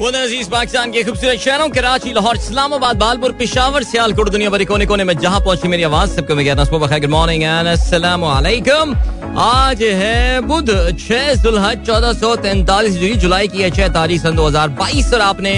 अज़ीज़ 0.00 0.48
पाकिस्तान 0.50 0.92
के 0.92 1.02
खूबसूरत 1.04 1.38
शहरों 1.38 1.68
कराची 1.70 2.12
लाहौर, 2.12 2.36
इस्लामाबाद, 2.36 2.96
बालपुर, 2.96 3.32
पिशावर, 3.38 3.82
सियालकोट, 3.84 4.28
दुनिया 4.30 4.50
भर 4.50 4.64
कोने 4.64 4.86
कोने 4.86 5.04
में 5.04 5.16
जहाँ 5.18 5.40
पहुँची 5.40 5.68
मेरी 5.68 5.82
आवाज़, 5.82 6.10
सबको 6.10 6.34
मैं 6.34 6.44
कहता 6.46 6.62
हूँ 6.62 6.80
गुड 6.80 7.04
मॉर्निंग 7.10 7.42
एंड 7.42 7.68
आज 9.38 9.82
है 9.82 10.40
बुध, 10.42 10.70
छह 10.98 11.34
जुलहज, 11.42 11.84
चौदह 11.86 12.12
सौ 12.14 12.34
तैंतालीस 12.38 13.20
जुलाई 13.20 13.48
की 13.48 13.62
है 13.62 13.70
छह 13.70 13.88
तारीख 13.92 14.22
सन 14.22 14.36
दो 14.36 14.46
हज़ार 14.46 14.68
बाईस, 14.80 15.12
और 15.14 15.20
आपने 15.20 15.52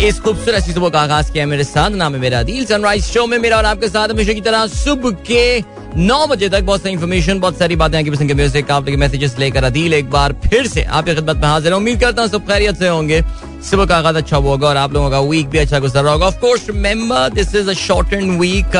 इस 0.00 0.20
खूबसूरत 0.20 0.62
सुबह 0.64 0.88
का 0.88 1.00
आगाज़ 1.00 1.32
किया 1.32 1.46
मेरे 1.46 1.64
साथ। 1.64 1.90
नाम 1.92 2.14
है 2.14 2.20
मेरा 2.20 2.42
दिल 2.44 2.64
सनराइज 2.66 3.04
शो 3.04 3.26
में 3.26 3.38
मेरा 3.38 3.56
और 3.56 3.64
आपके 3.66 3.88
साथ 3.88 4.08
हमेशा 4.08 4.32
की 4.32 4.40
तरह 4.40 4.66
सुबह 4.68 5.10
के 5.26 5.60
नौ 5.98 6.26
बजे 6.26 6.48
तक 6.48 6.62
बहुत 6.64 6.82
सारी 6.82 6.92
इन्फॉर्मेशन 6.92 7.40
बहुत 7.40 7.58
सारी 7.58 7.76
बातें 7.76 8.10
पसंद 8.12 8.28
के 8.28 8.34
म्यूज़िक 8.34 8.70
मैसेजेस 8.98 9.38
लेकर 9.38 9.64
अदील 9.64 9.94
एक 9.94 10.10
बार 10.10 10.32
फिर 10.44 10.66
से 10.66 10.82
आपकी 10.82 11.14
खिदमत 11.14 11.36
में 11.36 11.48
हाजिर 11.48 11.72
है। 11.72 11.78
उम्मीद 11.78 12.00
करता 12.00 12.22
हूँ, 12.22 12.30
सब 12.30 12.46
खैरियत 12.48 12.78
से 12.78 12.88
होंगे। 12.88 13.20
सुबह 13.62 13.86
का 13.86 13.96
आगाज़ 13.96 14.16
अच्छा 14.16 14.36
होगा 14.38 14.68
और 14.68 14.76
आप 14.76 14.92
लोगों 14.92 15.10
का 15.10 15.20
वीक 15.22 15.48
भी 15.48 15.58
अच्छा 15.58 15.78
गुजर 15.78 16.02
रहा 16.02 16.12
होगा 16.12 16.26
of 16.26 16.38
course 16.40 16.68
remember 16.70 17.28
this 17.34 17.54
is 17.54 17.70
a 17.70 17.74
short 17.76 18.12
and 18.12 18.38
week 18.40 18.76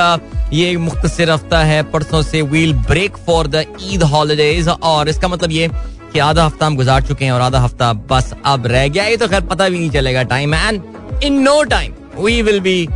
ये 0.53 0.77
मुख्तसर 0.79 1.31
हफ़्ता 1.31 1.63
है 1.65 1.83
परसों 1.91 2.23
से 2.23 2.43
we'll 2.53 2.75
break 2.89 3.17
for 3.27 3.47
the 3.47 3.65
Eid 3.83 4.03
holidays 4.13 4.69
और 4.69 5.09
इसका 5.09 5.29
मतलब 5.29 5.53
ये 5.53 5.69
कि 6.13 6.19
आधा 6.21 6.45
हफ़्ता 6.45 6.67
हम 6.67 6.77
गुजार 6.77 7.03
चुके 7.03 7.25
हैं 7.25 7.33
और 7.33 7.41
आधा 7.41 7.61
हफ़्ता 7.61 7.93
बस 8.11 8.35
अब 8.47 8.67
रह 8.67 8.89
गया 8.89 9.05
ये 9.05 9.17
तो 9.17 9.29
खैर 9.29 9.41
पता 9.47 9.69
भी 9.69 9.79
नहीं 9.79 9.91
चलेगा 9.91 10.23
time 10.33 10.55
and 10.55 10.83
in 11.25 11.41
no 11.43 11.63
time 11.71 11.95
we 12.19 12.41
will 12.43 12.61
be 12.61 12.89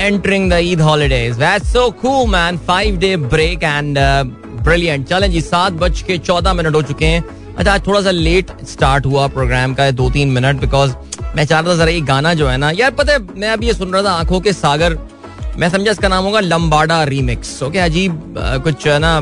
entering 0.00 0.52
Eid 0.52 0.80
holidays. 0.80 1.38
That's 1.38 1.70
so 1.70 1.90
cool, 1.94 2.26
man. 2.28 2.58
Five 2.60 2.98
day 3.00 3.16
break 3.16 3.64
and 3.64 3.98
uh, 3.98 4.24
brilliant. 4.62 5.08
चलें 5.08 5.30
जी 5.30 5.40
सात 5.40 5.72
बज 5.74 6.02
के 6.02 6.18
चौदह 6.20 6.54
मिनट 6.54 6.74
हो 6.74 6.82
चुके 6.82 7.06
हैं 7.06 7.24
अच्छा 7.56 7.72
आज 7.72 7.86
थोड़ा 7.86 8.00
सा 8.02 8.10
लेट 8.10 8.50
स्टार्ट 8.68 9.06
हुआ 9.06 9.26
प्रोग्राम 9.28 9.74
का 9.74 9.90
दो 9.92 10.10
तीन 10.10 10.28
मिनट 10.30 10.60
बिकॉज़ 10.60 10.92
मैं 11.36 11.44
चाह 11.44 11.60
रहा 11.60 11.72
था 11.72 11.76
जरा 11.76 11.90
ये 11.90 12.00
गाना 12.02 12.32
जो 12.34 12.48
है 12.48 12.56
ना, 12.56 12.70
यार 12.72 12.90
पता 12.92 13.12
है, 13.12 13.18
मैं 13.34 13.48
अभी 13.48 13.66
ये 13.66 13.74
सुन 13.74 13.92
रहा 13.92 14.02
था 14.02 14.12
आँखों 14.12 14.40
के 14.40 14.52
सागर, 14.52 14.98
मैं 15.58 15.68
समझा 15.70 15.90
इसका 15.90 16.08
नाम 16.08 16.24
होगा 16.24 16.40
लम्बाडा 16.40 17.02
रीमिक्स 17.06 17.62
ओके 17.62 17.78
अजीब 17.80 18.34
कुछ 18.64 18.86
ना 18.86 19.20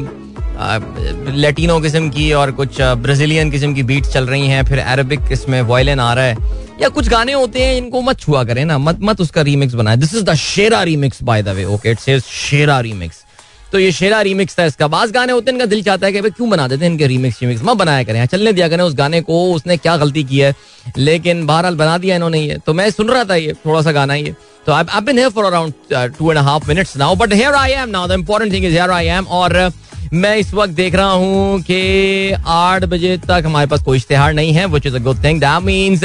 लेटिनो 1.35 1.79
किस्म 1.81 2.09
की 2.11 2.33
और 2.33 2.51
कुछ 2.53 2.81
ब्राजीलियन 2.81 3.51
किस्म 3.51 3.75
की 3.75 3.83
बीट 3.83 4.07
चल 4.07 4.27
रही 4.27 4.47
हैं, 4.49 4.65
फिर 4.65 4.79
अरबिक 4.79 5.33
इसमें 5.33 5.61
वॉयलिन 5.63 6.01
आ 6.01 6.13
रहा 6.15 6.25
है। 6.25 6.37
या 6.83 6.89
कुछ 6.89 7.09
गाने 7.09 7.33
होते 7.33 7.63
हैं, 7.63 7.77
इनको 7.77 8.01
मत 8.03 8.19
छुआ 8.21 8.43
करें 8.45 8.65
ना, 8.65 8.79
मत 8.79 8.99
मत 9.03 9.21
उसका 9.21 9.43
रीमिक्स 9.43 9.75
बनाए। 9.75 9.97
This 9.97 10.15
is 10.15 10.25
the 10.25 10.35
Shera 10.37 10.83
remix 10.83 11.23
by 11.23 11.43
the 11.43 11.49
way 11.49 11.65
okay 11.67 11.91
it's 11.91 12.27
Shera 12.27 12.81
remix 12.81 13.25
तो 13.73 13.79
ये 13.79 13.91
शेरा 13.93 14.21
रीमिक्स 14.21 14.59
था 14.59 14.65
इसका। 14.65 14.87
बास 14.89 15.11
गाने 15.13 15.33
होते 15.33 15.51
हैं, 15.51 15.55
इनका 15.55 15.67
दिल 15.67 15.83
चाहता 15.83 16.07
है 16.07 16.13
कि 16.13 16.21
भाई 16.21 16.31
क्यों 16.31 16.49
बना 16.51 16.67
देते 16.69 16.85
हैं 16.85 16.93
इनके 16.93 17.07
रीमिक्स 17.07 17.41
रीमिक्स 17.43 17.63
मत 17.65 17.77
बनाया 17.77 18.03
करें। 18.05 18.25
चलने 18.27 18.53
दिया 18.53 18.69
करें 18.69 18.85
उस 18.85 18.95
गाने 18.95 19.21
को, 19.21 19.43
उसने 19.55 19.77
क्या 19.77 19.97
गलती 19.97 20.25
की 20.25 20.39
है। 20.39 20.55
लेकिन 20.99 21.47
बहरहाल 21.47 21.77
बना 21.77 21.97
दिया 21.99 22.17
इन्होंने 22.17 22.41
ये। 22.41 22.59
तो 22.67 22.75
मैं 22.75 22.91
सुन 22.91 23.09
रहा 23.09 23.25
था 23.25 23.35
ये 23.35 23.53
थोड़ा 23.67 23.83
सा 23.83 23.93
गाना 23.93 24.15
ये। 24.15 24.35
तो 24.67 24.73
I 24.73 24.85
I 24.91 25.01
been 25.01 25.19
here 25.19 25.31
for 25.31 25.45
around 25.45 25.73
two 26.19 26.31
and 26.31 26.39
half 26.41 26.69
minutes 26.69 26.97
now 26.97 27.17
but 27.17 27.33
here 27.33 27.55
I 27.55 27.73
am 27.73 27.89
now 27.89 28.09
the 28.09 28.13
important 28.13 28.53
thing 28.53 28.65
is 28.65 28.73
here 28.73 28.91
I 28.91 29.07
am 29.07 29.27
और 29.27 29.71
मैं 30.13 30.37
इस 30.37 30.53
वक्त 30.55 30.73
देख 30.73 30.95
रहा 30.95 31.11
हूँ 31.11 31.61
कि 31.61 32.33
आठ 32.47 32.85
बजे 32.85 33.17
तक 33.19 33.43
हमारे 33.47 33.67
पास 33.67 33.83
कोई 33.83 33.97
इश्तेहार 33.97 34.35
नहीं 34.35 34.53
है 34.53 34.67
which 34.67 34.87
is 34.87 34.97
a 34.97 34.99
good 34.99 35.23
thing 35.25 35.41
that 35.41 35.63
means 35.63 36.05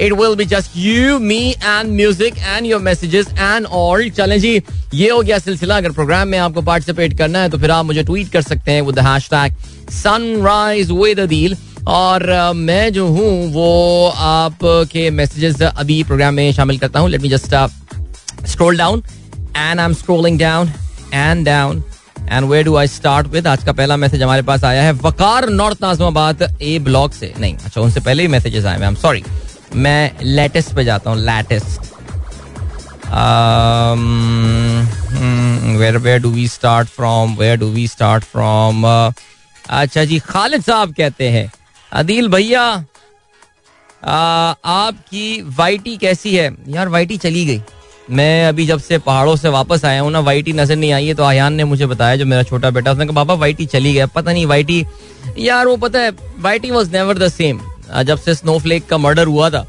it 0.00 0.12
will 0.12 0.34
be 0.36 0.44
just 0.46 0.76
you 0.76 1.18
me 1.18 1.40
and 1.50 1.90
music 1.92 2.38
and 2.38 2.66
your 2.66 2.80
messages 2.82 3.28
and 3.30 3.66
all 3.66 4.08
चलें 4.10 4.38
जी, 4.40 4.60
ये 4.94 5.10
हो 5.10 5.20
गया 5.20 5.38
सिलसिला। 5.38 5.76
अगर 5.76 5.92
प्रोग्राम 5.92 6.28
में 6.28 6.38
आपको 6.38 6.62
पार्टिसिपेट 6.62 7.16
करना 7.18 7.38
है 7.38 7.48
तो 7.50 7.58
फिर 7.58 7.70
आप 7.70 7.84
मुझे 7.84 8.02
ट्वीट 8.02 8.32
कर 8.32 8.42
सकते 8.42 8.72
हैं 8.72 8.82
with 8.82 8.98
hashtag 9.06 9.54
Sunrise 9.92 10.90
with 10.92 11.20
Adeel 11.20 11.56
और 11.88 12.52
मैं 12.54 12.92
जो 12.92 13.06
हूँ, 13.08 13.52
वो 13.52 14.08
आपके 14.08 15.10
मैसेजेस 15.10 15.62
अभी 15.62 16.02
प्रोग्राम 16.04 16.34
में 16.34 16.52
शामिल 16.52 16.78
करता 16.78 17.00
हूँ। 17.00 17.10
Let 17.10 17.22
me 17.22 17.28
just 17.28 17.54
scroll 18.46 18.78
down 18.78 19.02
and 19.56 19.80
I 19.80 19.84
am 19.84 19.94
scrolling 19.94 20.38
down 20.38 20.72
and 21.14 21.44
down 21.46 21.82
and 22.22 22.48
way 22.48 22.62
do 22.62 22.74
I 22.76 22.86
start 22.88 23.26
with 23.26 23.46
आज 23.46 23.64
का 23.64 23.72
पहला 23.72 23.96
मैसेज 23.96 24.22
हमारे 24.22 24.42
पास 24.42 24.64
आया 24.64 24.82
है, 24.82 24.92
Waqar 24.94 25.48
north 25.50 25.82
Nazimabad 25.82 26.42
A 26.62 26.78
block 26.80 27.12
से। 27.14 27.32
नहीं 27.38 27.56
अच्छा 27.56 27.80
उनसे 27.80 28.00
पहले 28.00 28.22
ही 28.22 28.28
मैसेजेस 28.28 28.64
आए 28.64 28.78
हैं 28.80 28.94
सॉरी 28.96 29.22
मैं 29.74 30.12
लेटेस्ट 30.22 30.74
पे 30.74 30.84
जाता 30.84 31.10
हूँ 31.10 31.18
latest 31.20 31.80
where 35.78 35.96
where 35.98 36.20
do 36.22 36.30
we 36.30 36.46
start 36.48 36.88
from 36.88 37.34
where 37.36 37.56
do 37.58 37.66
we 37.68 37.86
start 37.88 38.24
from 38.24 38.84
अच्छा 38.84 40.04
जी, 40.04 40.18
खालिद 40.20 40.62
साहब 40.62 40.92
कहते 40.94 41.28
हैं, 41.30 41.50
अदील 41.92 42.28
भैया 42.28 42.62
आपकी 44.04 45.40
वाइटी 45.58 45.96
कैसी 45.96 46.34
है? 46.36 46.50
यार 46.68 46.88
वाइटी 46.88 47.16
चली 47.18 47.44
गई। 47.46 47.60
मैं 48.10 48.46
अभी 48.48 48.66
जब 48.66 48.80
से 48.80 48.98
पहाड़ों 48.98 49.34
से 49.36 49.48
वापस 49.48 49.84
आया 49.84 50.00
हूँ 50.00 50.10
ना 50.12 50.20
वाइटी 50.20 50.52
नज़र 50.52 50.76
नहीं 50.76 50.92
आई 50.92 51.06
है 51.06 51.14
तो 51.14 51.24
आयान 51.24 51.54
ने 51.54 51.64
मुझे 51.64 51.86
बताया, 51.86 52.16
जो 52.16 52.26
मेरा 52.26 52.42
छोटा 52.42 52.70
बेटा, 52.70 52.92
उसने 52.92 53.06
कहा, 53.06 53.14
बाबा 53.14 53.34
वाइटी 53.34 53.66
चली 53.66 53.92
गया। 53.92 54.06
पता 54.08 54.32
नहीं 54.32 54.46
वाइटी 54.46 54.84
यार, 55.38 55.66
वो 55.66 55.76
पता 55.78 56.00
है 56.00 56.12
Whitey 56.38 56.70
was 56.70 56.90
never 56.92 57.18
the 57.18 57.28
same 57.30 57.60
जब 58.04 58.18
से 58.18 58.34
स्नोफ्लेक 58.34 58.86
का 58.86 58.98
मर्डर 58.98 59.26
हुआ 59.26 59.50
था, 59.50 59.66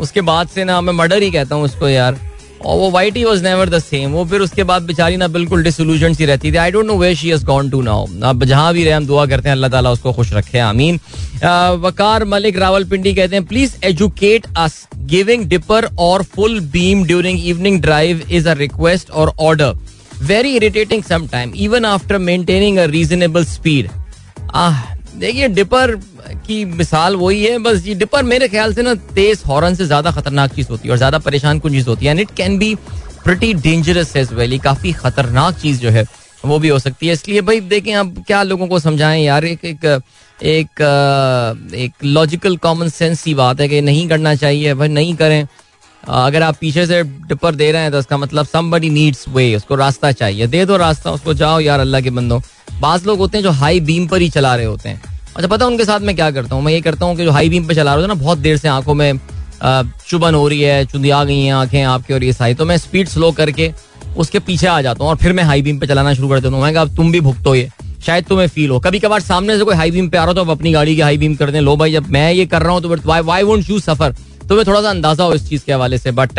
उसके 0.00 0.20
बाद 0.22 0.48
से 0.48 0.64
ना 0.64 0.80
मैं 0.80 0.92
मर्डर 0.94 1.22
ही 1.22 1.30
कहता 1.30 1.54
हूँ 1.54 1.64
उसको 1.64 1.88
यार। 1.88 2.18
और 2.62 2.76
वो 2.78 2.90
Whitey 3.16 3.24
was 3.24 3.42
never 3.44 3.68
the 3.68 3.78
same 3.78 4.10
वो 4.12 4.24
फिर 4.24 4.40
उसके 4.40 4.62
बाद 4.64 4.82
बेचारी 4.86 5.16
ना 5.16 5.28
बिल्कुल 5.28 5.62
डिसोल्यूशन 5.62 6.14
सी 6.14 6.26
रहती 6.26 6.52
थी। 6.52 6.56
I 6.56 6.70
don't 6.70 6.86
know 6.86 6.96
where 6.96 7.14
she 7.14 7.30
has 7.30 7.44
gone 7.44 7.70
to 7.70 7.80
now 7.82 8.06
अब 8.24 8.44
जहाँ 8.44 8.72
भी 8.74 8.84
रहे, 8.84 8.92
हम 8.92 9.06
दुआ 9.06 9.24
करते 9.26 9.48
हैं, 9.48 9.54
अल्लाह 9.56 9.70
ताला 9.70 9.90
उसको 9.92 10.12
खुश 10.12 10.32
रखे। 10.32 10.58
आमीन। 10.58 11.00
वकार 11.82 12.24
मलिक 12.24 12.58
रावलपिंडी 12.58 13.14
कहते 13.14 13.36
हैं 13.36 13.44
please 13.46 13.74
educate 13.84 14.46
us 14.56 14.86
giving 15.10 15.44
dipper 15.48 15.88
और 15.98 16.22
full 16.24 16.58
beam 16.72 17.04
during 17.04 17.46
evening 17.46 17.80
drive 17.82 18.22
is 18.30 18.48
a 18.48 18.52
request 18.54 19.10
और 19.10 19.32
order 19.40 19.74
very 20.22 20.54
irritating 20.56 21.02
some 21.04 21.26
time 21.28 21.52
even 21.58 21.84
after 21.84 22.18
maintaining 22.20 22.78
a 22.78 22.84
reasonable 22.88 23.44
speed 23.46 23.88
ah 24.54 24.82
देखिए, 25.14 25.48
डिपर 25.50 25.94
की 26.46 26.64
मिसाल 26.64 27.16
वही 27.16 27.44
है, 27.44 27.58
बस 27.58 27.86
ये 27.86 27.94
डिपर 27.94 28.22
मेरे 28.24 28.48
ख्याल 28.48 28.74
से 28.74 28.82
ना 28.82 28.94
तेज 29.14 29.42
हॉर्न 29.46 29.74
से 29.74 29.86
ज़्यादा 29.86 30.10
खतरनाक 30.10 30.54
चीज़ 30.54 30.68
होती 30.70 30.88
है 30.88 30.92
और 30.92 30.96
ज़्यादा 30.98 31.18
परेशान 31.20 31.58
कुछ 31.58 31.72
चीज़ 31.72 31.88
होती 31.88 32.06
है। 32.06 32.10
And 32.10 32.20
it 32.20 32.30
can 32.36 32.58
be 32.58 32.74
pretty 33.24 33.52
dangerous 33.56 34.16
as 34.16 34.32
well 34.32 34.58
काफ़ी 34.60 34.92
खतरनाक 34.94 35.58
चीज़ 35.58 35.80
जो 35.80 35.90
है, 35.90 36.04
वो 36.44 36.58
भी 36.58 36.68
हो 36.68 36.78
सकती 36.78 37.06
है। 37.06 37.12
इसलिए 37.12 37.40
भाई, 37.40 37.60
देखें 37.62 37.92
आप 37.94 38.14
क्या 38.26 38.42
लोगों 38.42 38.66
को 38.68 38.78
समझाएँ 38.80 39.24
यार, 39.24 39.44
एक 39.44 39.64
एक 39.64 39.84
एक 40.38 40.80
एक 41.76 42.04
लॉजिकल 42.04 42.56
कॉमन 42.58 42.88
सेंस 42.90 43.22
की 43.22 43.34
बात 43.34 43.60
है 43.60 43.68
कि 43.68 43.80
नहीं 43.80 44.08
करना 44.08 44.34
चाहिए, 44.34 44.74
भाई 44.74 44.88
नहीं 44.90 45.14
करें। 45.16 45.46
अगर 46.02 46.42
आप 46.42 46.56
पीछे 46.60 46.86
से 46.86 47.02
डिपर 47.02 47.54
दे 47.54 47.70
रहे 47.72 47.82
हैं 47.82 47.90
तो 47.92 47.98
उसका 47.98 48.16
मतलब 48.18 48.46
समबडी 48.46 48.88
नीड्स 48.90 49.24
वे 49.28 49.54
उसको 49.56 49.74
रास्ता 49.76 50.10
चाहिए। 50.12 50.46
दे 50.46 50.64
दो 50.66 50.76
रास्ता, 50.76 51.10
उसको 51.10 51.34
जाओ 51.34 51.60
यार, 51.60 51.80
अल्लाह 51.80 52.00
के 52.00 52.10
बंदो। 52.10 52.40
बाज 52.80 53.06
लोग 53.06 53.18
होते 53.18 53.38
हैं 53.38 53.42
जो 53.44 53.50
हाई 53.52 53.80
बीम 53.82 54.06
पर 54.06 54.20
ही 54.20 54.28
चला 54.30 54.54
रहे 54.56 54.66
होते 54.66 54.88
हैं। 54.88 55.02
अच्छा 55.28 55.48
पता 55.48 55.64
है 55.64 55.70
उनके 55.70 55.84
साथ 55.84 56.00
मैं 56.00 56.14
क्या 56.16 56.30
करता 56.30 56.54
हूँ? 56.54 56.62
मैं 56.64 56.72
ये 56.72 56.80
करता 56.80 57.06
हूँ 57.06 57.16
कि 57.16 57.24
जो 57.24 57.30
हाई 57.30 57.48
बीम 57.48 57.66
पे 57.66 57.74
चला 57.74 57.94
रहा 57.94 58.00
हूँ 58.00 58.08
ना, 58.08 58.14
बहुत 58.14 58.38
देर 58.38 58.56
से 58.56 58.68
आँखों 58.68 58.94
में 58.94 59.18
चुभन 60.08 60.34
हो 60.34 60.46
रही 60.48 60.60
है, 60.60 60.84
चुंदी 60.86 61.10
आ 61.10 61.22
गई 61.24 61.40
हैं 61.40 61.52
आँखें 61.54 61.82
आपकी 61.82 62.14
और 62.14 62.24
ये 62.24 62.32
साई 62.32 62.54
तो 62.54 62.64
मैं 62.64 62.76
स्पीड 62.78 63.08
स्लो 63.08 63.30
करके 63.32 63.72
उसके 64.16 64.38
पीछे 64.40 64.66
आ 64.66 64.80
जाता 64.82 65.04
हूँ 65.04 65.10
और 65.10 65.16
फिर 65.16 65.32
मैं 65.32 65.44
हाई 65.44 65.62
बीम 65.62 65.78
पे 65.78 65.86
चलाना 65.86 66.14
शुरू 66.14 66.28
कर 66.28 66.40
देता 66.40 66.54
हूँ। 66.54 66.62
मैं 66.62 66.74
अब 66.74 66.96
तुम 66.96 67.12
भी 67.12 67.20
भुगतो 67.20 67.54
ये। 67.54 67.70
शायद 68.06 68.24
तुम्हें 68.24 68.46
फील 68.48 68.70
हो। 68.70 68.78
कभी 68.80 68.98
कभार 68.98 69.20
सामने 69.20 69.56
से 69.58 69.64
कोई 69.64 69.74
हाई 69.76 69.90
बीम 69.90 70.08
पे 70.08 70.18
आ 70.18 70.20
रहा 70.20 70.28
हो 70.28 70.34
तो 70.34 70.40
आप 70.40 70.48
अपनी 70.50 70.72
गाड़ी 70.72 70.94
की 70.94 71.00
हाई 71.00 71.16
बीम 71.18 71.34
कर 71.34 71.50
दें। 71.50 71.60
लो 71.60 71.76
भाई, 71.76 71.92
जब 71.92 72.08
मैं 72.10 72.32
ये 72.32 72.46
कर 72.46 72.62
रहा 72.62 72.72
हूँ 72.72 72.82
तो 72.82 73.22
वाई 73.22 73.42
वोंट 73.42 73.70
यू 73.70 73.78
सफ़र 73.80 74.14
तुम्हें 74.48 74.66
थोड़ा 74.66 74.80
सा 74.82 74.90
अंदाज़ा 74.90 75.24
हो 75.24 75.34
इस 75.34 75.48
चीज़ 75.48 75.64
के 75.64 75.72
हवाले 75.72 75.98
से 75.98 76.10
बट 76.12 76.38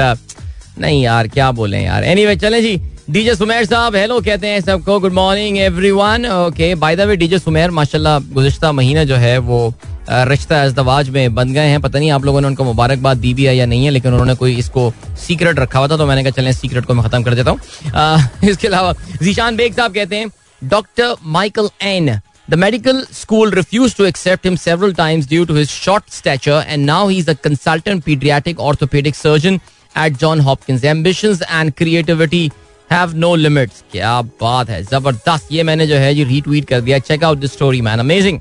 नहीं 0.80 1.04
यार 1.04 1.28
क्या 1.28 1.52
बोले 1.52 1.80
यार। 1.80 2.04
एनी 2.04 2.22
anyway, 2.22 2.42
चले 2.42 2.62
जी। 2.62 2.80
डीजे 3.10 3.36
सुमेर 3.36 3.66
साहब 3.66 3.96
हेलो 3.96 4.20
कहते 4.22 4.48
हैं 4.48 4.60
सबको 4.62 5.00
good 5.00 5.14
morning 5.14 5.58
everyone 5.60 6.26
okay 6.26 6.74
by 6.76 6.96
the 6.96 7.02
way 7.08 7.16
DJ 7.16 7.40
Sumer 7.40 7.72
माशाल्लाह 7.72 8.20
गुजश्ता 8.34 8.72
महीना 8.72 9.04
जो 9.04 9.16
है 9.16 9.38
वो 9.40 9.74
रिश्ता 10.10 10.62
अजदवाज 10.64 11.10
में 11.10 11.36
बन 11.36 11.54
गए 11.54 11.68
हैं। 11.68 11.82
पता 11.82 12.00
नहीं 12.00 12.12
आप 12.12 12.26
लोगों 12.26 12.42
ने 12.42 12.48
उनको 12.48 12.64
मुबारकबाद 12.64 13.18
दी 13.18 13.34
भी 13.34 13.46
है 13.46 13.56
या 13.58 13.66
नहीं 13.66 13.86
है 13.86 13.92
लेकिन 13.92 14.12
उन्होंने 14.12 14.36
कोई 14.36 14.56
इसको 14.60 14.92
सीक्रेट 15.28 15.60
रखा 15.60 15.80
हुआ 15.80 15.88
था 15.88 15.98
तो 15.98 16.06
मैंने 16.08 16.24
कहा 16.24 16.42
चलें 16.42 16.52
सीक्रेट 16.54 16.86
को 16.86 16.94
मैं 16.94 17.06
खत्म 17.06 17.24
कर 17.24 17.36
देता 17.36 17.52
हूँ। 17.52 18.50
इसके 18.50 18.68
अलावा 18.68 18.94
जीशान 19.22 19.56
बेग 19.56 19.74
साहब 19.74 19.94
कहते 19.94 20.16
हैं 20.16 20.30
doctor 20.70 21.16
Michael 21.24 21.70
N 21.82 22.20
The 22.52 22.58
medical 22.62 22.98
school 23.18 23.54
refused 23.58 23.96
to 23.98 24.06
accept 24.06 24.46
him 24.46 24.56
several 24.62 24.94
times 24.96 25.28
due 25.28 25.44
to 25.50 25.54
his 25.58 25.70
short 25.74 26.10
stature, 26.16 26.58
and 26.74 26.86
now 26.86 27.04
he's 27.12 27.30
a 27.34 27.36
consultant 27.46 28.04
pediatric 28.08 28.58
orthopedic 28.70 29.16
surgeon 29.20 29.60
at 29.96 30.20
John 30.20 30.40
Hopkins. 30.40 30.84
Ambitions 30.86 31.42
and 31.52 31.76
creativity 31.76 32.50
have 32.90 33.14
no 33.18 33.34
limits 33.36 33.84
क्या 33.92 34.22
बात 34.42 34.70
है, 34.70 34.82
ज़बरदस्त। 34.84 35.52
ये 35.52 35.64
मैंने 35.64 35.86
जो 35.88 35.96
है, 35.96 36.14
ये 36.16 36.24
retweet 36.24 36.66
कर 36.70 36.82
दिया। 36.82 37.00
Check 37.00 37.24
out 37.24 37.40
the 37.40 37.46
story 37.48 37.82
man 37.82 38.00
amazing 38.00 38.40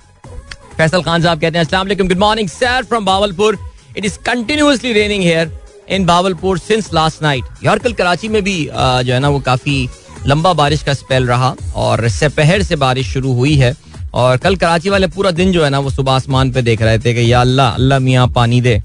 Faisal 0.76 1.02
Khan 1.02 1.22
sahab 1.22 1.40
कहते 1.40 1.58
हैं, 1.58 1.64
अस्सलाम 1.64 1.86
वालेकुम 1.86 2.08
good 2.08 2.18
morning 2.18 2.48
sir 2.48 2.84
from 2.84 3.04
Bahawalpur. 3.04 3.58
It 3.96 4.04
is 4.04 4.18
continuously 4.26 4.92
raining 4.92 5.22
here 5.22 5.52
in 5.88 6.04
Bahawalpur 6.06 6.58
since 6.58 6.92
last 6.94 7.22
night 7.22 7.64
यार, 7.64 7.78
कल 7.78 7.92
कराची 7.92 8.28
में 8.28 8.42
भी 8.42 8.64
जो 8.64 9.12
है 9.12 9.20
ना, 9.20 9.28
वो 9.28 9.40
काफ़ी 9.40 9.88
लंबा 10.26 10.52
बारिश 10.54 10.82
का 10.82 10.94
स्पेल 10.94 11.26
रहा 11.26 11.54
और 11.76 12.08
सपहर 12.10 12.62
से 12.62 12.76
बारिश 12.76 13.12
शुरू 13.12 13.32
हुई 13.34 13.54
है। 13.56 13.74
और 14.14 14.36
कल 14.38 14.56
कराची 14.56 14.90
वाले 14.90 15.06
पूरा 15.08 15.30
दिन 15.32 15.52
जो 15.52 15.64
है 15.64 15.70
ना, 15.70 15.78
वो 15.78 15.90
सुबह 15.90 16.12
आसमान 16.12 16.52
पे 16.52 16.62
देख 16.62 16.82
रहे 16.82 16.98
थे 16.98 17.14
कि 17.14 17.32
या 17.32 17.40
अल्लाह 17.40 17.74
अल्लाह 17.74 17.98
मियाँ 17.98 18.26
पानी 18.34 18.60
दे। 18.60 18.80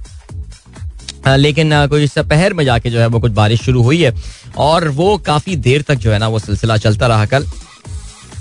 लेकिन 1.35 1.85
कोई 1.87 2.07
सपहर 2.07 2.53
में 2.53 2.63
जाके 2.65 2.89
जो 2.89 2.99
है 2.99 3.07
वो 3.07 3.19
कुछ 3.19 3.31
बारिश 3.31 3.61
शुरू 3.61 3.81
हुई 3.83 4.01
है 4.03 4.13
और 4.57 4.87
वो 4.89 5.17
काफ़ी 5.17 5.55
देर 5.55 5.81
तक 5.81 5.95
जो 5.95 6.11
है 6.11 6.19
ना 6.19 6.27
वो 6.27 6.39
सिलसिला 6.39 6.77
चलता 6.77 7.07
रहा। 7.07 7.25
कल 7.25 7.45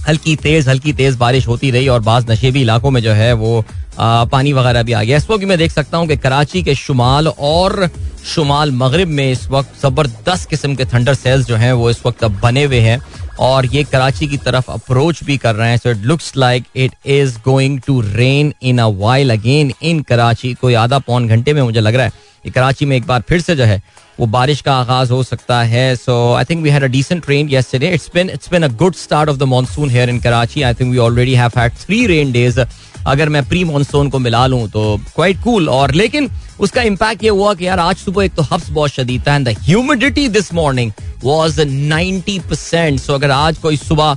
हल्की 0.09 0.37
तेज 0.37 0.69
हल्की 0.69 0.93
तेज 0.93 1.17
बारिश 1.17 1.47
होती 1.49 1.71
रही 1.71 1.89
और 1.89 2.01
बाज 2.01 2.31
नशेबी 2.31 2.61
इलाकों 2.63 2.91
में 2.91 3.01
जो 3.03 3.13
है 3.13 3.33
वो 3.33 3.65
आ, 3.99 4.25
पानी 4.25 4.53
वगैरह 4.53 4.83
भी 4.83 4.93
आ 4.93 5.03
गया। 5.03 5.17
इस 5.17 5.31
वक्त 5.31 5.45
मैं 5.45 5.59
देख 5.59 5.73
सकता 5.73 5.99
हूँ 5.99 6.07
कि 6.09 6.17
कराची 6.17 6.63
के 6.63 6.75
शुमाल 6.75 7.29
और 7.29 7.89
शुमाल 8.27 8.71
मगरब 8.73 9.09
में 9.09 9.31
इस 9.31 9.47
वक्त 9.51 9.81
ज़बरदस्त 9.83 10.49
किस्म 10.51 10.75
के 10.75 10.85
थंडर 10.85 11.15
सेल्स 11.15 11.47
जो 11.47 11.57
हैं, 11.57 11.73
वो 11.73 11.91
इस 11.91 12.01
वक्त 12.07 12.25
अब 12.25 12.39
बने 12.41 12.65
हुए 12.65 12.81
हैं 12.81 13.01
और 13.41 13.67
ये 13.67 13.83
कराची 13.85 14.27
की 14.29 14.37
तरफ़ 14.39 14.71
अप्रोच 14.73 15.23
भी 15.25 15.37
कर 15.37 15.55
रहे 15.55 15.71
हैं। 15.71 15.77
So 15.79 15.91
it 15.91 16.05
looks 16.05 16.33
like 16.37 16.65
it 16.77 16.93
is 17.07 17.37
going 17.45 17.81
to 17.87 18.01
rain 18.01 18.53
in 18.63 18.79
a 18.79 18.87
while 18.99 19.31
again 19.33 19.73
in 19.83 20.01
Karachi. 20.03 20.55
कोई 20.55 20.75
आधा 20.75 20.99
पौन 20.99 21.29
घंटे 21.29 21.53
में 21.55 21.63
मुझे 21.63 21.81
लग 21.81 21.95
रहा 21.95 22.05
है 22.05 22.13
कि 22.45 22.51
कराची 22.51 22.85
में 22.87 22.97
एक 22.97 23.07
बार 23.07 23.23
फिर 23.29 23.41
से 23.41 23.57
जो 23.57 23.65
है, 23.65 23.83
वो 24.21 24.27
बारिश 24.27 24.61
का 24.61 24.75
आगाज़ 24.75 25.13
हो 25.13 25.23
सकता 25.23 25.63
है। 25.65 25.95
So 25.97 26.35
I 26.35 26.45
think 26.45 26.63
we 26.63 26.71
had 26.71 26.83
a 26.83 26.89
decent 26.89 27.29
rain 27.31 27.49
yesterday 27.51 27.91
it's 27.95 28.11
been 28.15 28.31
it's 28.31 28.51
been 28.51 28.63
a 28.63 28.69
good 28.77 28.95
start 28.97 29.31
of 29.31 29.37
the 29.37 29.43
monsoon 29.55 29.91
here 29.91 30.11
in 30.11 30.21
Karachi. 30.21 30.63
I 30.63 30.75
think 30.75 30.93
we 30.93 30.99
already 30.99 31.35
have 31.35 31.59
had 31.59 31.73
three 31.85 32.07
rain 32.07 32.33
days 32.33 32.61
अगर 33.07 33.29
मैं 33.29 33.45
pre 33.49 33.63
monsoon 33.65 34.09
को 34.11 34.19
मिला 34.19 34.47
लूँ 34.47 34.69
तो 34.71 34.97
quite 35.15 35.43
cool 35.45 35.69
और 35.69 35.93
लेकिन 35.95 36.29
उसका 36.61 36.83
impact 36.83 37.25
ये 37.25 37.31
हुआ 37.31 37.53
कि 37.55 37.67
यार, 37.67 37.79
आज 37.79 37.97
सुबह 37.97 38.25
एक 38.25 38.35
तो 38.35 38.43
हफ्स 38.43 38.71
बहुत 38.71 38.91
शदीद 38.91 39.27
था 39.29 39.35
and 39.35 39.49
the 39.49 39.55
humidity 39.63 40.29
this 40.29 40.53
morning 40.55 40.93
was 41.25 41.61
90 41.61 42.39
percent 42.49 43.01
so 43.01 43.15
अगर 43.15 43.31
आज 43.31 43.59
कोई 43.59 43.77
सुबह 43.77 44.15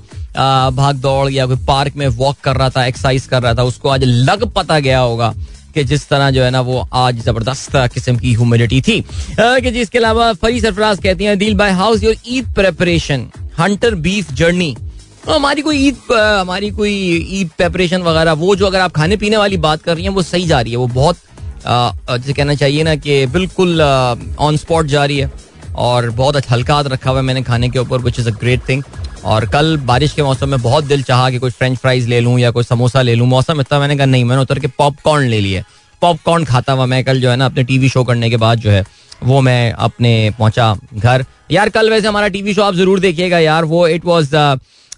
भाग 0.71 0.95
दौड़ 0.95 1.29
या 1.31 1.45
कोई 1.45 1.57
पार्क 1.67 1.95
में 1.95 2.07
वॉक 2.07 2.37
कर 2.43 2.55
रहा 2.55 2.69
था 2.69 2.85
एक्सरसाइज 2.85 3.25
कर 3.25 3.41
रहा 3.43 3.53
था, 3.53 3.63
उसको 3.63 3.89
आज 3.89 4.03
लग 4.03 4.51
पता 4.53 4.79
गया 4.79 4.99
होगा 4.99 5.33
कि 5.75 5.83
जिस 5.83 6.07
तरह 6.09 6.29
जो 6.31 6.43
है 6.43 6.51
ना 6.51 6.61
वो 6.61 6.87
आज 6.93 7.19
ज़बरदस्त 7.25 7.75
किस्म 7.93 8.15
की 8.17 8.33
ह्यूमिडिटी 8.33 8.81
थी। 8.81 9.03
कि 9.39 9.71
जिसके 9.71 9.97
अलावा 9.97 10.31
फरी 10.33 10.61
सरफराज 10.61 10.99
कहती 11.03 11.23
हैं 11.23 11.37
दिल 11.39 11.53
bye 11.55 11.71
how's 11.71 12.03
your 12.03 12.15
Eid 12.27 12.53
preparation 12.55 13.27
hunter 13.59 13.95
beef 14.05 14.31
journey 14.33 14.75
हमारी 15.27 15.61
कोई 15.61 15.77
ईद 15.87 15.97
हमारी 16.11 16.69
कोई 16.71 16.93
ईद 17.39 17.49
प्रेपरेशन 17.57 18.01
वगैरह, 18.01 18.33
वो 18.33 18.55
जो 18.55 18.65
अगर 18.67 18.79
आप 18.79 18.91
खाने 18.91 19.17
पीने 19.17 19.37
वाली 19.37 19.57
बात 19.59 19.81
कर 19.83 19.95
रही 19.95 20.03
हैं, 20.03 20.11
वो 20.11 20.21
सही 20.21 20.45
जा 20.47 20.61
रही 20.61 20.71
है। 20.71 20.77
वो 20.77 20.87
बहुत 20.87 21.17
जैसे 21.65 22.33
कहना 22.33 22.55
चाहिए 22.55 22.83
ना 22.83 22.95
कि 22.95 23.25
बिल्कुल 23.27 23.81
ऑन 23.81 24.57
स्पॉट 24.57 24.85
जा 24.87 25.03
रही 25.05 25.17
है 25.17 25.31
और 25.77 26.09
बहुत 26.11 26.35
अच्छा 26.35 26.53
हल्का 26.53 26.79
रखा 26.81 27.09
हुआ 27.09 27.19
है 27.19 27.25
मैंने 27.25 27.41
खाने 27.43 27.69
के 27.69 27.79
ऊपर 27.79 28.01
which 28.01 28.19
is 28.19 28.29
a 28.29 28.31
great 28.39 28.61
thing 28.69 28.83
और 29.25 29.45
कल 29.49 29.75
बारिश 29.85 30.13
के 30.13 30.23
मौसम 30.23 30.49
में 30.49 30.61
बहुत 30.61 30.83
दिल 30.83 31.03
चाहा 31.03 31.29
कि 31.29 31.39
कुछ 31.39 31.53
फ्रेंच 31.53 31.77
फ्राइज 31.77 32.07
ले 32.07 32.19
लूँ 32.19 32.37
या 32.39 32.51
कोई 32.51 32.63
समोसा 32.63 33.01
ले 33.01 33.15
लूँ। 33.15 33.27
मौसम 33.27 33.61
इतना, 33.61 33.79
मैंने 33.79 33.95
कहा, 33.97 34.05
नहीं, 34.05 34.23
मैंने 34.25 34.41
उतर 34.41 34.59
के 34.59 34.67
पॉपकॉर्न 34.77 35.27
ले 35.27 35.39
लिए 35.41 35.63
पॉपकॉर्न 36.01 36.45
खाता 36.45 36.73
हुआ 36.73 36.85
मैं 36.85 37.03
कल 37.03 37.21
जो 37.21 37.29
है 37.29 37.35
ना 37.35 37.45
अपने 37.45 37.63
टीवी 37.63 37.89
शो 37.89 38.03
करने 38.03 38.29
के 38.29 38.37
बाद 38.37 38.59
जो 38.59 38.69
है, 38.71 38.83
वो 39.23 39.41
मैं 39.41 39.71
अपने 39.73 40.31
पहुँचा 40.39 40.75
घर। 40.95 41.25
यार, 41.51 41.69
कल 41.69 41.89
वैसे 41.89 42.07
हमारा 42.07 42.27
टीवी 42.27 42.53
शो 42.53 42.61
आप 42.63 42.75
ज़रूर 42.75 42.99
देखिएगा 42.99 43.39
यार, 43.39 43.65
वो 43.65 43.87
इट 43.87 44.05
वॉज़ 44.05 44.35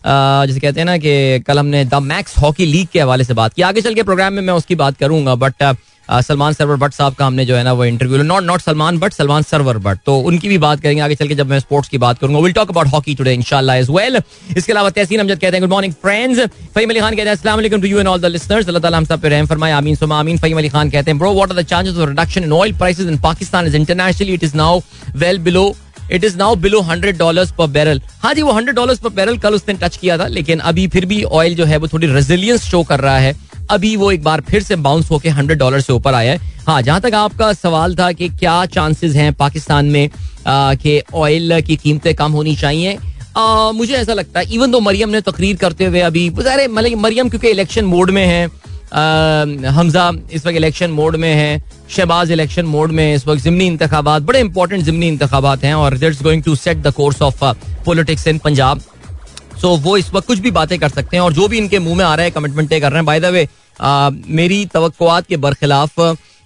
जैसे 0.03 0.59
कहते 0.59 0.79
हैं 0.79 0.85
ना 0.85 0.97
कि 0.97 1.43
कल 1.47 1.59
हमने 1.59 1.85
द 1.85 1.95
मैक्स 2.03 2.37
हॉकी 2.39 2.65
लीग 2.65 2.87
के 2.93 2.99
हवाले 3.01 3.23
से 3.23 3.33
बात 3.33 3.53
की। 3.53 3.61
आगे 3.61 3.81
चल 3.81 3.93
के 3.93 4.03
प्रोग्राम 4.03 4.33
में 4.33 4.41
मैं 4.41 4.53
उसकी 4.53 4.75
बात 4.75 4.97
करूँगा 4.97 5.35
बट 5.35 5.73
सलमान 6.09 6.53
सरवर 6.53 6.75
भट्ट 6.75 6.93
साहब 6.93 7.13
का 7.15 7.25
हमने 7.25 7.45
जो 7.45 7.55
है 7.55 7.63
ना 7.63 7.73
वो 7.73 7.85
interview 7.85 8.21
not 8.23 8.43
not 8.43 8.61
Salman 8.61 8.97
but 8.99 9.13
Salman 9.13 9.43
Sarwar 9.43 9.77
Bhatt. 9.77 9.99
तो 10.05 10.15
उनकी 10.19 10.47
भी 10.47 10.57
बात 10.57 10.79
करेंगे। 10.81 11.01
आगे 11.01 11.15
चल 11.15 11.27
के 11.27 11.35
जब 11.35 11.49
मैं 11.49 11.59
स्पोर्ट्स 11.59 11.89
की 11.89 11.97
बात 11.97 12.19
करूँगा 12.19 12.39
will 12.39 12.53
talk 12.53 12.69
about 12.69 12.87
hockey 12.93 13.15
today 13.15 13.33
इंशाल्लाह 13.33 13.75
एज 13.75 13.89
वेल 13.89 14.19
इसके 14.57 14.71
अलावा 14.71 14.89
तहसीन 14.89 15.19
अमजद 15.19 15.39
कहते 15.39 15.57
हैं 15.57 15.61
good 15.61 15.69
morning 15.69 15.93
friends 16.01 16.39
Faheem 16.75 16.89
Ali 16.89 16.99
Khan 16.99 17.15
कहते 17.15 17.29
हैं 17.29 17.35
अस्सलाम 17.35 17.55
वालेकुम 17.57 17.81
to 17.81 17.87
you 17.87 17.99
and 17.99 18.07
all 18.07 18.19
the 18.21 18.25
listeners 18.25 18.67
Allah 18.67 18.81
ताला 18.81 18.97
हम 18.97 19.05
सब 19.05 19.21
पे 19.21 19.29
रहम 19.29 19.45
फरमाए। 19.45 19.71
आमीन 19.71 19.95
सुमा 19.95 20.19
आमीन। 20.19 20.37
फहीम 20.37 20.57
अली 20.57 20.69
खान 20.69 20.89
कहते 20.89 21.11
हैं 21.11 21.17
bro 21.19 21.33
what 21.33 21.51
are 21.51 21.61
the 21.61 21.65
chances 21.65 21.95
of 21.95 22.09
reduction 22.09 22.43
in 22.43 22.53
oil 22.53 22.73
prices 22.77 23.07
in 23.07 23.17
Pakistan 23.21 23.67
is 23.67 23.75
internationally 23.77 24.33
it 24.33 24.43
is 24.43 24.57
now 24.57 24.81
well 25.15 25.39
below 25.39 25.65
it 26.11 26.23
is 26.23 26.37
now 26.37 26.55
below 26.55 26.81
hundred 26.81 27.17
dollar 27.17 27.51
per 27.57 27.67
barrel 27.67 28.01
हाँ 28.21 28.33
जी 28.33 28.41
वो 28.41 28.51
हंड्रेड 28.51 28.75
डॉलर 28.75 28.97
पर 29.03 29.09
बैरल 29.09 29.37
कल 29.37 29.53
उसने 29.53 29.73
touch 29.81 29.97
किया 29.97 30.17
था 30.17 30.27
लेकिन 30.27 30.59
अभी 30.61 30.87
फिर 30.87 31.05
भी 31.05 31.23
ऑयल 31.23 31.55
जो 31.55 31.65
है 31.65 31.77
वो 31.77 31.87
थोड़ी 31.87 32.07
रेजिलियंस 32.07 32.63
शो 32.63 32.83
कर 32.83 32.99
रहा 32.99 33.17
है। 33.19 33.35
अभी 33.69 33.95
वो 33.95 34.11
एक 34.11 34.23
बार 34.23 34.41
फिर 34.41 34.63
से 34.63 34.75
बाउंस 34.77 35.09
होकर 35.11 35.29
हंड्रेड 35.29 35.59
डॉलर 35.59 35.81
से 35.81 35.93
ऊपर 35.93 36.13
आया 36.13 36.31
है। 36.31 36.39
हाँ 36.67 36.81
जहाँ 36.81 37.01
तक 37.01 37.13
आपका 37.15 37.51
सवाल 37.53 37.95
था 37.95 38.11
कि 38.11 38.29
क्या 38.29 38.65
चांसेस 38.65 39.15
हैं 39.15 39.33
पाकिस्तान 39.33 39.85
में 39.85 40.09
कि 40.47 41.01
ऑयल 41.13 41.61
की 41.61 41.75
कीमतें 41.75 42.13
कम 42.15 42.31
होनी 42.31 42.55
चाहिए? 42.55 42.97
आ, 43.37 43.71
मुझे 43.71 43.93
ऐसा 43.93 44.13
लगता 44.13 44.39
है 44.39 44.53
इवन 44.53 44.71
दो 44.71 44.79
मरियम 44.79 45.09
ने 45.09 45.21
तकरीर 45.21 45.55
करते 45.57 45.85
हुए 45.85 45.99
अभी 46.01 46.29
मतलब 46.29 46.97
मरियम 46.99 47.29
क्योंकि 47.29 47.49
इलेक्शन 47.49 47.85
मोड 47.85 48.11
में 48.11 48.25
है 48.25 49.69
हमजा 49.69 50.11
इस 50.31 50.45
वक्त 50.45 50.57
इलेक्शन 50.57 50.91
मोड 50.91 51.15
में 51.15 51.33
है 51.33 51.63
शहबाज 51.91 52.31
इलेक्शन 52.31 52.65
मोड 52.65 52.91
में 52.91 53.13
इस 53.15 53.27
वक्त 53.27 53.43
जिमनी 53.43 53.65
इंतबात 53.67 54.21
बड़े 54.21 54.39
इंपॉर्टेंट 54.39 54.83
जिमनी 54.83 55.07
इंतबात 55.07 55.63
हैं 55.63 55.73
और 55.73 55.97
that's 55.97 56.21
going 56.23 56.43
to 56.43 56.55
set 56.55 56.77
the 56.77 56.93
course 56.93 57.21
of 57.21 57.43
politics 57.85 58.27
in 58.27 58.37
Punjab 58.37 58.81
so 59.61 59.75
वो 59.77 59.97
इस 59.97 60.13
वक्त 60.13 60.27
कुछ 60.27 60.39
भी 60.39 60.51
बातें 60.51 60.77
कर 60.79 60.89
सकते 60.89 61.17
हैं 61.17 61.21
और 61.21 61.33
जो 61.33 61.47
भी 61.47 61.57
इनके 61.57 61.79
मुँह 61.79 61.97
में 61.97 62.05
आ 62.05 62.13
रहा 62.15 62.23
है 62.23 62.31
कमिटमेंटें 62.31 62.79
कर 62.81 62.91
रहे 62.91 62.97
हैं। 62.97 63.05
बाय 63.05 63.19
द 63.19 63.25
वे 63.25 63.47
मेरी 64.29 64.65
तो 64.65 64.89
के 65.01 65.37
बरखिलाफ, 65.37 65.99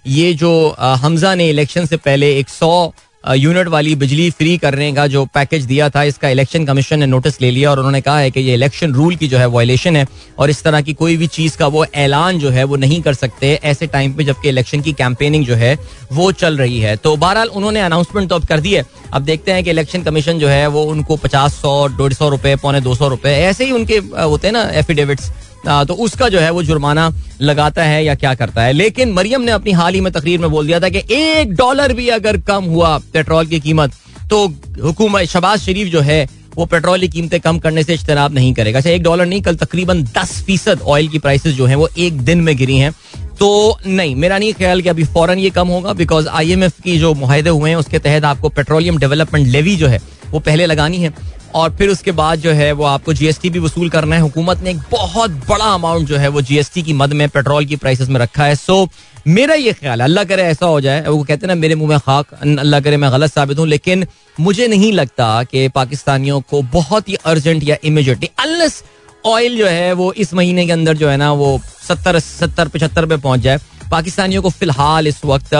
ये 0.06 0.32
जो 0.34 0.74
हमजा 0.78 1.34
ने 1.34 1.48
इलेक्शन 1.50 1.86
से 1.86 1.96
पहले 1.96 2.38
एक 2.38 2.48
सौ 2.48 2.92
यूनिट 3.26 3.68
वाली 3.68 3.94
बिजली 3.94 4.30
फ्री 4.30 4.56
करने 4.58 4.92
का 4.92 5.06
जो 5.06 5.24
पैकेज 5.24 5.64
दिया 5.64 5.88
था, 5.90 6.02
इसका 6.04 6.28
इलेक्शन 6.28 6.64
कमीशन 6.66 6.98
ने 6.98 7.06
नोटिस 7.06 7.40
ले 7.42 7.50
लिया 7.50 7.70
और 7.70 7.78
उन्होंने 7.78 8.00
कहा 8.00 8.18
है 8.18 8.30
कि 8.30 8.40
ये 8.40 8.54
इलेक्शन 8.54 8.92
रूल 8.94 9.16
की 9.16 9.28
जो 9.28 9.38
है 9.38 9.46
वायलेशन 9.46 9.96
है 9.96 10.06
और 10.38 10.50
इस 10.50 10.62
तरह 10.62 10.80
की 10.80 10.94
कोई 10.94 11.16
भी 11.16 11.26
चीज़ 11.28 11.56
का 11.58 11.66
वो 11.66 11.84
ऐलान 11.96 12.38
जो 12.38 12.50
है 12.50 12.64
वो 12.64 12.76
नहीं 12.76 13.00
कर 13.02 13.14
सकते 13.14 13.52
ऐसे 13.64 13.86
टाइम 13.86 14.12
पे 14.12 14.24
जबकि 14.24 14.48
इलेक्शन 14.48 14.80
की 14.80 14.92
कैंपेनिंग 14.92 15.46
जो 15.46 15.54
है 15.54 15.76
वो 16.12 16.30
चल 16.34 16.56
रही 16.56 16.78
है। 16.80 16.96
तो 16.96 17.16
बहरहाल 17.16 17.48
उन्होंने 17.48 17.80
अनाउंसमेंट 17.80 18.28
तो 18.28 18.34
अब 18.34 18.46
कर 18.46 18.60
दी 18.60 18.74
है। 18.74 18.84
अब 19.12 19.22
देखते 19.22 19.52
हैं 19.52 19.64
कि 19.64 19.70
इलेक्शन 19.70 20.02
कमीशन 20.02 20.38
जो 20.38 20.48
है 20.48 20.66
वो 20.68 20.82
उनको 20.84 21.16
पचास 21.16 21.54
सौ, 21.54 21.86
डेढ़ 21.88 22.12
सौ 22.12 22.28
रुपए, 22.28 22.54
पौने 22.56 22.80
दो 22.80 22.94
सौ 22.94 23.08
रुपए, 23.08 23.34
ऐसे 23.42 23.64
ही 23.64 23.72
उनके 23.72 23.96
होते 23.96 24.46
हैं 24.46 24.52
ना 24.52 24.62
एफिडेविट्स 24.74 25.30
तो 25.66 25.94
उसका 25.94 26.28
जो 26.28 26.40
है 26.40 26.50
वो 26.50 26.62
जुर्माना 26.62 27.10
लगाता 27.40 27.84
है 27.84 28.04
या 28.04 28.14
क्या 28.14 28.34
करता 28.34 28.62
है? 28.62 28.72
लेकिन 28.72 29.12
मरियम 29.12 29.42
ने 29.42 29.52
अपनी 29.52 29.72
हाल 29.72 29.94
ही 29.94 30.00
में 30.00 30.12
तकरीर 30.12 30.40
में 30.40 30.50
बोल 30.50 30.66
दिया 30.66 30.80
था 30.80 30.88
कि 30.88 31.02
एक 31.10 31.54
डॉलर 31.54 31.92
भी 31.92 32.08
अगर 32.08 32.36
कम 32.40 32.64
हुआ 32.64 32.96
पेट्रोल 33.12 33.46
की 33.46 33.60
कीमत 33.60 33.92
तो 34.30 34.46
हुकूमत 34.82 35.24
शबाज 35.24 35.60
शरीफ 35.60 35.88
जो 35.88 36.00
है 36.00 36.26
वो 36.56 36.64
पेट्रोल 36.66 37.00
की 37.00 37.08
कीमतें 37.08 37.40
कम 37.40 37.58
करने 37.58 37.82
से 37.82 37.94
इज्तनाब 37.94 38.34
नहीं 38.34 38.52
करेगा। 38.54 38.78
अच्छा 38.78 38.90
एक 38.90 39.02
डॉलर 39.02 39.26
नहीं, 39.26 39.42
कल 39.42 39.56
तकरीबन 39.56 40.02
दस 40.02 40.42
फ़ीसद 40.42 40.80
ऑयल 40.80 41.08
की 41.08 41.18
प्राइसेस 41.18 41.54
जो 41.54 41.66
है 41.66 41.74
वो 41.74 41.88
एक 41.98 42.20
दिन 42.20 42.40
में 42.40 42.56
गिरी 42.56 42.76
हैं। 42.78 42.92
तो 43.38 43.78
नहीं, 43.86 44.14
मेरा 44.16 44.38
नहीं 44.38 44.52
ख्याल 44.52 44.80
कि 44.82 44.88
अभी 44.88 45.04
फ़ौरन 45.04 45.38
ये 45.38 45.50
कम 45.50 45.68
होगा 45.68 45.92
बिकॉज़ 45.92 46.28
आईएमएफ 46.28 46.80
की 46.80 46.98
जो 46.98 47.14
मुहिदे 47.14 47.50
हुए 47.50 47.70
हैं, 47.70 47.76
उसके 47.76 47.98
तहत 47.98 48.24
आपको 48.24 48.48
पेट्रोलियम 48.48 48.98
डेवलपमेंट 48.98 49.46
लेवी 49.46 49.76
जो 49.76 49.88
है, 49.88 50.00
वो 50.30 50.40
पहले 50.40 50.66
लगानी 50.66 50.96
है। 50.96 51.14
और 51.56 51.70
फिर 51.76 51.88
उसके 51.88 52.12
बाद 52.12 52.38
जो 52.40 52.52
है 52.52 52.70
वो 52.72 52.84
आपको 52.84 53.12
जीएसटी 53.14 53.50
भी 53.50 53.58
वसूल 53.58 53.88
करना 53.90 54.16
है। 54.16 54.22
हुकूमत 54.22 54.62
ने 54.62 54.70
एक 54.70 54.78
बहुत 54.90 55.30
बड़ा 55.48 55.64
अमाउंट 55.64 56.08
जो 56.08 56.16
है 56.16 56.28
वो 56.28 56.40
जीएसटी 56.42 56.82
की 56.82 56.92
मद 56.92 57.12
में 57.12 57.28
पेट्रोल 57.28 57.64
की 57.66 57.76
प्राइसेस 57.76 58.08
में 58.08 58.20
रखा 58.20 58.44
है। 58.44 58.54
सो 58.56 58.88
मेरा 59.28 59.54
ये 59.54 59.72
ख्याल 59.72 60.00
है, 60.00 60.04
अल्लाह 60.04 60.24
करे 60.24 60.42
ऐसा 60.44 60.66
हो 60.66 60.80
जाए, 60.80 61.00
वो 61.02 61.22
कहते 61.22 61.46
हैं 61.46 61.48
ना, 61.48 61.54
मेरे 61.54 61.74
मुँह 61.74 61.88
में 61.88 61.98
खाक 61.98 62.34
अल्लाह 62.34 62.80
करे 62.80 62.96
मैं 62.96 63.10
गलत 63.12 63.32
साबित 63.32 63.58
हूँ, 63.58 63.66
लेकिन 63.68 64.06
मुझे 64.40 64.66
नहीं 64.68 64.92
लगता 64.92 65.42
कि 65.44 65.68
पाकिस्तानियों 65.70 66.40
को 66.42 66.62
बहुत 66.74 67.08
ही 67.08 67.14
अर्जेंट 67.26 67.64
या 67.64 67.76
इमीजिएटली 67.84 68.30
अनलेस 68.40 68.82
ऑयल 69.26 69.56
जो 69.58 69.66
है 69.66 69.92
वो 69.94 70.12
इस 70.14 70.34
महीने 70.34 70.66
के 70.66 70.72
अंदर 70.72 70.96
जो 70.96 71.08
है 71.08 71.16
ना 71.16 71.32
वो 71.34 71.58
सत्तर 71.88 72.18
सत्तर, 72.20 72.68
पचहत्तर 72.68 73.06
पे 73.06 73.16
पहुँच 73.16 73.40
जाए। 73.40 73.58
पाकिस्तानियों 73.90 74.42
को 74.42 74.50
फ़िलहाल 74.50 75.06
इस 75.06 75.24
वक्त 75.24 75.54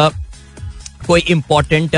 कोई 1.07 1.21
इम्पोर्टेंट 1.31 1.97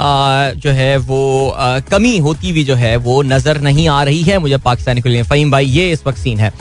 जो 0.00 0.70
है 0.70 0.96
वो 0.98 1.54
कमी 1.90 2.16
होती 2.18 2.50
हुई 2.50 2.64
जो 2.64 2.74
है 2.74 2.96
वो 2.98 3.20
नज़र 3.24 3.60
नहीं 3.60 3.88
आ 3.88 4.02
रही 4.04 4.22
है। 4.22 4.38
मुझे 4.38 4.56
पाकिस्तानी 4.58 5.00
के 5.00 5.08
लिए 5.08 5.22
फहीम 5.24 5.50
भाई, 5.50 5.64
ये 5.66 5.90
इस 5.92 6.06
वक्त 6.06 6.18
सीन 6.18 6.38
है। 6.40 6.52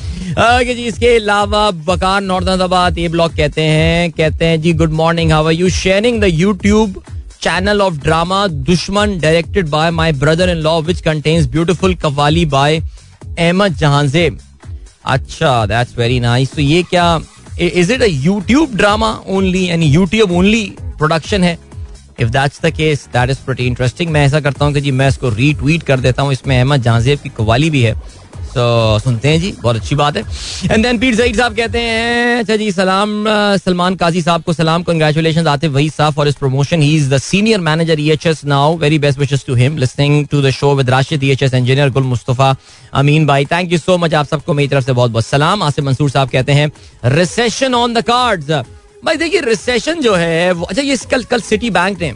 जी, 0.65 0.84
इसके 0.84 1.15
अलावा 1.15 1.70
बकार 1.88 2.22
नॉर्दाबाद 2.22 2.98
ये 2.98 3.08
ब्लॉग 3.10 3.36
कहते 3.38 3.62
हैं 3.63 4.12
कहते 4.12 4.46
हैं, 4.46 4.62
जी 4.62 4.74
good 4.74 4.91
morning 4.94 5.32
how 5.32 5.46
are 5.48 5.53
you 5.53 5.70
sharing 5.72 6.22
the 6.22 6.29
YouTube 6.29 7.01
channel 7.41 7.82
of 7.82 7.94
drama 8.03 8.46
Dushman 8.48 9.17
directed 9.20 9.67
by 9.70 9.91
my 9.91 10.12
brother 10.15 10.50
in 10.50 10.58
law 10.60 10.79
which 10.82 11.01
contains 11.01 11.48
beautiful 11.50 11.96
qawwali 11.96 12.46
by 12.48 12.79
Ahmed 12.79 13.77
Jahanzeb 13.77 14.39
अच्छा 15.08 15.65
दैट्स 15.65 15.98
वेरी 15.98 16.20
नाइस 16.20 16.51
तो 16.53 16.62
ये 16.62 16.82
क्या 16.89 17.20
is 17.62 17.94
it 17.94 18.01
a 18.01 18.08
YouTube 18.08 18.75
drama 18.77 19.12
only 19.29 19.70
यानी 19.70 19.86
YouTube 19.88 20.32
only 20.32 20.63
production 20.98 21.44
है? 21.44 21.58
If 22.20 22.30
that's 22.30 22.62
the 22.66 22.72
case 22.76 23.08
that 23.14 23.30
is 23.30 23.38
pretty 23.46 23.68
interesting 23.68 24.12
मैं 24.12 24.26
ऐसा 24.26 24.40
करता 24.40 24.66
हूँ 24.66 24.74
कि 24.74 24.82
जी, 24.82 24.92
मैं 24.92 25.08
इसको 25.10 25.30
रीट्वीट 25.32 25.84
कर 25.84 26.00
देता 26.00 26.22
हूँ। 26.22 26.32
इसमें 26.34 26.58
अहमद 26.60 26.82
जहाजेब 26.84 27.20
की 27.20 27.30
कवाली 27.38 27.70
भी 27.70 27.82
है। 27.82 27.96
तो 28.48 29.00
सुनते 29.00 29.30
हैं 29.30 29.40
जी, 29.42 29.52
बहुत 29.62 29.76
अच्छी 29.76 29.96
बात 29.96 30.18
है। 30.18 30.24
एंड 30.72 30.84
देन 30.84 31.00
पीर 31.00 31.16
सईद 31.16 31.36
साहब 31.38 31.56
कहते 31.56 31.80
हैं 31.80 32.40
अच्छा 32.40 32.56
जी, 32.56 32.72
सलाम, 32.72 33.26
सलमान 33.64 33.96
काजी 33.96 34.22
साहब 34.22 34.44
को 34.44 34.54
सलाम 34.54 34.84
कंग्रेचुलेशन 34.84 35.48
आते 35.48 35.68
वही 35.68 35.90
sahab 35.90 36.14
for 36.14 36.28
his 36.28 36.36
promotion 36.36 36.82
he 36.82 36.96
is 36.96 37.10
the 37.14 37.18
senior 37.18 37.60
manager 37.60 38.00
EHS 38.00 38.44
now 38.46 38.78
very 38.78 39.00
best 39.00 39.20
wishes 39.20 39.46
to 39.48 39.56
him 39.56 39.78
listening 39.78 40.26
to 40.28 40.42
the 40.42 40.50
show 40.52 40.74
with 40.76 40.90
Rashid 40.90 41.24
EHS 41.24 41.54
engineer 41.54 41.90
Gul 41.90 42.04
Mustafa 42.04 42.56
Amin 42.94 43.28
भाई 43.28 43.46
थैंक 43.46 43.72
यू 43.72 43.78
सो 43.78 43.98
मच 43.98 44.14
आप 44.14 44.28
सबको 44.28 44.54
मेरी 44.54 44.68
तरफ़ 44.68 44.86
से 44.86 44.94
बहुत 44.94 45.12
बहुत 45.12 45.26
सलाम। 45.26 45.64
आसिफ 45.64 45.86
मंसूर 45.86 46.10
साहब 46.10 46.30
कहते 46.30 46.52
हैं 46.52 46.72
रिसेशन 47.06 47.76
ऑन 47.76 47.94
द 47.94 48.02
कार्ड्स 48.04 48.52
भाई 49.04 49.18
देखिए 49.18 49.42
रिसेशन 49.42 50.00
जो 50.01 50.13
है, 50.16 50.51
वो 50.51 50.66
अच्छा 50.66 50.82
ये 50.82 50.96
कल 51.12 51.24
कल 51.24 51.42
सिटी 51.42 51.70
बैंक 51.70 52.01
ने 52.01 52.13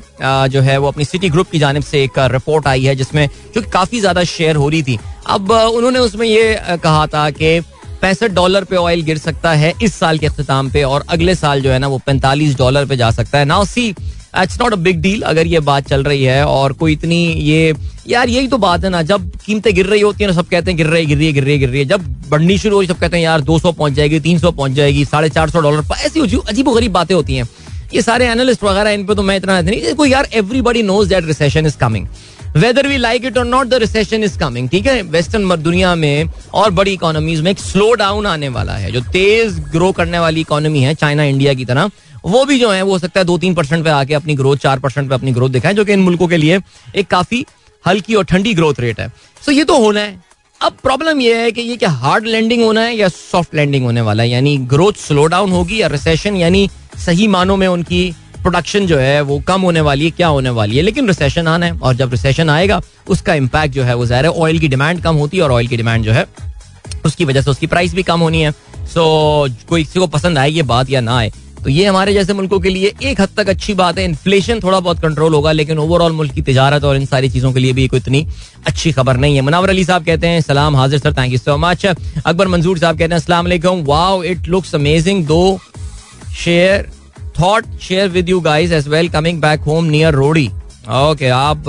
जो 0.50 0.62
है, 0.62 0.78
वो 0.78 0.88
अपनी 0.88 1.06
सिटी 1.06 1.30
ग्रुप 1.30 1.50
की 1.50 1.60
जानब 1.60 1.84
से 1.84 2.04
एक 2.04 2.20
रिपोर्ट 2.32 2.68
आई 2.68 2.84
है, 2.84 2.96
जिसमें 2.96 3.28
जो 3.56 3.62
काफ़ी 3.74 4.00
ज़्यादा 4.00 4.24
शेयर 4.26 4.56
हो 4.56 4.70
रही 4.70 4.84
थी। 4.84 4.98
अब 5.28 5.52
उन्होंने 5.52 6.00
उसमें 6.00 6.26
ये 6.28 6.78
कहा 6.84 7.06
था 7.08 7.30
कि 7.32 7.60
पैंसठ 8.02 8.32
डॉलर 8.32 8.64
पे 8.64 8.76
ऑयल 8.76 9.02
गिर 9.02 9.18
सकता 9.18 9.52
है 9.54 9.74
इस 9.84 9.96
साल 9.96 10.18
के 10.18 10.28
अख्ताम 10.28 10.70
पे 10.72 10.84
और 10.84 11.06
अगले 11.10 11.36
साल 11.36 11.62
जो 11.62 11.72
है 11.72 11.80
ना, 11.80 11.88
वो 11.88 11.98
पैंतालीस 12.06 12.58
डॉलर 12.58 12.86
पे 12.86 12.98
जा 12.98 13.12
सकता 13.12 13.38
है। 13.40 13.46
Now 13.46 13.66
see 13.66 13.94
it's 14.34 14.60
not 14.62 14.74
a 14.74 14.76
big 14.78 15.02
deal 15.02 15.22
अगर 15.22 15.48
ये 15.48 15.60
बात 15.60 15.88
चल 15.88 16.04
रही 16.04 16.24
है 16.24 16.44
और 16.46 16.74
कोई 16.74 16.94
इतनी 16.94 17.24
ये, 17.26 17.74
यार 18.08 18.30
यही 18.30 18.48
तो 18.48 18.58
बात 18.58 18.84
है 18.84 18.90
ना, 18.90 19.02
जब 19.02 19.32
कीमतें 19.46 19.74
गिर 19.76 19.86
रही 19.86 20.02
होती 20.02 20.24
है 20.24 20.30
ना, 20.30 20.36
सब 20.36 20.48
कहते 20.48 20.72
हैं 20.72 20.78
गिर 20.78 20.88
रही 20.88 21.06
गिर 21.06 21.18
रही 21.18 21.32
गिर 21.34 21.44
रही 21.44 21.58
गिर 21.60 21.70
रही 21.70 21.80
है। 21.80 21.86
जब 21.86 22.06
बढ़नी 22.30 22.58
शुरू 22.58 22.76
हो 22.76 22.84
सब 22.86 23.00
कहते 23.00 23.18
हैं, 23.18 23.24
यार 23.24 23.42
200 23.42 23.72
पहुँच 23.74 23.94
जाएगी 23.94 24.20
300 24.20 24.52
पहुँच 24.52 24.72
जाएगी, 24.72 25.06
साढ़े 25.06 25.30
चार 25.30 25.50
सौ 25.50 25.62
डॉलर 25.62 25.84
ऐसी 25.96 26.20
अजीब 26.50 26.70
गरीब 26.70 26.92
बातें 26.92 27.16
होती 27.16 27.36
हैं। 27.36 27.48
ये 27.94 28.02
सारे 28.02 28.28
एनालिस्ट 28.28 28.64
वगैरह 28.64 28.90
इन 28.90 29.06
पर 29.06 29.14
तो 29.14 29.24
मैं 29.24 29.36
इतना 29.38 29.60
नहीं 29.62 30.08
यार 30.08 30.28
everybody 30.34 30.84
knows 30.84 31.10
that 31.10 31.26
recession 31.26 31.66
is 31.66 31.78
coming 31.78 32.08
whether 32.56 32.88
we 32.88 32.98
like 32.98 33.26
it 33.26 33.38
or 33.38 33.46
not 33.46 33.68
the 33.68 33.74
recession 33.74 34.24
is 34.24 34.38
coming 34.40 34.70
ठीक 34.70 34.86
है? 34.86 35.02
वेस्टर्न 35.02 35.56
दुनिया 35.58 35.94
में 35.96 36.30
और 36.54 36.72
बड़ी 36.72 36.94
इकोनॉमीज 36.94 37.42
में 37.42 37.52
एक 37.52 37.60
स्लो 37.60 37.92
डाउन 37.94 38.26
आने 38.26 38.50
वाला 38.50 38.74
है। 38.74 38.92
जो 38.92 39.02
तेज 39.12 39.60
ग्रो 39.72 39.92
करने 39.92 40.20
वाली 40.20 40.42
इकोनॉमी 40.42 40.80
है 40.80 40.94
चाइना 40.94 41.24
इंडिया 41.24 41.54
की 41.54 41.66
तरह 41.66 41.90
वो 42.26 42.44
भी 42.46 42.60
जो 42.60 42.70
है 42.70 42.82
वो 42.82 42.92
हो 42.92 43.00
सकता 43.00 43.20
है 43.20 43.26
दो 43.26 43.38
तीन 43.38 43.54
परसेंट 43.54 43.84
पे 43.84 43.90
आके 43.90 44.14
अपनी 44.14 44.34
ग्रोथ 44.36 44.58
चार 44.58 44.80
परसेंट 44.80 45.08
पे 45.10 45.16
अपनी 45.16 45.32
ग्रोथ 45.32 45.50
दिखाए 45.50 45.74
जो 45.74 45.86
कि 45.86 45.94
इन 45.94 46.00
मुल्कों 46.00 46.28
के 46.28 46.38
लिए 46.38 46.60
एक 46.96 47.08
काफ़ी 47.08 47.46
हल्की 47.86 48.16
और 48.16 48.24
ठंडी 48.24 48.54
ग्रोथ 48.54 48.80
रेट 48.80 49.00
है। 49.00 49.08
सो 49.08 49.52
so, 49.52 49.58
ये 49.58 49.64
तो 49.64 49.78
होना 49.78 50.00
है। 50.00 50.24
अब 50.62 50.78
प्रॉब्लम 50.84 51.22
यह 51.22 51.38
है 51.38 51.52
कि 51.52 51.62
ये 51.62 51.78
क्या 51.78 51.90
हार्ड 51.90 52.26
लैंडिंग 52.26 52.64
होना 52.64 52.82
है 52.82 52.96
या 52.96 53.08
सॉफ्ट 53.08 53.56
लैंडिंग 53.56 53.86
होने 53.86 54.02
वाला 54.02 54.24
है? 54.24 54.30
यानी 54.30 54.58
ग्रोथ 54.58 54.94
स्लो 54.94 55.26
डाउन 55.26 55.52
होगी 55.52 55.82
या 55.82 55.88
रिसेशन 55.88 56.36
यानी 56.36 56.70
सही 57.06 57.28
मानों 57.28 57.58
में 57.58 57.68
उनकी 57.68 58.04
प्रोडक्शन 58.42 58.86
जो 58.88 58.98
है, 58.98 59.22
वो 59.22 59.40
कम 59.48 59.62
होने 59.62 59.82
वाली 59.82 60.06
है, 60.06 60.12
क्या 60.12 60.28
होने 60.28 60.50
वाली 60.52 60.78
है? 60.78 60.84
लेकिन 60.84 61.08
रिसेशन 61.08 61.48
आना 61.48 61.66
है 61.66 61.78
और 61.80 61.96
जब 61.96 62.12
रिसेशन 62.12 62.50
आएगा, 62.50 62.82
उसका 63.10 63.34
इम्पैक्ट 63.36 63.74
जो 63.76 63.84
है, 63.84 63.96
वो 63.96 64.06
ज़ाहिर 64.06 64.26
है 64.26 64.32
ऑयल 64.34 64.60
की 64.60 64.68
डिमांड 64.68 65.02
कम 65.04 65.16
होती 65.16 65.38
है 65.38 65.44
और 65.44 65.52
ऑयल 65.52 65.68
की 65.68 65.78
डिमांड 65.78 66.06
जो 66.06 66.12
है, 66.12 66.26
उसकी 67.06 67.26
वजह 67.26 67.42
से 67.42 67.52
उसकी 67.52 67.68
प्राइस 67.68 67.94
भी 67.96 68.04
कम 68.04 68.20
होनी 68.20 68.42
है। 68.42 68.52
सो 68.88 69.48
कोई 69.70 69.84
किसी 69.84 70.00
को 70.00 70.08
पसंद 70.10 70.38
आए 70.38 70.50
ये 70.50 70.64
बात 70.66 70.90
या 70.90 71.02
ना 71.02 71.18
आए 71.18 71.32
तो 71.64 71.70
ये 71.70 71.86
हमारे 71.86 72.14
जैसे 72.14 72.34
मुल्कों 72.34 72.60
के 72.60 72.70
लिए 72.70 72.92
एक 73.04 73.20
हद 73.22 73.30
तक 73.38 73.50
अच्छी 73.50 73.74
बात 73.74 73.98
है। 73.98 74.04
इन्फ्लेशन 74.06 74.60
थोड़ा 74.60 74.80
बहुत 74.80 75.00
कंट्रोल 75.02 75.34
होगा, 75.34 75.52
लेकिन 75.52 75.80
ओवरऑल 75.80 76.12
मुल्क 76.12 76.34
की 76.34 76.42
तजारत 76.42 76.84
और 76.84 76.96
इन 76.96 77.06
सारी 77.06 77.30
चीज़ों 77.30 77.52
के 77.54 77.60
लिए 77.60 77.74
भी 77.74 77.88
कोई 77.88 78.00
इतनी 78.00 78.26
अच्छी 78.68 78.92
खबर 78.92 79.18
नहीं 79.18 79.36
है। 79.36 79.42
मुनावर 79.42 79.70
अली 79.70 79.84
साहब 79.86 80.06
कहते 80.06 80.28
हैं, 80.28 80.40
सलाम 80.42 80.76
हाजिर 80.76 81.00
sir 81.00 81.14
thank 81.14 81.32
you 81.34 81.38
so 81.40 81.58
much 81.58 81.86
Akbar 81.86 82.48
Manzoor 82.48 82.80
sahab 82.80 82.98
कहते 82.98 83.14
हैं 83.14 83.22
असला 83.22 83.42
wow 83.84 84.24
it 84.24 84.48
looks 84.48 84.76
amazing 84.76 85.26
though 85.26 85.60
share 86.38 86.90
thought 87.40 87.66
share 87.82 88.10
with 88.10 88.30
you 88.30 88.40
guys 88.42 88.72
as 88.72 88.88
well 88.88 89.10
coming 89.10 89.42
back 89.42 89.62
home 89.62 89.86
near 89.86 90.14
Rohri 90.14 90.48
okay 90.92 91.28
आप 91.30 91.64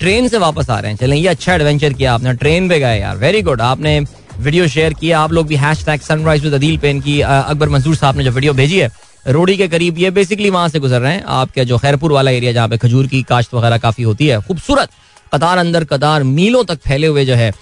ट्रेन 0.00 0.28
से 0.28 0.38
वापस 0.38 0.70
आ 0.70 0.78
रहे 0.80 0.90
हैं। 0.90 0.98
चलें, 0.98 1.16
ये 1.16 1.28
अच्छा 1.28 1.54
एडवेंचर 1.54 1.92
किया 1.92 2.12
आपने। 2.14 2.32
ट्रेन 2.34 2.68
पे 2.68 2.78
गए 2.80 2.98
यार। 3.00 3.16
वेरी 3.16 3.42
गुड 3.42 3.60
आपने 3.60 3.98
वीडियो 4.38 4.68
शेयर 4.68 4.94
किया। 4.94 5.20
आप 5.20 5.32
लोग 5.32 5.46
भी 5.46 5.56
hash 5.56 5.84
tag 5.86 6.00
sunrise 6.00 6.44
with 6.44 6.54
Adeel 6.54 6.78
पेन 6.78 7.00
की 7.00 7.20
अकबर 7.20 7.68
मंसूर 7.68 7.96
साहब 7.96 8.16
ने 8.16 8.24
जो 8.24 8.30
वीडियो 8.30 8.52
भेजी 8.54 8.78
है 8.78 8.90
रोडी 9.28 9.56
के 9.56 9.68
करीब 9.68 9.98
ये 9.98 10.10
बेसिकली 10.10 10.50
वहाँ 10.50 10.68
से 10.68 10.78
गुजर 10.80 11.00
रहे 11.00 11.12
हैं। 11.12 11.24
आपके 11.30 11.64
जो 11.64 11.78
खैरपुर 11.78 12.12
वाला 12.12 12.30
एरिया 12.30 12.52
जहाँ 12.52 12.68
पे 12.68 12.76
खजूर 12.78 13.06
की 13.06 13.22
काश्त 13.24 13.54
वगैरह 13.54 13.78
काफ़ी 13.78 14.04
होती 14.04 14.26
है, 14.26 14.40
खूबसूरत, 14.40 14.88
कतार 15.34 15.58
अंदर 15.58 15.84
कतार, 15.84 16.22
मीलों 16.24 16.64
तक 16.64 16.78
फैले 16.80 17.06
हुए 17.06 17.24
जो 17.24 17.34
है 17.34 17.52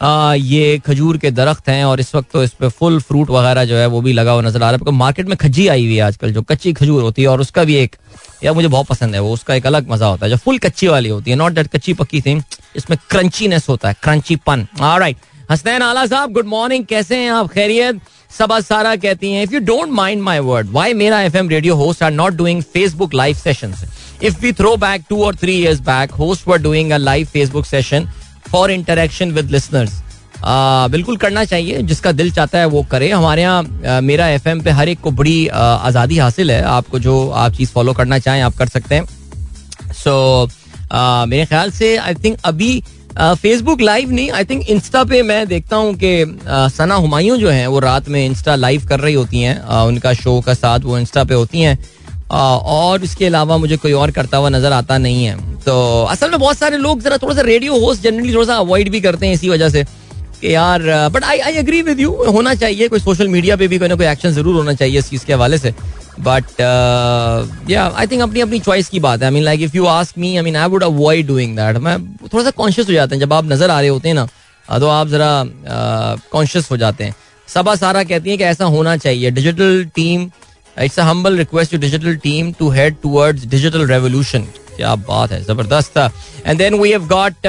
आ, 0.00 0.34
ये 0.34 0.78
खजूर 0.86 1.16
के 1.18 1.30
दरख्त 1.30 1.68
हैं 1.68 1.84
और 1.84 2.00
इस 2.00 2.14
वक्त 2.14 2.30
तो 2.32 2.42
इस 2.44 2.50
पर 2.52 2.68
फुल 2.70 2.98
फ्रूट 3.00 3.30
वगैरह 3.30 3.64
जो 3.64 3.76
है 3.76 3.86
वो 3.86 4.00
भी 4.00 4.12
लगा 4.12 4.32
हुआ 4.32 4.42
नज़र 4.42 4.62
आ 4.62 4.70
रहा 4.70 4.78
है। 4.86 4.96
मार्केट 4.96 5.28
में 5.28 5.36
खज्जी 5.36 5.66
आई 5.68 5.84
हुई 5.84 5.94
है 5.96 6.00
आजकल 6.02 6.32
जो 6.32 6.42
कच्ची 6.42 6.72
खजूर 6.72 7.02
होती 7.02 7.22
है 7.22 7.28
और 7.28 7.40
उसका 7.40 7.64
भी 7.64 7.76
एक 7.76 7.96
यार 8.44 8.54
मुझे 8.54 8.68
बहुत 8.68 8.86
पसंद 8.86 9.14
है 9.14 9.20
वो 9.20 9.32
उसका 9.32 9.54
एक 9.54 9.66
अलग 9.66 9.90
मज़ा 9.90 10.06
होता 10.06 10.26
है। 10.26 10.30
जो 10.30 10.36
फुल 10.38 10.58
कच्ची 10.58 10.88
वाली 10.88 11.08
होती 11.08 11.30
है 11.30 11.36
नॉट 11.36 11.52
डेट 11.52 11.68
कच्ची 11.68 11.94
पक्की 11.94 12.20
थी 12.20 12.40
इसमें 12.76 12.98
क्रंचीनेस 13.10 13.68
होता 13.68 13.88
है 13.88 13.94
क्रंची 14.02 14.36
पन 14.46 14.66
राइट 14.80 15.16
हसनैन 15.50 15.82
आला 15.82 16.04
साहब 16.06 16.32
गुड 16.32 16.46
मॉर्निंग 16.46 16.84
कैसे 16.86 17.16
हैं 17.16 17.30
आप? 17.30 17.48
खैरियत। 17.48 18.00
सबा 18.30 18.58
सारा 18.60 18.94
कहती 18.96 19.32
हैं 19.32 19.42
if 19.42 19.52
you 19.54 19.58
don't 19.62 19.90
mind 19.92 20.22
my 20.22 20.38
word 20.40 20.68
why 20.68 20.94
मेरा 20.94 21.20
FM 21.22 21.48
radio 21.48 21.74
host 21.76 22.02
are 22.02 22.10
not 22.12 22.32
doing 22.34 22.62
Facebook 22.64 23.14
live 23.14 23.36
sessions 23.36 23.84
if 24.22 24.40
we 24.40 24.52
throw 24.52 24.76
back 24.76 25.04
two 25.08 25.22
or 25.24 25.36
three 25.36 25.56
years 25.56 25.80
back 25.82 26.12
host 26.12 26.48
were 26.48 26.58
doing 26.62 26.90
a 26.90 26.96
live 26.98 27.26
Facebook 27.32 27.66
session 27.66 28.08
for 28.46 28.70
interaction 28.70 29.32
with 29.32 29.50
listeners. 29.50 30.02
बिल्कुल 30.90 31.16
करना 31.16 31.44
चाहिए 31.44 31.82
जिसका 31.82 32.12
दिल 32.12 32.30
चाहता 32.32 32.58
है 32.58 32.66
वो 32.66 32.82
करे। 32.90 33.10
हमारे 33.10 33.42
यहाँ 33.42 34.00
मेरा 34.02 34.28
एफएम 34.30 34.60
पे 34.62 34.70
हर 34.70 34.88
एक 34.88 35.00
को 35.00 35.10
बड़ी 35.12 35.46
आज़ादी 35.48 36.18
हासिल 36.18 36.50
है। 36.50 36.62
आपको 36.64 36.98
जो 36.98 37.28
आप 37.30 37.52
चीज़ 37.52 37.70
फॉलो 37.70 37.92
करना 37.92 38.18
चाहें 38.18 38.42
आप 38.42 38.56
कर 38.56 38.68
सकते 38.68 38.94
हैं। 38.94 39.04
सो 39.94 40.46
so, 40.46 41.28
मेरे 41.28 41.44
ख्याल 41.46 41.70
से 41.70 41.96
आई 41.96 42.14
थिंक 42.14 42.38
अभी 42.44 42.82
फेसबुक 43.18 43.80
लाइव 43.80 44.10
नहीं 44.10 44.30
आई 44.30 44.44
थिंक 44.44 44.68
इंस्टा 44.70 45.02
पे 45.04 45.22
मैं 45.22 45.46
देखता 45.48 45.76
हूँ 45.76 45.94
कि 45.94 46.38
सना 46.74 46.94
हुमायूं 46.94 47.36
जो 47.38 47.50
है 47.50 47.66
वो 47.66 47.78
रात 47.78 48.08
में 48.08 48.24
इंस्टा 48.24 48.54
लाइव 48.56 48.86
कर 48.88 49.00
रही 49.00 49.14
होती 49.14 49.40
हैं। 49.40 49.58
उनका 49.86 50.12
शो 50.14 50.40
का 50.40 50.54
साथ 50.54 50.80
वो 50.84 50.98
इंस्टा 50.98 51.24
पे 51.24 51.34
होती 51.34 51.60
हैं। 51.60 51.78
और 52.34 53.04
इसके 53.04 53.26
अलावा 53.26 53.56
मुझे 53.56 53.76
कोई 53.76 53.92
और 53.94 54.10
करता 54.10 54.36
हुआ 54.36 54.48
नज़र 54.50 54.72
आता 54.72 54.98
नहीं 54.98 55.24
है। 55.24 55.36
तो 55.60 56.04
असल 56.04 56.30
में 56.30 56.38
बहुत 56.40 56.58
सारे 56.58 56.76
लोग 56.78 57.02
जरा 57.02 57.18
थोड़ा 57.18 57.34
सा 57.34 57.42
रेडियो 57.42 57.78
होस्ट 57.80 58.02
जनरली 58.02 58.34
थोड़ा 58.34 58.46
सा 58.46 58.56
अवॉइड 58.56 58.90
भी 58.90 59.00
करते 59.00 59.26
हैं 59.26 59.34
इसी 59.34 59.48
वजह 59.48 59.68
से 59.68 59.84
कि 60.40 60.54
यार 60.54 60.82
but 61.10 61.24
I 61.24 61.38
I 61.40 61.52
agree 61.56 61.82
with 61.82 62.00
you 62.00 62.10
होना 62.10 62.54
चाहिए, 62.54 62.88
कोई 62.88 63.00
सोशल 63.00 63.28
मीडिया 63.28 63.56
पे 63.56 63.68
भी 63.68 63.78
कोई 63.78 63.88
ना 63.88 63.94
कोई 63.94 64.06
एक्शन 64.06 64.30
ज़रूर 64.32 64.54
होना 64.56 64.74
चाहिए 64.74 64.98
इस 64.98 65.10
चीज़ 65.10 65.24
के 65.26 65.32
हवाले 65.32 65.58
से। 65.58 65.74
बट 66.20 66.60
या 67.70 67.86
आई 67.88 68.06
थिंक 68.06 68.22
अपनी 68.22 68.40
अपनी 68.40 68.58
चॉइस 68.60 68.88
की 68.88 69.00
बात 69.00 69.20
है। 69.20 69.26
I 69.26 69.34
mean 69.34 69.42
like 69.42 69.60
if 69.62 69.76
you 69.76 69.86
ask 69.86 70.18
me 70.18 70.36
I 70.36 70.42
mean 70.42 70.56
I 70.56 70.68
would 70.68 70.82
avoid 70.84 71.26
doing 71.26 71.56
that 71.56 71.76
मैं 71.78 71.98
थोड़ा 72.24 72.44
सा 72.44 72.50
कॉन्शियस 72.52 72.88
हो 72.88 72.92
जाते 72.92 73.14
हैं। 73.14 73.20
जब 73.20 73.32
आप 73.32 73.44
नज़र 73.44 73.70
आ 73.70 73.80
रहे 73.80 73.88
होते 73.88 74.08
हैं 74.08 74.14
ना 74.14 74.26
तो 74.64 74.88
आप 74.88 75.08
जरा 75.08 75.30
कॉन्शियस 76.32 76.70
हो 76.70 76.76
जाते 76.76 77.04
हैं। 77.04 77.14
सबा 77.48 77.74
सारा 77.76 78.02
कहती 78.04 78.30
है 78.30 78.36
कि 78.36 78.44
ऐसा 78.44 78.64
होना 78.66 78.96
चाहिए। 78.96 79.30
Digital 79.30 79.84
team 79.94 80.30
it's 80.76 80.98
humble 81.00 81.36
request 81.38 81.72
to 81.72 81.78
digital 81.78 82.16
team 82.22 82.52
to 82.58 82.70
head 82.70 82.96
towards 83.02 83.46
digital 83.46 83.86
revolution 83.88 84.46
क्या 84.76 84.94
बात 85.08 85.32
है, 85.32 85.42
ज़बरदस्त। 85.44 85.98
And 86.46 86.58
then 86.58 86.74
we 86.74 86.90
have 86.90 87.06
got 87.08 87.46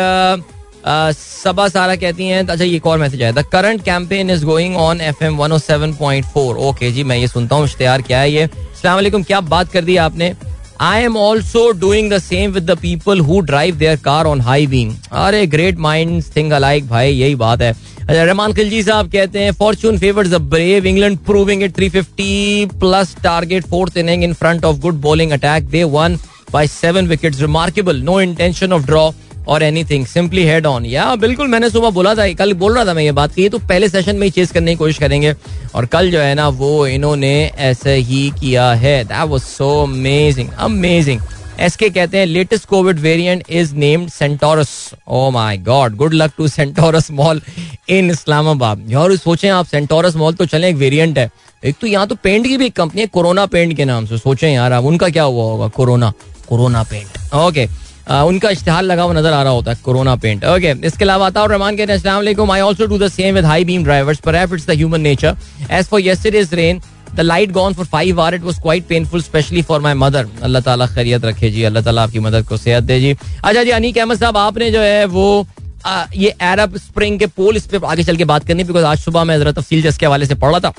Saba 1.13 1.67
Sara 1.67 1.95
कहती 1.95 2.27
हैं 2.27 2.45
अच्छा 2.45 2.63
ये 2.63 2.75
एक 2.75 2.87
और 2.87 2.97
मैसेज 2.99 3.21
आया। 3.23 3.31
The 3.31 3.43
current 3.51 3.83
campaign 3.83 4.29
is 4.29 4.45
going 4.45 4.75
on 4.77 5.01
F 5.01 5.23
M 5.23 5.37
one 5.37 5.57
seven 5.59 5.93
point 5.93 6.25
four 6.33 6.57
okay 6.57 6.91
जी, 6.91 7.03
मैं 7.03 7.17
ये 7.17 7.27
सुनता 7.27 7.55
हूँ, 7.55 7.65
इश्तेहार 7.65 8.01
क्या 8.01 8.19
है 8.19 8.31
ये? 8.31 8.47
सलामकुम 8.81 9.23
क्या 9.23 9.39
बात 9.43 9.71
कर 9.71 9.83
दी 9.83 9.97
आपने? 9.97 10.33
I 10.81 11.03
am 11.03 11.17
also 11.17 11.69
doing 11.79 12.11
the 12.11 12.17
same 12.19 12.51
with 12.51 12.63
the 12.69 12.77
people 12.77 13.19
who 13.27 13.39
drive 13.41 13.75
their 13.77 13.95
car 14.05 14.25
on 14.25 14.41
high 14.41 14.67
beam 14.67 14.93
अरे 15.23 15.45
ग्रेट 15.47 15.77
माइंड 15.79 16.23
थिंग 16.35 16.51
अलाइक 16.51 16.87
भाई, 16.87 17.11
यही 17.11 17.35
बात 17.35 17.61
है। 17.61 17.71
अच्छा 18.01 18.23
रहमान 18.23 18.53
खिलजी 18.53 18.81
साहब 18.83 19.11
कहते 19.11 19.39
हैं 19.39 19.51
fortune 19.59 19.97
favours 19.99 20.33
a 20.33 20.37
brave 20.53 20.85
England 20.85 21.17
proving 21.25 21.63
it 21.63 21.79
350 21.79 22.79
plus 22.79 23.15
target 23.23 23.65
fourth 23.67 23.97
inning 23.97 24.23
in 24.23 24.33
front 24.33 24.65
of 24.65 24.79
good 24.79 25.01
bowling 25.01 25.31
attack 25.31 25.69
they 25.69 25.83
one 25.95 26.17
by 26.51 26.67
seven 26.67 27.07
wickets 27.07 27.41
remarkable 27.41 28.01
no 28.01 28.19
intention 28.21 28.73
of 28.73 28.85
draw 28.85 29.09
or 29.47 29.63
anything 29.63 30.05
simply 30.05 30.43
head 30.43 30.65
on 30.65 30.85
या 30.85 31.15
बिल्कुल 31.15 31.47
मैंने 31.47 31.69
सुबह 31.69 31.89
बोला 31.89 32.13
था, 32.15 32.27
कल 32.33 32.53
बोल 32.55 32.75
रहा 32.75 32.85
था 32.85 32.93
मैं 32.93 33.03
ये 33.03 33.11
बात 33.11 33.33
की 33.33 33.47
तो 33.49 33.59
पहले 33.59 33.89
सेशन 33.89 34.15
में 34.15 34.23
ही 34.23 34.31
चेस 34.31 34.51
करने 34.51 34.71
की 34.71 34.77
कोशिश 34.77 34.97
करेंगे। 34.97 35.33
और 35.75 35.85
कल 35.85 36.11
जो 36.11 36.19
है 36.19 36.33
ना, 36.35 36.47
वो 36.49 36.87
इन्होंने 36.87 37.33
ऐसे 37.47 37.95
ही 37.95 38.29
किया 38.39 38.71
है। 38.73 39.03
That 39.03 39.27
was 39.29 39.41
so 39.41 39.69
amazing 39.83 40.49
amazing 40.49 41.21
S K 41.59 41.89
कहते 41.89 42.17
हैं 42.17 42.25
latest 42.25 42.65
Covid 42.65 42.99
variant 42.99 43.43
is 43.49 43.73
named 43.75 44.09
Centaurus 44.09 44.69
oh 45.07 45.29
my 45.31 45.57
God 45.59 45.95
good 45.95 46.13
luck 46.13 46.31
to 46.37 46.47
Centaurus 46.47 47.09
mall 47.11 47.41
in 47.89 48.11
Islamabad 48.11 48.85
यार 48.89 49.15
सोचें 49.17 49.49
आप 49.49 49.65
सेंटोरस 49.65 50.15
मॉल 50.15 50.33
तो 50.33 50.45
चले, 50.45 50.69
एक 50.69 50.75
वेरिएंट 50.75 51.17
है। 51.17 51.29
एक 51.63 51.75
तो 51.81 51.87
यहाँ 51.87 52.07
तो 52.07 52.15
पेंट 52.15 52.47
की 52.47 52.57
भी 52.57 52.65
एक 52.65 52.75
कंपनी 52.75 53.01
है 53.01 53.07
कोरोना 53.07 53.45
पेंट 53.45 53.75
के 53.77 53.85
नाम 53.85 54.05
से। 54.05 54.17
सोचें 54.17 54.49
यार 54.49 54.73
आप, 54.73 54.83
उनका 54.83 55.09
क्या 55.09 55.23
हुआ 55.23 55.43
होगा? 55.43 55.67
कोरोना 55.69 56.11
कोरोना 56.49 56.83
पेंट 56.83 57.33
ओके 57.35 57.67
उनका 58.07 58.49
इश्तेहार 58.49 58.83
लगा 58.83 59.03
हुआ 59.03 59.13
नज़र 59.13 59.33
आ 59.33 59.41
रहा 59.43 59.53
होता 59.53 59.71
है 59.71 59.77
कोरोना 59.83 60.15
पेंट 60.15 60.43
ओके 60.45 60.73
इसके 60.87 61.05
अलावा 61.05 61.27
अताउर 61.27 61.49
रहमान 61.51 61.77
कहते 61.77 61.93
हैं 61.93 62.49
I 62.51 62.59
also 62.61 62.85
do 62.85 62.97
the 62.97 63.07
same 63.11 63.35
with 63.35 63.45
high 63.45 63.65
beam 63.65 63.83
drivers 63.83 64.19
perhaps 64.25 64.53
it's 64.53 64.67
the 64.67 64.77
human 64.77 65.01
nature 65.01 65.35
as 65.71 65.85
for 65.85 66.01
yesterday's 66.01 66.53
rain 66.53 66.81
the 67.15 67.19
light 67.21 67.51
gone 67.51 67.73
for 67.73 67.85
five 67.85 68.21
hour 68.21 68.35
it 68.35 68.43
was 68.43 68.59
quite 68.61 68.85
painful 68.87 69.21
specially 69.21 69.61
for 69.61 69.81
my 69.81 69.93
mother 69.95 70.27
Allah 70.43 70.61
ताला 70.61 70.87
खैरियत 70.87 71.25
रखे 71.25 71.49
जी 71.51 71.63
अल्लाह 71.63 71.83
ताला 71.83 72.03
आपकी 72.03 72.19
मदद 72.19 72.47
को 72.47 72.57
सेहत 72.57 72.83
दे 72.83 72.99
जी। 72.99 73.15
अच्छा 73.43 73.63
जी 73.63 73.69
अनीक 73.71 73.97
अहमद 73.97 74.19
साहब 74.19 74.37
आपने 74.37 74.71
जो 74.71 74.81
है 74.81 75.05
वो 75.07 75.45
आ, 75.85 76.05
ये 76.15 76.29
अरब 76.29 76.77
स्प्रिंग 76.77 77.19
के 77.19 77.25
पोल 77.37 77.57
इस 77.57 77.65
पर 77.67 77.85
आगे 77.85 78.03
चल 78.03 78.15
के 78.17 78.25
बात 78.25 78.47
करनी 78.47 78.63
बिकॉज़ 78.63 78.85
आज 78.85 78.99
सुबह 78.99 79.23
मैं 79.23 79.37
जरा 79.39 79.51
तफसील 79.51 79.81
जिसके 79.81 80.05
हवाले 80.05 80.25
से 80.25 80.35
पढ़ 80.35 80.51
रहा 80.51 80.59
था। 80.59 80.73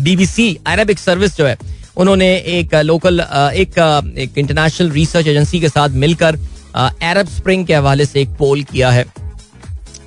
बीबीसी 0.00 0.56
अरबिक 0.66 0.98
सर्विस 0.98 1.36
जो 1.36 1.46
है 1.46 1.56
उन्होंने 1.96 2.34
एक 2.58 2.74
लोकल 2.76 3.20
एक 3.20 3.78
एक 4.18 4.38
इंटरनेशनल 4.38 4.90
रिसर्च 4.90 5.26
एजेंसी 5.26 5.60
के 5.60 5.68
साथ 5.68 5.88
मिलकर 5.96 6.38
अरब 6.76 7.28
स्प्रिंग 7.28 7.66
के 7.66 7.74
हवाले 7.74 8.06
से 8.06 8.20
एक 8.20 8.28
पोल 8.38 8.62
किया 8.64 8.90
है, 8.90 9.04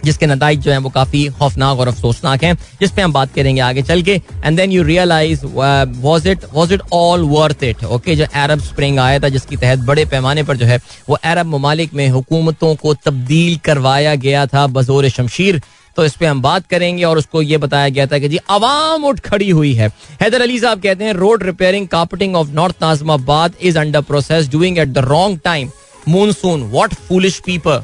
जिसके 0.06 0.26
नतज 0.28 0.60
जो 0.62 0.72
है 0.72 0.78
वो 0.78 0.90
काफ़ी 0.90 1.28
खौफनाक 1.30 1.80
और 1.80 1.88
अफसोसनाक 1.88 2.44
हैं, 2.44 2.54
जिस 2.80 2.92
पे 2.92 3.02
हम 3.02 3.14
बात 3.14 3.34
करेंगे 3.34 3.62
आगे 3.62 3.82
चल 3.84 4.02
के। 4.02 4.14
And 4.36 4.58
then 4.58 4.72
you 4.72 4.84
realise 4.84 5.46
was 5.46 6.28
it 6.30 6.46
was 6.54 6.74
it 6.74 6.82
all 6.94 7.24
worth 7.30 7.64
it 7.64 7.84
okay 7.86 8.16
जो 8.16 8.26
अरब 8.36 8.60
स्प्रिंग 8.62 9.00
आया 9.00 9.20
था, 9.20 9.30
जिसके 9.30 9.56
तहत 9.56 9.80
बड़े 9.82 10.06
पैमाने 10.06 10.44
पर 10.44 10.58
जो 10.58 10.66
है, 10.66 10.80
वो 11.10 11.16
अरब 11.16 11.46
ममालिक 11.48 11.94
में 11.94 12.08
हुकूमतों 12.10 12.76
को 12.76 12.94
तब्दील 12.96 13.58
करवाया 13.66 14.16
गया 14.18 14.46
था, 14.48 14.68
बजोर 14.70 15.10
शमशीर। 15.10 15.62
तो 15.96 16.06
इस 16.06 16.14
पर 16.14 16.26
हम 16.26 16.42
बात 16.42 16.68
करेंगे 16.68 17.04
और 17.04 17.18
उसको 17.18 17.42
ये 17.42 17.58
बताया 17.58 17.90
गया 17.90 18.06
था 18.06 18.20
कि 18.20 18.30
जी, 18.30 18.40
आवाम 18.50 19.06
उठ 19.06 19.20
खड़ी 19.22 19.50
हुई 19.50 19.74
है। 19.74 19.88
हैदर 20.22 20.42
अली 20.42 20.60
साहब 20.60 20.82
कहते 20.82 21.04
हैं 21.04 21.14
road 21.14 21.44
repairing 21.44 21.88
carpeting 21.88 22.36
of 22.36 22.50
North 22.54 22.76
Nazimabad 22.82 23.54
is 23.62 23.80
under 23.80 24.02
process 24.04 24.50
doing 24.52 24.78
at 24.78 24.88
the 24.90 25.06
wrong 25.08 25.40
time 25.44 25.70
monsoon 26.08 26.64
what 26.72 26.94
foolish 27.08 27.40
people 27.46 27.82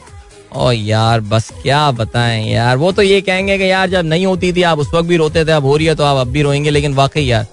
oh 0.54 0.72
यार, 0.72 1.20
बस 1.22 1.50
क्या 1.62 1.90
बताएँ 1.92 2.46
यार। 2.46 2.78
वो 2.78 2.92
तो 2.92 3.02
ये 3.02 3.20
कहेंगे 3.22 3.58
कि 3.58 3.70
यार, 3.72 3.90
जब 3.90 4.06
नहीं 4.06 4.26
होती 4.26 4.52
थी, 4.54 4.64
आप 4.64 4.80
उस 4.80 4.88
वक्त 4.94 5.08
भी 5.10 5.18
रोते 5.18 5.44
थे, 5.46 5.52
अब 5.52 5.66
हो 5.66 5.76
रही 5.78 5.88
है 5.88 5.96
तो 5.96 6.04
आप 6.04 6.18
अब 6.18 6.32
भी 6.32 6.42
रोएँगे, 6.42 6.70
लेकिन 6.70 6.94
वाकई 6.94 7.22
यार 7.22 7.46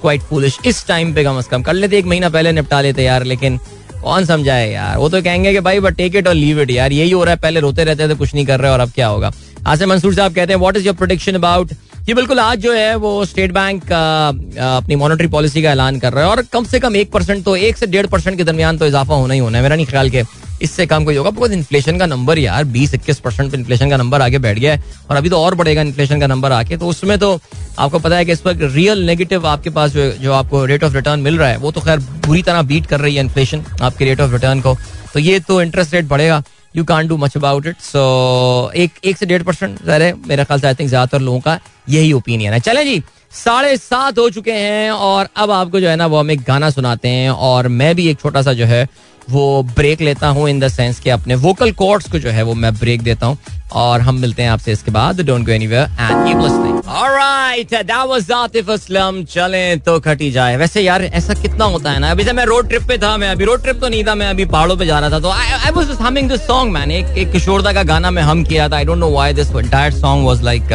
क्वाइट 0.00 0.20
फूलिश 0.20 0.58
इस 0.66 0.86
टाइम 0.86 1.12
पे 1.14 1.24
कम 1.24 1.38
अज 1.38 1.46
कम 1.46 1.62
कर 1.62 1.74
लेते, 1.74 1.98
एक 1.98 2.06
महीना 2.06 2.28
पहले 2.28 2.52
निपटा 2.52 2.80
लेते 2.80 3.02
यार, 3.02 3.24
लेकिन 3.24 3.58
कौन 4.02 4.24
समझाए 4.24 4.70
यार। 4.72 4.96
वो 4.98 5.08
तो 5.08 5.22
कहेंगे 5.22 5.52
कि 5.52 5.60
भाई 5.60 5.80
but 5.80 5.96
take 5.96 6.16
it 6.16 6.28
or 6.28 6.34
leave 6.34 6.60
it 6.60 6.70
यार, 6.70 6.92
यही 6.92 7.10
हो 7.10 7.22
रहा 7.24 7.34
है, 7.34 7.40
पहले 7.40 7.60
रोते 7.60 7.84
रहते 7.84 8.08
थे, 8.08 8.14
कुछ 8.14 8.34
नहीं 8.34 8.46
कर 8.46 8.60
रहे 8.60 8.70
और 8.70 8.80
अब 8.80 8.90
क्या 8.90 9.06
होगा। 9.06 9.32
आसिम 9.66 9.88
मंसूर 9.88 10.14
साहब 10.14 10.34
कहते 10.34 10.52
हैं 10.52 10.60
what 10.60 10.76
is 10.76 10.86
your 10.86 10.94
prediction 10.96 11.34
about 11.34 11.72
ये 12.08 12.14
बिल्कुल 12.14 12.38
आज 12.40 12.58
जो 12.58 12.72
है, 12.72 12.94
वो 12.96 13.24
स्टेट 13.24 13.52
बैंक 13.52 13.92
अपनी 13.92 14.96
मॉनेटरी 14.96 15.26
पॉलिसी 15.28 15.62
का 15.62 15.70
ऐलान 15.70 15.98
कर 15.98 16.12
रहा 16.12 16.24
है 16.24 16.30
और 16.30 16.42
कम 16.52 16.64
से 16.64 16.80
कम 16.80 16.96
एक 16.96 17.10
परसेंट 17.12 17.44
तो 17.44 17.54
एक 17.56 17.76
से 17.76 17.86
डेढ़ 17.86 18.06
परसेंट 18.06 18.36
के 18.38 18.44
दरमियान 18.44 18.78
तो 18.78 18.86
इजाफा 18.86 19.14
होना 19.14 19.34
ही 19.34 19.40
होना 19.40 19.58
है, 19.58 19.62
मेरा 19.62 19.76
नहीं 19.76 19.86
ख्याल 19.86 20.10
के 20.10 20.22
इससे 20.62 20.86
कम 20.86 21.04
कोई 21.04 21.16
होगा। 21.16 21.30
बिकॉज़ 21.30 21.52
इन्फ्लेशन 21.52 21.98
का 21.98 22.06
नंबर 22.06 22.38
यार, 22.38 22.64
बीस 22.64 22.94
इक्कीस 22.94 23.18
परसेंट 23.18 23.54
इन्फ्लेशन 23.54 23.90
का 23.90 23.96
नंबर 23.96 24.22
आगे 24.22 24.38
बैठ 24.38 24.58
गया 24.58 24.72
है 24.74 24.82
और 25.10 25.16
अभी 25.16 25.30
तो 25.30 25.38
और 25.38 25.54
बढ़ेगा 25.54 25.82
इन्फ्लेशन 25.82 26.20
का 26.20 26.26
नंबर 26.26 26.52
आके। 26.52 26.76
तो 26.76 26.86
उसमें 26.86 27.18
तो 27.18 27.38
आपको 27.78 27.98
पता 27.98 28.16
है 28.16 28.24
कि 28.24 28.32
इस 28.32 28.46
वक्त 28.46 28.60
रियल 28.64 29.04
नेगेटिव 29.06 29.46
आपके 29.46 29.70
पास 29.70 29.90
जो 29.92 30.10
जो 30.22 30.32
आपको 30.32 30.64
रेट 30.64 30.84
ऑफ़ 30.84 30.94
रिटर्न 30.94 31.20
मिल 31.20 31.38
रहा 31.38 31.48
है, 31.48 31.56
वो 31.56 31.70
तो 31.70 31.80
खैर 31.80 31.98
बुरी 32.26 32.42
तरह 32.42 32.62
बीट 32.64 32.86
कर 32.86 33.00
रही 33.00 33.14
है 33.14 33.20
इन्फ्लेशन 33.20 33.64
आपके 33.82 34.04
रेट 34.04 34.20
ऑफ़ 34.20 34.32
रिटर्न 34.32 34.60
को। 34.60 34.76
तो 35.14 35.20
ये 35.20 35.38
तो 35.40 35.60
इंटरेस्ट 35.62 35.94
रेट 35.94 36.04
बढ़ेगा। 36.06 36.42
You 36.74 36.84
can't 36.84 37.08
do 37.08 37.16
much 37.16 37.36
about 37.36 37.66
it 37.66 37.80
so 37.82 38.70
एक 38.74 38.90
एक 39.04 39.16
से 39.16 39.26
डेढ़ 39.26 39.42
परसेंट 39.42 39.84
जहर 39.84 40.02
है, 40.02 40.12
मेरे 40.26 40.44
ख्याल 40.44 40.60
से 40.60 40.66
आई 40.66 40.74
थिंक 40.74 40.88
ज़्यादातर 40.88 41.20
लोगों 41.20 41.40
का 41.40 41.58
यही 41.88 42.12
ओपिनियन 42.12 42.52
है। 42.52 42.60
चले 42.60 42.84
जी, 42.84 43.02
साढ़े 43.34 43.76
सात 43.76 44.18
हो 44.18 44.28
चुके 44.30 44.52
हैं 44.52 44.90
और 44.90 45.28
अब 45.36 45.50
आपको 45.50 45.80
जो 45.80 45.88
है 45.88 45.96
ना, 45.96 46.06
वो 46.06 46.18
हम 46.18 46.30
एक 46.30 46.42
गाना 46.42 46.70
सुनाते 46.70 47.08
हैं 47.08 47.30
और 47.30 47.68
मैं 47.70 47.94
भी 47.96 48.08
एक 48.08 48.20
छोटा 48.20 48.42
सा 48.42 48.52
जो 48.52 48.66
है 48.66 48.86
वो 49.30 49.62
ब्रेक 49.76 50.00
लेता 50.00 50.28
हूँ 50.28 50.48
इन 50.48 50.60
द 50.60 50.68
सेंस 50.68 51.00
कि 51.00 51.10
अपने 51.10 51.34
वोकल 51.38 51.72
कॉर्ड्स 51.72 52.10
को 52.10 52.18
जो 52.18 52.30
है 52.30 52.42
वो 52.42 52.54
मैं 52.54 52.74
ब्रेक 52.74 53.02
देता 53.02 53.26
हूँ। 53.26 53.38
और 53.72 54.00
हम 54.00 54.14
मिलते 54.20 54.42
हैं 54.42 54.50
आपसे 54.50 54.72
इसके 54.72 54.90
बाद। 54.90 55.20
Don't 55.20 55.44
go 55.46 55.52
anywhere 55.52 55.82
and 55.82 56.26
keep 56.26 56.38
listening 56.38 56.88
alright 56.88 57.70
that 57.70 57.90
was 58.08 58.30
Atif 58.32 58.70
Aslam 58.70 59.22
चलें 59.24 59.80
तो 59.80 59.98
खटी 60.00 60.30
जाए। 60.30 60.56
वैसे 60.56 60.80
यार, 60.80 61.02
ऐसा 61.04 61.34
कितना 61.34 61.64
होता 61.64 61.90
है 61.90 61.98
ना? 61.98 62.10
अभी 62.10 62.24
से 62.24 62.32
मैं 62.32 62.44
रोड 62.46 62.68
ट्रिप 62.68 62.82
पे 62.88 62.98
था, 62.98 63.16
मैं 63.16 63.28
अभी 63.28 63.44
रोड 63.44 63.62
ट्रिप 63.62 63.80
तो 63.80 63.88
नहीं 63.88 64.04
था, 64.04 64.14
मैं 64.14 64.26
अभी 64.26 64.44
पहाड़ों 64.46 64.76
पे 64.76 64.86
जा 64.86 64.98
रहा 64.98 65.10
था 65.10 65.20
तो 65.20 65.30
I 65.30 65.70
was 65.70 65.86
just 65.88 66.00
humming 66.00 66.28
this 66.30 66.46
song 66.46 66.72
man 66.72 66.90
एक 66.90 67.18
एक 67.18 67.32
किशोरदा 67.32 67.72
का 67.72 67.82
गाना 67.82 68.10
मैं 68.10 68.22
हम 68.22 68.44
किया 68.44 68.68
था। 68.68 68.76
I 68.76 68.84
don't 68.84 68.98
know 68.98 69.10
why 69.10 69.32
this 69.32 69.50
entire 69.50 69.92
song 69.92 70.26
was 70.26 70.42
like 70.42 70.72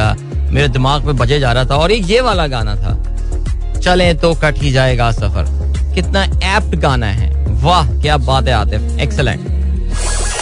मेरे 0.51 0.68
दिमाग 0.70 1.06
में 1.06 1.16
बजे 1.18 1.39
जा 1.39 1.51
रहा 1.51 1.66
था। 1.66 1.75
और 1.75 1.92
एक 1.92 2.10
ये 2.10 2.22
वाला 2.22 2.48
गाना 2.48 2.75
था। 2.75 3.80
चलें 3.80 4.18
तो 4.18 4.34
कट 4.36 4.62
ही 4.62 4.72
जाएगा 4.72 5.12
सफ़र। 5.13 5.94
कितना 5.96 6.24
एप्ट 6.56 6.75
गाना 6.77 7.08
है। 7.08 7.47
वाह 7.67 7.88
क्या 8.01 8.17
बात 8.25 8.47
है 8.47 8.53
Atif 8.55 9.00
excellent 9.01 9.55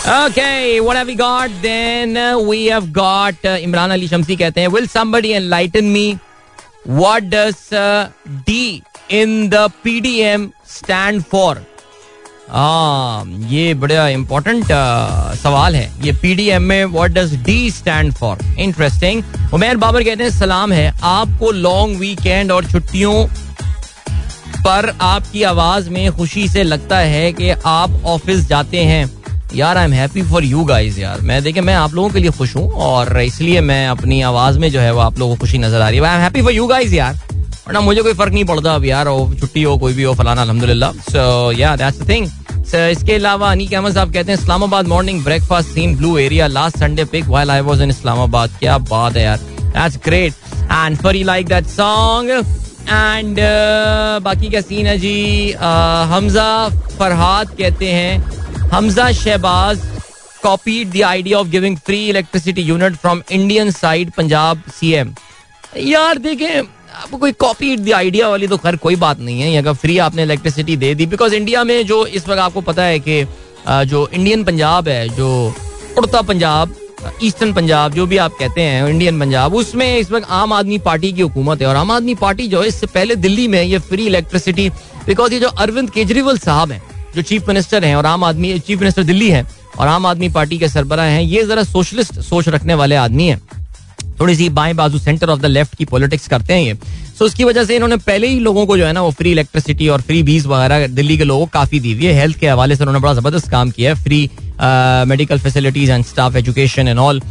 Okay, 0.07 0.79
what 0.81 0.97
have 0.97 1.07
we 1.07 1.15
got? 1.19 1.53
Then 1.61 2.11
uh, 2.15 2.37
we 2.39 2.57
have 2.65 2.89
got 2.93 3.33
uh, 3.43 3.53
Imran 3.67 3.93
Ali 3.93 4.09
Shamsi 4.09 4.37
कहते 4.37 4.61
हैं 4.61 4.67
Will 4.73 4.87
somebody 4.87 5.31
enlighten 5.33 5.87
me? 5.93 6.03
What 6.97 7.31
does 7.31 7.61
uh, 7.73 8.09
D 8.49 8.57
in 9.11 9.33
the 9.49 9.63
PDM 9.85 10.45
stand 10.75 11.25
for? 11.25 11.55
हाँ 12.49 13.25
ये 13.49 13.73
बड़ा 13.73 14.07
इम्पोर्टेंट 14.09 14.63
uh, 14.63 15.35
सवाल 15.37 15.75
है 15.75 15.89
ये 16.05 16.11
PDM 16.21 16.63
में 16.63 16.85
what 16.85 17.11
does 17.11 17.35
D 17.45 17.71
stand 17.71 18.13
for 18.13 18.43
interesting 18.59 19.23
Umer 19.53 19.77
Babar 19.77 20.03
कहते 20.03 20.23
हैं 20.23 20.31
सलाम 20.31 20.71
है 20.73 20.93
आपको 21.15 21.51
लॉन्ग 21.51 21.99
वीकेंड 21.99 22.51
और 22.51 22.65
छुट्टियों 22.71 23.15
पर 24.65 24.89
आपकी 25.01 25.43
आवाज़ 25.43 25.89
में 25.89 26.11
खुशी 26.11 26.47
से 26.47 26.63
लगता 26.63 26.97
है 26.99 27.31
कि 27.33 27.49
आप 27.49 28.01
ऑफ़िस 28.05 28.47
जाते 28.47 28.83
हैं। 28.83 29.09
यार 29.55 29.77
I 29.77 29.85
am 29.85 29.93
happy 29.93 30.21
for 30.21 30.43
you 30.43 30.63
guys 30.65 30.99
यार। 30.99 31.21
मैं 31.21 31.41
देखिए 31.43 31.61
मैं 31.63 31.73
आप 31.75 31.93
लोगों 31.93 32.09
के 32.09 32.19
लिए 32.19 32.31
खुश 32.37 32.55
हूँ 32.55 32.69
और 32.83 33.21
इसलिए 33.21 33.61
मैं 33.61 33.87
अपनी 33.87 34.21
आवाज़ 34.23 34.59
में 34.59 34.69
जो 34.71 34.79
है 34.79 34.91
वो 34.93 34.99
आप 35.01 35.19
लोगों 35.19 35.35
को 35.35 35.39
खुशी 35.41 35.57
नज़र 35.57 35.81
आ 35.81 35.89
रही 35.89 35.99
है। 35.99 36.05
I 36.05 36.15
am 36.15 36.21
happy 36.21 36.41
for 36.41 36.53
you 36.53 36.67
guys 36.67 36.95
यार। 36.95 37.19
वरना 37.67 37.81
मुझे 37.81 38.01
कोई 38.01 38.13
फ़र्क 38.13 38.33
नहीं 38.33 38.45
पड़ता 38.45 38.73
अब 38.75 38.85
यार 38.85 39.05
छुट्टी 39.39 39.63
हो, 39.63 39.77
कोई 39.77 39.93
भी 39.93 40.03
हो, 40.03 40.13
फलाना 40.13 40.41
अलहमदुल्ला 40.41 40.91
so 41.11 41.51
yeah 41.51 41.75
that's 41.75 42.01
the 42.01 42.09
thing 42.09 42.27
इसके 42.65 43.13
अलावा 43.15 43.51
अनीक 43.51 43.73
अहमद 43.73 43.93
साहब 43.93 44.13
कहते 44.13 44.31
हैं, 44.31 44.39
Islamabad 44.39 44.87
morning 44.87 45.23
breakfast 45.23 45.69
scene 45.69 45.95
Blue 45.97 46.17
Area 46.17 46.47
last 46.47 46.77
Sunday 46.77 47.05
pic 47.05 47.25
while 47.25 47.51
I 47.51 47.61
was 47.61 47.81
in 47.81 47.89
Islamabad. 47.89 48.57
क्या 48.59 48.77
बात 48.91 49.17
है 49.17 49.23
यार। 49.23 49.37
That's 49.37 49.97
great 50.05 50.33
and 50.63 50.97
for 50.97 51.15
you 51.15 51.25
like 51.25 51.47
that 51.47 51.67
song 51.67 52.31
and 52.89 53.39
बाकी 54.23 54.49
क्या 54.49 54.61
सीन 54.61 54.87
है 54.87 54.97
जी 54.99 55.51
हमजा 56.11 56.47
फरहाद 56.99 57.49
कहते 57.57 57.91
हैं, 57.91 58.21
Hamza 58.71 59.11
Shahbaz 59.11 59.81
copied 60.43 60.91
the 60.93 61.01
idea 61.03 61.37
of 61.39 61.47
giving 61.47 61.77
free 61.85 62.07
electricity 62.09 62.61
unit 62.61 62.95
from 62.95 63.21
Indian 63.31 63.71
side 63.71 64.11
Punjab 64.17 64.61
CM 64.79 65.13
यार 65.77 66.17
देखें 66.17 66.59
आपको 66.59 67.17
कोई 67.17 67.31
कॉपी 67.31 67.75
द 67.77 67.91
आइडिया 67.93 68.29
वाली 68.29 68.47
तो 68.47 68.57
खैर 68.57 68.75
कोई 68.83 68.95
बात 68.95 69.19
नहीं 69.19 69.41
है 69.41 69.57
अगर 69.57 69.73
फ्री 69.81 69.97
आपने 69.99 70.23
इलेक्ट्रिसिटी 70.23 70.75
दे 70.77 70.93
दी 70.95 71.05
बिकॉज़ 71.05 71.35
इंडिया 71.35 71.63
में 71.63 71.85
जो 71.85 72.05
इस 72.07 72.27
वक्त 72.27 72.39
आपको 72.39 72.61
पता 72.69 72.83
है 72.83 72.99
कि 72.99 73.25
जो 73.67 74.07
इंडियन 74.13 74.43
पंजाब 74.43 74.87
है, 74.87 75.07
जो 75.09 75.55
उड़ता 75.97 76.21
पंजाब 76.21 76.75
ईस्टर्न 77.23 77.53
पंजाब, 77.53 77.93
जो 77.93 78.05
भी 78.05 78.17
आप 78.17 78.35
कहते 78.39 78.61
हैं, 78.61 78.87
इंडियन 78.89 79.19
पंजाब, 79.19 79.55
उसमें 79.55 79.97
इस 79.97 80.11
वक्त 80.11 80.27
आम 80.29 80.53
आदमी 80.53 80.77
पार्टी 80.77 81.11
की 81.13 81.21
हुकूमत 81.21 81.61
है। 81.61 81.67
और 81.67 81.75
आम 81.75 81.91
आदमी 81.91 82.15
पार्टी 82.15 82.47
जो 82.47 82.61
है, 82.61 82.67
इससे 82.67 82.87
पहले 82.87 83.15
दिल्ली 83.15 83.47
में 83.47 83.63
ये 83.63 83.79
फ्री 83.79 84.05
इलेक्ट्रिसिटी 84.05 84.69
बिकॉज़ 85.07 85.33
ये 85.33 85.39
जो 85.39 85.47
अरविंद 85.47 85.89
केजरीवाल 85.89 86.37
साहब 86.37 86.71
हैं, 86.71 86.81
जो 87.15 87.21
चीफ 87.21 87.47
मिनिस्टर 87.47 87.85
हैं, 87.85 87.95
और 87.95 88.05
आम 88.05 88.23
आदमी 88.23 88.59
चीफ 88.59 88.79
मिनिस्टर 88.79 89.03
दिल्ली 89.03 89.29
है, 89.29 89.45
और 89.79 89.87
आम 89.87 90.05
आदमी 90.05 90.29
पार्टी 90.29 90.57
के 90.57 90.67
सरबरा 90.67 91.03
हैं, 91.03 91.21
ये 91.21 91.43
जरा 91.43 91.63
सोशलिस्ट 91.63 92.19
सोच 92.19 92.49
रखने 92.49 92.73
वाले 92.73 92.95
आदमी 92.95 93.27
हैं। 93.27 93.41
थोड़ी 94.19 94.35
सी 94.35 94.49
बाएँ 94.51 94.73
बाजू 94.73 94.99
सेंटर 94.99 95.29
ऑफ़ 95.29 95.39
द 95.39 95.45
लेफ़्ट 95.47 95.75
की 95.75 95.85
पॉलिटिक्स 95.85 96.27
करते 96.27 96.53
हैं 96.53 96.61
ये। 96.61 96.77
सो 97.17 97.25
उसकी 97.25 97.43
वजह 97.43 97.63
से 97.65 97.75
इन्होंने 97.75 97.97
पहले 97.97 98.27
ही 98.27 98.39
लोगों 98.39 98.65
को 98.65 98.77
जो 98.77 98.85
है 98.85 98.93
ना, 98.93 99.01
वो 99.01 99.11
फ्री 99.11 99.31
इलेक्ट्रिसिटी 99.31 99.87
और 99.87 100.01
फ्री 100.01 100.21
बीज 100.23 100.45
वगैरह 100.47 100.87
दिल्ली 100.89 101.17
के 101.17 101.23
लोगों 101.23 101.45
को 101.45 101.51
काफ़ी 101.53 101.79
दी 101.79 101.93
हुई 101.93 102.05
है। 102.05 102.13
हेल्थ 102.13 102.39
के 102.39 102.47
हवाले 102.47 102.75
से 102.75 102.83
उन्होंने 102.83 102.99
बड़ा 102.99 103.13
ज़बरदस्त 103.13 103.49
काम 103.51 103.71
किया 103.71 103.93
है। 103.93 104.03
Free 104.03 104.29
medical 105.07 105.39
facilities 105.39 105.91
and 105.91 106.05
staff 106.05 106.35
education 106.35 106.87
and 106.87 106.99
all 106.99 107.21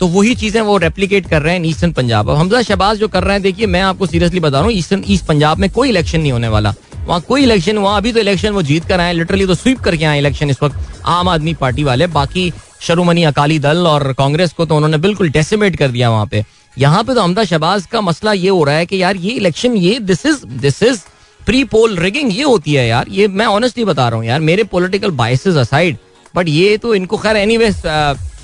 तो 0.00 0.06
वही 0.08 0.34
चीज़ें 0.34 0.60
वो 0.62 0.76
रेप्लीकेट 0.78 1.28
कर 1.28 1.42
रहे 1.42 1.54
हैं 1.54 1.64
ईस्टर्न 1.66 1.92
पंजाब 1.92 2.30
अब 2.30 2.36
हमजा 2.36 2.62
शहबाज 2.62 2.98
जो 2.98 3.08
कर 3.08 3.24
रहे 3.24 3.32
हैं, 3.32 3.42
देखिए, 3.42 3.66
मैं 3.66 3.80
आपको 3.82 4.06
सीरियसली 4.06 4.40
बता 4.40 4.58
रहा 4.58 4.66
हूँ 4.66 4.72
ईस्टर्न 4.72 5.02
ईस्ट 5.08 5.24
पंजाब 5.26 5.58
में 5.58 5.68
कोई 5.70 5.88
इलेक्शन 5.88 6.20
नहीं 6.20 6.32
होने 6.32 6.48
वाला। 6.48 6.74
वहाँ 7.06 7.20
कोई 7.28 7.42
इलेक्शन 7.42 7.78
वहाँ 7.78 7.96
अभी 7.96 8.12
तो 8.12 8.20
इलेक्शन 8.20 8.52
वो 8.52 8.62
जीत 8.62 8.84
कर 8.84 9.00
आए 9.00 9.12
लिटरली 9.12 9.46
तो 9.46 9.54
स्वीप 9.54 9.78
करके 9.80 10.04
आए 10.04 10.18
इलेक्शन 10.18 10.50
इस 10.50 10.62
वक्त 10.62 11.06
आम 11.08 11.28
आदमी 11.28 11.54
पार्टी 11.54 11.84
वाले। 11.84 12.06
बाकी 12.08 12.52
शरुमनी 12.80 13.24
अकाली 13.24 13.58
दल 13.58 13.86
और 13.86 14.12
कांग्रेस 14.18 14.52
को 14.52 14.64
तो 14.66 14.76
उन्होंने 14.76 14.98
बिल्कुल 14.98 15.30
डेसिमेट 15.30 15.76
कर 15.76 15.88
दिया 15.88 16.10
वहाँ 16.10 16.26
पे। 16.26 16.44
यहाँ 16.76 17.02
पे 17.04 17.14
तो 17.14 17.20
अहमदा 17.20 17.44
शहबाज 17.44 17.86
का 17.86 18.00
मसला 18.00 18.32
ये 18.32 18.48
हो 18.48 18.62
रहा 18.64 18.74
है 18.74 18.86
कि 18.86 19.02
यार 19.02 19.16
ये 19.16 19.32
इलेक्शन 19.32 19.76
ये 19.76 19.98
this 20.00 20.26
is 20.26 20.44
this 20.60 20.82
is 20.82 21.00
pre 21.40 21.62
poll 21.66 21.96
rigging 21.98 22.32
ये 22.36 22.42
होती 22.42 22.74
है 22.74 22.86
यार। 22.88 23.08
ये 23.10 23.26
मैं 23.28 23.46
ऑनेस्टली 23.48 23.84
बता 23.84 24.08
रहा 24.08 24.18
हूँ 24.18 24.26
यार, 24.26 24.40
मेरे 24.40 24.64
पोलिटिकल 24.64 25.10
बाइसेस 25.12 25.56
असाइड 25.56 25.96
बट 26.34 26.48
ये 26.48 26.76
तो 26.76 26.94
इनको 26.94 27.16
खैर 27.18 27.36
any 27.36 27.56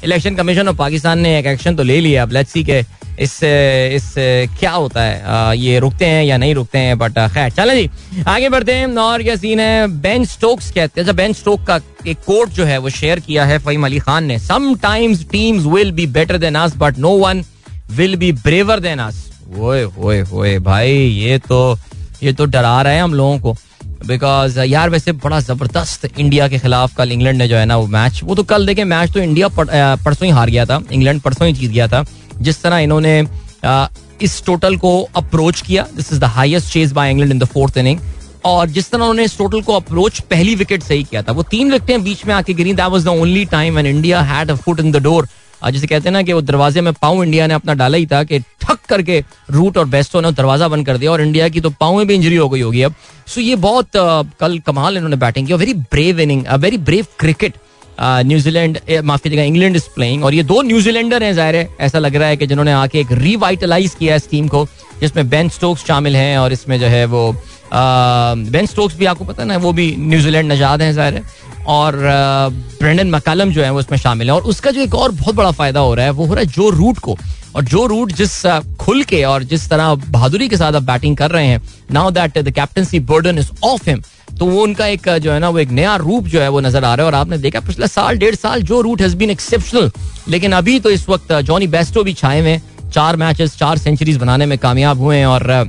Election 0.07 0.35
Commission 0.35 0.69
of 0.69 0.77
Pakistan 0.77 1.19
ने 1.19 1.39
एक 1.39 1.47
एक्शन 1.47 1.77
तो 1.77 1.83
ले 1.83 2.01
लिया 2.01 2.23
अब 2.23 2.33
लेट्स 2.33 2.53
सी 2.53 2.63
के 2.65 2.79
इस 3.21 3.39
इस 3.43 4.13
क्या 4.59 4.71
होता 4.71 5.03
है। 5.03 5.23
आ, 5.23 5.53
ये 5.53 5.79
रुकते 5.79 6.07
हैं 6.07 6.25
या 6.25 6.37
नहीं 6.37 6.55
रुकते 6.55 6.79
हैं 6.79 6.99
बट 6.99 7.19
खैर 7.35 7.51
चले 7.51 7.77
जी। 7.77 8.23
आगे 8.29 8.49
बढ़ते 8.49 8.73
हैं। 8.73 8.87
और 8.99 9.23
क्या 9.23 9.37
सीन 9.37 9.61
है 9.61 9.87
बेन 10.01 10.25
स्टोक्स 10.25 10.71
कहते 10.71 11.01
हैं। 11.01 11.17
बेन 11.17 11.33
स्टोक 11.33 11.63
का 11.67 11.81
एक 12.07 12.19
कोट 12.27 12.51
जो 12.51 12.65
है 12.65 12.79
वो 12.79 12.91
शेयर 12.91 13.21
किया 13.21 13.45
है 13.45 13.59
फहीम 13.59 13.87
अली 13.87 13.99
खान 13.99 14.25
ने। 14.25 14.39
Sometimes 14.83 15.25
teams 15.31 15.65
will 15.67 15.93
be 15.93 16.07
better 16.15 16.39
than 16.39 16.55
us 16.55 16.77
but 16.77 16.99
no 16.99 17.17
one 17.19 17.45
will 17.91 18.17
be 18.17 18.33
braver 18.33 18.81
than 18.81 18.99
us 18.99 19.25
ओए 19.59 19.85
ओए 19.85 20.23
ओए 20.33 20.59
भाई 20.61 20.93
ये 20.93 21.39
तो 21.39 21.79
ये 22.23 22.33
तो 22.33 22.45
डरा 22.47 22.81
रहे 22.83 22.95
हैं 22.95 23.03
हम 23.03 23.15
लोगों 23.15 23.39
को। 23.39 23.57
बिकॉज़ 24.07 24.59
यार 24.61 24.91
वैसे 24.91 25.13
बड़ा 25.15 25.41
ज़बरदस्त 25.41 26.09
इंडिया 26.09 26.49
के 26.49 26.59
खिलाफ 26.59 26.95
कल 26.97 27.13
इंग्लैंड 27.13 27.39
ने 27.39 27.49
जो 27.49 27.57
है 27.57 27.65
ना 27.67 27.77
वो 27.77 27.87
मैच 27.89 28.21
वो 28.25 28.35
तो 28.35 28.43
कल 28.45 28.67
देखे 28.67 28.85
मैच 28.87 29.13
तो 29.13 29.21
इंडिया 29.21 29.49
परसों 29.49 30.27
ही 30.27 30.31
हार 30.33 30.51
गया 30.51 30.65
था। 30.67 30.83
इंग्लैंड 30.93 31.21
परसों 31.21 31.47
ही 31.47 31.53
जीत 31.53 31.71
गया 31.71 31.89
था। 31.89 32.05
जिस 32.39 32.63
तरह 32.63 32.79
इन्होंने 32.79 33.19
इस 34.23 34.43
टोटल 34.47 34.77
को 34.77 35.01
अप्रोच 35.17 35.61
किया 35.61 35.87
this 35.97 36.13
is 36.13 36.21
the 36.21 36.25
highest 36.35 36.73
chase 36.73 36.93
by 36.93 37.11
England 37.11 37.33
in 37.33 37.39
the 37.39 37.45
fourth 37.47 37.77
inning 37.79 37.99
और 38.45 38.69
जिस 38.69 38.91
तरह 38.91 39.01
उन्होंने 39.01 39.25
इस 39.25 39.37
टोटल 39.39 39.63
को 39.63 39.75
अप्रोच 39.75 40.21
पहली 40.31 40.55
विकेट 40.55 40.83
से 40.83 40.95
ही 40.95 41.05
किया 41.05 41.23
था, 41.23 41.33
वो 41.33 41.43
तीन 41.45 41.73
विकेटें 41.73 42.03
बीच 42.05 42.25
में 42.27 42.35
आके 42.35 42.55
गिरी। 42.55 42.73
That 42.75 42.89
was 42.89 43.05
the 43.05 43.09
only 43.09 43.45
time 43.47 43.75
when 43.75 43.87
India 43.87 44.21
had 44.23 44.51
a 44.51 44.55
foot 44.57 44.81
in 44.81 44.93
the 44.93 45.03
door 45.03 45.29
जैसे 45.63 45.87
कहते 45.87 46.09
हैं 46.09 46.13
ना 46.13 46.23
कि 46.23 46.33
वो 46.33 46.41
दरवाजे 46.43 46.81
में 46.81 46.93
पाऊँ 46.93 47.25
इंडिया 47.25 47.47
ने 47.47 47.55
अपना 47.55 47.75
डाला 47.75 47.99
ही 47.99 48.07
था 48.07 48.23
कि 48.25 48.39
ठक 48.39 48.79
करके 48.89 49.23
रूट 49.51 49.79
और 49.79 49.85
बेस्टो 49.89 50.21
ने 50.21 50.33
दरवाज़ा 50.33 50.69
बंद 50.69 50.87
कर 50.87 50.97
दिया 50.99 51.13
और 51.13 51.21
इंडिया 51.23 51.49
की 51.49 51.61
तो 51.61 51.71
पाओ 51.81 51.97
में 51.97 52.07
भी 52.07 52.15
इंजरी 52.15 52.37
हो 52.37 52.49
गई 52.49 52.61
होगी 52.61 52.83
अब। 52.83 52.95
सो 53.27 53.41
ये 53.41 53.57
बहुत 53.59 53.89
कल 54.41 54.59
कमाल 54.67 54.97
इन्होंने 54.97 55.17
बैटिंग 55.17 55.47
की 55.47 55.55
very 55.55 55.75
brave 55.75 56.21
inning 56.21 56.47
very 56.61 56.79
brave 56.81 57.07
cricket 57.19 57.55
New Zealand 58.01 58.79
माफ़ 59.05 59.23
कीजिएगा 59.23 59.43
इंग्लैंड 59.43 59.77
इज़ 59.77 59.85
प्लेइंग 59.95 60.25
और 60.25 60.35
ये 60.35 60.43
दो 60.45 60.61
न्यूजीलैंडर 60.63 61.23
हैं 61.23 61.33
ज़ाहिर 61.35 61.57
है, 61.57 61.69
ऐसा 61.81 61.99
लग 61.99 62.17
रहा 62.17 62.29
है 62.29 62.37
कि 62.37 62.47
जिन्होंने 62.47 62.73
आके 62.75 63.01
एक 63.01 63.13
रिवाइटलाइज 63.13 63.95
किया 63.99 64.17
इस 64.17 64.29
टीम 64.31 64.49
को, 64.49 64.67
जिसमें 65.01 65.29
बेन 65.29 65.49
स्टोक्स 65.49 65.87
शामिल 65.87 66.17
हैं 66.17 66.37
और 66.39 66.53
इसमें 66.53 66.79
जो 66.81 66.87
है 66.87 67.05
वो 67.07 67.33
बेन 67.73 68.67
स्टोक्स 68.67 68.97
भी, 68.97 69.05
आपको 69.07 69.25
पता 69.25 69.45
ना, 69.45 69.57
वो 69.57 69.73
भी 69.73 69.95
न्यूजीलैंड 69.99 70.53
नजाद 70.53 70.83
हैं 70.83 70.93
ज़ाहिर 70.93 71.15
है। 71.15 71.45
और 71.69 71.97
ब्रेंडन 72.81 73.11
मकालम 73.11 73.51
जो 73.53 73.63
है, 73.63 73.71
वो 73.71 73.81
इसमें 73.81 73.99
शामिल 73.99 74.29
है। 74.29 74.35
और 74.35 74.43
उसका 74.45 74.71
जो 74.71 74.81
एक 74.81 74.95
और 74.95 75.13
बहुत 75.13 75.35
बड़ा 75.35 75.51
फ़ायदा 75.53 75.81
हो 75.81 75.95
रहा 75.95 76.05
है, 76.05 76.11
वो 76.13 76.27
हो 76.27 76.35
रहा 76.35 76.45
है 76.45 76.51
जो 76.51 76.69
रूट 76.71 76.99
को। 76.99 77.17
और 77.57 77.65
जो 77.65 77.85
रूट 77.87 78.13
जिस 78.13 78.43
खुल 78.81 79.03
के 79.05 79.23
और 79.25 79.43
जिस 79.45 79.69
तरह 79.71 79.95
बहादुरी 79.95 80.49
के 80.49 80.57
साथ 80.57 80.73
आप 80.73 80.83
बैटिंग 80.83 81.17
कर 81.17 81.31
रहे 81.31 81.47
हैं 81.47 81.61
now 81.93 82.11
that 82.11 82.39
the 82.39 82.51
captaincy 82.51 83.01
burden 83.03 83.39
is 83.39 83.51
off 83.65 83.89
him 83.91 84.03
तो 84.31 84.47
वो 84.47 84.63
उनका 84.63 84.87
एक 84.87 85.09
जो 85.11 85.33
है 85.33 85.39
ना, 85.41 85.49
वो 85.49 85.59
एक 85.59 85.71
नया 85.71 85.95
रूप 85.97 86.27
जो 86.27 86.41
है 86.41 86.49
वो 86.49 86.61
नज़र 86.61 86.85
आ 86.85 86.95
रहा 86.95 87.07
है। 87.07 87.13
और 87.13 87.15
आपने 87.15 87.39
देखा, 87.39 87.61
पिछले 87.61 87.87
साल, 87.89 88.19
डेढ़ 88.19 88.35
साल 88.35 88.63
Joe 88.63 88.81
root 88.81 89.03
has 89.03 89.17
been 89.17 89.31
exceptional 89.31 89.91
लेकिन 90.29 90.53
अभी 90.53 90.79
तो 90.81 90.91
इस 90.91 91.09
वक्त 91.09 91.33
जॉनी 91.43 91.67
बेस्टो 91.67 92.03
भी 92.05 92.13
छाए 92.15 92.41
हुए 92.41 92.59
चार 92.93 93.17
मैचेस 93.17 93.57
चार 93.59 93.79
सेंचुरीज 93.79 94.17
बनाने 94.17 94.47
में 94.47 94.59
कामयाब 94.59 95.01
हुए 95.01 95.17
हैं। 95.17 95.27
और 95.27 95.69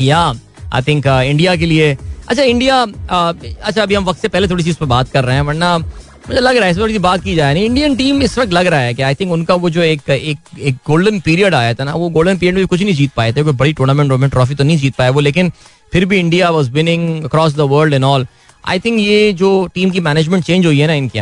या 0.00 0.32
आई 0.72 0.82
थिंक 0.82 1.06
इंडिया 1.06 1.56
के 1.56 1.66
लिए 1.66 1.96
अच्छा 2.28 2.42
इंडिया 2.42 2.82
अच्छा 2.82 3.82
अभी 3.82 3.94
हम 3.94 4.04
वक्त 4.04 4.20
से 4.22 4.28
पहले 4.28 4.48
थोड़ी 4.48 4.64
सी 4.64 4.70
उस 4.70 4.76
पर 4.76 4.86
बात 4.86 5.08
कर 5.10 5.24
रहे 5.24 5.34
हैं, 5.34 5.42
वरना 5.42 5.76
मुझे 5.78 6.40
लग 6.40 6.56
रहा 6.56 6.64
है 6.64 6.70
इस 6.70 6.78
वक्त 6.78 6.98
बात 7.00 7.22
की 7.24 7.34
जाए 7.34 7.62
इंडियन 7.64 7.94
टीम 7.96 8.22
इस 8.22 8.38
वक्त 8.38 8.52
लग 8.52 8.66
रहा 8.66 8.80
है 8.80 8.94
कि 8.94 9.02
आई 9.02 9.14
थिंक 9.14 9.32
उनका 9.32 9.54
वो 9.54 9.70
जो 9.70 9.82
एक 9.82 10.10
एक 10.10 10.38
एक 10.58 10.76
गोल्डन 10.86 11.20
पीरियड 11.20 11.54
आया 11.54 11.74
था 11.74 11.84
ना, 11.84 11.94
वो 11.94 12.08
गोल्डन 12.08 12.36
पीरियड 12.38 12.56
में 12.56 12.66
कुछ 12.66 12.82
नहीं 12.82 12.94
जीत 12.94 13.12
पाए 13.16 13.32
थे, 13.32 13.42
कोई 13.42 13.52
बड़ी 13.52 13.72
टूर्नामेंट 13.72 14.10
वोर्नामेंट 14.10 14.32
ट्रॉफी 14.32 14.54
तो 14.54 14.64
नहीं 14.64 14.76
जीत 14.78 14.94
पाए 14.96 15.10
वो, 15.10 15.20
लेकिन 15.20 15.52
फिर 15.92 16.04
भी 16.06 16.18
India 16.18 16.50
was 16.50 16.70
winning 16.70 17.24
across 17.24 17.54
the 17.56 17.60
world 17.70 17.94
and 17.94 18.04
all 18.04 18.26
I 18.68 18.78
think 18.80 18.98
ये 19.00 19.32
जो 19.32 19.50
टीम 19.74 19.90
की 19.90 20.00
मैनेजमेंट 20.00 20.44
चेंज 20.44 20.66
हुई 20.66 20.78
है 20.78 20.86
ना 20.86 20.92
इनकी 20.94 21.20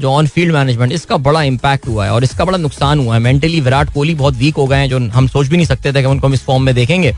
जो 0.00 0.10
ऑन 0.10 0.26
फ़ील्ड 0.26 0.52
मैनेजमेंट 0.54 0.92
इसका 0.92 1.16
बड़ा 1.26 1.42
इम्पैक्ट 1.42 1.86
हुआ 1.88 2.04
है 2.04 2.12
और 2.12 2.24
इसका 2.24 2.44
बड़ा 2.44 2.58
नुकसान 2.58 2.98
हुआ 2.98 3.14
है। 3.14 3.20
मेंटली 3.20 3.60
विराट 3.60 3.92
कोहली 3.94 4.14
बहुत 4.14 4.34
वीक 4.36 4.56
हो 4.56 4.66
गए 4.66 4.78
हैं 4.78 4.88
जो 4.88 4.98
हम 5.14 5.26
सोच 5.28 5.46
भी 5.46 5.56
नहीं 5.56 5.66
सकते 5.66 5.92
थे 5.92 6.00
कि 6.02 6.08
उनको 6.08 6.26
हम 6.26 6.34
इस 6.34 6.42
फॉर्म 6.44 6.62
में 6.62 6.74
देखेंगे। 6.74 7.14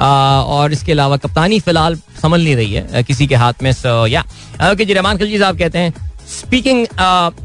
और 0.00 0.72
इसके 0.72 0.92
अलावा 0.92 1.16
कप्तानी 1.16 1.60
फ़िलहाल 1.60 1.96
समझ 2.22 2.40
नहीं 2.40 2.56
रही 2.56 2.72
है 2.72 3.02
किसी 3.02 3.26
के 3.26 3.34
हाथ 3.34 3.62
में 3.62 3.72
या 4.08 4.24
ओके 4.72 4.84
जी 4.84 4.92
रहमान 4.92 5.18
खलजी 5.18 5.38
साहब 5.38 5.58
कहते 5.58 5.78
हैं 5.78 5.94
speaking 6.30 6.86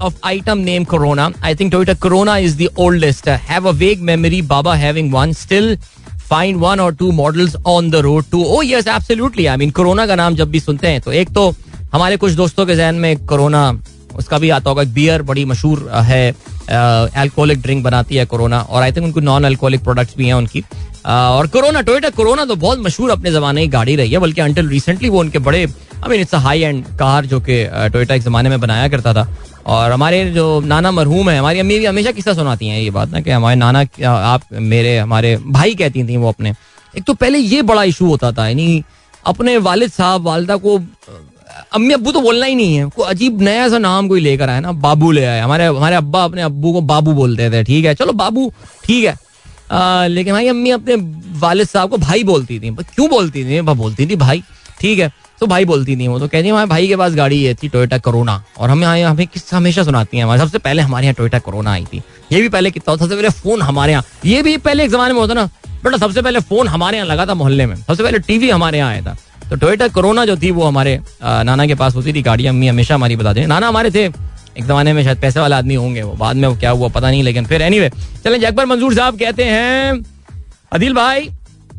of 0.02 0.16
item 0.26 0.58
name 0.58 0.86
name 0.86 1.20
I 1.44 1.54
I 1.54 1.58
think 1.58 1.74
Toyota 1.74 1.96
Corona 2.06 2.36
is 2.46 2.56
the 2.62 2.70
oldest. 2.76 3.28
Uh, 3.28 3.38
have 3.50 3.66
a 3.66 3.74
vague 3.74 4.02
memory, 4.02 4.42
Baba 4.42 4.76
having 4.76 5.12
one. 6.32 6.56
One 6.56 6.80
or 6.80 6.96
two 6.96 7.12
models 7.12 7.56
on 7.68 7.90
the 7.92 7.96
road 8.06 8.26
too 8.32 8.44
oh 8.46 8.62
yes 8.62 8.88
absolutely 8.88 9.46
I 9.46 9.58
mean 9.58 9.72
Corona 9.72 10.06
का 10.08 10.16
नाम 10.16 10.36
जब 10.36 10.52
भी 10.52 10.60
सुनते 10.60 10.88
हैं 10.88 11.02
तो 11.02 11.12
एक 11.14 11.30
तो 11.34 11.50
हमारे 11.94 12.18
कुछ 12.18 12.34
दोस्तों 12.34 12.66
के 12.66 12.76
जहन 12.76 12.96
में 12.96 13.26
कोरोना 13.26 13.72
उसका 14.16 14.38
भी 14.40 14.50
आता 14.50 14.70
होगा 14.70 14.84
बियर 14.94 15.22
बड़ी 15.22 15.46
मशहूर 15.46 15.90
है 16.04 16.28
एल्कोहलिक 17.24 17.62
ड्रिंक 17.62 17.84
बनाती 17.84 18.16
है 18.16 18.26
कोरोना 18.26 18.62
और 18.62 18.84
आई 18.84 18.92
थिंक 18.92 19.06
उनको 19.06 19.20
नॉन 19.20 19.46
एल्कोहलिक 19.46 19.84
प्रोडक्ट्स 19.84 20.18
भी 20.18 20.28
हैं 20.28 20.34
उनकी 20.34 20.64
और 21.06 21.48
कोरोना, 21.48 21.82
टोयोटा 21.82 22.10
कोरोना 22.12 22.46
तो 22.46 22.56
बहुत 22.56 22.80
मशहूर 22.80 23.12
अपने 23.12 23.32
जमाने 23.32 23.62
की 23.62 23.68
गाड़ी 23.70 23.96
रही 23.96 24.12
है, 24.12 24.20
बल्कि 24.20 24.42
अंटिल 24.42 24.68
रिसेंटली 24.70 25.10
वो 25.10 25.20
उनके 25.20 25.40
बड़े 25.40 25.64
I 25.64 26.10
mean 26.10 26.22
it's 26.22 26.36
high 26.36 26.62
end 26.62 26.86
car 26.98 27.26
जो 27.26 27.40
कि 27.40 27.64
टोयोटा 27.94 28.16
एक 28.16 28.22
जमाने 28.22 28.50
में 28.50 28.60
बनाया 28.62 28.88
करता 28.88 29.14
था। 29.14 29.28
और 29.68 29.92
हमारे 29.92 30.24
जो 30.32 30.60
नाना 30.62 30.92
मरहूम 30.92 31.30
है, 31.30 31.38
हमारी 31.40 31.60
अम्मी 31.60 31.78
भी 31.80 31.86
हमेशा 31.86 32.12
किस्सा 32.12 32.34
सुनाती 32.34 32.68
हैं 32.68 32.80
ये 32.82 32.90
बात 32.92 33.10
ना, 33.10 33.22
कि 33.22 33.32
हमारे 33.32 33.56
नाना 33.56 33.86
आप 34.08 34.42
मेरे, 34.54 34.98
हमारे 34.98 35.36
भाई 35.38 35.76
कहती 35.76 36.04
थी 36.04 36.18
वो 36.18 36.30
अपने। 36.30 36.54
एक 36.94 37.04
तो 37.04 37.14
पहले 37.16 37.38
ये 37.38 37.62
बड़ा 37.64 37.84
इशू 37.84 38.08
होता 38.08 38.32
था, 38.32 38.48
यानी 38.48 38.84
अपने 39.26 39.58
वालिद 39.60 39.92
साहब, 39.92 40.22
वालदा 40.22 40.56
को 40.58 40.80
अम्मी 41.74 41.94
अब्बू 41.94 42.12
तो 42.12 42.22
बोलना 42.22 42.46
ही 42.46 42.56
नहीं 42.56 42.76
है, 42.76 42.86
कोई 42.86 43.08
अजीब 43.08 43.42
नया 43.42 43.68
सा 43.70 43.78
नाम 43.78 44.08
कोई 44.08 44.20
लेकर 44.20 44.50
आया 44.50 44.60
ना, 44.60 44.72
बाबू 44.72 45.12
ले 45.12 45.26
आए 45.26 45.40
हमारे 45.40 45.66
हमारे 45.66 45.96
अब्बा 45.96 46.24
अपने 46.24 46.42
अब्बू 46.42 46.74
को 46.74 46.82
बाबू 46.84 47.14
बोलते 47.14 47.50
थे, 47.52 47.64
ठीक 47.64 47.86
है? 47.86 47.94
चलो 47.96 48.14
बाबू, 48.14 48.52
ठीक 48.86 49.06
है। 49.06 49.16
लेकिन 49.72 50.34
भाई, 50.34 50.48
अम्मी 50.48 50.70
अपने 50.72 50.96
वालिद 51.40 51.68
साहब 51.68 51.90
को 51.90 51.98
भाई 51.98 52.24
बोलती 52.24 52.60
थी। 52.60 52.70
क्यों 52.70 53.10
बोलती 53.10 53.44
थी? 53.46 53.62
बोलती 53.62 54.06
थी, 54.08 54.16
भाई, 54.16 54.44
ठीक 54.82 55.00
है। 55.00 55.12
तो 55.40 55.48
भाई 55.48 55.66
बोलती 55.66 55.96
थी 55.98 56.08
वो 56.08 56.18
तो 56.20 56.28
कहती, 56.28 56.50
हमारे 56.50 56.68
भाई 56.68 56.88
के 56.88 56.96
पास 56.96 57.14
गाड़ी 57.16 57.36
ये 57.36 57.54
थी 57.54 57.68
टोयोटा 57.70 57.98
कोरोना 57.98 58.44
और 58.60 58.70
हमें 58.70 58.88
हमें 59.04 59.26
किस, 59.28 59.54
हमेशा 59.54 59.84
सुनाती 59.84 60.18
है, 60.18 60.24
हमारे, 60.24 60.42
सबसे 60.42 60.58
पहले 60.58 60.82
हमारे 60.82 61.06
यहाँ 61.06 61.16
टोयोटा 61.18 61.40
कोरोना 61.40 61.72
आई 61.72 61.86
थी। 61.86 62.02
ये 62.32 62.42
भी 62.42 62.50
पहले 62.50 62.72
कितना 62.72 62.96
सबसे 62.96 63.16
पहले 63.16 63.30
फ़ोन 63.32 63.62
हमारे 63.62 63.92
यहाँ, 63.92 64.04
ये 64.26 64.42
भी 64.42 64.56
पहले 64.60 64.84
एक 64.84 64.92
जमाने 64.92 65.14
में 65.14 65.20
होता 65.22 65.34
ना, 65.34 65.46
बेटा, 65.84 65.98
सबसे 65.98 66.22
पहले 66.22 66.40
फ़ोन 66.42 66.68
हमारे 66.68 66.98
यहाँ 66.98 67.08
लगा 67.08 67.26
था 67.26 67.34
मोहल्ले 67.34 67.66
में। 67.66 67.76
सबसे 67.76 68.04
पहले 68.04 68.20
टीवी 68.20 68.50
हमारे 68.50 68.78
यहाँ 68.78 68.90
आया 68.92 69.02
था। 69.02 69.18
तो 69.50 69.56
टोयोटा 69.56 69.88
कोरोना 69.88 70.26
जो 70.26 70.36
थी, 70.38 70.52
वो 70.52 70.66
हमारे 70.66 71.00
नाना 71.24 71.66
के 71.66 71.76
पास 71.76 71.96
होती 71.96 72.14
थी 72.14 72.22
गाड़ी, 72.22 72.46
अम्मी 72.46 72.68
हमेशा 72.68 72.96
हमारी 72.96 73.16
बताते 73.16 73.46
नाना 73.46 73.68
हमारे 73.68 73.92
थे 73.92 74.08
एक 74.58 74.66
जमाने 74.66 74.94
में 74.94 75.04
शायद 75.04 75.18
पैसे 75.18 75.40
वाले 75.40 75.56
आदमी 75.56 75.76
होंगे 75.76 76.02
वो। 76.02 76.14
बाद 76.14 76.36
में 76.36 76.48
वो 76.48 76.56
क्या 76.56 76.72
हुआ 76.72 76.88
पता 76.88 77.10
नहीं 77.12 77.24
लेकिन 77.24 77.46
फिर 77.46 77.62
एनी 77.62 77.78
एनीवे 77.78 77.90
चलें 78.24 78.40
जगबर 78.42 78.66
मंजूर 78.66 78.96
साहब 78.96 79.20
कहते 79.20 79.44
हैं 79.44 80.04
अदिल 80.72 80.94
भाई 80.94 81.30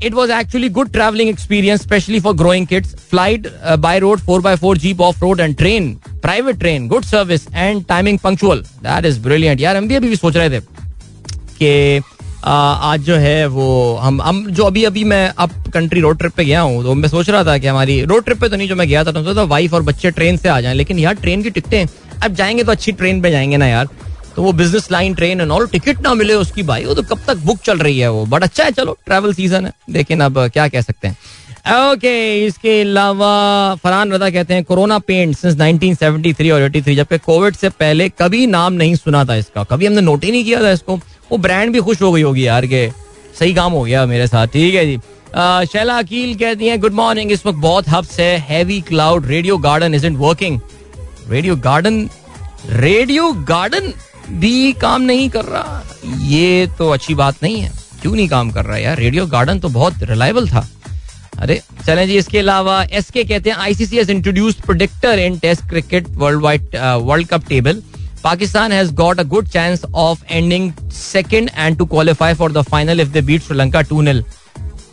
it 0.07 0.15
was 0.15 0.31
actually 0.31 0.69
good 0.69 0.89
traveling 0.93 1.29
experience, 1.29 1.83
especially 1.83 2.21
for 2.21 2.33
growing 2.35 2.67
kids. 2.67 2.95
Flight 2.95 3.47
uh, 3.65 3.77
by 3.77 3.99
road, 3.99 4.21
4x4 4.21 4.79
jeep 4.79 5.01
off 5.01 5.21
road 5.21 5.41
and 5.41 5.57
train 5.57 5.95
private 6.23 6.59
train 6.59 6.89
good 6.89 7.05
service 7.05 7.47
and 7.55 7.85
timing 7.85 8.19
punctual 8.19 8.61
that 8.61 9.05
is 9.05 9.21
brilliant 9.21 9.61
यार 9.61 9.77
हम 9.77 9.89
भी 9.89 9.95
अभी 9.95 10.09
भी 10.09 10.17
सोच 10.17 10.37
रहे 10.37 10.51
थे 10.51 10.61
कि 11.63 12.03
आज 12.45 13.01
जो 13.01 13.17
है 13.17 13.47
वो 13.47 13.97
हम 14.03 14.23
हम 14.23 14.47
जो 14.51 14.65
अभी 14.65 14.85
अभी 14.85 15.05
मैं 15.05 15.33
अब 15.39 15.51
कंट्री 15.75 16.01
रोड 16.01 16.19
ट्रिप 16.19 16.33
पे 16.33 16.45
गया 16.45 16.61
हूँ 16.61 16.83
तो 16.83 16.95
मैं 16.95 17.09
सोच 17.09 17.31
रहा 17.31 17.45
था 17.45 17.59
कि 17.59 17.67
हमारी 17.67 18.05
रोड 18.05 18.25
ट्रिप 18.25 18.41
पे 18.41 18.49
तो 18.49 18.57
नहीं 18.57 18.69
जो 18.69 18.77
मैं 18.77 18.89
गया 18.89 19.05
था 19.05 19.13
तो 19.13 19.47
वाइफ 19.47 19.75
और 19.75 19.83
बच्चे 19.83 20.11
ट्रेन 20.11 20.37
से 20.37 20.49
आ 20.49 20.61
जाएँ 20.61 20.75
लेकिन 20.75 20.99
यार 20.99 21.15
ट्रेन 21.15 21.43
की 21.43 21.51
टिकटें 21.51 21.87
अब 22.23 22.35
जाएँगे 22.35 22.65
तो 22.65 22.73
अच्छी 22.73 22.93
ट्रेन 22.93 23.21
पे 23.23 23.31
जाएँगे 23.31 23.57
ना 23.57 23.67
यार। 23.67 23.89
तो 24.37 24.43
वो 24.43 24.53
business 24.53 24.91
line 24.93 25.15
train 25.15 25.41
and 25.41 25.51
all 25.51 25.67
ticket 25.69 26.01
ना 26.03 26.15
मिले 26.15 26.35
उसकी 26.35 26.63
भाई 26.63 26.85
वो 26.85 26.95
तो 26.95 27.03
कब 27.05 27.21
तक 27.27 27.37
बुक 27.37 27.59
चल 27.65 27.79
रही 27.79 27.99
है 27.99 28.11
वो। 28.11 28.25
बट 28.27 28.43
अच्छा 28.43 28.65
है 28.65 28.71
चलो 28.71 28.97
ट्रैवल 29.07 29.35
सीज़न 29.35 29.67
है। 29.67 29.73
लेकिन 29.91 30.21
अब 30.21 30.39
क्या 30.49 30.69
कह 30.69 30.81
सकते 30.81 31.09
हैं। 31.09 31.17
ओके 31.63 31.97
okay, 31.97 32.49
इसके 32.49 32.81
अलावा 32.81 33.75
फरहान 33.83 34.13
रजा 34.13 34.31
कहते 34.31 34.55
हैं 34.55 34.65
कोरोना 34.65 34.99
पेंट 34.99 35.37
सिंस 35.37 35.57
1973 35.57 36.51
और 36.53 36.63
83 36.63 36.97
जबकि 36.97 37.19
कोविड 37.19 37.57
से 37.57 37.69
पहले 37.71 38.09
कभी 38.19 38.47
नाम 38.47 38.73
नहीं 38.73 38.95
सुना 38.95 39.25
था 39.25 39.35
इसका। 39.35 39.65
कभी 39.65 39.87
हमने 39.87 40.01
नोट 40.01 40.25
ही 40.25 40.31
नहीं 40.31 40.45
किया 40.45 40.63
था 40.63 40.71
इसको। 40.71 40.97
वो 41.31 41.39
ब्रांड 41.39 41.73
भी 41.73 41.81
खुश 41.81 42.03
हो 42.03 42.13
गई 42.13 42.23
होगी 42.23 42.47
यार 42.47 42.67
के। 42.67 42.89
सही 43.39 43.55
काम 43.55 43.73
हो 43.73 43.83
गया 43.83 44.05
मेरे 44.07 44.27
साथ 44.27 44.47
ठीक 44.47 44.75
है 44.75 44.85
जी। 44.87 44.97
शैला 45.73 45.99
अकील 45.99 46.35
कहती 46.35 46.67
हैं 46.69 46.81
गुड 46.81 46.93
मॉर्निंग 46.93 47.33
इस 47.33 47.47
वक्त 47.47 47.59
बहुत 47.59 47.89
हब्स 47.89 48.19
है। 48.21 48.37
Heavy 48.49 48.81
cloud 48.81 49.27
Radio 49.27 49.59
Garden 49.59 49.95
is 49.95 50.07
working 50.09 50.61
Radio 51.33 51.55
Garden 51.65 51.95
Radio 52.71 53.31
Garden 53.49 53.93
भी 54.41 54.73
काम 54.81 55.03
नहीं 55.03 55.29
कर 55.31 55.45
रहा। 55.45 55.83
ये 56.29 56.67
तो 56.79 56.89
अच्छी 56.91 57.15
बात 57.15 57.43
नहीं 57.43 57.61
है। 57.61 57.71
क्यों 58.03 58.15
नहीं 58.15 58.29
काम 58.29 58.51
कर 58.51 58.65
रहा 58.65 58.77
यार? 58.77 58.97
रेडियो 58.99 59.27
गार्डन 59.27 59.59
तो 59.61 59.69
बहुत 59.69 60.03
रिलायबल 60.03 60.49
था। 60.49 60.67
अरे, 61.39 61.61
चलें 61.87 62.07
जी, 62.07 62.17
इसके 62.19 62.39
अलावा 62.39 62.83
एस 62.93 63.11
के 63.11 63.25
कहते 63.25 63.51
हैं 63.51 63.57
ICC 63.59 63.97
has 63.97 64.11
introduced 64.11 64.63
predictor 64.65 65.19
in 65.19 65.39
Test 65.39 65.69
cricket 65.69 66.09
world 66.17 66.43
wide 66.43 66.77
World 67.03 67.29
Cup 67.29 67.49
table 67.49 67.83
Pakistan 68.25 68.73
has 68.73 68.93
got 68.95 69.21
a 69.21 69.23
good 69.35 69.49
chance 69.49 69.85
of 69.85 70.25
ending 70.31 70.71
second 70.93 71.51
and 71.57 71.79
to 71.79 71.87
qualify 71.87 72.35
for 72.35 72.53
the 72.53 72.63
final 72.71 73.01
if 73.01 73.09
they 73.13 73.21
beat 73.31 73.43
Sri Lanka 73.43 73.83
two 73.83 74.01
nil 74.03 74.25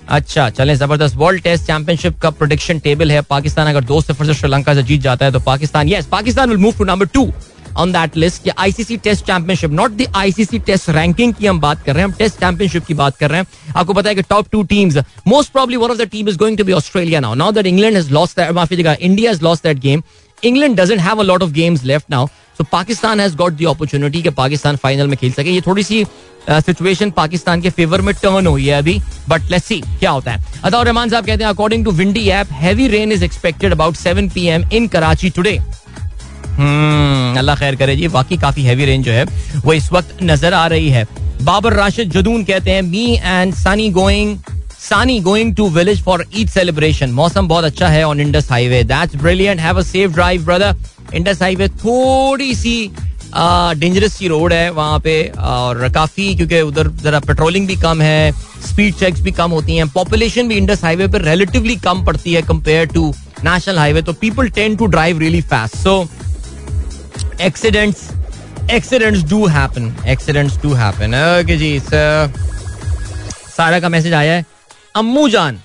अच्छा 0.09 0.49
चलें, 0.49 0.73
ज़बरदस्त 0.75 1.15
World 1.15 1.41
test 1.43 1.65
championship 1.65 2.17
का 2.19 2.29
prediction 2.31 2.79
table 2.79 3.11
है। 3.11 3.21
पाकिस्तान 3.29 3.67
अगर 3.67 3.83
दो 3.83 3.99
सिफर 4.01 4.25
से 4.25 4.33
श्रीलंका 4.33 4.73
से 4.73 4.83
जीत 4.83 5.01
जाता 5.01 5.25
है 5.25 5.31
तो 5.31 5.39
Pakistan 5.41 5.89
yes 5.89 6.05
Pakistan 6.11 6.49
will 6.49 6.57
move 6.57 6.73
to 6.77 6.83
number 6.85 7.05
two 7.07 7.31
on 7.77 7.91
that 7.91 8.17
list 8.17 8.47
या 8.47 8.53
ICC 8.59 8.97
Test 8.97 9.25
Championship 9.25 9.71
not 9.71 9.91
the 9.91 10.07
ICC 10.15 10.59
Test 10.59 10.89
ranking 10.89 11.33
की 11.33 11.45
हम 11.47 11.59
बात 11.59 11.83
कर 11.83 11.93
रहे 11.93 12.03
हैं, 12.03 12.09
हम 12.09 12.17
टेस्ट 12.19 12.39
चैंपियनशिप 12.39 12.85
की 12.85 12.93
बात 12.93 13.17
कर 13.17 13.29
रहे 13.29 13.39
हैं। 13.39 13.73
आपको 13.75 13.93
पता 13.93 14.09
है 14.09 14.15
कि 14.15 14.21
top 14.29 14.47
two 14.51 14.63
teams 14.63 14.97
most 15.27 15.51
probably 15.51 15.77
one 15.77 15.91
of 15.91 15.97
the 15.97 16.07
team 16.11 16.29
is 16.29 16.37
going 16.37 16.57
to 16.57 16.63
be 16.63 16.73
Australia 16.73 17.19
now 17.19 17.33
now 17.35 17.51
that 17.51 17.65
England 17.65 17.95
has 17.95 18.11
lost 18.13 18.39
that 18.39 18.51
माफ़ी 18.51 18.77
जगह 18.77 18.97
India 19.01 19.31
has 19.31 19.43
lost 19.43 19.63
that 19.63 19.79
game 19.79 20.03
England 20.43 20.79
doesn't 20.79 20.99
have 21.01 21.19
a 21.19 21.23
lot 21.23 21.43
of 21.43 21.51
games 21.51 21.83
left 21.83 22.11
now 22.11 22.27
so 22.59 22.63
Pakistan 22.71 23.19
has 23.19 23.35
got 23.37 23.53
the 23.53 23.65
opportunity 23.67 24.21
कि 24.21 24.29
Pakistan 24.37 24.75
final 24.75 25.07
में 25.07 25.15
खेल 25.17 25.31
सके। 25.31 25.49
ये 25.49 25.61
थोड़ी 25.67 25.83
सी 25.83 26.03
situation 26.49 27.11
Pakistan 27.11 27.61
के 27.61 27.69
फेवर 27.69 28.01
में 28.01 28.13
टर्न 28.15 28.47
हुई 28.47 28.65
है 28.67 28.77
अभी। 28.77 28.99
बट 29.29 29.51
लेट्स 29.51 29.65
सी 29.65 29.79
क्या 29.99 30.11
होता 30.11 30.31
है। 30.31 30.61
अताउर 30.63 30.85
रहमान 30.85 31.09
साहब 31.09 31.25
कहते 31.25 31.43
हैं 31.43 31.49
according 31.49 31.85
to 31.85 31.91
Windy 31.91 32.27
app 32.29 32.51
heavy 32.53 32.87
rain 32.87 33.11
is 33.11 33.23
expected 33.25 33.71
about 33.71 33.95
7 33.95 34.29
PM 34.33 34.67
in 34.71 34.87
Karachi 34.87 35.29
today 35.29 35.57
Allah 37.39 37.55
खैर 37.55 37.75
करे 37.75 37.95
जी 37.95 38.07
बाकी 38.09 38.37
काफ़ी 38.37 38.63
हैवी 38.63 38.85
रेंज 38.85 39.05
जो 39.05 39.11
है, 39.11 39.25
वो 39.55 39.73
इस 39.73 39.91
वक्त 39.91 40.17
नज़र 40.23 40.53
आ 40.53 40.65
रही 40.67 40.89
है। 40.89 41.07
बाबर 41.43 41.73
राशिद 41.73 42.11
जदून 42.11 42.43
कहते 42.43 42.71
हैं 42.71 42.81
me 42.81 43.05
and 43.15 43.53
Sunny 43.55 43.89
going 43.91 44.37
Sani 44.89 45.19
going 45.21 45.55
to 45.55 45.67
village 45.69 46.01
for 46.03 46.25
Eid 46.35 46.49
celebration 46.49 47.11
मौसम 47.13 47.47
बहुत 47.47 47.63
अच्छा 47.63 47.87
है 47.87 48.03
on 48.03 48.19
Indus 48.19 48.49
Highway 48.51 48.83
that's 48.83 49.15
brilliant 49.15 49.59
have 49.61 49.77
a 49.79 49.81
safe 49.83 50.11
drive 50.13 50.45
brother 50.45 51.15
Indus 51.15 51.41
Highway 51.41 51.67
थोड़ी 51.83 52.55
सी 52.55 52.91
डेंजरस 53.35 54.13
सी 54.13 54.27
रोड 54.27 54.53
है 54.53 54.69
वहाँ 54.71 54.99
पे, 54.99 55.21
और 55.39 55.89
काफ़ी, 55.95 56.35
क्योंकि 56.35 56.61
उधर 56.61 56.87
जरा 57.03 57.19
पेट्रोलिंग 57.19 57.67
भी 57.67 57.75
कम 57.75 58.01
है 58.01 58.31
स्पीड 58.67 58.95
चेक्स 58.95 59.21
भी 59.21 59.31
कम 59.31 59.51
होती 59.51 59.75
हैं। 59.77 59.87
पॉपुलेशन 59.89 60.47
भी 60.47 60.55
इंडस 60.57 60.83
हाईवे 60.83 61.07
पर 61.07 61.21
रिलेटिवली 61.21 61.75
कम 61.85 62.03
पड़ती 62.05 62.33
है 62.33 62.41
कंपेयर 62.41 62.85
टू 62.93 63.13
नेशनल 63.43 63.77
हाईवे 63.77 64.01
तो 64.01 64.13
people 64.21 64.49
tend 64.57 64.75
to 64.75 64.85
drive 64.87 65.19
really 65.19 65.41
fast 65.51 65.75
so 65.77 65.93
accidents 67.41 68.09
accidents 68.71 69.23
do 69.29 69.45
happen 69.47 69.95
accidents 70.09 70.61
do 70.63 70.73
happen 70.75 71.15
okay 71.15 71.57
जी 71.57 71.79
सारा 73.57 73.79
का 73.79 73.89
मैसेज 73.89 74.13
आया 74.13 74.33
है। 74.33 74.45
अम्मू 74.95 75.27
जान। 75.29 75.59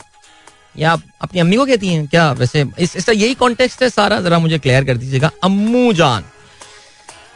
या 0.79 0.93
आप 0.93 1.03
अपनी 1.23 1.41
अम्मी 1.41 1.57
को 1.57 1.65
कहती 1.67 1.89
हैं? 1.89 2.07
क्या 2.07 2.31
वैसे 2.33 2.65
इस 2.79 2.97
इसका 2.97 3.13
यही 3.13 3.35
कॉन्टेक्स्ट 3.35 3.83
है 3.83 3.89
सारा? 3.91 4.21
जरा 4.21 4.39
मुझे 4.39 4.59
क्लियर 4.59 4.85
कर 4.85 4.97
दीजिएगा। 4.97 5.31
अम्मू 5.45 5.93
जान। 5.93 6.25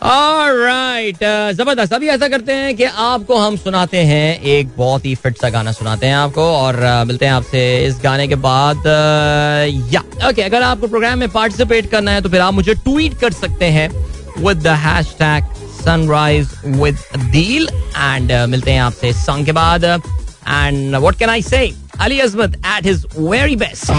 राइट 0.03 1.17
uh, 1.17 1.53
ज़बरदस्त। 1.53 1.93
अभी 1.93 2.09
ऐसा 2.09 2.29
करते 2.29 2.53
हैं 2.53 2.75
कि 2.77 2.85
आपको 2.85 3.37
हम 3.37 3.57
सुनाते 3.57 3.99
हैं 3.99 4.41
एक 4.41 4.69
बहुत 4.77 5.05
ही 5.05 5.15
फिट 5.15 5.37
सा 5.37 5.49
गाना 5.51 5.73
सुनाते 5.73 6.07
हैं 6.07 6.15
आपको 6.17 6.43
और 6.43 6.77
uh, 6.77 7.07
मिलते 7.07 7.27
हैं 7.27 7.33
आपसे 7.33 7.63
इस 7.87 7.99
गाने 8.03 8.29
के 8.29 8.35
बाद 8.35 8.77
uh, 8.77 9.95
या। 9.95 10.29
ओके 10.29 10.43
अगर 10.43 10.63
आपको 10.63 10.89
प्रोग्राम 10.89 11.19
में 11.19 11.29
पार्टिसिपेट 11.29 11.91
करना 11.91 12.11
है 12.11 12.21
तो 12.21 12.29
फिर 12.29 12.41
आप 12.41 12.55
मुझे 12.55 12.75
ट्वीट 12.75 13.19
कर 13.21 13.33
सकते 13.33 13.67
हैं 13.67 13.89
with 14.39 14.63
the 14.63 14.77
hashtag 15.19 15.45
Sunrise 15.81 16.55
with 16.67 16.99
deal 17.33 17.69
and 17.97 18.33
मिलते 18.51 18.71
हैं 18.71 18.81
आपसे 18.81 19.13
सॉन्ग 19.13 19.47
के 19.47 19.53
बाद। 19.53 19.85
And 20.49 21.03
what 21.03 21.19
can 21.19 21.29
I 21.29 21.41
say? 21.41 21.75
Ali 22.01 22.19
Asmat 22.19 22.55
at 22.65 22.85
his 22.85 23.05
very 23.05 23.55
best. 23.55 23.91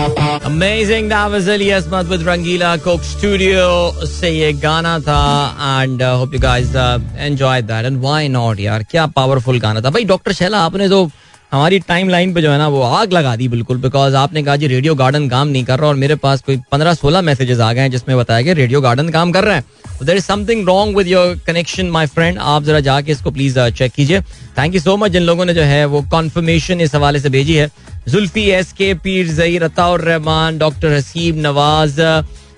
Amazing. 0.43 1.09
That 1.09 1.29
was 1.29 1.47
Ali 1.47 1.65
Asmat 1.65 2.09
with 2.09 2.25
Rangila 2.25 2.81
Coke 2.81 3.03
Studio. 3.03 3.91
Say 4.05 4.35
ye 4.37 4.53
tha. 4.53 5.55
And 5.59 6.01
uh, 6.01 6.17
hope 6.17 6.33
you 6.33 6.39
guys 6.39 6.75
uh, 6.75 6.99
enjoyed 7.17 7.67
that. 7.67 7.85
And 7.85 8.01
why 8.01 8.27
not, 8.27 8.57
yaar? 8.57 9.13
Powerful 9.13 9.59
gana 9.59 9.81
tha. 9.81 9.91
Bhai, 9.91 10.05
Dr. 10.05 10.31
Shela, 10.31 10.69
aapne 10.69 10.89
to... 10.89 11.11
हमारी 11.51 11.77
time 11.79 12.09
line 12.09 12.33
पे 12.33 12.41
जो 12.41 12.51
है 12.51 12.57
ना 12.57 12.67
वो 12.67 12.81
आग 12.81 13.13
लगा 13.13 13.35
दी 13.35 13.47
बिल्कुल 13.47 13.77
बिकॉज़ 13.81 14.15
आपने 14.15 14.43
कहा 14.43 14.55
जी 14.55 14.67
रेडियो 14.67 14.93
गार्डन 14.95 15.27
काम 15.29 15.47
नहीं 15.47 15.63
कर 15.65 15.79
रहा 15.79 15.87
और 15.89 15.95
मेरे 15.95 16.15
पास 16.15 16.41
कोई 16.41 16.57
पंद्रह 16.71 16.93
सोलह 16.93 17.21
मैसेजेस 17.21 17.59
आ 17.59 17.71
गए 17.73 17.81
हैं 17.81 17.91
जिसमें 17.91 18.17
बताया 18.17 18.41
कि 18.41 18.53
रेडियो 18.53 18.81
गार्डन 18.81 19.09
काम 19.09 19.31
कर 19.31 19.43
रहे 19.43 19.55
हैं। 19.55 20.05
There 20.05 20.17
is 20.17 20.23
something 20.23 20.67
wrong 20.67 20.97
with 20.97 21.07
your 21.07 21.39
connection 21.47 21.89
my 21.89 22.05
friend 22.07 22.37
आप 22.39 22.63
जरा 22.63 22.79
जाके 22.79 23.11
इसको 23.11 23.31
प्लीज़ 23.31 23.59
चेक 23.59 23.91
uh, 23.91 23.95
कीजिए। 23.95 24.21
थैंक 24.57 24.75
यू 24.75 24.81
सो 24.81 24.97
मच 24.97 25.11
जिन 25.11 25.23
लोगों 25.23 25.45
ने 25.45 25.53
जो 25.53 25.61
है 25.63 25.85
वो 25.85 26.01
कॉन्फर्मेशन 26.11 26.81
इस 26.81 26.95
हवाले 26.95 27.19
से 27.19 27.29
भेजी 27.29 27.55
है। 27.55 27.69
Zulfi 28.07 28.43
S 28.51 28.71
K 28.73 28.93
Pir 29.03 29.27
Zaheer 29.27 29.63
Ataur 29.63 30.01
Rahman 30.01 30.57
doctor 30.57 30.93
Haseeb 30.93 31.37
Nawaz 31.37 31.99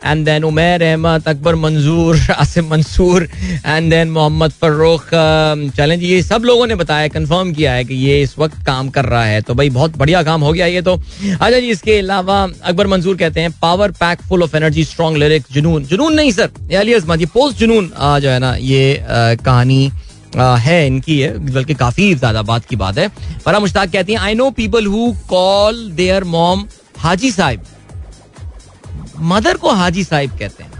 and 0.05 0.25
then 0.25 0.43
Umer 0.43 0.83
Ahmed 0.83 1.27
Akbar 1.27 1.55
Manzoor 1.55 2.19
Asim 2.31 2.69
Mansoor 2.69 3.27
and 3.65 3.89
then 3.89 4.09
Mohammad 4.11 4.51
Farrukh 4.61 5.09
चलें 5.77 5.99
जी 5.99 6.07
ये 6.07 6.21
सब 6.23 6.43
लोगों 6.45 6.67
ने 6.67 6.75
बताया 6.75 7.07
कंफर्म 7.09 7.51
किया 7.53 7.73
है 7.73 7.83
कि 7.85 7.95
ये 7.95 8.21
इस 8.21 8.37
वक्त 8.39 8.65
काम 8.65 8.89
कर 8.89 9.05
रहा 9.05 9.23
है। 9.25 9.41
तो 9.41 9.53
भाई, 9.53 9.69
बहुत 9.71 9.97
बढ़िया 9.97 10.23
काम 10.23 10.41
हो 10.41 10.51
गया 10.53 10.65
ये 10.65 10.81
तो। 10.81 10.95
अच्छा 10.95 11.59
जी, 11.59 11.67
इसके 11.67 11.97
अलावा 11.99 12.41
अकबर 12.43 12.87
मंजूर 12.87 13.17
कहते 13.17 13.41
हैं 13.41 13.51
power 13.61 13.91
pack 13.99 14.21
full 14.29 14.43
of 14.43 14.55
energy 14.57 14.83
strong 14.83 15.17
lyrics 15.17 15.53
Junoon. 15.53 15.83
Junoon 15.85 16.13
नहीं, 16.13 16.31
सर। 16.31 16.75
अली 16.79 16.93
अजमत, 16.93 17.19
ये 17.19 17.25
पोस्ट 17.33 17.57
जुनून 17.57 17.91
जो 17.95 18.29
है 18.29 18.39
ना, 18.39 18.55
ये 18.55 19.03
कहानी 19.45 19.91
है 20.35 20.85
इनकी 20.87 21.19
है 21.19 21.37
बल्कि 21.45 21.73
काफ़ी 21.75 22.13
ज़्यादा 22.15 22.41
बात 22.43 22.65
की 22.65 22.75
बात 22.75 22.97
है। 22.97 23.07
पर 23.45 23.59
मुश्ताक 23.59 23.91
कहती 23.91 24.13
हैं 24.13 24.19
I 24.19 24.33
know 24.35 24.49
people 24.53 24.85
who 24.87 25.11
call 25.29 25.89
their 25.95 26.23
mom 26.25 26.65
हाजी 26.99 27.31
साहिब. 27.31 27.59
मदर 29.23 29.57
को 29.57 29.71
हाजी 29.71 30.03
साहिब 30.03 30.31
कहते 30.39 30.63
हैं। 30.63 30.71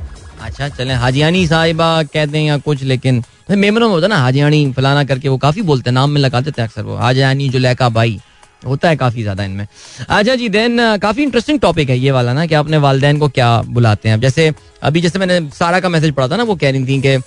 अच्छा 0.42 0.68
चले, 0.70 0.94
हाजियानी 0.96 1.46
साहिबा 1.48 1.92
कहते 2.04 2.38
हैं 2.38 2.46
या 2.46 2.58
कुछ, 2.60 2.84
लेकिन 2.84 3.24
मेमनों 3.52 3.88
में 3.88 3.94
होता 3.94 4.06
है 4.06 4.10
ना, 4.10 4.18
हाजियानी 4.18 4.72
फलाना 4.74 5.04
करके 5.04 5.30
वो 5.30 5.38
काफ़ी 5.38 5.62
बोलते 5.62 5.90
हैं, 5.90 5.94
नाम 5.94 6.10
में 6.10 6.22
लगा 6.22 6.42
देते 6.42 6.62
हैं 6.62 6.68
अक्सर 6.70 6.84
वो, 6.84 6.96
हाजियानी 6.98 7.50
जुलेका 7.50 7.90
भाई 7.92 8.20
होता 8.66 8.90
है 8.90 8.96
काफ़ी 8.96 9.22
ज़्यादा 9.22 9.44
इनमें। 9.44 9.66
अच्छा 10.10 10.36
जी 10.36 10.50
देन 10.50 10.98
काफ़ी 10.98 11.24
इंटरेस्टिंग 11.24 11.60
टॉपिक 11.60 11.90
है 11.90 11.98
ये 12.00 12.12
वाला 12.12 12.34
ना, 12.34 12.46
कि 12.46 12.56
अपने 12.56 12.78
वालदेन 12.78 13.20
को 13.20 13.28
क्या 13.30 13.62
बुलाते 13.68 14.10
हैं। 14.10 14.20
जैसे, 14.22 14.52
अभी 14.84 15.02
जैसे 15.02 15.20
मैंने 15.20 15.40
सारा 15.52 15.80
का 15.80 15.90
मैसेज 15.90 16.14
पढ़ा 16.14 16.28
था 16.28 16.38
ना, 16.38 16.44
वो 16.44 16.56
कह 16.56 16.72
रही 16.72 16.86
थी 16.86 17.02
कि 17.02 17.18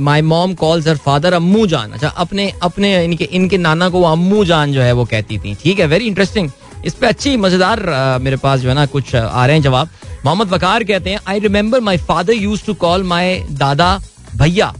my 0.00 0.22
mom 0.22 0.54
calls 0.54 0.88
her 0.88 0.96
father 0.96 1.32
अम्मू 1.34 1.66
जान। 1.66 1.92
अच्छा 1.92 2.08
अपने 2.08 2.52
अपने, 2.62 3.04
इनके 3.04 3.24
इनके 3.24 3.58
नाना 3.58 3.88
को 3.88 4.00
वो 4.00 4.06
अम्मू 4.06 4.44
जान 4.44 4.72
जो 4.72 4.82
है 4.82 4.92
वो 4.92 5.04
कहती 5.06 5.38
थी। 5.38 5.54
ठीक 5.54 5.78
है 5.78 5.86
वेरी 5.86 6.06
इंटरेस्टिंग 6.06 6.50
इस 6.86 6.94
पे 6.94 7.06
अच्छी, 7.06 7.36
मज़ेदार 7.36 7.80
मेरे 8.22 8.36
पास 8.36 8.60
जो 8.60 8.68
है 8.68 8.74
ना 8.74 8.84
कुछ 8.86 9.14
आ 9.14 9.46
रहे 9.46 9.56
हैं 9.56 9.62
जवाब। 9.62 9.88
मोहम्मद 10.24 10.48
वकार 10.50 10.84
कहते 10.84 11.10
हैं 11.10 11.18
I 11.28 11.38
remember 11.40 11.80
my 11.80 11.96
father 11.98 12.32
use 12.32 12.64
to 12.66 12.74
call 12.76 13.02
my 13.04 13.38
dada 13.52 13.98
bhaiya. 14.36 14.72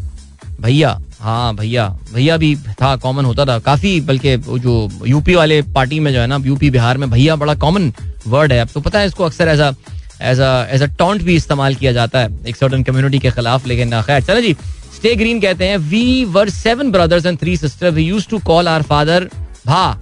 भैया 0.60 0.98
हाँ 1.20 1.54
भैया। 1.56 1.88
भैया 2.12 2.36
भी 2.36 2.54
था 2.80 2.94
कॉमन 2.96 3.24
होता 3.24 3.44
था। 3.46 3.58
काफ़ी, 3.60 4.00
बल्कि 4.00 4.36
जो 4.36 4.88
यूपी 5.06 5.34
वाले 5.34 5.60
पार्टी 5.74 6.00
में 6.00 6.12
जो 6.12 6.20
है 6.20 6.26
ना 6.26 6.36
यूपी 6.44 6.70
बिहार 6.70 6.98
में 6.98 7.10
भैया 7.10 7.36
बड़ा 7.36 7.54
कॉमन 7.56 7.92
वर्ड 8.26 8.52
है। 8.52 8.60
अब 8.60 8.68
तो 8.74 8.80
पता 8.80 8.98
है 8.98 9.06
इसको 9.06 9.24
अक्सर 9.24 9.48
ऐसा 9.48 10.66
एज 10.72 10.82
अ 10.82 10.86
टॉन्ट 10.98 11.22
भी 11.22 11.36
इस्तेमाल 11.36 11.74
किया 11.74 11.92
जाता 11.92 12.18
है, 12.18 12.28
एक 12.48 12.56
सर्टन 12.56 12.82
कम्युनिटी 12.82 13.18
के 13.18 13.30
खिलाफ, 13.30 13.66
लेकिन 13.66 14.00
खैर, 14.02 14.22
चलो 14.22 14.40
जी। 14.40 14.52
स्टे 14.96 15.14
ग्रीन 15.16 15.40
कहते 15.40 15.68
हैं 15.68 15.78
we 15.78 16.24
were 16.26 16.48
seven 16.50 16.90
brothers 16.92 17.26
and 17.26 17.38
three 17.38 17.56
sister 17.56 17.90
we 17.90 18.02
use 18.02 18.28
to 18.28 18.38
call 18.46 18.68
our 18.68 18.82
father 18.82 19.28
bha. 19.66 20.00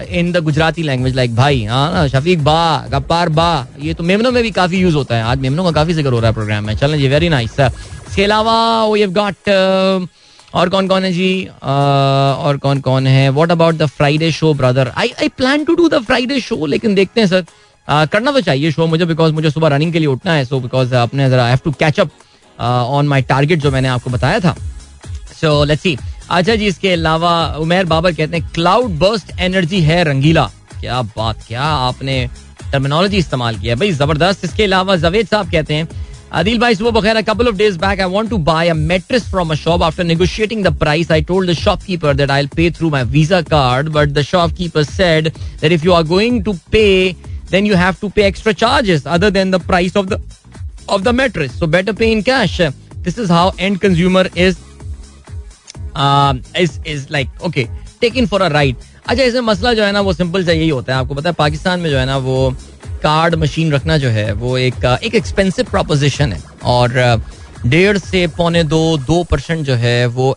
In 0.00 0.30
the 0.32 0.42
Gujarati 0.44 0.82
language 0.82 1.14
like 1.16 1.34
bhai 1.36 1.64
हाँ 1.64 2.06
शफीक 2.08 2.42
बा 2.44 2.86
गप्पार 2.90 3.28
बा 3.28 3.66
ये 3.80 3.94
तो 3.94 4.04
मेमनों 4.04 4.32
में 4.32 4.42
भी 4.42 4.50
काफ़ी 4.50 4.78
यूज़ 4.78 4.94
होता 4.94 5.16
है। 5.16 5.22
आज 5.24 5.38
मेमनों 5.40 5.64
का 5.64 5.70
काफ़ी 5.72 5.94
ज़िक्र 5.94 6.12
हो 6.12 6.18
रहा 6.20 6.28
है 6.28 6.34
प्रोग्राम 6.34 6.64
में। 6.64 6.74
चलें 6.76 6.98
जी 6.98 7.08
वेरी 7.08 7.28
नाइस 7.28 7.58
इसके 7.60 8.24
अलावा 8.24 8.86
वी 8.86 9.00
हैव 9.00 9.12
गॉट 9.12 9.48
और 10.54 10.68
कौन 10.68 10.88
कौन 10.88 11.04
है 11.04 11.12
जी? 11.12 11.44
और 11.62 12.56
कौन 12.62 12.80
कौन 12.80 13.06
है? 13.06 13.28
What 13.30 13.50
about 13.52 13.74
the 13.74 13.86
Friday 13.86 14.30
show 14.32 14.52
brother 14.54 14.92
I 14.96 15.12
I 15.20 15.28
plan 15.38 15.64
to 15.64 15.74
do 15.74 15.88
the 15.88 16.02
Friday 16.04 16.40
show 16.40 16.66
लेकिन 16.66 16.94
देखते 16.94 17.20
हैं 17.20 17.28
सर 17.28 17.44
करना 17.88 18.32
तो 18.32 18.40
चाहिए 18.40 18.70
शो 18.72 18.86
मुझे 18.86 19.04
बिकॉज़ 19.04 19.32
मुझे 19.32 19.50
सुबह 19.50 19.68
रनिंग 19.68 19.92
के 19.92 19.98
लिए 19.98 20.08
उठना 20.08 20.32
है 20.34 20.44
सो 20.44 20.60
बिकॉज़ 20.60 20.94
अपने 20.96 21.28
जरा 21.30 21.46
have 21.46 21.58
to 21.64 21.70
catch 21.80 22.00
up 22.00 22.10
on 22.58 23.08
my 23.08 23.22
target 23.24 23.58
जो 23.60 23.70
मैंने 23.70 23.88
आपको 23.88 24.10
बताया 24.10 24.40
था। 24.40 24.56
सो 25.40 25.52
लेट्स 25.64 25.82
सी 25.82 25.96
अच्छा 26.30 26.54
जी 26.54 26.66
इसके 26.66 26.92
अलावा 26.92 27.34
उमेर 27.60 27.84
बाबर 27.94 28.12
कहते 28.12 28.36
हैं 28.36 28.48
क्लाउड 28.54 28.98
बर्स्ट 28.98 29.32
एनर्जी 29.40 29.80
है 29.90 30.02
रंगीला 30.04 30.50
क्या 30.80 31.02
बात 31.16 31.44
क्या 31.48 31.62
आपने 31.62 32.18
टर्मिनोलॉजी 32.72 33.16
इस्तेमाल 33.16 33.58
किया 33.58 33.74
भाई 33.76 33.92
ज़बरदस्त 33.92 34.44
इसके 34.44 34.64
अलावा 34.64 34.96
जवेद 35.06 35.26
साहब 35.26 35.50
कहते 35.50 35.74
हैं 35.74 35.88
Adil 36.32 36.58
bhai, 36.58 36.74
subah 36.74 36.92
bakhair, 36.92 37.16
a 37.16 37.22
couple 37.22 37.46
of 37.46 37.56
days 37.56 37.76
back, 37.78 38.00
I 38.00 38.06
want 38.06 38.28
to 38.30 38.38
buy 38.38 38.64
a 38.64 38.74
mattress 38.74 39.28
from 39.28 39.52
a 39.52 39.56
shop. 39.56 39.80
After 39.80 40.02
negotiating 40.02 40.62
the 40.62 40.72
price, 40.72 41.08
I 41.08 41.20
told 41.20 41.46
the 41.46 41.54
shopkeeper 41.54 42.14
that 42.14 42.32
I'll 42.32 42.48
pay 42.48 42.70
through 42.70 42.90
my 42.90 43.04
Visa 43.04 43.44
card. 43.44 43.92
But 43.92 44.12
the 44.12 44.24
shopkeeper 44.24 44.82
said 44.82 45.26
that 45.60 45.70
if 45.70 45.84
you 45.84 45.92
are 45.92 46.02
going 46.02 46.42
to 46.42 46.54
pay, 46.72 47.12
then 47.46 47.64
you 47.64 47.76
have 47.76 48.00
to 48.00 48.10
pay 48.10 48.24
extra 48.24 48.52
charges 48.52 49.06
other 49.06 49.30
than 49.30 49.52
the 49.52 49.60
price 49.60 49.94
of 49.94 50.08
the 50.08 50.20
of 50.88 51.04
the 51.04 51.12
mattress. 51.12 51.56
So 51.56 51.68
better 51.68 51.94
pay 51.94 52.10
in 52.10 52.24
cash. 52.24 52.58
This 53.02 53.18
is 53.18 53.30
how 53.30 53.52
end 53.58 53.80
consumer 53.80 54.26
is 54.34 54.58
uh, 55.96 56.34
is 56.56 56.78
is 56.86 57.04
like 57.10 57.44
okay 57.48 57.66
taken 58.00 58.26
for 58.26 58.40
a 58.42 58.50
अच्छा 59.08 59.22
इसमें 59.22 59.40
मसला 59.42 59.72
जो 59.74 59.84
है 59.84 59.92
ना 59.92 60.00
वो 60.00 60.12
simple 60.12 60.44
सा 60.44 60.52
यही 60.52 60.68
होता 60.68 60.92
है। 60.92 60.98
आपको 61.00 61.14
पता 61.14 61.28
है 61.28 61.34
पाकिस्तान 61.34 61.80
में 61.80 61.90
जो 61.90 61.98
है 61.98 62.06
ना 62.06 62.16
वो 62.18 62.50
कार्ड 63.02 63.34
मशीन 63.34 63.72
रखना 63.72 63.96
जो 63.98 64.08
है 64.08 64.32
वो 64.34 64.56
एक 64.58 64.84
एक 65.02 65.14
एक्सपेंसिव 65.14 65.64
प्रोपोजिशन 65.70 66.32
है। 66.32 66.42
और 66.64 67.22
डेढ़ 67.66 67.98
से 67.98 68.26
पौने 68.36 68.62
दो 68.64 68.96
दो 68.98 69.22
परसेंट 69.24 69.64
जो 69.66 69.74
है 69.74 70.06
वो 70.06 70.30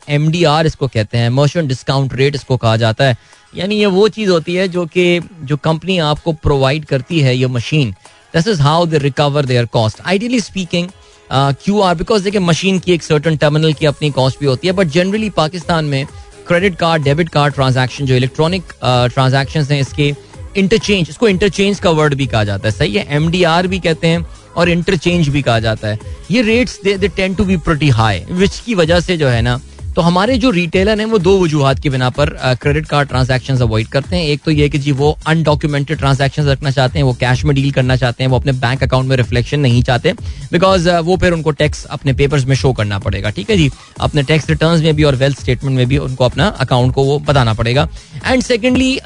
आर 0.47 0.67
इसको 0.67 0.87
कहते 0.87 1.17
हैं 1.17 1.29
मर्चेंट 1.29 1.67
डिस्काउंट 1.67 2.13
रेट 2.13 2.35
इसको 2.35 2.57
कहा 2.57 2.75
जाता 2.77 3.05
है। 3.05 3.17
यानी 3.53 3.75
ये 3.75 3.85
वो 3.85 4.07
चीज़ 4.09 4.29
होती 4.29 4.55
है 4.55 4.67
जो 4.67 4.85
कि 4.85 5.19
जो 5.43 5.57
कंपनी 5.57 5.97
आपको 5.97 6.33
प्रोवाइड 6.33 6.85
करती 6.85 7.19
है 7.19 7.35
ये 7.37 7.47
machine 7.47 7.91
this 8.35 8.47
is 8.47 8.61
how 8.61 8.85
they 8.85 8.97
recover 8.97 9.45
their 9.45 9.65
cost 9.65 10.01
ideally 10.05 10.39
speaking 10.39 10.89
Q 11.31 11.79
R 11.79 11.95
because 11.95 12.23
देखिए 12.23 12.39
मशीन 12.41 12.79
की 12.79 12.93
एक 12.93 13.03
सर्टन 13.03 13.37
टर्मिनल 13.37 13.73
की 13.73 13.85
अपनी 13.85 14.09
कॉस्ट 14.11 14.39
भी 14.39 14.45
होती 14.45 14.67
है 14.67 14.73
बट 14.73 14.87
जनरली 14.89 15.29
पाकिस्तान 15.29 15.85
में 15.85 16.05
credit 16.47 16.75
card 16.75 17.03
debit 17.03 17.29
card 17.29 17.53
transaction 17.53 18.05
जो 18.05 18.15
इलेक्ट्रॉनिक 18.15 18.63
ट्रांजेक्शन 18.83 19.65
हैं, 19.71 19.79
इसके 19.81 20.13
इंटरचेंज 20.57 21.09
इसको 21.09 21.27
इंटरचेंज 21.27 21.79
का 21.79 21.89
वर्ड 21.91 22.13
भी 22.13 22.27
कहा 22.27 22.43
जाता 22.43 22.67
है। 22.67 22.71
सही 22.71 22.93
है? 22.93 23.05
एम 23.15 23.29
डी 23.31 23.43
आर 23.43 23.67
भी 23.67 23.79
कहते 23.79 24.07
हैं 24.07 24.25
और 24.57 24.69
इंटरचेंज 24.69 25.27
भी 25.29 25.41
कहा 25.41 25.59
जाता 25.59 25.87
है। 25.87 25.99
ये 26.31 26.41
rates 26.41 26.79
they 26.83 27.07
tend 27.07 27.35
to 27.35 27.45
be 27.45 27.57
pretty 27.59 27.89
high 27.91 28.25
which 28.31 28.59
की 28.59 28.75
वजह 28.75 28.99
से 28.99 29.17
जो 29.17 29.27
है 29.27 29.41
ना 29.41 29.59
तो 29.95 30.01
हमारे 30.01 30.37
जो 30.37 30.49
रिटेलर 30.49 30.99
हैं, 30.99 31.05
वो 31.05 31.17
दो 31.19 31.37
वजूहत 31.39 31.79
की 31.79 31.89
बिना 31.89 32.09
पर 32.09 32.29
क्रेडिट 32.61 32.85
कार्ड 32.85 33.09
ट्रांजेक्शन 33.09 33.57
अवॉइड 33.57 33.87
करते 33.87 34.15
हैं। 34.15 34.25
एक 34.25 34.41
तो 34.45 34.51
ये 34.51 34.67
कि 34.69 34.77
जी 34.77 34.91
वो 34.91 35.17
अनडॉक्यूमेंटेड 35.27 35.97
ट्रांजेक्शन 35.97 36.45
रखना 36.45 36.71
चाहते 36.71 36.99
हैं, 36.99 37.03
वो 37.03 37.13
कैश 37.13 37.43
में 37.45 37.55
डील 37.55 37.71
करना 37.71 37.95
चाहते 37.95 38.23
हैं, 38.23 38.31
वो 38.31 38.39
अपने 38.39 38.51
बैंक 38.51 38.83
अकाउंट 38.83 39.09
में 39.09 39.15
रिफ्लेक्शन 39.17 39.59
नहीं 39.59 39.81
चाहते 39.83 40.13
बिकॉज़ 40.51 40.89
वो 40.89 41.17
फिर 41.17 41.33
उनको 41.33 41.51
टैक्स 41.53 41.83
अपने 41.87 42.13
पेपर्स 42.13 42.45
में 42.45 42.55
शो 42.55 42.73
करना 42.73 42.99
पड़ेगा। 42.99 43.29
ठीक 43.29 43.49
है 43.49 43.57
जी? 43.57 43.69
अपने 43.99 44.23
टैक्स 44.23 44.49
रिटर्न 44.49 44.83
में 44.83 44.95
भी 44.95 45.03
और 45.03 45.15
वेल्थ 45.15 45.41
स्टेटमेंट 45.41 45.75
में 45.77 45.85
भी 45.87 45.97
उनको 45.99 46.25
अपना 46.25 46.47
अकाउंट 46.59 46.93
को 46.93 47.03
वो 47.03 47.19
बताना 47.19 47.53
पड़ेगा। 47.53 47.87
एंड 48.25 48.43
सेकेंडली 48.43 48.97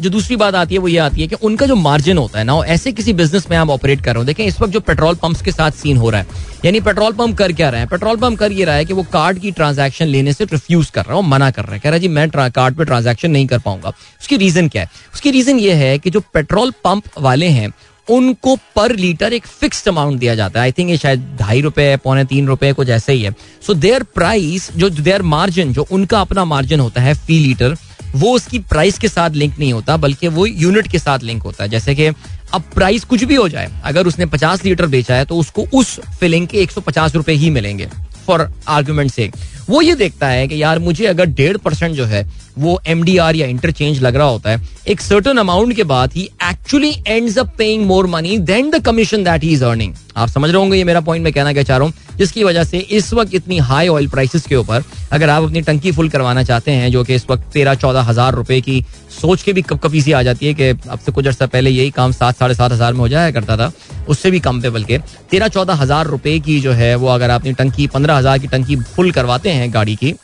जो 0.00 0.10
दूसरी 0.10 0.36
बात 0.36 0.54
आती 0.54 0.74
है, 0.74 0.78
वो 0.78 0.88
ये 0.88 0.98
आती 0.98 1.20
है 1.20 1.26
कि 1.26 1.36
उनका 1.42 1.66
जो 1.66 1.74
मार्जिन 1.76 2.18
होता 2.18 2.38
है 2.38 2.44
ना 2.44 2.54
ऐसे 2.66 2.92
किसी 2.92 3.12
बिज़नेस 3.12 3.46
में 3.50 3.56
आप 3.56 3.70
ऑपरेट 3.70 4.00
कर 4.00 4.12
रहे 4.12 4.18
हो, 4.18 4.24
देखें, 4.24 4.44
इस 4.44 4.60
वक्त 4.60 4.72
जो 4.72 4.80
पेट्रोल 4.80 5.14
पंप्स 5.14 5.42
के 5.42 5.52
साथ 5.52 5.70
सीन 5.72 5.96
हो 5.96 6.10
रहा 6.10 6.20
है, 6.20 6.26
यानी 6.64 6.80
पेट्रोल 6.80 7.12
पंप 7.12 7.36
कर 7.38 7.52
क्या 7.52 7.68
रहा 7.70 7.80
है? 7.80 7.86
पेट्रोल 7.86 8.16
पंप 8.16 8.38
कर 8.38 8.52
ये 8.52 8.64
रहा 8.64 8.74
है 8.74 8.84
कि 8.84 8.92
वो 8.92 9.02
कार्ड 9.12 9.38
की 9.38 9.50
ट्रांजैक्शन 9.52 10.06
लेने 10.06 10.32
से 10.32 10.44
रिफ्यूज 10.44 10.90
कर 10.90 11.04
रहा 11.04 11.16
है 11.16 11.28
मना 11.28 11.50
कर 11.50 11.62
रहा 11.62 11.74
है, 11.74 11.80
कह 11.80 11.88
रहा 11.88 11.94
है, 11.94 12.00
जी, 12.00 12.08
मैं 12.08 12.28
कार्ड 12.30 12.76
पे 12.76 12.84
ट्रांजैक्शन 12.84 13.30
नहीं 13.30 13.46
कर 13.46 13.58
पाऊँगा। 13.58 13.92
उसकी 14.20 14.36
रीजन 14.36 14.68
क्या 14.68 14.82
है? 14.82 14.90
उसकी 15.14 15.30
रीजन 15.30 15.58
ये 15.58 15.72
है 15.74 15.98
कि 15.98 16.10
जो 16.10 16.20
पेट्रोल 16.34 16.70
पंप 16.84 17.18
वाले 17.18 17.48
हैं, 17.48 17.72
उनको 18.08 18.54
पर 18.76 18.94
लीटर 18.96 19.32
एक 19.32 19.46
फिक्स्ड 19.46 19.88
अमाउंट 19.88 20.18
दिया 20.20 20.34
जाता 20.34 20.60
है। 20.60 20.62
आई 20.62 20.72
थिंक 20.72 20.90
ये 20.90 20.96
शायद 20.96 21.20
ढाई 21.40 21.60
रुपए, 21.60 21.96
पौने 21.96 22.24
तीन 22.24 22.46
रुपए, 22.46 22.72
कुछ 22.72 22.88
ऐसे 22.88 23.12
ही 23.12 23.22
है। 23.22 23.34
सो 23.66 23.74
देयर 23.74 24.02
प्राइस 24.14 24.70
जो 24.76 24.90
देयर 24.90 25.22
मार्जिन 25.24 25.72
जो 25.72 25.86
उनका 25.90 26.20
अपना 26.20 26.44
मार्जिन 26.44 26.80
होता 26.80 27.00
है 27.00 27.14
फ़ी 27.16 27.38
लीटर 27.38 27.76
वो 28.14 28.34
उसकी 28.34 28.58
प्राइस 28.60 28.98
के 28.98 29.08
साथ 29.08 29.30
लिंक 29.32 29.58
नहीं 29.58 29.72
होता, 29.72 29.96
बल्कि 29.96 30.28
वो 30.28 30.46
यूनिट 30.46 30.88
के 30.88 30.98
साथ 30.98 31.22
लिंक 31.22 31.42
होता 31.42 31.64
है। 31.64 31.70
जैसे 31.70 31.94
कि 31.94 32.06
अब 32.06 32.62
प्राइस 32.74 33.04
कुछ 33.04 33.24
भी 33.24 33.34
हो 33.34 33.48
जाए, 33.48 33.70
अगर 33.84 34.06
उसने 34.06 34.26
पचास 34.26 34.64
लीटर 34.64 34.86
बेचा 34.86 35.14
है 35.14 35.24
तो 35.24 35.36
उसको 35.36 35.66
उस 35.74 35.98
फिलिंग 36.20 36.46
के 36.48 36.58
एक 36.58 36.70
सौ 36.70 36.80
पचास 36.80 37.14
रुपए 37.14 37.32
ही 37.34 37.50
मिलेंगे 37.50 37.88
फॉर 38.26 38.48
आर्ग्यूमेंट 38.68 39.10
से। 39.10 39.30
वो 39.68 39.80
ये 39.82 39.94
देखता 39.94 40.28
है 40.28 40.46
कि 40.48 40.62
यार 40.62 40.78
मुझे 40.78 41.06
अगर 41.06 41.26
डेढ़ 41.26 41.56
परसेंट 41.56 41.94
जो 41.96 42.04
है, 42.04 42.24
वो 42.58 42.80
MDR 42.88 43.34
या 43.36 43.46
इंटरचेंज 43.46 44.00
लग 44.02 44.16
रहा 44.16 44.26
होता 44.26 44.50
है, 44.50 44.60
एक 44.88 45.00
सर्टन 45.00 45.36
अमाउंट 45.38 45.74
के 45.76 45.84
बाद 45.84 46.12
ही 46.14 46.22
actually 46.44 46.94
ends 47.06 47.38
up 47.38 47.54
paying 47.58 47.84
more 47.86 48.06
money 48.06 48.38
than 48.40 48.70
the 48.70 48.82
commission 48.86 49.24
that 49.24 49.42
he 49.44 49.52
is 49.52 49.64
earning 49.64 49.94
आप 50.16 50.28
समझ 50.28 50.50
रहे 50.50 50.58
होंगे 50.58 50.76
ये 50.76 50.84
मेरा 50.84 51.00
पॉइंट 51.00 51.24
मैं 51.24 51.32
कहना 51.32 51.52
क्या 51.52 51.62
चाह 51.62 51.76
रहा 51.76 51.86
हूँ। 51.86 51.94
जिसकी 52.18 52.44
वजह 52.44 52.64
से 52.64 52.78
इस 52.78 53.12
वक्त 53.14 53.34
इतनी 53.34 53.58
हाई 53.60 53.88
ऑयल 53.88 54.08
प्राइसेस 54.08 54.46
के 54.46 54.56
ऊपर 54.56 54.84
अगर 55.12 55.30
आप 55.30 55.42
अपनी 55.42 55.60
टंकी 55.62 55.92
फुल 55.92 56.08
करवाना 56.08 56.42
चाहते 56.44 56.70
हैं, 56.70 56.90
जो 56.90 57.04
कि 57.04 57.14
इस 57.14 57.26
वक्त 57.30 57.44
तेरह 57.52 57.74
चौदह 57.76 58.02
हज़ार 58.02 58.34
रुपए 58.34 58.60
की 58.60 58.84
सोच 59.12 59.42
के 59.42 59.52
भी 59.52 59.62
कप 59.62 59.80
कपी 59.82 60.02
सी 60.02 60.12
आ 60.12 60.22
जाती 60.22 60.46
है 60.46 60.54
कि 60.54 60.68
अब 60.68 60.98
से 60.98 61.12
कुछ 61.12 61.26
अर्सा 61.26 61.46
पहले 61.48 61.70
यही 61.70 61.90
काम 61.92 62.12
सात, 62.12 62.36
साढ़े 62.36 62.54
सात 62.54 62.72
हज़ार 62.72 62.92
में 62.92 63.00
हो 63.00 63.08
जाया 63.08 63.30
करता 63.30 63.56
था, 63.56 63.72
उससे 64.08 64.30
भी 64.30 64.40
कम 64.40 64.60
पे 64.62 64.70
बल्कि 64.70 64.98
तेरह 65.30 65.48
चौदह 65.48 65.74
हज़ार 65.74 66.06
रुपए 66.06 66.38
की 66.40 66.60
जो 66.60 66.72
है 66.72 66.94
वो 66.96 67.08
अगर 67.08 67.30
आप 67.30 67.40
अपनी 67.40 67.52
टंकी 67.54 67.86
पंद्रह 67.88 68.16
हज़ार 68.16 68.38
की 68.38 68.48
टंकी 68.48 68.76
फुल 68.76 69.10
करवाते 69.12 69.50
हैं 69.50 69.72
गाड़ी 69.74 69.96
की 69.96 70.14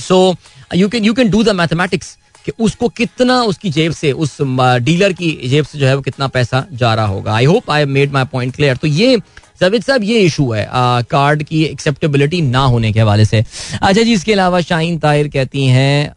so 0.00 0.34
you 0.74 0.88
can 0.88 1.04
you 1.04 1.14
can 1.14 1.30
do 1.30 1.42
the 1.42 1.48
mathematics 1.54 2.16
कि 2.46 2.52
उसको 2.60 2.88
कितना 2.90 3.40
उसकी 3.42 3.70
जेब 3.70 3.92
से, 3.92 4.10
उस 4.12 4.36
डीलर 4.40 5.12
की 5.12 5.30
जेब 5.48 5.64
से 5.64 5.78
जो 5.78 5.86
है 5.86 5.94
वो 5.94 6.02
कितना 6.02 6.26
पैसा 6.28 6.64
जा 6.72 6.92
रहा 6.94 7.06
होगा। 7.06 7.34
I 7.34 7.44
hope 7.44 7.70
I 7.70 7.84
made 7.86 8.12
my 8.12 8.24
point 8.32 8.54
clear 8.56 8.76
तो 8.76 8.86
ये 8.86 9.16
जावेद 9.64 9.82
साहब, 9.82 10.02
ये 10.04 10.20
इशू 10.20 10.50
है 10.52 10.68
कार्ड 11.10 11.42
की 11.42 11.62
एक्सेप्टेबिलिटी 11.64 12.40
ना 12.42 12.64
होने 12.66 12.92
के 12.92 13.00
हवाले 13.00 13.24
से। 13.24 13.44
अच्छा 13.72 14.02
जी, 14.02 14.12
इसके 14.12 14.32
अलावा 14.32 14.60
शाहीन 14.62 14.98
ताहिर 14.98 15.28
कहती 15.28 15.66
हैं 15.66 16.08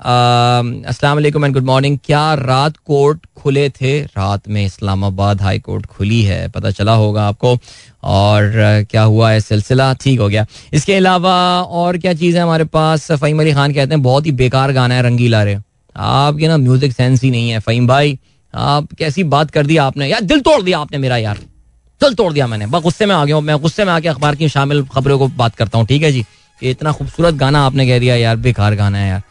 अस्सलाम 0.85 1.19
एंड 1.19 1.53
गुड 1.53 1.63
मॉर्निंग 1.65 1.97
क्या 2.05 2.33
रात 2.35 2.77
कोर्ट 2.77 3.25
खुले 3.37 3.69
थे? 3.71 3.99
रात 4.01 4.47
में 4.49 4.65
इस्लामाबाद 4.65 5.41
हाई 5.41 5.59
कोर्ट 5.59 5.85
खुली 5.87 6.21
है, 6.23 6.47
पता 6.49 6.71
चला 6.71 6.93
होगा 6.95 7.27
आपको। 7.27 7.57
और 8.03 8.51
क्या 8.91 9.03
हुआ 9.03 9.31
है? 9.31 9.39
सिलसिला 9.41 9.93
ठीक 9.93 10.19
हो 10.19 10.27
गया। 10.29 10.45
इसके 10.73 10.95
अलावा 10.95 11.35
और 11.61 11.97
क्या 11.97 12.13
चीज़ 12.15 12.37
है 12.37 12.43
हमारे 12.43 12.63
पास? 12.65 13.11
फ़हीम 13.11 13.39
अली 13.41 13.53
खान 13.53 13.73
कहते 13.73 13.93
हैं, 13.93 14.03
बहुत 14.03 14.25
ही 14.25 14.31
बेकार 14.33 14.71
गाना 14.73 14.95
है, 14.95 15.03
रंगीला 15.03 15.43
रे। 15.43 15.57
आपके 15.95 16.47
ना 16.47 16.57
म्यूज़िक 16.59 16.91
सेंस 16.93 17.23
ही 17.23 17.31
नहीं 17.31 17.49
है, 17.49 17.59
फ़हीम 17.59 17.87
भाई, 17.87 18.17
आप 18.53 18.93
कैसी 18.99 19.23
बात 19.25 19.51
कर 19.51 19.65
दी 19.65 19.77
आपने? 19.79 20.07
यार, 20.07 20.21
दिल 20.23 20.39
तोड़ 20.41 20.61
दिया 20.61 20.79
आपने 20.79 20.97
मेरा, 20.97 21.17
यार। 21.17 21.39
दिल 22.01 22.13
तोड़ 22.13 22.33
दिया 22.33 22.47
मैंने। 22.47 22.65
बस 22.65 22.81
गुस्से 22.81 23.05
में 23.05 23.15
आ 23.15 23.25
गया 23.25 23.39
मैं 23.39 23.57
गुस्से 23.57 23.85
में 23.85 23.93
आके 23.93 24.07
अखबार 24.07 24.35
की 24.35 24.49
शामिल 24.49 24.83
खबरों 24.85 25.19
को 25.19 25.27
बात 25.27 25.55
करता 25.55 25.77
हूँ, 25.77 25.85
ठीक 25.87 26.03
है 26.03 26.11
जी? 26.11 26.25
इतना 26.63 26.91
खूबसूरत 26.91 27.33
गाना 27.33 27.65
आपने 27.65 27.87
कह 27.87 27.99
दिया, 27.99 28.15
यार, 28.15 28.35
बेकार 28.35 28.75
गाना 28.75 28.97
है 28.97 29.09
यार। 29.09 29.21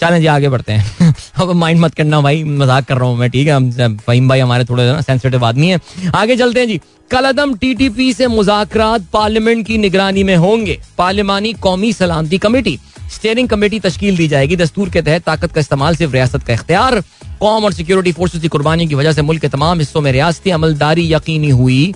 चलें 0.00 0.20
जी, 0.20 0.26
आगे 0.26 0.48
बढ़ते 0.48 0.72
हैं। 0.72 1.14
अब 1.40 1.50
माइंड 1.52 1.80
मत 1.80 1.94
करना 1.94 2.20
भाई, 2.20 2.44
मज़ाक 2.44 2.84
कर 2.84 2.96
रहा 2.96 3.08
हूँ 3.08 3.18
मैं, 3.18 3.30
ठीक 3.30 3.48
है? 3.48 3.96
फहीम 3.96 4.28
भाई 4.28 4.40
हमारे 4.40 4.64
थोड़े 4.64 4.92
ना 4.92 5.00
सेंसिटिव 5.00 5.44
आदमी 5.44 5.68
है। 5.68 5.80
आगे 6.14 6.36
चलते 6.36 6.60
हैं 6.60 6.68
जी। 6.68 6.80
कलदम 7.10 7.54
टीटीपी 7.54 8.12
से 8.12 8.26
मुजाकरात 8.26 9.06
पार्लियामेंट 9.12 9.66
की 9.66 9.78
निगरानी 9.78 10.24
में 10.24 10.36
होंगे। 10.36 10.80
पार्लियामानी 10.98 11.52
कौमी 11.52 11.92
सलामती 11.92 12.38
कमेटी 12.38 12.78
स्टेयरिंग 13.14 13.48
कमेटी 13.48 13.80
तश्कील 13.80 14.16
दी 14.16 14.28
जाएगी। 14.28 14.56
दस्तूर 14.56 14.88
के 14.88 15.02
तहत 15.02 15.22
ताकत 15.22 15.52
का 15.52 15.60
इस्तेमाल 15.60 15.96
सिर्फ़ 15.96 16.12
रियासत 16.12 16.42
का 16.42 16.52
इख्तियार। 16.52 17.02
कौम 17.40 17.64
और 17.64 17.72
सिक्योरिटी 17.72 18.12
फोर्सेज 18.12 18.42
की 18.42 18.48
कुर्बानी 18.48 18.86
की 18.86 18.94
वजह 18.94 19.12
से 19.12 19.22
मुल्क 19.22 19.40
के 19.40 19.48
तमाम 19.48 19.78
हिस्सों 19.78 20.00
में 20.00 20.10
रियासती 20.12 20.50
अमलदारी 20.50 21.12
यकीनी 21.12 21.50
हुई। 21.50 21.94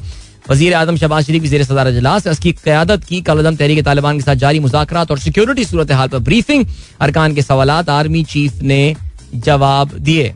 वज़ीर 0.50 0.74
आज़म 0.74 0.96
शबाज 0.96 1.24
शरीफ 1.24 1.42
जेर 1.44 1.64
सदार 1.64 1.86
अजलास 1.86 2.26
इसकी 2.26 2.52
क्यादत 2.54 3.04
की 3.04 3.20
कलदम 3.22 3.56
तहरीक 3.56 3.84
तालिबान 3.84 4.18
के 4.18 4.24
साथ 4.24 4.36
जारी 4.36 4.60
मुजाकर 4.60 4.96
और 5.00 5.18
सिक्योरिटी 5.18 5.64
सूरत 5.64 5.92
हाल 5.92 6.08
पर 6.08 6.18
ब्रीफिंग 6.20 6.64
अरकान 7.00 7.34
के 7.34 7.42
सवाल 7.42 7.70
आर्मी 7.70 8.24
चीफ 8.24 8.62
ने 8.62 8.96
जवाब 9.36 9.92
दिए। 9.98 10.34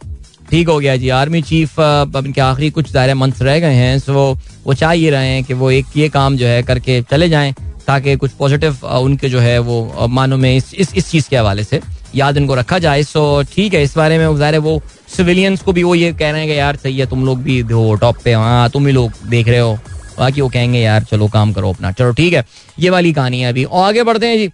ठीक 0.51 0.68
हो 0.68 0.79
गया 0.79 0.97
जी 0.97 1.09
आर्मी 1.14 1.42
चीफ 1.42 1.81
अब 1.81 2.23
इनके 2.27 2.40
आखिरी 2.40 2.71
कुछ 2.71 2.92
दायरे 2.92 3.14
मंथ 3.14 3.42
रह 3.42 3.59
गए 3.61 3.75
हैं 3.75 3.99
सो 3.99 4.38
वो 4.66 4.75
चाह 4.75 4.92
ये 4.92 5.11
रहे 5.11 5.29
हैं 5.29 5.42
कि 5.44 5.55
वो 5.55 5.71
एक 5.71 5.97
ये 5.97 6.09
काम 6.11 6.37
जो 6.37 6.47
है 6.47 6.62
करके 6.62 7.01
चले 7.11 7.29
जाएँ 7.29 7.55
ताकि 7.87 8.16
कुछ 8.16 8.31
पॉजिटिव 8.38 8.87
उनके 8.87 9.29
जो 9.29 9.40
है 9.40 9.59
वो 9.61 10.07
मानो 10.11 10.37
में 10.37 10.55
इस 10.57 10.73
इस, 10.75 10.94
इस 10.94 11.11
चीज़ 11.11 11.29
के 11.31 11.37
हवाले 11.37 11.64
से 11.64 11.81
याद 12.14 12.37
इनको 12.37 12.55
रखा 12.55 12.79
जाए। 12.79 13.03
सो 13.03 13.42
ठीक 13.53 13.75
है 13.75 13.83
इस 13.83 13.97
बारे 13.97 14.18
में 14.18 14.27
वो 14.59 14.81
सिविलियंस 15.16 15.62
को 15.62 15.73
भी 15.73 15.83
वो 15.83 15.94
ये 15.94 16.12
कह 16.12 16.31
रहे 16.31 16.40
हैं 16.40 16.49
कि 16.49 16.59
यार 16.59 16.77
सही 16.77 16.99
है, 16.99 17.07
तुम 17.07 17.25
लोग 17.27 17.42
भी 17.42 17.61
हो 17.61 17.94
टॉप 17.94 18.16
पे 18.25 18.33
हाँ। 18.33 18.68
तुम 18.71 18.87
ही 18.87 18.92
लोग 18.92 19.12
देख 19.29 19.49
रहे 19.49 19.59
हो। 19.59 19.79
बाकी 20.18 20.40
वो 20.40 20.49
कहेंगे, 20.49 20.79
यार, 20.79 21.03
चलो, 21.03 21.29
काम 21.29 21.53
करो 21.53 21.73
अपना। 21.73 21.92
चलो, 21.92 22.12
ठीक 22.12 22.33
है। 22.33 22.44
ये 22.79 22.90
वाली 22.90 23.12
कहानी 23.12 23.40
है 23.40 23.49
अभी। 23.49 23.64
और 23.64 23.88
आगे 23.88 24.03
बढ़ते 24.03 24.27
हैं 24.27 24.37
जी। 24.38 24.51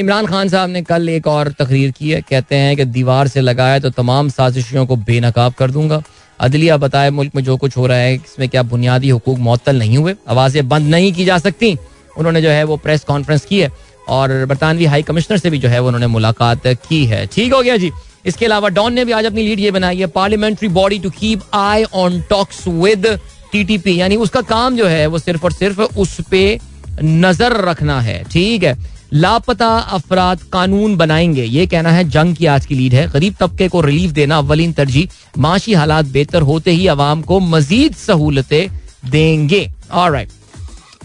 इमरान 0.00 0.26
खान 0.26 0.48
साहब 0.48 0.70
ने 0.70 0.82
कल 0.82 1.08
एक 1.08 1.26
और 1.26 1.48
तकरीर 1.52 1.90
की 1.90 2.10
है। 2.10 2.20
कहते 2.20 2.56
हैं 2.56 2.76
कि 2.76 2.84
दीवार 2.84 3.28
से 3.28 3.40
लगाया 3.40 3.78
तो 3.78 3.90
तमाम 3.90 4.28
साजिशों 4.28 4.86
को 4.86 4.96
बेनकाब 4.96 5.52
कर 5.52 5.70
दूँगा। 5.70 6.02
अदलिया 6.40 6.76
बताए, 6.76 7.10
मुल्क 7.10 7.34
में 7.36 7.42
जो 7.44 7.56
कुछ 7.56 7.76
हो 7.76 7.86
रहा 7.86 7.98
है, 7.98 8.14
इसमें 8.14 8.48
क्या 8.48 8.62
बुनियादी 8.62 9.10
हकूक 9.10 9.38
मअतल 9.38 9.76
नहीं 9.76 9.98
हुए? 9.98 10.14
आवाज़ें 10.28 10.68
बंद 10.68 10.88
नहीं 10.90 11.12
की 11.12 11.24
जा 11.24 11.38
सकती। 11.38 11.76
उन्होंने 12.18 12.42
जो 12.42 12.50
है 12.50 12.64
वो 12.64 12.76
प्रेस 12.76 13.04
कॉन्फ्रेंस 13.04 13.44
की 13.44 13.60
है। 13.60 13.70
और 14.08 14.44
बरतानवी 14.46 14.84
हाई 14.84 15.02
कमिश्नर 15.02 15.38
से 15.38 15.50
भी 15.50 15.58
जो 15.58 15.68
है 15.68 15.80
वो 15.80 15.86
उन्होंने 15.86 16.06
मुलाकात 16.06 16.66
की 16.66 17.04
है। 17.04 17.26
ठीक 17.26 17.52
हो 17.52 17.62
गया 17.62 17.76
जी। 17.76 17.90
इसके 18.26 18.44
अलावा 18.44 18.68
डॉन 18.68 18.92
ने 18.92 19.04
भी 19.04 19.12
आज 19.12 19.24
अपनी 19.24 19.42
लीड 19.42 19.60
ये 19.60 19.70
बनाई 19.70 19.98
है 19.98 20.06
parliamentary 20.06 20.68
body 20.68 20.98
to 20.98 21.10
keep 21.10 21.40
eye 21.54 21.84
on 21.84 22.20
talks 22.20 22.66
with 22.68 23.06
TTP 23.52 24.00
यानी 24.00 24.16
उसका 24.16 24.40
काम 24.40 24.76
जो 24.76 24.86
है, 24.86 25.06
वो 25.06 25.18
सिर्फ़ 25.18 25.44
और 25.44 25.52
सिर्फ़ 25.52 25.80
उस 25.80 26.20
पर 26.20 26.58
नज़र 27.02 27.56
रखना 27.64 28.00
है। 28.00 28.22
ठीक 28.24 28.62
है? 28.62 28.76
लापता 29.12 29.68
अफराद 29.76 30.40
कानून 30.52 30.96
बनाएँगे। 30.96 31.44
ये 31.44 31.66
कहना 31.66 31.90
है, 31.90 32.04
जंग 32.08 32.36
की 32.36 32.46
आज 32.46 32.66
की 32.66 32.74
लीड 32.74 32.94
है। 32.94 33.06
गरीब 33.08 33.34
तबके 33.40 33.68
को 33.68 33.80
रिलीफ 33.80 34.10
देना 34.10 34.38
अवलिन 34.38 34.72
तरजीह। 34.72 35.08
माशी 35.38 35.72
हालात 35.72 36.04
बेहतर 36.04 36.42
होते 36.42 36.70
ही 36.70 36.86
अवाम 36.86 37.22
को 37.22 37.40
मजीद 37.40 37.94
सहूलतें 37.94 38.68
देंगे। 39.10 39.68
और 39.92 40.26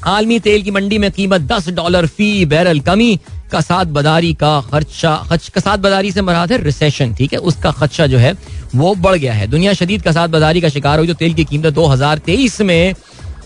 आलमी 0.05 0.39
तेल 0.39 0.63
की 0.63 0.71
मंडी 0.71 0.97
में 0.97 1.11
कीमत 1.11 1.41
दस 1.41 1.69
डॉलर 1.69 2.05
फ़ी 2.07 2.45
बैरल 2.45 2.79
कमी। 2.79 3.19
कसाद 3.51 3.87
बदारी 3.89 4.33
का 4.35 4.59
खर्चा 4.63 5.15
कसाद 5.55 5.79
बदारी 5.79 6.11
से 6.11 6.21
मराद 6.21 6.51
है 6.51 6.61
रिसेशन 6.63 7.13
ठीक 7.13 7.33
है? 7.33 7.39
उसका 7.41 7.71
खर्चा 7.73 8.07
जो 8.07 8.17
है, 8.17 8.33
वो 8.75 8.93
बढ़ 8.97 9.15
गया 9.15 9.33
है। 9.33 9.47
दुनिया 9.47 9.73
शदीद 9.73 10.01
कसाद 10.03 10.29
बदारी 10.29 10.61
का 10.61 10.69
शिकार 10.69 10.99
हुई 10.99 11.07
तो 11.07 11.13
तेल 11.15 11.33
की 11.33 11.45
कीमत 11.45 11.73
दो 11.73 11.85
हज़ार 11.87 12.17
तेईस 12.21 12.59
में 12.61 12.93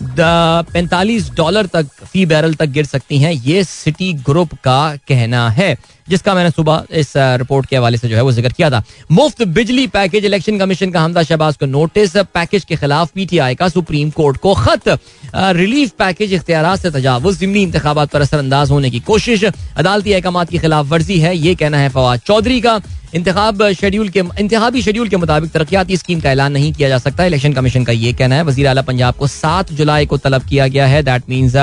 पैंतालीस 0.03 1.29
डॉलर 1.31 1.65
तक 1.73 1.87
फ़ी 2.03 2.25
बैरल 2.25 2.53
तक 2.53 2.69
गिर 2.69 2.85
सकती 2.85 3.17
हैं। 3.17 3.31
ये 3.33 3.63
सिटी 3.63 4.11
ग्रुप 4.25 4.53
का 4.63 4.95
कहना 5.07 5.49
है। 5.51 5.75
जिसका 6.07 6.33
मैंने 6.33 6.51
सुबह 6.51 6.85
इस 6.93 7.13
रिपोर्ट 7.17 7.65
के 7.65 7.75
हवाले 7.77 7.97
से 7.97 8.09
जो 8.09 8.15
है 8.15 8.21
वो 8.21 8.31
ज़िक्र 8.31 8.51
किया 8.51 8.69
था। 8.69 8.83
मुफ़्त 9.11 9.43
बिजली 9.49 9.85
पैकेज 9.89 10.25
इलेक्शन 10.25 10.59
कमीशन 10.59 10.91
का 10.91 11.01
हमदा 11.01 11.23
शहबाज 11.23 11.57
को 11.57 11.65
नोटिस 11.67 12.15
पैकेज 12.33 12.65
के 12.65 12.75
खिलाफ 12.75 13.11
पीटीआई 13.15 13.55
का 13.55 13.69
सुप्रीम 13.69 14.09
कोर्ट 14.11 14.37
को 14.37 14.53
खत 14.55 14.89
रिलीफ 15.35 15.91
पैकेज 15.99 16.33
इख्तियार 16.33 16.75
से 16.77 16.91
तजावुज, 16.91 17.37
जिमनी 17.37 17.61
इंतबात 17.63 18.09
पर 18.09 18.21
असरअंदाज 18.21 18.71
होने 18.71 18.89
की 18.89 18.99
कोशिश, 19.01 19.43
अदालती 19.77 20.13
अहकाम 20.13 20.43
की 20.45 20.57
खिलाफ 20.57 20.85
वर्जी 20.87 21.19
है, 21.19 21.35
ये 21.37 21.55
कहना 21.55 21.77
है 21.77 21.89
फवाद 21.91 22.19
चौधरी 22.21 22.59
का। 22.61 22.79
इंतखाब 23.15 23.61
शेड्यूल 23.73 24.09
के 24.09 24.19
इंतहाबी 24.39 24.81
शेड्यूल 24.81 25.09
के 25.09 25.17
मुताबिक 25.17 25.51
तरक्याती 25.51 25.97
स्कीम 25.97 26.19
का 26.19 26.31
ऐलान 26.31 26.51
नहीं 26.51 26.71
किया 26.73 26.89
जा 26.89 26.97
सकता 26.99 27.25
इलेक्शन 27.25 27.53
कमीशन 27.53 27.83
का 27.83 27.91
ये 27.93 28.13
कहना 28.13 28.35
है। 28.35 28.43
वजी 28.43 28.63
अला 28.65 28.81
पंजाब 28.83 29.15
को 29.15 29.27
सात 29.29 29.71
जुलाई 29.73 30.05
को 30.05 30.17
तलब 30.19 30.47
किया 30.49 30.67
गया 30.67 30.87
है 30.87 31.03
दैट 31.03 31.29
मीन्स 31.29 31.55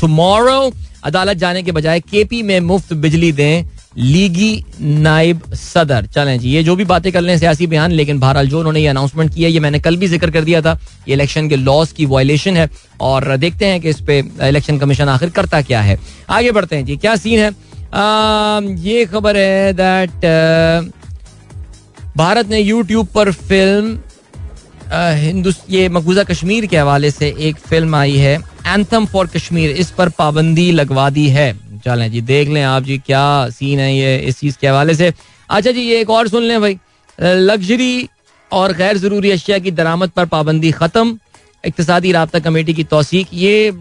टुमारो 0.00 0.72
अदालत 1.04 1.36
जाने 1.36 1.62
के 1.62 1.72
बजाय 1.72 2.00
केपी 2.02 2.42
में 2.42 2.58
मुफ़्त 2.62 2.92
बिजली 2.94 3.32
दें। 3.32 3.77
लीगी 3.92 4.64
नाइब 4.80 5.40
सदर। 5.54 6.06
चलें 6.06 6.38
जी 6.38 6.50
ये 6.50 6.62
जो 6.62 6.74
भी 6.76 6.84
बातें 6.84 7.10
कर 7.12 7.20
लें 7.20 7.36
सियासी 7.38 7.66
बयान 7.66 7.92
लेकिन 7.92 8.18
बहरहाल 8.20 8.48
जो 8.48 8.58
उन्होंने 8.58 8.80
ये 8.80 8.86
अनाउंसमेंट 8.88 9.34
किया 9.34 9.48
ये 9.48 9.60
मैंने 9.60 9.78
कल 9.80 9.96
भी 9.96 10.06
ज़िक्र 10.08 10.30
कर 10.30 10.44
दिया 10.44 10.60
था 10.62 10.78
ये 11.08 11.14
इलेक्शन 11.14 11.48
के 11.48 11.56
लॉस 11.56 11.92
की 11.92 12.06
वायलेशन 12.06 12.56
है 12.56 12.68
और 13.02 13.36
देखते 13.36 13.66
हैं 13.66 13.80
कि 13.80 13.88
इस 13.88 14.00
पे 14.00 14.18
इलेक्शन 14.48 14.78
कमीशन 14.78 15.08
आखिर 15.08 15.30
करता 15.30 15.62
क्या 15.62 15.80
है। 15.80 15.98
आगे 16.30 16.52
बढ़ते 16.52 16.76
हैं 16.76 16.84
जी 16.84 16.96
क्या 16.96 17.16
सीन 17.16 17.38
है? 17.38 17.50
आ, 17.94 18.60
ये 18.80 19.04
खबर 19.06 19.36
है 19.36 19.72
दैट 19.72 20.92
भारत 22.16 22.48
ने 22.48 22.58
यूट्यूब 22.58 23.06
पर 23.14 23.32
फ़िल्म 23.32 23.98
ये 25.70 25.88
मकबूजा 25.88 26.22
कश्मीर 26.24 26.66
के 26.66 26.76
हवाले 26.78 27.10
से 27.10 27.34
एक 27.38 27.56
फ़िल्म 27.60 27.94
आई 27.96 28.16
है 28.16 28.34
एंथम 28.66 29.06
फॉर 29.06 29.26
कश्मीर 29.26 29.70
इस 29.72 29.90
पर 29.90 30.08
पाबंदी 30.08 30.70
लगवा 30.72 31.08
दी 31.10 31.28
है। 31.28 31.52
चलें 31.84 32.10
जी, 32.12 32.20
देख 32.22 32.48
लें 32.48 32.62
आप 32.62 32.82
जी 32.82 32.98
क्या 32.98 33.48
सीन 33.50 33.78
है 33.78 33.94
ये 33.96 34.16
इस 34.18 34.38
चीज़ 34.40 34.56
के 34.60 34.66
हवाले 34.68 34.94
से। 34.94 35.12
अच्छा 35.50 35.70
जी, 35.70 35.80
ये 35.80 36.00
एक 36.00 36.10
और 36.10 36.28
सुन 36.28 36.42
लें 36.42 36.60
भाई। 36.60 36.78
लग्जरी 37.18 38.08
और 38.50 38.72
गैर 38.76 38.98
ज़रूरी 38.98 39.30
अशिया 39.30 39.58
की 39.58 39.70
दरामद 39.72 40.10
पर 40.10 40.26
पाबंदी 40.26 40.70
ख़त्म 40.72 41.18
इकतदी 41.64 42.12
रबता 42.12 42.38
कमेटी 42.38 42.74
की 42.74 42.84
तोसीक। 42.86 43.28
ये 43.34 43.72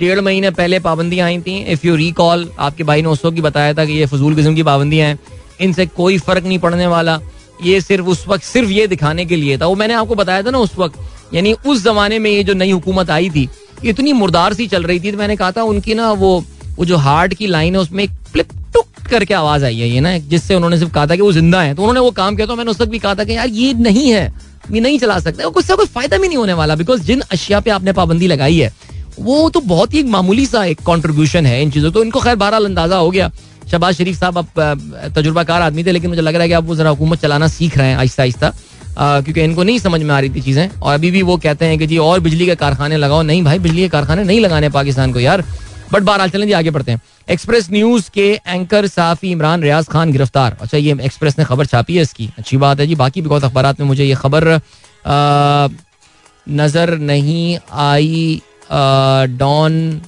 डेढ़ 0.00 0.20
महीने 0.20 0.50
पहले 0.50 0.78
पाबंदियाँ 0.80 1.26
आई 1.26 1.38
थी। 1.40 1.56
इफ़ 1.72 1.86
यू 1.86 1.96
रिकॉल 1.96 2.48
आपके 2.58 2.84
भाई 2.84 3.02
ने 3.02 3.08
उस 3.08 3.24
वक्त 3.24 3.40
बताया 3.40 3.74
था 3.74 3.84
कि 3.84 3.92
ये 3.92 4.06
फजूल 4.06 4.34
किस्म 4.34 4.54
की 4.54 4.62
पाबंदियाँ 4.62 5.08
हैं। 5.08 5.18
इनसे 5.60 5.86
कोई 5.86 6.18
फ़र्क 6.18 6.44
नहीं 6.44 6.58
पड़ने 6.58 6.86
वाला। 6.86 7.20
ये 7.64 7.80
सिर्फ़ 7.80 8.06
उस 8.06 8.24
वक्त, 8.28 8.44
सिर्फ़ 8.44 8.70
ये 8.70 8.86
दिखाने 8.86 9.24
के 9.26 9.36
लिए 9.36 9.58
था। 9.58 9.66
वो 9.66 9.74
मैंने 9.74 9.94
आपको 9.94 10.14
बताया 10.14 10.42
था 10.42 10.50
ना 10.50 10.58
उस 10.58 10.78
वक्त, 10.78 10.98
यानी 11.34 11.52
उस 11.52 11.82
जमाने 11.84 12.18
में 12.18 12.30
ये 12.30 12.44
जो 12.44 12.54
नई 12.54 12.70
हुकूमत 12.70 13.10
आई 13.10 13.28
थी, 13.30 13.48
इतनी 13.84 14.12
मुर्दार 14.12 14.54
सी 14.54 14.66
चल 14.66 14.82
रही 14.82 15.00
थी। 15.00 15.12
तो 15.12 15.18
मैंने 15.18 15.36
कहा 15.36 15.50
था 15.52 15.62
उनकी 15.64 15.94
ना 15.94 16.10
वो 16.12 16.32
वो 16.76 16.84
जो 16.84 16.96
हार्ट 16.98 17.34
की 17.34 17.46
लाइन 17.48 17.74
है 17.74 17.80
उसमें 17.80 18.02
एक 18.04 18.10
फ्लिप 18.32 18.48
टुक 18.74 18.86
करके 19.10 19.34
आवाज़ 19.34 19.64
आई 19.64 19.78
है, 19.78 19.88
ये 19.88 20.00
ना, 20.00 20.16
जिससे 20.20 20.54
उन्होंने 20.54 20.78
सिर्फ़ 20.78 20.92
कहा 20.92 21.06
था 21.06 21.16
कि 21.16 21.22
वो 21.22 21.32
ज़िंदा 21.32 21.62
है। 21.62 21.74
तो 21.74 21.82
उन्होंने 21.82 22.00
वो 22.00 22.10
काम 22.12 22.36
किया 22.36 22.46
तो 22.46 22.56
मैंने 22.56 22.70
उस 22.70 22.80
वक्त 22.80 22.90
भी 22.90 22.98
कहा 22.98 23.14
था 23.14 23.24
कि 23.24 23.36
यार, 23.36 23.48
ये 23.48 23.72
नहीं 23.74 24.08
है, 24.08 24.32
ये 24.72 24.80
नहीं 24.80 24.98
चला 24.98 25.18
सकते। 25.20 25.44
उससे 25.44 25.76
कोई 25.76 25.86
फ़ायदा 25.88 26.18
भी 26.18 26.28
नहीं 26.28 26.38
होने 26.38 26.52
वाला 26.54 26.74
बिकॉज़ 26.76 27.02
जिन 27.02 27.20
अशिया 27.32 27.60
पे 27.60 27.70
आपने 27.70 27.92
पाबंदी 27.92 28.26
लगाई 28.26 28.58
है, 28.58 28.72
वो 29.20 29.48
तो 29.50 29.60
बहुत 29.62 29.94
ही 29.94 30.02
मामूली 30.06 30.46
सा 30.46 30.64
एक 30.64 30.80
कॉन्ट्रीब्यूशन 30.82 31.46
है 31.46 31.62
इन 31.62 31.70
चीज़ों 31.70 31.90
तो। 31.92 32.02
इनको 32.04 32.20
खैर 32.20 32.36
बहरहाल 32.36 32.64
अंदाज़ा 32.64 32.96
हो 32.96 33.10
गया। 33.10 33.30
शहबाज 33.70 33.94
शरीफ 33.94 34.18
साहब 34.18 34.38
अब 34.38 35.12
तजुर्बाकार 35.16 35.62
आदमी 35.62 35.84
थे, 35.84 35.92
लेकिन 35.92 36.10
मुझे 36.10 36.22
लग 36.22 36.34
रहा 36.34 36.42
है 36.42 36.48
कि 36.48 36.54
अब 36.54 36.66
वो 36.66 36.76
जरा 36.76 36.90
हुकूमत 36.90 37.20
चलाना 37.22 37.48
सीख 37.48 37.76
रहे 37.78 37.88
हैं 37.88 37.96
आहिस्ता 37.96 38.22
आहिस्ता 38.22 38.52
क्योंकि 38.98 39.40
इनको 39.40 39.62
नहीं 39.62 39.78
समझ 39.78 40.00
में 40.02 40.10
आ 40.10 40.18
रही 40.20 40.30
थी 40.30 40.40
चीज़ें। 40.40 40.70
और 40.72 40.94
अभी 40.94 41.10
भी 41.10 41.22
वो 41.22 41.36
कहते 41.38 41.66
हैं 41.66 41.78
कि 41.78 41.86
जी, 41.86 41.98
और 41.98 42.20
बिजली 42.20 42.46
के 42.46 42.54
कारखाने 42.56 42.96
लगाओ। 42.96 43.22
नहीं 43.22 43.42
भाई, 43.42 43.58
बिजली 43.58 43.82
के 43.82 43.88
कारखाने 43.88 44.24
नहीं 44.24 44.40
लगाने 44.40 44.68
पाकिस्तान 44.70 45.12
को 45.12 45.20
यार। 45.20 45.44
बट 45.92 46.02
बहरहाल, 46.02 46.30
चलें 46.30 46.46
जी, 46.46 46.52
आगे 46.52 46.70
बढ़ते 46.70 46.92
हैं। 46.92 47.00
एक्सप्रेस 47.28 47.70
न्यूज़ 47.70 48.10
के 48.10 48.28
एंकर 48.46 48.86
साफी 48.88 49.30
इमरान 49.30 49.62
रियाज 49.62 49.88
खान 49.88 50.12
गिरफ़्तार। 50.12 50.56
अच्छा 50.60 50.78
ये 50.78 50.96
एक्सप्रेस 51.02 51.38
ने 51.38 51.44
खबर 51.44 51.66
छापी 51.66 51.96
है 51.96 52.02
इसकी। 52.02 52.30
अच्छी 52.38 52.56
बात 52.58 52.80
है 52.80 52.86
जी, 52.86 52.94
बाकी 52.96 53.22
बहुत 53.22 53.44
अखबार 53.44 53.74
में 53.80 53.86
मुझे 53.86 54.04
ये 54.04 54.14
खबर 54.16 54.60
नज़र 56.46 56.96
नहीं 57.00 57.58
आई 57.72 58.40
डॉन 59.38 60.00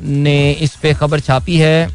ने 0.00 0.52
इस 0.52 0.76
पे 0.76 0.92
खबर 0.94 1.20
छापी 1.20 1.56
है। 1.56 1.88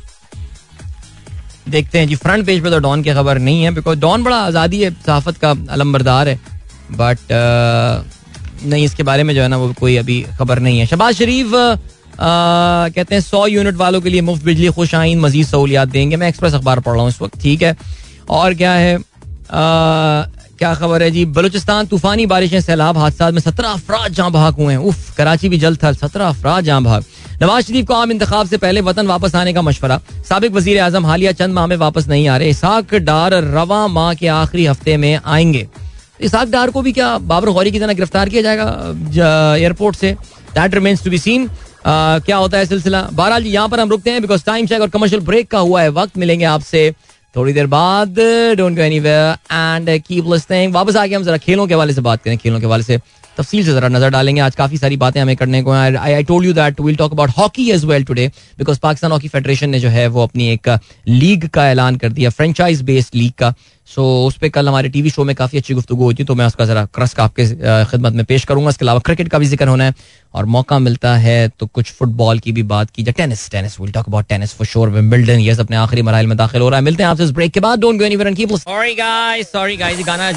देखते 1.70 2.00
हैं 2.00 2.08
जी 2.08 2.16
फ्रंट 2.16 2.46
पेज 2.46 2.64
पे 2.64 2.70
तो 2.70 2.80
डॉन 2.80 3.04
की 3.04 3.14
खबर 3.14 3.38
नहीं 3.40 3.64
है 3.64 3.72
बिकॉज़ 3.74 4.00
डॉन 4.00 4.24
बड़ा 4.24 4.38
आज़ादी 4.38 4.82
है, 4.82 4.90
सहाफत 5.06 5.38
का 5.38 5.50
अलम्बरदार 5.50 6.28
है। 6.30 6.40
बट 6.94 7.18
नहीं, 8.64 8.84
इसके 8.86 9.04
बारे 9.04 9.24
में 9.24 9.34
जो 9.36 9.42
है 9.42 9.48
ना, 9.48 9.58
वो 9.58 9.74
कोई 9.80 9.96
अभी 9.98 10.22
खबर 10.38 10.60
नहीं 10.60 10.80
है। 10.80 10.86
शबाज 10.86 11.16
शरीफ 11.16 11.48
कहते 12.20 13.16
हैं, 13.16 13.22
सौ 13.22 13.46
यूनिट 13.48 13.76
वालों 13.76 14.02
के 14.02 14.10
लिए 14.10 14.22
मुफ़्त 14.22 14.44
बिजली, 14.46 14.70
खुश 14.70 14.96
आइन 14.96 15.20
मजीद 15.20 15.48
सहूलियात 15.48 15.88
देंगे। 15.88 16.16
मैं 16.16 16.28
एक्सप्रेस 16.30 16.54
अखबार 16.54 16.80
पढ़ 16.80 16.94
रहा 16.94 17.02
हूँ 17.02 17.10
इस 17.10 17.22
वक्त, 17.22 17.42
ठीक 17.42 17.62
है? 17.62 17.76
और 18.30 18.54
क्या 18.54 18.74
है? 18.74 18.98
क्या 20.60 20.74
खबर 20.74 21.04
है 21.04 21.10
जी? 21.12 21.26
बलूचिस्तान 21.28 21.86
तूफानी 21.86 22.26
बारिशें, 22.26 22.60
सैलाब 22.62 22.98
हादसा 22.98 23.30
में 23.32 23.40
सत्रह 23.42 23.70
अफराज 23.70 24.12
जहाँ 24.12 24.32
भाग 24.32 24.56
हुए 24.56 24.74
हैं। 24.74 24.80
उफ, 24.82 25.16
कराची 25.18 25.50
भी 25.50 25.58
जल्द 25.58 25.84
था 25.84 25.92
सत्रह 25.94 26.28
अफराज 26.28 26.64
जहाँ 26.64 26.84
भाग। 26.84 27.04
नवाज़ 27.42 27.66
शरीफ 27.66 27.86
को 27.88 27.94
आम 27.94 28.12
इंतखाब 28.12 28.48
से 28.48 28.58
पहले 28.58 28.82
वतन 28.82 29.08
वापस 29.08 29.36
आने 29.36 29.54
का 29.54 29.62
मशवरा। 29.62 30.00
सबक 30.30 30.52
वज़ीर 30.52 30.80
आज़म 30.82 31.06
हालिया 31.06 31.32
चंद 31.32 31.54
माह 31.54 31.68
में 31.68 31.76
वापस 31.78 32.08
नहीं 32.08 32.28
आ 32.28 32.38
रहे। 32.38 32.50
इसाक 32.50 32.96
डार 32.96 33.34
रवा 33.46 33.88
माह 33.88 34.14
के 34.14 34.28
आखिरी 34.30 34.66
हफ़्ते 34.66 34.98
में 34.98 35.20
आएँगे। 35.26 35.68
इसाक 36.22 36.48
डार 36.48 36.70
को 36.72 36.82
भी 36.82 36.92
क्या 36.94 37.18
बाबर 37.20 37.50
गौरी 37.50 37.72
की 37.72 37.80
तरह 37.80 37.94
गिरफ़्तार 37.94 38.30
किया 38.30 38.42
जाएगा 38.42 39.56
एयरपोर्ट 39.56 39.96
से? 39.96 40.12
That 40.56 40.74
remains 40.76 41.04
to 41.04 41.10
be 41.10 41.18
seen 41.18 41.50
क्या 41.86 42.38
होता 42.38 42.58
है 42.58 42.66
सिलसिला? 42.66 43.02
बहरहाल 43.04 43.44
जी, 43.44 43.50
यहाँ 43.50 43.70
पर 43.70 43.80
हम 43.80 43.90
रुकते 43.90 44.12
हैं 44.12 44.22
बिकॉज़ 44.22 44.46
टाइम 44.46 44.66
चेक 44.68 44.82
और 44.82 44.90
कमर्शियल 44.90 45.22
ब्रेक 45.24 45.50
का 45.50 45.60
हुआ 45.60 45.82
है 45.82 45.90
वक्त। 45.92 46.18
मिलेंगे 46.18 46.46
आपसे 46.46 46.92
थोड़ी 47.36 47.54
देर 47.54 47.68
बाद। 47.68 48.20
Don't 48.58 48.76
go 48.76 48.82
anywhere 48.82 49.36
and 49.52 49.90
keep 50.02 50.32
listening 50.32 50.74
वापस 50.74 50.96
आके 50.96 51.16
हम 51.16 51.24
जरा 51.24 51.38
खेलों 51.40 51.68
के 51.68 51.74
हवाले 51.74 51.94
से 51.94 52.02
बात 52.02 52.24
करें, 52.24 52.38
खेलों 52.38 52.60
के 52.60 52.66
हवाले 52.66 52.84
से 52.84 53.00
तफसील 53.38 53.66
से 53.66 53.74
जरा 53.74 53.88
नज़र 53.88 54.10
डालेंगे। 54.10 54.42
आज 54.42 54.56
काफ़ी 54.56 54.78
सारी 54.78 54.98
बातें 54.98 55.20
हमें 55.22 55.36
करने 55.36 55.62
को 55.64 55.72
I 55.72 56.24
told 56.24 56.46
you 56.46 56.54
that 56.54 56.80
will 56.82 56.96
talk 56.96 57.12
about 57.12 57.30
hockey 57.38 57.70
as 57.72 57.86
well 57.86 58.04
today 58.04 58.28
because 58.58 58.80
Pakistan 58.80 59.12
hockey 59.12 59.28
federation 59.28 59.70
ने 59.70 59.80
जो 59.80 59.90
है 59.90 60.08
वो 60.08 60.24
अपनी 60.24 60.50
एक 60.50 60.70
लीग 61.08 61.48
का 61.48 61.70
ऐलान 61.70 61.96
कर 61.96 62.10
दिया 62.10 62.30
फ्रेंचाइज 62.32 62.82
बेस्ड 62.84 63.16
लीग 63.16 63.32
का। 63.40 63.54
सो 63.88 64.04
उस 64.28 64.38
पर 64.38 64.50
कल 64.50 64.68
हमारे 64.68 64.90
टीवी 64.90 65.10
शो 65.10 65.24
में 65.24 65.36
काफ़ी 65.36 65.58
अच्छी 65.58 65.74
गुफ्तु 65.74 65.96
होती 65.96 66.24
थी 66.24 66.28
तो 66.28 66.36
मैं 66.36 66.46
उसका 66.46 66.66
जरा 66.66 66.86
क्रस 66.96 67.20
आपके 67.20 67.46
खिदमत 67.86 68.14
में 68.14 68.26
पेश 68.26 68.46
करूँगा। 68.46 68.70
इसके 68.70 68.86
अलावा 68.86 69.00
क्रिकेट 69.06 69.28
का 69.30 69.40
भी 69.40 69.46
ज़िक्र 69.46 69.68
होना 69.68 69.84
है 69.84 69.94
और 70.34 70.46
मौका 70.46 70.78
मिलता 70.80 71.14
है 71.18 71.48
तो 71.50 71.66
कुछ 71.68 71.92
फुटबॉल 71.92 72.40
की 72.40 72.52
भी 72.52 72.64
बात 72.66 72.90
की 72.90 73.04
जाए। 73.04 73.14
Tennis 73.18 73.50
tennis 73.52 73.80
will 73.80 73.92
talk 73.92 74.08
about 74.08 74.26
tennis 74.30 74.54
for 74.54 74.68
sure 74.68 74.90
Wimbledon 74.90 75.40
ये 75.40 75.56
अपने 75.60 75.78
आखिरी 75.78 76.02
मराइल 76.02 76.28
में 76.28 76.36
दाखिल 76.38 76.62
हो 76.62 76.70
रहा 76.70 76.80
है। 76.80 76.84
मिलते 76.86 77.04
हैं 77.04 77.10
आपसे 77.10 77.24
इस 77.24 77.32
ब्रेक 77.32 77.52
के 77.54 77.60
बाद। 77.60 77.80
Don't 77.80 78.00
go 78.00 78.06
anywhere 78.06 78.28
and 78.28 78.38
keep 78.38 78.54
sorry 78.56 78.96
guys 78.96 79.52
sorry 79.52 79.78
guys 79.78 80.00
गाना 80.08 80.30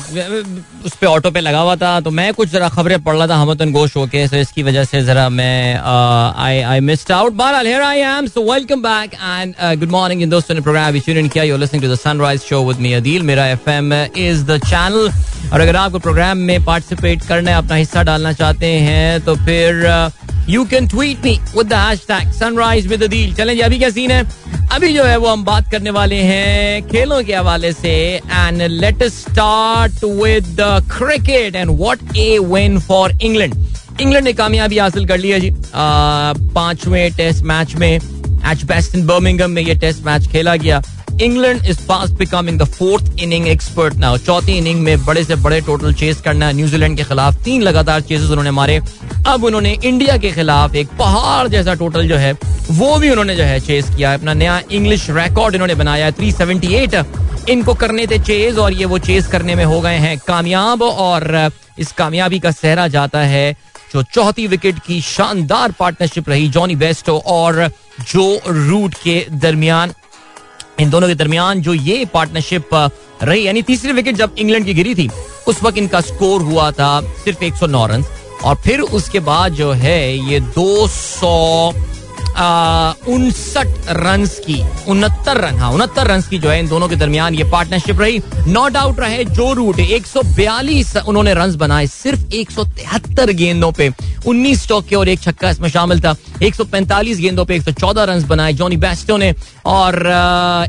उस 0.84 0.96
पे 1.01 1.07
ऑटो 1.07 1.30
पे 1.30 1.40
लगा 1.40 1.61
हुआ 1.61 1.76
था 1.76 2.01
तो 2.01 2.11
मैं 2.11 2.32
कुछ 2.34 2.49
जरा 2.51 2.68
खबरें 2.68 2.99
पढ़ 3.03 3.16
रहा 3.16 3.26
था 3.28 3.36
हमतन 3.36 3.72
गोश 3.72 3.96
होके 3.96 4.26
सो 4.28 4.36
इसकी 4.36 4.62
वजह 4.62 4.84
से 4.84 5.03
जरा 5.05 5.28
मैं 5.30 5.74
आई 5.76 6.61
आई 6.61 6.80
मिस्ड 6.82 7.12
आउट 7.12 7.32
बहरहाल 7.32 7.66
here 7.66 7.82
I 7.82 8.01
am 8.11 8.26
so 8.28 8.53
welcome 8.53 8.82
back 8.82 9.14
and 9.14 9.55
good 9.80 9.90
morning 9.90 10.22
इन 10.22 10.30
दोस्तों 10.30 10.55
ने 10.55 10.61
प्रोग्राम 10.61 10.88
अभी 10.88 11.01
ट्यून 11.01 11.28
किया। 11.28 11.44
You 11.44 11.57
listening 11.57 11.84
to 11.84 11.92
the 11.92 11.99
sunrise 11.99 12.40
show 12.42 12.64
with 12.64 12.78
me 12.78 12.92
Adeel 12.92 13.22
मेरा 13.39 13.51
एफएम 13.51 13.93
इज़ 14.18 14.43
द 14.45 14.57
चैनल 14.61 15.51
और 15.53 15.61
अगर 15.61 15.76
आपको 15.76 15.99
प्रोग्राम 15.99 16.39
में 16.47 16.64
पार्टिसिपेट 16.64 17.22
करना 17.26 17.51
है 17.51 17.57
अपना 17.57 17.74
हिस्सा 17.74 18.03
डालना 18.03 18.32
चाहते 18.32 18.66
हैं 18.66 19.20
तो 19.24 19.34
फिर 19.36 19.84
you 20.49 20.64
can 20.64 20.89
tweet 20.89 21.24
me 21.24 21.39
with 21.57 21.72
the 21.72 22.32
sunrise 22.39 22.86
with 22.86 23.03
Adeel 23.03 23.34
चलें 23.34 23.55
जी, 23.55 23.61
अभी 23.61 23.78
क्या 23.78 23.91
सीन 23.91 24.11
है? 24.11 24.22
अभी 24.72 24.93
जो 24.95 25.05
है 25.05 25.16
वो 25.16 25.28
हम 25.28 25.45
बात 25.45 25.70
करने 25.72 25.91
वाले 25.91 26.16
हैं 26.22 26.82
खेलों 26.89 27.22
के 27.24 27.34
हवाले 27.34 27.72
से। 27.72 27.95
And 28.16 28.62
let 28.62 29.03
start 29.12 30.05
with 30.05 30.57
cricket 30.91 31.57
and 31.57 31.70
what 31.70 32.16
a 32.16 32.39
win 32.45 32.78
for 32.80 33.18
England 33.22 33.55
England 34.01 34.24
ने 34.24 34.32
कामयाबी 34.32 34.78
हासिल 34.78 35.07
कर 35.07 35.18
ली 35.18 35.30
है 35.30 35.41
जी 35.41 35.55
पाँचवें 35.74 37.11
टेस्ट 37.16 37.45
मैच 37.45 37.74
में। 37.76 37.93
एच 37.95 38.64
बेस्ट 38.64 38.95
इन 38.97 39.07
बर्मिंगम 39.07 39.51
में 39.51 39.62
ये 39.62 39.74
टेस्ट 39.74 40.05
मैच 40.07 40.26
खेला 40.32 40.57
गया। 40.57 40.82
England 41.22 41.64
is 41.66 41.78
fast 41.78 42.14
becoming 42.14 42.58
the 42.58 42.64
fourth 42.64 43.20
inning 43.20 43.46
expert 43.48 43.94
now 43.94 44.16
चौथी 44.18 44.56
इनिंग 44.58 44.80
में 44.82 45.04
बड़े 45.04 45.24
से 45.24 45.36
बड़े 45.36 45.60
टोटल 45.60 45.94
चेस 45.94 46.20
करना 46.20 46.50
न्यूजीलैंड 46.52 46.96
के 46.96 47.04
खिलाफ 47.04 47.42
तीन 47.44 47.62
लगातार 47.62 48.00
चेसेस 48.00 48.28
उन्होंने 48.30 48.50
मारे। 48.50 48.80
अब 49.26 49.44
उन्होंने 49.44 49.76
इंडिया 49.84 50.16
के 50.16 50.30
खिलाफ 50.32 50.74
एक 50.74 50.88
पहाड़ 50.98 51.48
जैसा 51.48 51.74
टोटल 51.74 52.08
जो 52.08 52.16
है, 52.16 52.32
वो 52.70 52.96
भी 52.98 53.10
उन्होंने 53.10 53.36
जो 53.36 53.44
है 53.44 53.58
चेस 53.60 53.88
किया 53.96 54.14
अपना 54.14 54.34
नया 54.34 54.60
इंग्लिश 54.70 55.06
रिकॉर्ड 55.10 55.54
इन्होंने 55.54 55.74
बनाया 55.74 56.10
थ्री 56.10 56.32
सेवेंटी 56.32 56.74
एट 56.74 56.94
इनको 57.48 57.74
करने 57.74 58.06
थे 58.06 58.18
चेज 58.18 58.58
और 58.58 58.72
ये 58.72 58.84
वो 58.84 58.98
चेस 59.00 59.26
करने 59.26 59.54
में 59.54 59.64
हो 59.64 59.80
गए 59.80 59.96
हैं। 59.96 60.16
कामयाब 60.18 60.82
और 60.82 61.50
इस 61.78 61.92
कामयाबी 61.92 62.38
का 62.38 62.50
सहरा 62.52 62.88
जाता 62.88 63.18
है 63.26 63.52
जो 63.92 64.02
चौथी 64.04 64.46
विकेट 64.46 64.78
की 64.86 65.00
शानदार 65.00 65.72
पार्टनरशिप 65.78 66.28
रही 66.28 66.48
जॉनी 66.48 66.74
बेस्टो 66.76 67.18
और 67.26 67.68
जो 68.10 68.40
रूट 68.46 68.94
के 68.94 69.24
दरमियान। 69.32 69.92
इन 70.81 70.91
दोनों 70.91 71.09
के 71.09 71.14
दरमियान 71.14 71.61
जो 71.61 71.74
ये 71.74 72.05
पार्टनरशिप 72.05 72.68
रही, 73.22 73.47
यानी 73.47 73.62
तीसरी 73.62 73.93
विकेट 73.93 74.16
जब 74.16 74.35
इंग्लैंड 74.39 74.66
की 74.66 74.74
गिरी 74.74 74.95
थी, 74.95 75.11
उस 75.49 75.62
वक्त 75.62 75.79
इनका 75.79 76.01
स्कोर 76.01 76.43
हुआ 76.43 76.70
था 76.70 77.01
सिर्फ़ 77.01 77.45
109 77.45 77.87
रन। 77.87 78.05
और 78.45 78.55
फिर 78.55 78.81
उसके 78.81 79.20
बाद 79.20 79.53
जो 79.53 79.72
है 79.72 80.18
ये 80.31 80.41
200 80.41 81.72
उनसठ 82.39 83.89
रन 83.91 84.24
की, 84.47 84.62
उनहत्तर 84.89 85.41
रन 85.41 85.59
हाँ 85.59 85.70
उनहत्तर 85.72 86.07
रन 86.07 86.20
की 86.20 86.39
जो 86.39 86.51
है 86.51 86.59
इन 86.61 86.68
दोनों 86.68 86.89
के 86.89 86.97
दरमियान 86.97 87.34
ये 87.34 87.45
पार्टनरशिप 87.51 88.01
रही। 88.01 88.20
नॉट 88.49 88.76
आउट 88.76 89.01
रहे, 89.01 89.24
जो 89.24 89.53
रूट 89.53 89.80
एक 89.80 90.07
सौ 90.07 90.22
बयालीस 90.36 90.97
उन्होंने 90.99 91.34
रन 91.34 91.57
बनाए, 91.57 91.86
सिर्फ़ 91.86 92.34
एक 92.34 92.51
सौ 92.51 92.64
तिहत्तर 92.66 93.32
गेंदों 93.32 93.72
पे। 93.72 93.91
उन्नीस 94.26 94.66
के 94.70 94.97
और 94.97 95.09
एक 95.09 95.20
छक्का 95.20 95.51
इसमें 95.51 95.68
शामिल 95.68 96.01
था। 96.01 96.14
एक 96.43 96.55
सौ 96.55 96.64
पैंतालीस 96.64 97.18
गेंदों 97.18 97.45
पे 97.45 97.57
एक 97.57 97.62
सौ 97.62 97.72
चौदह 97.72 98.05
रन 98.05 98.24
बनाए 98.28 98.53
जॉनी 98.53 98.76
बेस्टो 98.76 99.16
ने। 99.16 99.34
और 99.66 99.97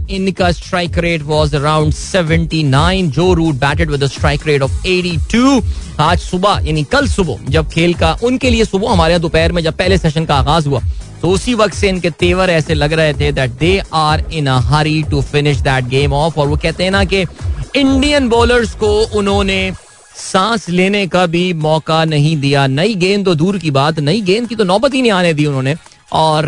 इनका 0.09 0.51
strike 0.51 0.97
rate 0.97 1.21
was 1.23 1.55
around 1.55 1.93
seventy 1.93 2.63
nine 2.63 3.11
Joe 3.11 3.33
Root 3.33 3.55
batted 3.55 3.91
with 3.91 4.05
strike 4.07 4.47
rate 4.47 4.61
of 4.61 4.87
eighty 4.87 5.17
two 5.31 5.61
आज 5.99 6.19
सुबह, 6.19 6.59
यानी 6.65 6.83
कल 6.83 7.07
सुबह, 7.07 7.37
जब 7.49 7.69
खेल 7.69 7.93
का, 7.93 8.17
उनके 8.23 8.49
लिए 8.49 8.65
सुबह 8.65 8.91
हमारे 8.91 9.13
यहाँ 9.13 9.21
दोपहर 9.21 9.51
में 9.51 9.61
जब 9.63 9.77
पहले 9.77 9.97
सेशन 9.97 10.25
का 10.25 10.35
आगाज़ 10.35 10.67
हुआ 10.67 10.81
तो 11.21 11.29
उसी 11.29 11.53
वक्त 11.53 11.73
से 11.75 11.89
इनके 11.89 12.09
तेवर 12.19 12.49
ऐसे 12.49 12.73
लग 12.73 12.93
रहे 12.93 13.13
थे 13.13 13.31
that 13.31 13.51
they 13.59 13.71
are 13.93 14.23
in 14.33 14.47
a 14.47 14.57
hurry 14.69 15.01
to 15.11 15.21
finish 15.31 15.57
that 15.61 15.85
game 15.89 16.13
off 16.13 16.39
और 16.39 16.47
वो 16.47 16.57
कहते 16.57 16.83
हैं 16.83 16.91
ना 16.91 17.03
कि 17.13 17.21
इंडियन 17.75 18.29
बॉलर्स 18.29 18.73
को 18.75 18.91
उन्होंने 19.19 19.59
सांस 20.15 20.67
लेने 20.69 21.05
का 21.07 21.25
भी 21.25 21.51
मौका 21.65 22.03
नहीं 22.05 22.35
दिया। 22.37 22.65
नई 22.67 22.95
गेंद 22.95 23.25
तो 23.25 23.35
दूर 23.35 23.57
की 23.57 23.71
बात, 23.71 23.99
नई 23.99 24.21
गेंद 24.21 24.47
की 24.47 24.55
तो 24.55 24.63
नौबत 24.63 24.93
ही 24.93 25.01
नहीं 25.01 25.11
आने 25.11 25.33
दी 25.33 25.45
उन्होंने। 25.45 25.75
और 26.13 26.45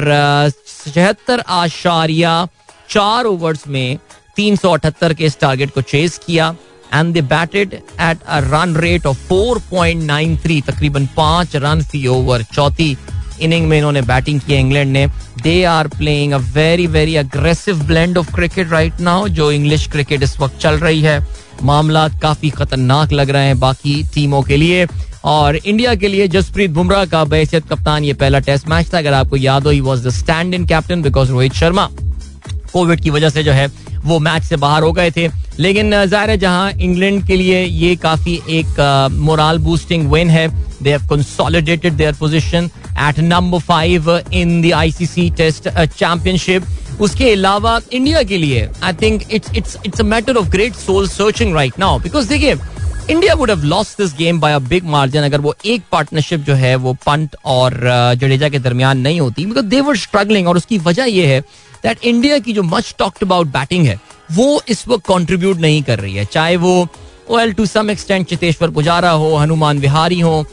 छिहत्तर 0.67 1.43
आशारिया 1.47 2.47
चार 2.89 3.25
ओवर्स 3.25 3.67
में 3.67 3.97
तीन 4.35 4.55
सौ 4.55 4.71
अठहत्तर 4.73 5.13
के 5.13 5.25
इस 5.25 5.39
टारगेट 5.39 5.71
को 5.73 5.81
चेस 5.83 6.17
किया 6.25 6.55
and 6.93 7.13
they 7.13 7.21
batted 7.21 7.73
at 7.73 8.23
a 8.27 8.39
run 8.43 8.75
rate 8.77 9.05
of 9.05 9.17
4.93 9.31 10.61
तकरीबन 10.67 11.05
पाँच 11.17 11.55
रन 11.55 11.83
फ़ी 11.91 12.05
ओवर 12.07 12.43
चौथी 12.53 12.95
इनिंग 13.41 13.67
में 13.67 13.77
इन्होंने 13.77 14.01
बैटिंग 14.03 14.39
की 14.39 14.55
इंग्लैंड 14.55 14.91
ने 14.91 15.05
they 15.43 15.63
are 15.65 15.87
playing 15.87 16.33
a 16.33 16.37
very 16.55 16.87
very 16.87 17.15
aggressive 17.15 17.83
blend 17.85 18.17
of 18.17 18.33
cricket 18.35 18.71
right 18.71 18.99
now 19.01 19.27
जो 19.29 19.51
इंग्लिश 19.51 19.87
क्रिकेट 19.91 20.23
इस 20.23 20.39
वक्त 20.39 20.59
चल 20.59 20.77
रही 20.77 21.01
है। 21.01 21.19
मामला 21.63 22.07
काफ़ी 22.21 22.49
खतरनाक 22.49 23.11
लग 23.11 23.29
रहे 23.29 23.45
हैं 23.45 23.59
बाकी 23.59 24.03
टीमों 24.13 24.41
के 24.41 24.57
लिए। 24.57 24.85
और 25.25 25.55
इंडिया 25.55 25.93
के 25.95 26.07
लिए 26.07 26.27
जसप्रीत 26.27 26.71
बुमराह 26.71 27.05
का 27.05 27.23
बैसियत 27.25 27.67
कप्तान, 27.69 28.03
ये 28.03 28.13
पहला 28.13 28.39
टेस्ट 28.39 28.67
मैच 28.67 28.93
था, 28.93 28.97
अगर 28.97 29.13
आपको 29.13 29.37
याद 29.37 29.63
हो 29.63 29.69
he 29.69 29.79
was 29.81 30.07
the 30.07 30.11
stand 30.11 30.53
in 30.53 30.65
captain 30.65 31.01
because 31.01 31.31
Rohit 31.31 31.53
Sharma 31.53 31.89
Covid 32.73 33.01
की 33.01 33.09
वजह 33.09 33.29
से 33.29 33.43
जो 33.43 33.51
है, 33.51 33.67
वो 34.05 34.17
मैच 34.19 34.43
से 34.43 34.55
बाहर 34.57 34.83
हो 34.83 34.91
गए 34.91 35.11
थे। 35.11 35.29
लेकिन 35.59 35.91
ज़ाहिर 36.05 36.29
है 36.29 36.37
जहाँ 36.37 36.71
इंग्लैंड 36.73 37.25
के 37.27 37.35
लिए 37.35 37.63
ये 37.63 37.95
काफ़ी 37.95 38.39
एक 38.49 39.09
मोरल 39.13 39.57
बूस्टिंग 39.59 40.11
विन 40.11 40.29
है। 40.29 40.47
They 40.83 40.91
have 40.91 41.07
consolidated 41.09 41.93
their 41.93 42.13
position 42.19 42.69
at 43.07 43.19
number 43.19 43.59
five 43.59 44.11
in 44.33 44.61
the 44.61 44.71
ICC 44.73 45.29
test 45.37 45.69
championship 45.69 47.01
उसके 47.01 47.31
अलावा 47.31 47.79
इंडिया 47.93 48.21
के 48.23 48.37
लिए 48.37 48.69
I 48.83 48.93
think 49.01 49.23
it's 49.31 49.55
it's 49.55 49.77
it's 49.85 50.01
a 50.01 50.03
matter 50.03 50.37
of 50.37 50.49
great 50.49 50.75
soul 50.75 51.07
searching 51.09 51.55
right 51.55 51.79
now 51.79 51.99
because 51.99 52.29
देखिए 52.29 52.55
India 53.09 53.33
would 53.33 53.49
have 53.49 53.63
lost 53.65 54.01
this 54.01 54.13
game 54.17 54.39
by 54.39 54.53
a 54.53 54.59
big 54.59 54.85
margin 54.85 55.23
अगर 55.23 55.41
वो 55.41 55.53
एक 55.65 55.81
partnership 55.91 56.39
जो 56.39 56.53
है, 56.53 56.75
वो 56.75 56.93
पंत 57.05 57.35
और 57.45 57.73
जडेजा 58.21 58.49
के 58.49 58.59
दरमियान 58.59 58.97
नहीं 58.99 59.19
होती 59.19 59.45
बिकॉज़ 59.45 59.65
दे 59.65 59.81
वर 59.81 59.97
स्ट्रगलिंग 59.97 60.47
और 60.47 60.57
उसकी 60.57 60.77
वजह 60.79 61.05
यह 61.05 61.29
है 61.29 61.39
दैट 61.83 62.05
इंडिया 62.05 62.37
की 62.39 62.53
जो 62.53 62.63
मच 62.63 62.93
टॉक्ट 62.99 63.23
अबाउट 63.23 63.47
बैटिंग 63.47 63.85
है, 63.87 63.99
वो 64.31 64.61
इस 64.69 64.87
वक्त 64.87 65.05
कॉन्ट्रीब्यूट 65.05 65.57
नहीं 65.59 65.81
कर 65.83 65.99
रही 65.99 66.15
है। 66.15 66.25
चाहे 66.25 66.55
वो 66.57 66.83
well 67.31 67.53
to 67.53 67.65
some 67.65 67.89
extent 67.89 68.27
Cheteshwar 68.27 68.69
Pujara 68.69 69.09
हो, 69.11 69.35
हनुमान 69.35 69.79
विहारी 69.79 70.19
हो 70.19 70.45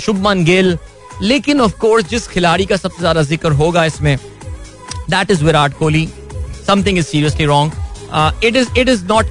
शुभमन 0.00 0.44
गिल 0.44 0.76
लेकिन 1.22 1.60
ऑफ़ 1.60 1.76
कोर्स 1.78 2.08
जिस 2.08 2.26
खिलाड़ी 2.28 2.66
का 2.66 2.76
सबसे 2.76 2.98
ज़्यादा 2.98 3.22
ज़िक्र 3.22 3.52
होगा 3.52 3.84
इसमें 3.84 4.16
that 5.10 5.30
is 5.30 5.44
Virat 5.44 5.74
Kohli. 5.78 6.08
Something 6.66 6.98
is 6.98 7.06
seriously 7.06 7.44
wrong 7.46 8.44
it 8.44 8.56
is 8.56 8.78
it 8.78 8.88
is 8.88 9.04
not 9.06 9.26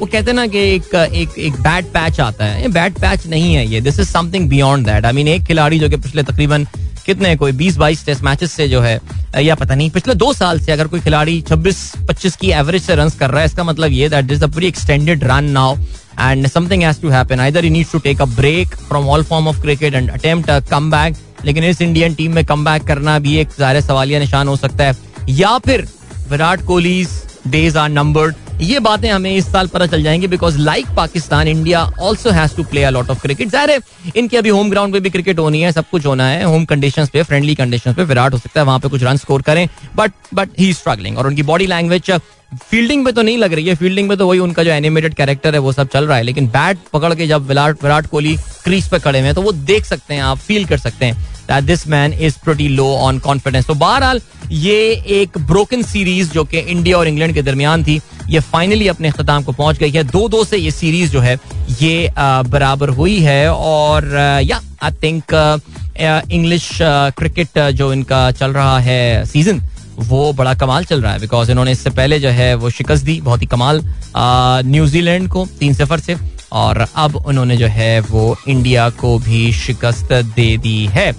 वो 0.00 0.06
कहते 0.06 0.30
हैं 0.30 0.34
ना 0.34 0.46
कि 0.46 0.58
एक 0.74 0.94
एक 0.94 1.38
एक 1.38 1.60
बैड 1.62 1.86
पैच 1.92 2.20
आता 2.20 2.44
है. 2.44 2.62
ये 2.62 2.68
बैड 2.68 2.94
पैच 3.00 3.26
नहीं 3.26 3.54
है 3.54 3.66
ये. 3.66 3.80
This 3.80 4.00
is 4.00 4.08
something 4.08 4.48
beyond 4.48 4.86
that 4.86 5.04
I 5.04 5.12
mean 5.12 5.28
एक 5.28 5.44
खिलाड़ी 5.46 5.78
जो 5.78 5.88
कि 5.88 5.96
पिछले 5.96 6.22
तकरीबन 6.22 6.66
कितने 7.06 7.34
कोई 7.36 7.52
बीस, 7.52 7.76
बाईस 7.76 8.04
टेस्ट 8.06 8.22
मैचेस 8.24 8.52
से 8.52 8.68
जो 8.68 8.80
है, 8.80 9.00
या 9.40 9.54
पता 9.54 9.74
नहीं, 9.74 9.90
पिछले 9.90 10.14
दो 10.14 10.32
साल 10.32 10.60
से 10.60 10.72
अगर 10.72 10.86
कोई 10.86 11.00
खिलाड़ी 11.00 11.40
26 11.42 11.80
25 12.08 12.36
की 12.36 12.50
एवरेज 12.52 12.82
से 12.82 12.94
रन 12.94 13.10
कर 13.20 13.30
रहा 13.30 13.40
है, 13.40 13.46
इसका 13.46 13.64
मतलब 13.64 13.92
ये 13.92 14.08
that 14.08 14.30
is 14.32 14.44
a 14.44 14.50
extended 14.64 15.24
run 15.24 15.50
now 15.52 15.76
and 16.20 16.46
something 16.48 16.82
has 16.82 17.00
to 17.02 17.08
happen 17.10 17.40
either 17.40 17.64
he 17.64 17.70
needs 17.70 17.92
to 17.92 17.98
take 17.98 18.20
a 18.22 18.24
break 18.36 18.74
from 18.78 19.08
all 19.08 19.22
form 19.24 19.48
of 19.48 19.60
cricket 19.62 19.94
and 19.94 20.10
attempt 20.10 20.68
come 20.70 20.90
back 20.90 21.16
लेकिन 21.44 21.64
इस 21.64 21.80
इंडियन 21.82 22.14
टीम 22.14 22.34
में 22.34 22.44
कम 22.44 22.64
बैक 22.64 22.82
करना 22.86 23.18
भी 23.18 23.36
एक 23.38 23.48
ज़ाहिर 23.58 23.80
सवालिया 23.80 24.18
निशान 24.20 24.48
हो 24.48 24.56
सकता 24.56 24.84
है। 24.84 24.96
या 25.28 25.56
फिर 25.58 25.86
Virat 26.30 26.64
Kohli 26.66 27.04
days 27.48 27.78
are 27.78 27.88
numbered 27.90 28.34
ये 28.62 28.78
बातें 28.80 29.08
हमें 29.10 29.30
इस 29.30 29.50
साल 29.52 29.66
पता 29.68 29.86
चल 29.86 30.02
जाएँगी 30.02 30.26
because 30.26 30.58
like 30.58 30.86
Pakistan 30.96 31.48
India 31.48 31.82
also 32.00 32.30
has 32.30 32.56
to 32.56 32.62
play 32.64 32.88
lot 32.90 33.10
of 33.10 33.22
cricket 33.22 33.48
ज़ाहिर 33.48 33.70
है, 33.70 33.78
इनकी 34.16 34.36
अभी 34.36 34.48
होम 34.48 34.70
ग्राउंड 34.70 34.92
पे 34.92 35.00
भी 35.00 35.10
क्रिकेट 35.10 35.38
होनी 35.38 35.62
है, 35.62 35.72
सब 35.72 35.88
कुछ 35.90 36.06
होना 36.06 36.28
है 36.28 36.44
होम 36.44 36.64
कंडीशन 36.64 37.06
पे 37.12 37.22
फ्रेंडली 37.22 37.54
कंडीशन 37.54 37.92
पे, 37.92 38.04
विराट 38.04 38.32
हो 38.32 38.38
सकता 38.38 38.60
है, 38.60 38.66
वहाँ 38.66 38.78
पे 38.80 38.88
कुछ 38.88 39.02
रन 39.02 39.16
स्कोर 39.16 39.42
करें 39.42 39.68
बट 39.96 40.12
बट 40.34 40.58
ही 40.58 40.72
स्ट्रगलिंग 40.74 41.18
और 41.18 41.26
उनकी 41.26 41.42
बॉडी 41.42 41.66
लैंग्वेज 41.66 42.10
फील्डिंग 42.62 43.04
में 43.04 43.12
तो 43.14 43.22
नहीं 43.22 43.36
लग 43.38 43.52
रही 43.54 43.66
है 43.66 43.74
फील्डिंग 43.74 44.08
में 44.08 44.16
तो 44.18 44.26
वही 44.28 44.38
उनका 44.38 44.62
जो 44.62 44.70
एनिमेटेड 44.70 45.14
कैरेक्टर 45.14 45.54
है, 45.54 45.58
वो 45.60 45.72
सब 45.72 45.88
चल 45.88 46.06
रहा 46.06 46.16
है, 46.16 46.22
लेकिन 46.22 46.46
बैट 46.48 46.78
पकड़ 46.92 47.14
के 47.14 47.26
जब 47.26 47.46
विराट 47.48 47.82
विराट 47.84 48.06
कोहली 48.06 48.36
क्रीज 48.64 48.88
पे 48.90 48.98
खड़े 48.98 49.18
हैं 49.18 49.34
तो 49.34 49.42
वो 49.42 49.52
देख 49.52 49.84
सकते 49.84 50.14
हैं, 50.14 50.22
आप 50.22 50.38
फील 50.38 50.64
कर 50.66 50.78
सकते 50.78 51.06
हैं। 51.06 51.31
That 51.48 51.64
this 51.64 51.86
man 51.88 52.12
is 52.14 52.38
pretty 52.44 52.68
low 52.68 52.86
on 52.96 53.18
confidence 53.18 53.66
तो 53.66 53.74
बहरहाल, 53.76 54.20
ये 54.50 54.80
एक 55.12 55.38
ब्रोकन 55.40 55.82
सीरीज़ 55.82 56.30
जो 56.32 56.44
कि 56.44 56.58
इंडिया 56.58 56.98
और 56.98 57.08
इंग्लैंड 57.08 57.34
के 57.34 57.42
दरमियान 57.42 57.84
थी, 57.84 58.00
ये 58.28 58.40
फाइनली 58.42 58.88
अपने 58.88 59.08
अख्ताम 59.08 59.42
को 59.42 59.52
पहुँच 59.52 59.78
गई 59.78 59.90
है। 59.90 60.04
दो 60.04 60.28
दो 60.28 60.44
से 60.44 60.56
ये 60.56 60.70
सीरीज़ 60.70 61.10
जो 61.12 61.20
है, 61.20 61.38
ये 61.80 62.10
बराबर 62.18 62.88
हुई 62.90 63.18
है 63.20 63.52
और 63.52 64.08
या 64.44 64.60
आई 64.82 64.90
थिंक 65.02 65.34
इंग्लिश 66.32 66.68
क्रिकेट 66.82 67.58
जो 67.70 67.92
इनका 67.92 68.30
चल 68.32 68.52
रहा 68.52 68.78
है 68.80 69.24
सीज़न 69.26 69.60
वो 69.98 70.32
बड़ा 70.32 70.52
कमाल 70.54 70.84
चल 70.84 71.02
रहा 71.02 71.12
है 71.12 71.20
बिकॉज़ 71.20 71.50
इन्होंने 71.50 71.72
इससे 71.72 71.90
पहले 71.90 72.18
जो 72.20 72.28
है 72.30 72.54
वो 72.54 72.70
शिकस्त 72.70 73.04
दी, 73.04 73.20
बहुत 73.20 73.42
ही 73.42 73.46
कमाल 73.46 73.82
न्यूजीलैंड 74.66 75.28
को 75.28 75.46
तीन 75.60 75.74
सफ़र 75.74 76.00
से 76.00 76.16
और 76.52 76.86
अब 76.96 77.16
उन्होंने 77.16 77.56
जो 77.56 77.66
है 77.66 78.00
वो 78.00 78.36
इंडिया 78.48 78.88
को 78.92 79.18
भी 79.18 79.52
शिकस्त 79.54 80.12
दे 80.12 80.56
दी 80.58 80.86
है। 80.86 81.10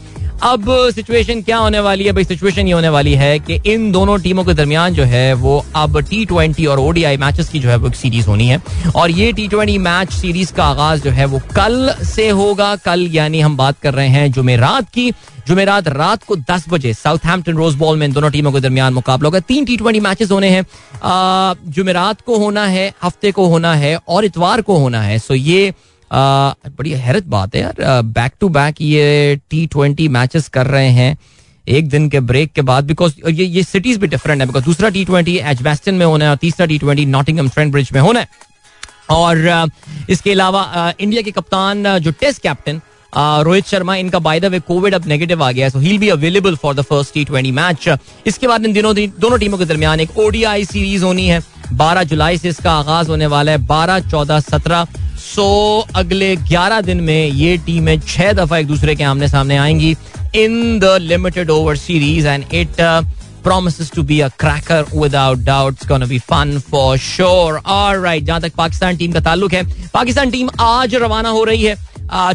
अब 0.44 0.66
सिचुएशन 0.96 1.42
क्या 1.42 1.58
होने 1.58 1.80
वाली 1.80 2.04
है? 2.04 2.12
भाई 2.12 2.24
सिचुएशन 2.24 2.68
ये 2.68 2.74
होने 2.74 2.90
वाली 2.90 3.14
है 3.16 3.38
कि 3.40 3.60
इन 3.66 3.92
दोनों 3.92 4.18
टीमों 4.20 4.44
के 4.44 4.54
दरमियान 4.54 4.94
जो 4.94 5.04
है, 5.04 5.34
वो 5.34 5.66
अब 5.76 6.00
टी 6.00 6.26
ट्वेंटी 6.26 6.66
और 6.66 6.80
ओडीआई 6.80 7.18
मैचेस 7.18 7.50
की 7.50 7.60
जो 7.60 7.70
है, 7.70 7.76
वो 7.76 7.88
एक 7.88 7.96
सीरीज़ 7.96 8.28
होनी 8.28 8.48
है। 8.48 8.62
और 8.96 9.12
ये 9.12 9.32
टी 9.34 9.48
ट्वेंटी 9.48 9.78
मैच 9.78 10.12
सीरीज़ 10.12 10.54
का 10.54 10.66
आगाज़ 10.66 11.04
जो 11.04 11.12
है, 11.12 11.26
वो 11.26 11.40
कल 11.56 11.94
से 12.06 12.28
होगा। 12.30 12.76
कल 12.76 13.08
यानी 13.12 13.42
हम 13.42 13.56
बात 13.58 13.80
कर 13.80 13.94
रहे 13.94 14.08
हैं 14.08 14.32
जुमेरात 14.32 14.90
की। 14.90 15.12
जुमेरात 15.48 15.88
रात 15.88 16.24
को 16.24 16.36
10 16.36 16.66
बजे 16.70 16.94
साउथ 16.94 17.26
हैम्पटन 17.26 17.56
रोज 17.56 17.76
बॉल 17.76 17.98
में 17.98 18.12
दोनों 18.14 18.30
टीमों 18.32 18.52
के 18.52 18.60
दरमियान 18.60 18.94
मुकाबला 18.94 19.28
होगा 19.28 19.40
तीन 19.40 19.66
टी 19.66 19.78
ट्वेंटी 19.78 20.00
मैचेस 20.00 20.32
होने 20.32 20.50
हैं। 20.50 20.66
जुमेरात 21.68 22.22
को 22.22 22.38
होना 22.38 22.66
है, 22.66 22.94
हफ़्ते 23.04 23.32
को 23.32 23.48
होना 23.48 23.74
है 23.76 23.98
और 24.08 24.26
इतवार 24.26 24.62
को 24.62 24.78
होना 24.78 25.02
है। 25.02 25.20
सो 25.20 25.34
ये 25.34 25.74
बड़ी 26.12 26.92
हैरत 26.92 27.26
बात 27.28 27.56
है 27.56 27.62
यार। 27.62 28.02
बैक 28.04 28.32
टू 28.40 28.50
बैक 28.50 28.82
ये 28.82 29.36
टी 29.50 29.66
ट्वेंटी 29.68 30.08
मैचेस 30.10 30.48
कर 30.50 30.68
रहे 30.68 30.90
हैं। 30.92 31.18
एक 31.68 31.90
दिन 31.90 32.10
के 32.10 32.20
ब्रेक 32.22 32.52
के 32.52 32.62
बाद 32.62 32.84
बिकॉज़ 32.84 33.14
ये 33.30 33.46
ये 33.46 33.64
सिटीज़ 33.64 34.00
भी 34.00 34.08
डिफरेंट 34.08 34.42
है 34.42 34.48
बिकॉज़ 34.48 34.64
दूसरा 34.66 34.90
टी 34.90 35.04
ट्वेंटी 35.06 35.38
एजबेस्टन 35.52 35.96
में 35.96 36.06
होना 36.06 36.26
है 36.26 36.32
और 36.32 36.38
तीसरा 36.38 36.66
T 36.66 36.78
twenty 36.78 37.06
Nottingham 37.08 37.50
Trent 37.50 37.72
Bridge 37.72 37.90
में 37.94 38.00
होना 38.02 38.20
है। 38.20 38.28
और 39.10 39.70
इसके 40.10 40.32
अलावा 40.32 40.94
इंडिया 41.00 41.22
के 41.22 41.32
कप्तान 41.32 41.98
जो 42.00 42.12
टेस्ट 42.12 42.42
कैप्टन 42.42 42.82
रोहित 43.14 43.66
शर्मा, 43.68 43.96
इनका 43.96 44.20
बाय 44.20 44.40
द 44.40 44.46
वे 44.46 44.60
कोविड 44.60 44.94
अब 44.94 45.08
नेगेटिव 45.08 45.44
आ 45.44 45.52
गया 45.52 45.70
so 45.70 45.80
he 45.80 45.98
be 45.98 46.10
available 46.10 46.56
for 46.56 46.76
the 46.76 46.82
first 46.82 47.14
T 47.14 47.26
twenty 47.26 47.52
match 47.52 47.88
इसके 48.28 48.48
बाद 48.48 48.66
इन 48.66 48.74
दिनों, 48.74 48.96
दोनों 48.96 49.38
टीमों 49.40 49.58
के 49.58 49.66
दरमियान 49.66 50.00
एक 50.00 50.18
ओडीआई 50.18 50.66
सीरीज़ 50.66 51.04
होनी 51.04 51.28
है। 51.28 51.42
बारह 51.74 52.04
जुलाई 52.04 52.38
से 52.38 52.50
इसका 52.50 52.72
आगाज़ 52.72 53.10
होने 53.10 53.26
वाला 53.28 53.52
है। 53.52 53.58
बारह, 53.68 54.00
चौदह, 54.02 54.40
सत्रह 54.42 54.88
सो 55.24 55.48
अगले 55.96 56.36
ग्यारह 56.36 56.82
दिन 56.82 57.02
में 57.02 57.26
ये 57.26 57.58
टीमें 57.66 58.00
छह 58.00 58.32
दफ़ा 58.34 58.58
एक 58.58 58.68
दूसरे 58.68 58.96
के 58.96 59.04
आमने 59.04 59.28
सामने 59.28 59.58
आएँगी 59.58 59.96
in 60.36 60.80
the 60.80 60.98
limited 61.02 61.50
over 61.50 61.76
series 61.78 62.28
and 62.28 62.46
it 62.54 62.82
promises 63.46 63.90
to 63.90 64.04
be 64.04 64.22
a 64.22 64.30
cracker 64.42 64.86
without 64.96 65.44
doubt. 65.44 65.74
It's 65.74 65.86
gonna 65.86 66.08
be 66.08 66.20
fun 66.20 66.60
for 66.60 66.98
जहाँ 66.98 68.40
तक 68.42 68.54
पाकिस्तान 68.58 68.98
टीम 68.98 69.12
का 69.14 69.20
ताल्लुक 69.20 69.54
है, 69.54 69.64
पाकिस्तान 69.94 70.32
टीम 70.32 70.50
आज 70.60 70.96
रवाना 70.96 71.30
हो 71.30 71.44
रही 71.44 71.64
है 71.64 71.76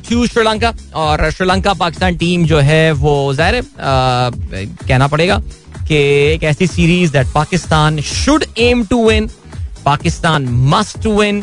टू 0.09 0.27
श्रीलंका 0.27 0.73
और 0.97 1.31
श्रीलंका 1.31 1.75
पाकिस्तान 1.75 2.17
टीम 2.17 2.45
जो 2.47 2.59
है 2.59 2.93
वो, 2.93 3.35
ज़ाहिर 3.35 3.63
कहना 3.79 5.07
पड़ेगा 5.09 5.41
कि 5.89 5.97
एक 6.35 6.43
ऐसी 6.45 6.67
series 6.67 7.13
that 7.13 7.27
Pakistan 7.35 8.01
should 8.01 8.45
aim 8.59 8.85
to 8.87 9.09
win 9.09 9.31
Pakistan 9.85 10.49
must 10.75 11.07
win 11.07 11.43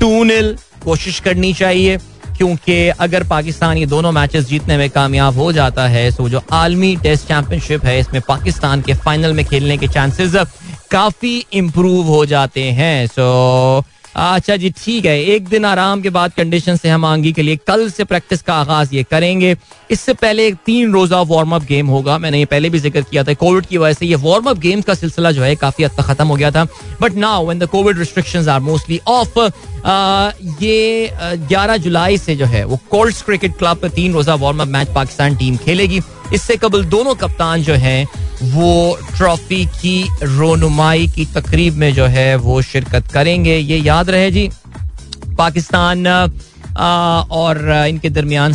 two 0.00 0.22
nil 0.24 0.56
कोशिश 0.86 1.20
करनी 1.20 1.52
चाहिए, 1.54 1.96
क्योंकि 2.36 2.76
अगर 3.00 3.24
पाकिस्तान 3.26 3.76
ये 3.76 3.86
दोनों 3.86 4.12
मैचेस 4.12 4.46
जीतने 4.48 4.76
में 4.76 4.88
कामयाब 4.90 5.38
हो 5.38 5.50
जाता 5.52 5.86
है 5.88 6.10
तो 6.12 6.28
जो 6.28 6.42
आलमी 6.54 6.94
टेस्ट 7.02 7.28
चैंपियनशिप 7.28 7.84
है, 7.84 7.98
इसमें 8.00 8.20
पाकिस्तान 8.28 8.82
के 8.82 8.94
फाइनल 8.96 9.32
में 9.32 9.44
खेलने 9.44 9.76
के 9.76 9.88
चांसेस 9.88 10.36
काफ़ी 10.90 11.44
इम्प्रूव 11.54 12.06
हो 12.06 12.24
जाते 12.26 12.62
हैं। 12.72 13.06
सो 13.08 13.84
अच्छा 14.16 14.56
जी, 14.56 14.68
ठीक 14.76 15.04
है। 15.04 15.18
एक 15.24 15.48
दिन 15.48 15.64
आराम 15.64 16.00
के 16.02 16.10
बाद 16.10 16.32
कंडीशन 16.32 16.76
से 16.76 16.88
हम 16.88 17.04
आंगी 17.04 17.32
के 17.32 17.42
लिए 17.42 17.56
कल 17.68 17.88
से 17.90 18.04
प्रैक्टिस 18.04 18.42
का 18.42 18.54
आगाज़ 18.54 18.94
ये 18.94 19.02
करेंगे। 19.10 19.54
इससे 19.90 20.12
पहले 20.14 20.46
एक 20.48 20.54
तीन 20.66 20.92
रोजा 20.92 21.20
वार्म 21.22 21.54
अप 21.54 21.64
गेम 21.64 21.86
होगा। 21.86 22.16
मैंने 22.18 22.38
ये 22.38 22.44
पहले 22.44 22.70
भी 22.70 22.78
ज़िक्र 22.78 23.00
किया 23.02 23.24
था 23.24 23.34
कोविड 23.34 23.66
की 23.66 23.78
वजह 23.78 23.92
से 23.92 24.06
ये 24.06 24.14
वार्म 24.22 24.50
अप 24.50 24.58
गेम्स 24.58 24.84
का 24.84 24.94
सिलसिला 24.94 25.30
जो 25.32 25.42
है 25.42 25.54
काफ़ी 25.56 25.84
हद 25.84 25.90
तक 25.96 26.04
खत्म 26.04 26.26
हो 26.26 26.36
गया 26.36 26.50
था। 26.50 26.64
But 27.00 27.14
now 27.14 27.44
when 27.44 27.58
the 27.58 27.66
Covid 27.68 27.98
restrictions 27.98 28.48
are 28.48 28.60
mostly 28.62 29.00
off 29.06 29.38
ये 30.62 31.10
ग्यारह 31.48 31.76
जुलाई 31.76 32.18
से 32.18 32.36
जो 32.36 32.46
है, 32.46 32.64
वो 32.64 32.78
कोल्ड 32.90 33.16
क्रिकेट 33.26 33.56
क्लब 33.58 33.78
पर 33.78 33.88
तीन 33.90 34.12
रोजा 34.12 34.34
warm 34.34 34.62
up 34.62 34.68
match 34.68 34.88
Pakistan 34.94 35.36
team 35.36 35.56
खेलेगी। 35.56 36.00
इससे 36.34 36.56
कबल 36.56 36.84
दोनों 36.86 37.14
कप्तान 37.14 37.62
जो 37.62 37.74
हैं, 37.74 38.06
वो 38.44 38.98
ट्रॉफी 39.16 39.64
की 39.72 40.08
रोनुमाई 40.22 41.06
की 41.06 41.24
तकरीब 41.34 41.74
में 41.74 41.92
जो 41.94 42.06
है, 42.06 42.34
वो 42.36 42.60
शिरकत 42.62 43.06
करेंगे। 43.12 43.56
ये 43.56 43.78
याद 43.78 44.10
रहे 44.10 44.30
जी, 44.30 44.48
पाकिस्तान 45.38 46.06
और 46.06 47.86
इनके 47.88 48.10
दरमियान 48.10 48.52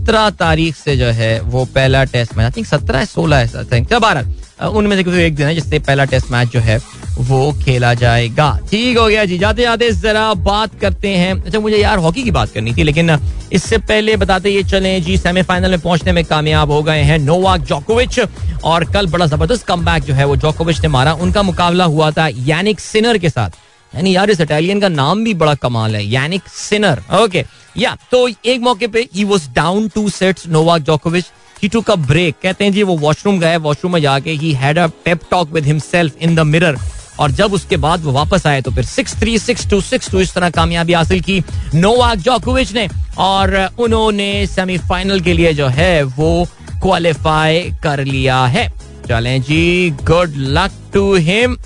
सत्रह 0.00 0.28
तारीख 0.32 0.76
से 0.76 0.96
जो 0.96 1.06
है 1.06 1.40
वो 1.42 1.64
पहला 1.74 2.02
टेस्ट 2.04 2.36
मैच 2.36 2.44
आई 2.44 2.50
थिंक 2.56 2.66
सत्रह, 2.66 3.04
सोलह 3.04 3.98
बारह। 3.98 4.66
उनमें 4.68 4.96
से 4.96 5.26
एक 5.26 5.34
दिन 5.36 5.46
है 5.46 5.54
जिससे 5.54 5.78
पहला 5.78 6.04
टेस्ट 6.04 6.30
मैच 6.30 6.48
जो 6.48 6.60
है 6.60 6.78
वो 7.18 7.52
खेला 7.62 7.92
जाएगा। 7.94 8.48
ठीक 8.70 8.98
हो 8.98 9.06
गया 9.06 9.24
जी, 9.24 9.38
जाते 9.38 9.62
जाते 9.62 9.90
जरा 9.92 10.32
बात 10.36 10.78
करते 10.80 11.08
हैं। 11.10 11.32
अच्छा 11.34 11.60
मुझे 11.60 11.76
यार 11.76 11.98
हॉकी 11.98 12.22
की 12.22 12.30
बात 12.30 12.52
करनी 12.52 12.74
थी, 12.74 12.82
लेकिन 12.82 13.18
इससे 13.52 13.78
पहले 13.80 14.16
बताते 14.16 14.50
ये 14.50 14.62
चले 14.64 15.00
जी 15.00 15.16
सेमीफाइनल 15.18 15.70
में 15.70 15.80
पहुँचने 15.80 16.12
में 16.12 16.24
कामयाब 16.24 16.70
हो 16.70 16.82
गए 16.82 17.02
हैं 17.02 17.18
नोवाक 17.20 17.60
जोकोविच, 17.62 18.20
और 18.64 18.84
कल 18.84 19.06
बड़ा 19.06 19.26
ज़बरदस्त 19.26 19.66
कम 19.66 19.98
जो 19.98 20.14
है 20.14 20.24
वो 20.24 20.36
जोकोविच 20.38 20.80
ने 20.82 20.88
मारा। 20.88 21.12
उनका 21.14 21.42
मुकाबला 21.42 21.84
हुआ 21.86 22.10
था 22.10 22.28
यानिक 22.46 22.80
सिनर 22.80 23.18
के 23.18 23.30
साथ। 23.30 23.50
यानी 23.92 24.14
यार, 24.14 24.30
इस 24.30 24.40
इटालियन 24.40 24.80
का 24.80 24.88
नाम 24.88 25.24
भी 25.24 25.34
बड़ा 25.34 25.54
कमाल 25.56 25.96
है 25.96 26.04
यानिक 26.04 26.48
सिनर 26.48 27.02
ओके 27.14 27.44
या 27.76 27.96
तो 28.10 28.28
एक 28.28 28.60
मौके 28.60 28.86
पे 28.86 29.08
he 29.14 29.24
was 29.24 29.48
down 29.54 29.88
two 29.88 30.08
sets 30.10 30.46
Novak 30.48 30.82
जोकोविच 30.82 31.26
ही 31.62 31.68
टुक 31.68 31.90
अ 31.90 31.94
ब्रेक 31.96 32.36
कहते 32.42 32.64
हैं 32.64 32.72
जी, 32.72 32.82
वो 32.82 32.96
वॉशरूम 32.98 33.38
गए 33.40 33.56
वॉशरूम 33.58 33.92
में 33.92 34.00
जाके 34.00 34.30
he 34.32 34.52
had 34.54 34.78
a 34.78 34.86
pep 35.04 35.20
talk 35.30 35.52
with 35.52 35.64
himself 35.64 36.22
in 36.22 36.34
the 36.34 36.40
mirror 36.46 36.78
और 37.20 37.30
जब 37.30 37.52
उसके 37.52 37.76
बाद 37.76 38.04
वो 38.04 38.12
वापस 38.12 38.46
आए 38.46 38.60
तो 38.60 38.70
फिर 38.70 38.84
six 38.84 39.14
three 39.20 39.38
six 39.38 39.68
two 39.70 39.80
six 39.80 40.10
two 40.10 40.20
इस 40.20 40.32
तरह 40.34 40.50
कामयाबी 40.50 40.92
हासिल 40.92 41.20
की 41.20 41.42
नोवाक 41.74 42.18
जोकोविच 42.18 42.72
ने। 42.72 42.88
और 43.18 43.54
उन्होंने 43.78 44.46
सेमीफाइनल 44.46 45.20
के 45.20 45.32
लिए 45.32 45.52
जो 45.52 45.66
है, 45.68 46.02
वो 46.02 46.46
क्वालिफाई 46.82 47.60
कर 47.82 48.04
लिया 48.04 48.44
है। 48.46 48.66
चलें 49.08 49.42
जी 49.42 49.90
गुड 50.02 50.34
लक 50.36 50.70
टू 50.94 51.14
हिम 51.16 51.56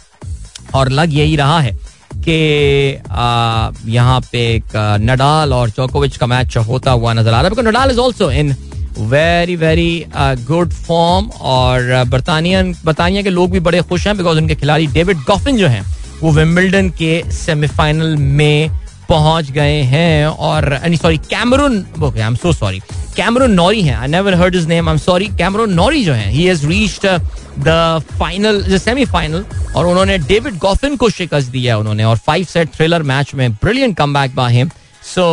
और 0.75 0.89
लग 0.91 1.15
यही 1.15 1.37
रहा 1.37 1.61
है। 1.61 1.77
कि 2.29 2.37
यहाँ 3.93 4.21
पे 4.33 4.47
एक 4.55 4.77
नडाल 5.01 5.53
और 5.53 5.71
चोकोविच 5.71 6.17
का 6.17 6.27
मैच 6.27 6.57
होता 6.59 6.91
हुआ 6.91 7.13
नज़र 7.13 7.33
आ 7.33 7.41
रहा 7.41 7.51
है। 7.51 7.67
Nadal 7.67 7.91
is 7.91 7.99
also 8.01 8.31
in 8.33 8.55
very 9.01 9.57
very 9.57 10.05
good 10.17 10.73
form 10.73 11.27
और 11.43 12.05
बरतानियन, 12.09 12.75
बरतानिया 12.85 13.23
के 13.23 13.31
लोग 13.31 13.51
भी 13.51 13.61
बड़े 13.61 13.81
खुश 13.83 14.07
हैं 14.07 14.17
बिकॉज़ 14.19 14.39
उनके 14.39 14.55
खिलाड़ी 14.55 14.87
डेविड 14.89 15.19
गॉफिन 15.29 15.57
जो 15.57 15.69
हैं, 15.69 15.85
वो 16.23 16.31
विम्बल्डन 16.33 16.91
के 16.99 17.23
सेमीफाइनल 17.33 18.17
में 18.17 18.71
पहुँच 19.09 19.51
गए 19.51 19.81
हैं 19.85 20.27
और 20.27 20.79
sorry 20.97 21.17
Cameron 21.31 21.85
I 22.03 22.21
am 22.21 22.35
so 22.37 22.53
sorry 22.53 22.81
Cameron 23.17 23.51
Norrie 23.53 23.83
हैं। 23.83 23.97
I 23.97 24.09
never 24.09 24.35
heard 24.35 24.55
his 24.55 24.67
name 24.69 24.89
I 24.89 24.93
am 24.93 24.99
sorry 25.01 25.27
Cameron 25.39 25.73
Norrie 25.75 26.05
जो 26.05 26.13
हैं 26.13 26.31
he 26.31 26.45
has 26.45 26.67
reached 26.67 27.07
the 27.59 28.03
final 28.19 28.79
semifinal 28.79 29.45
और 29.77 29.87
उन्होंने 29.87 30.19
डेविड 30.21 30.59
गॉफिन 30.59 30.97
को 30.97 31.11
शिकस्त 31.11 31.51
दिया 31.51 31.77
उन्होंने, 31.79 32.05
और 32.05 32.17
फाइव 32.17 32.45
सेट 32.45 32.75
थ्रिलर 32.75 33.03
मैच 33.03 33.35
में 33.35 33.53
brilliant 33.53 33.97
comeback 33.97 34.35
by 34.35 34.53
him 34.53 34.71
so 35.05 35.25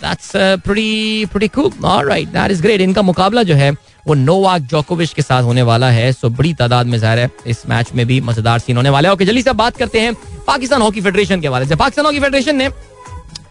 that's 0.00 0.30
pretty 0.64 1.26
pretty 1.32 1.48
cool 1.50 1.84
alright 1.84 2.28
that 2.28 2.50
is 2.50 2.62
great 2.62 2.80
इनका 2.80 3.02
मुकाबला 3.02 3.42
जो 3.42 3.54
है, 3.54 3.70
वो 4.06 4.14
नोवाक 4.14 4.62
जोकोविच 4.70 5.12
के 5.12 5.22
साथ 5.22 5.42
होने 5.42 5.62
वाला 5.62 5.90
है 5.90 6.12
सो 6.12 6.28
बड़ी 6.30 6.52
तादाद 6.54 6.86
में 6.86 6.98
ज़ाहिर 6.98 7.18
है, 7.18 7.30
इस 7.46 7.62
मैच 7.68 7.92
में 7.94 8.06
भी 8.06 8.20
मज़ेदार 8.20 8.58
सीन 8.58 8.76
होने 8.76 8.90
वाला 8.90 9.08
है। 9.08 9.14
ओके 9.14 9.24
जल्दी 9.24 9.42
से 9.42 9.52
बात 9.54 9.76
करते 9.76 10.00
हैं 10.00 10.14
पाकिस्तान 10.46 10.82
हॉकी 10.82 11.00
फेडरेशन 11.00 11.40
के 11.40 11.48
हवाले 11.48 11.66
से 11.66 11.76
पाकिस्तान 11.76 12.06
हॉकी 12.06 12.20
फेडरेशन 12.20 12.56
ने 12.56 12.68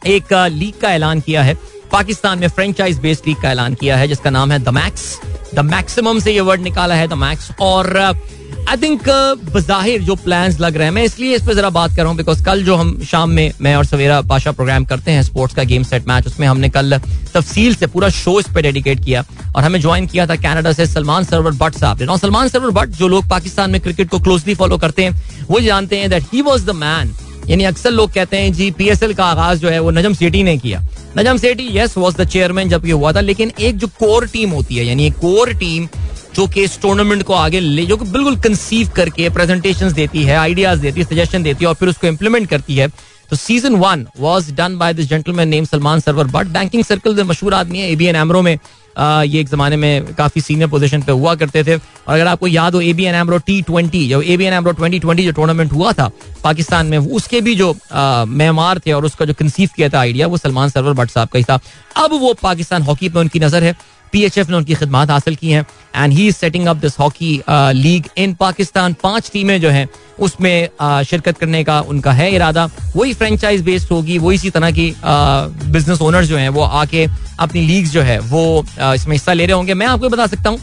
एक 0.08 0.34
लीग 0.34 0.80
का 0.82 0.92
ऐलान 0.94 1.20
किया 1.22 1.44
है 1.44 1.58
पाकिस्तान 1.92 2.40
में 2.40 2.48
फ्रेंचाइज 2.48 3.00
बेस्ड 3.00 3.28
लीग 3.28 3.42
का 3.42 3.52
ऐलान 3.52 3.74
किया 3.74 3.98
है, 3.98 4.08
जिसका 4.08 4.30
नाम 4.30 4.52
है 4.52 4.60
द 4.60 4.70
मैक्स 4.70 5.20
द 5.56 5.60
मैक्सिमम 5.66 6.20
से 6.20 6.32
ये 6.32 6.42
वर्ड 6.42 6.62
निकाला 6.62 6.96
है 6.96 7.08
द 7.08 7.14
मैक्स 7.14 7.50
और 7.62 7.98
आई 7.98 8.78
थिंक 8.78 9.10
बजाहिर 9.54 10.02
जो 10.02 10.16
प्लान्स 10.16 10.60
लग 10.60 10.76
रहे 10.78 10.86
हैं, 10.86 10.94
मैं 10.94 11.04
इसलिए 11.04 11.36
इस 11.36 11.44
पर 11.46 11.54
जरा 11.54 11.70
बात 11.70 11.90
कर 11.90 11.98
रहा 11.98 12.08
हूँ 12.08 12.18
बिकॉज़ 12.18 12.44
कल 12.46 12.64
जो 12.64 12.76
हम 12.76 13.04
शाम 13.04 13.30
में 13.30 13.52
मैं 13.62 13.76
और 13.76 13.86
सवेरा 13.86 14.22
पाशा 14.30 14.52
प्रोग्राम 14.52 14.86
करते 14.86 15.12
हैं 15.12 15.24
स्पोर्ट्स 15.24 15.56
का 15.56 15.64
गेम 15.64 15.84
सेट 15.84 16.08
मैच 16.08 16.28
उसमें 16.28 16.48
हमने 16.48 16.70
कल 16.70 16.98
तफसील 17.34 17.76
से 17.76 17.88
पूरा 17.88 18.10
शो 18.12 18.40
इस 18.40 18.48
पर 18.56 18.62
डेडिकेट 18.62 19.04
किया 19.06 19.24
और 19.56 19.64
हमें 19.64 19.80
ज्वाइन 19.82 20.08
किया 20.08 20.28
था 20.28 20.36
कनाडा 20.36 20.72
से 20.74 20.86
सलमान 20.86 21.24
सरवर 21.24 21.52
भट्ट 21.54 21.76
साहब 21.76 22.02
ने। 22.02 22.18
सलमान 22.18 22.48
सरवर 22.48 22.70
बट 22.72 22.90
जो 22.98 23.08
लोग 23.08 23.28
पाकिस्तान 23.30 23.72
में 23.72 23.82
क्रिकेट 23.82 24.10
को 24.10 24.20
क्लोजली 24.20 24.56
फॉलो 24.56 24.78
करते 24.78 25.04
हैं, 25.04 25.46
वो 25.50 25.60
जानते 25.60 25.98
हैं 25.98 26.10
that 26.10 26.24
he 26.34 26.42
was 26.42 26.66
the 26.66 26.76
man 26.76 27.14
यानी 27.52 27.64
अक्सर 27.64 27.92
लोग 27.92 28.14
कहते 28.14 28.38
हैं 28.38 28.52
जी 28.54 28.70
पीएसएल 28.72 29.14
का 29.14 29.26
आगाज़ 29.26 29.60
जो 29.60 29.70
है 29.70 29.80
वो 29.80 29.92
नजम 29.92 30.14
सेठी 30.14 30.44
ने 30.44 30.58
किया। 30.58 30.82
Najam 31.18 31.38
Sethi 31.38 31.68
yes 31.78 31.98
was 31.98 32.16
the 32.18 32.28
chairman 32.28 32.70
जब 32.70 32.86
ये 32.86 32.92
हुआ 32.92 33.12
था, 33.14 33.22
लेकिन 33.22 33.52
एक 33.60 33.78
जो 33.78 33.88
कोर 34.00 34.28
टीम 34.28 34.50
होती 34.50 34.76
है, 34.76 34.86
यानी 34.86 35.10
कोर 35.12 35.54
टीम 35.54 35.88
जो 36.36 36.48
कि 36.48 36.64
इस 36.64 36.80
टूर्नामेंट 36.82 37.24
को 37.24 37.34
आगे 37.34 37.60
ले, 37.60 37.86
जो 37.86 37.98
कि 37.98 38.06
बिल्कुल 38.12 38.36
कंसीव 38.40 38.90
करके 38.96 39.30
प्रेजेंटेशन 39.30 39.94
देती 39.94 40.24
है 40.24 40.36
आइडियाज़ 40.38 40.82
देती 40.82 41.02
है 41.02 41.06
सजेशन 41.06 41.44
देती 41.44 41.66
है 41.66 41.70
और 41.70 41.76
फिर 41.76 41.90
उसको 41.90 42.08
इम्प्लीमेंट 42.08 42.50
करती 42.50 42.76
है। 42.76 42.88
तो 43.30 43.36
season 43.36 43.76
one 43.76 44.06
was 44.20 44.52
done 44.54 44.78
by 44.78 44.94
this 44.94 45.10
gentleman 45.10 45.50
name 45.50 45.66
Salman 45.66 46.00
Sarwar 46.00 46.28
but 46.28 46.48
banking 46.50 46.84
circle 46.84 47.24
मशहूर 47.24 47.54
आदमी 47.54 47.80
है 47.80 47.92
एबीएन 47.92 48.16
एमरो 48.16 48.42
में। 48.42 48.58
ये 49.00 49.40
एक 49.40 49.50
जमाने 49.50 49.76
में 49.78 50.14
काफ़ी 50.16 50.42
सीनियर 50.42 50.70
पोजीशन 50.70 51.02
पे 51.02 51.12
हुआ 51.12 51.36
करते 51.36 51.64
थे। 51.64 51.76
और 51.76 52.14
अगर 52.14 52.28
आपको 52.28 52.48
याद 52.48 52.76
हो 52.76 52.82
A 52.82 52.94
B 52.94 53.06
N 53.06 53.16
Amro 53.16 53.38
T 53.40 53.62
twenty 53.62 54.08
जो 54.08 54.22
A 54.22 54.38
B 54.38 54.46
N 54.46 54.54
Amro 54.54 54.72
twenty 54.72 55.00
twenty 55.00 55.26
जो 55.26 55.32
टूर्नामेंट 55.32 55.72
हुआ 55.74 55.92
था 55.94 56.10
पाकिस्तान 56.44 56.86
में, 56.86 56.98
उसके 56.98 57.42
भी 57.42 57.56
जो 57.56 57.76
मेहमान 57.94 58.80
थे 58.86 58.92
और 58.92 59.06
उसका 59.06 59.26
जो 59.26 59.34
कंसीव 59.34 59.70
किया 59.76 59.90
था 59.90 60.00
आइडिया 60.00 60.28
वो 60.28 60.38
सलमान 60.38 60.70
सरवर 60.70 60.94
भट्ट 60.94 61.12
साहब 61.12 61.28
का 61.28 61.40
ही 61.40 61.44
था। 61.44 61.60
अब 61.96 62.20
वो 62.22 62.34
पाकिस्तान 62.44 62.82
हॉकी 62.84 63.10
पे 63.10 63.20
उनकी 63.20 63.40
नज़र 63.40 63.64
है। 63.64 63.76
पीएचएफ 64.12 64.50
ने 64.50 64.58
उनकी 64.58 64.76
खिदमत 64.76 65.10
हासिल 65.12 65.36
की 65.36 65.52
हैं 65.52 65.66
and 65.96 66.14
he 66.14 66.28
is 66.28 66.36
setting 66.36 66.68
up 66.68 66.78
this 66.78 67.00
hockey 67.00 67.32
league 67.50 68.06
in 68.18 68.34
Pakistan 68.40 68.96
पाँच 69.04 69.30
टीमें 69.34 69.60
जो 69.62 69.70
हैं 69.70 69.88
उसमें 70.20 70.70
uh, 70.70 71.04
शिरकत 71.04 71.38
करने 71.38 71.64
का 71.64 71.80
उनका 71.82 72.12
है 72.12 72.34
इरादा। 72.36 72.70
वही 72.96 73.14
फ्रेंचाइज 73.14 73.62
बेस्ड 73.62 73.92
होगी 73.92 74.18
वही 74.18 74.36
इसी 74.36 74.50
तरह 74.50 74.72
की 74.72 74.94
बिज़नेस 75.04 76.02
ओनर 76.02 76.26
जो 76.26 76.38
हैं 76.38 76.50
वो 76.50 76.62
आके 76.62 77.08
अपनी 77.40 77.62
लीग्स 77.68 77.92
जो 77.92 78.02
है 78.02 78.20
वो 78.20 78.44
uh, 78.62 78.94
इसमें 78.96 79.16
हिस्सा 79.16 79.34
ले 79.34 79.46
रहे 79.46 79.56
होंगे। 79.56 79.74
मैं 79.74 79.88
आपको 79.88 80.10
बता 80.10 80.28
सकता 80.28 80.50
हूँ 80.50 80.60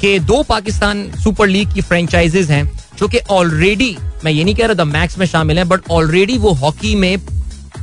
कि 0.00 0.18
दो 0.20 0.42
पाकिस्तान 0.42 1.10
सुपर 1.24 1.48
लीग 1.48 1.72
की 1.74 1.80
फ्रेंचाइजेज 1.80 2.50
हैं 2.50 2.64
जो 2.98 3.08
कि 3.08 3.18
ऑलरेडी 3.30 3.96
मैं 4.24 4.32
ये 4.32 4.44
नहीं 4.44 4.54
कह 4.54 4.66
रहा 4.66 4.74
था 4.74 4.84
मैक्स 4.84 5.18
में 5.18 5.26
शामिल 5.26 5.58
है 5.58 5.64
बट 5.64 5.90
ऑलरेडी 5.90 6.38
वो 6.38 6.52
हॉकी 6.54 6.94
में 6.94 7.16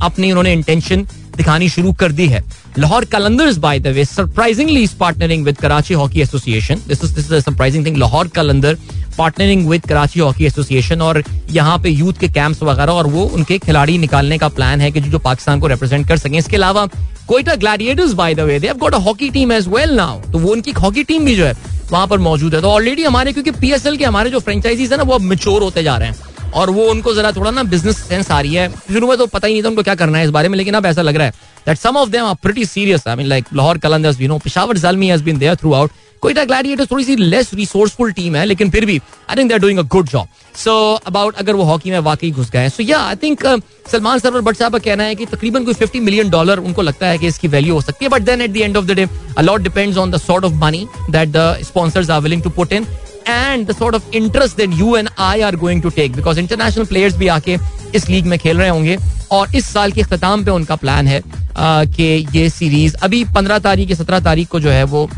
अपनी 0.01 0.31
उन्होंने 0.31 0.53
इंटेंशन 0.53 1.05
दिखानी 1.37 1.69
शुरू 1.69 1.91
कर 1.93 2.11
दी 2.11 2.27
है। 2.27 2.43
Lahore 2.77 3.05
Qalandars 3.05 3.57
by 3.57 3.79
the 3.79 3.87
way 3.87 4.03
surprisingly 4.05 4.81
is 4.83 4.95
partnering 4.95 5.45
with 5.45 5.57
Karachi 5.57 5.93
hockey 5.93 6.21
association 6.21 6.81
this 6.87 7.03
is 7.03 7.13
this 7.15 7.25
is 7.25 7.43
surprising 7.43 7.85
thing 7.85 7.97
Lahore 7.97 8.27
Qalandar 8.35 8.77
partnering 9.17 9.67
with 9.69 9.85
Karachi 9.85 10.19
hockey 10.19 10.45
association 10.45 11.01
और 11.01 11.23
यहाँ 11.51 11.77
पे 11.83 11.89
यूथ 11.89 12.19
के 12.19 12.27
कैंप्स 12.29 12.63
वगैरह 12.63 12.91
और 12.91 13.07
वो 13.07 13.25
उनके 13.25 13.57
खिलाड़ी 13.59 13.97
निकालने 13.97 14.37
का 14.37 14.47
प्लान 14.49 14.81
है 14.81 14.91
कि 14.91 15.01
जो 15.01 15.19
पाकिस्तान 15.19 15.59
को 15.59 15.67
रिप्रेजेंट 15.67 16.07
कर 16.07 16.17
सकें। 16.17 16.37
इसके 16.37 16.55
अलावा 16.57 16.85
Quetta 17.27 17.55
Gladiators 17.55 18.13
by 18.13 18.35
the 18.35 18.39
way 18.41 18.59
they 18.59 18.67
have 18.67 18.77
got 18.77 18.93
a 18.93 18.99
hockey 18.99 19.29
team 19.29 19.51
as 19.51 19.67
well 19.67 19.95
now 19.95 20.21
तो 20.31 20.39
वो 20.39 20.51
उनकी 20.51 20.71
हॉकी 20.71 21.03
टीम 21.03 21.25
भी 21.25 21.35
जो 21.35 21.45
है, 21.45 21.55
वहाँ 21.91 22.07
पर 22.07 22.17
मौजूद 22.19 22.55
है। 22.55 22.61
तो 22.61 22.69
ऑलरेडी 22.69 23.03
हमारे, 23.03 23.33
क्योंकि 23.33 23.51
पीएसएल 23.51 23.97
के 23.97 24.05
हमारे 24.05 24.29
जो 24.29 24.39
फ्रेंचाइजीज 24.39 24.91
है 24.91 24.97
ना, 24.97 25.03
वो 25.03 25.13
अब 25.13 25.21
मिच्योर 25.23 25.61
होते 25.63 25.83
जा 25.83 25.97
रहे 25.97 26.09
हैं। 26.09 26.15
और 26.53 26.69
वो 26.69 26.89
उनको 26.91 27.13
जरा 27.13 27.31
थोड़ा 27.31 27.51
ना 27.51 27.63
बिज़नेस 27.63 27.97
सेंस 27.99 28.31
आ 28.31 28.39
रही 28.41 28.53
है। 28.53 28.69
शुरू 28.69 29.07
में 29.07 29.17
तो 29.17 29.25
पता 29.27 29.47
ही 29.47 29.53
नहीं 29.53 29.63
था 29.63 29.67
उनको 29.67 29.83
क्या 29.83 29.95
करना 29.95 30.17
है 30.17 30.23
इस 30.23 30.29
बारे 30.31 30.49
में, 30.49 30.57
लेकिन 30.57 30.73
अब 30.73 30.85
ऐसा 30.85 31.01
लग 31.01 31.15
रहा 31.15 31.27
है 31.27 31.33
that 31.65 31.77
some 31.77 31.97
of 31.97 32.09
them 32.09 32.25
are 32.25 32.35
pretty 32.43 32.65
serious 32.65 33.07
I 33.07 33.15
mean 33.15 33.27
like 33.27 33.45
Lahore 33.55 33.77
Qalandars 33.77 34.21
you 34.21 34.27
know 34.27 34.37
Peshawar 34.37 34.77
Zalmi 34.77 35.07
has 35.09 35.23
been 35.23 35.37
there 35.39 35.55
throughout 35.73 35.91
Quetta 36.21 36.43
Gladiators 36.45 36.89
थोड़ी 36.91 37.03
सी 37.03 37.15
लेस 37.15 37.53
रिसोर्सफुल 37.53 38.11
टीम 38.11 38.35
है, 38.35 38.45
लेकिन 38.45 38.69
फिर 38.69 38.85
भी 38.85 38.97
I 39.29 39.35
think 39.35 39.47
they 39.47 39.53
are 39.53 39.59
doing 39.59 39.79
a 39.79 39.83
good 39.91 40.07
job 40.09 40.27
so 40.55 40.73
about 41.07 41.35
अगर 41.35 41.55
वो 41.55 41.63
hockey 41.63 41.91
में 41.91 41.99
वाकई 41.99 42.31
घुस 42.31 42.49
गए 42.51 42.69
सो 42.69 42.83
या 42.83 42.99
आई 42.99 43.15
थिंक 43.23 43.45
सलमान 43.91 44.19
सरवर 44.19 44.41
भट्ट 44.41 44.57
साहब 44.57 44.71
का 44.71 44.79
कहना 44.79 45.03
है 45.03 45.15
कि 45.15 45.25
तकरीबन 45.25 45.65
कोई 45.65 45.73
50 45.75 45.99
मिलियन 45.99 46.29
डॉलर 46.29 46.59
उनको 46.59 46.81
लगता 46.81 47.07
है 47.07 47.17
कि 47.17 47.27
इसकी 47.27 47.47
वैल्यू 47.47 47.73
हो 47.73 47.81
सकती 47.81 48.05
है 48.05 48.09
but 48.09 48.21
then 48.21 48.41
at 48.41 48.51
the 48.51 48.57
end 48.57 48.77
of 48.77 48.85
the 48.85 48.91
day 48.91 49.07
a 49.37 49.41
lot 49.41 49.61
depends 49.61 49.97
on 49.97 50.11
the 50.11 50.17
sort 50.17 50.45
of 50.45 50.53
money 50.55 50.85
that 51.09 51.29
the 51.29 51.57
sponsors 51.63 52.09
are 52.09 52.21
willing 52.21 52.43
to 52.43 52.49
put 52.49 52.73
in 52.73 52.87
and 53.27 53.67
the 53.67 53.75
sort 53.75 53.95
of 53.95 54.15
interest 54.15 54.57
that 54.57 54.79
you 54.79 54.95
and 54.97 55.09
I 55.19 55.41
are 55.41 55.55
going 55.55 55.81
to 55.81 55.89
take 55.91 56.15
because 56.15 56.39
international 56.39 56.85
players 56.85 57.15
भी 57.17 57.27
आके 57.29 57.57
इस 57.95 58.09
league 58.09 58.25
में 58.25 58.37
खेल 58.39 58.57
रहे 58.57 58.69
होंगे, 58.69 58.97
और 59.31 59.55
इस 59.55 59.73
साल 59.73 59.91
के 59.91 60.01
अख्ताम 60.01 60.43
पे 60.45 60.51
उनका 60.51 60.75
प्लान 60.75 61.07
है 61.07 61.21
कि 61.57 62.03
ये 62.33 62.49
सीरीज़ 62.49 62.95
अभी 62.97 63.23
पंद्रह 63.35 63.59
तारीख 63.59 63.89
या 63.89 63.95
सत्रह 63.95 64.19
तारीख 64.19 64.47
को 64.47 64.59
जो 64.59 64.69
है 64.69 64.83
वो 64.85 65.09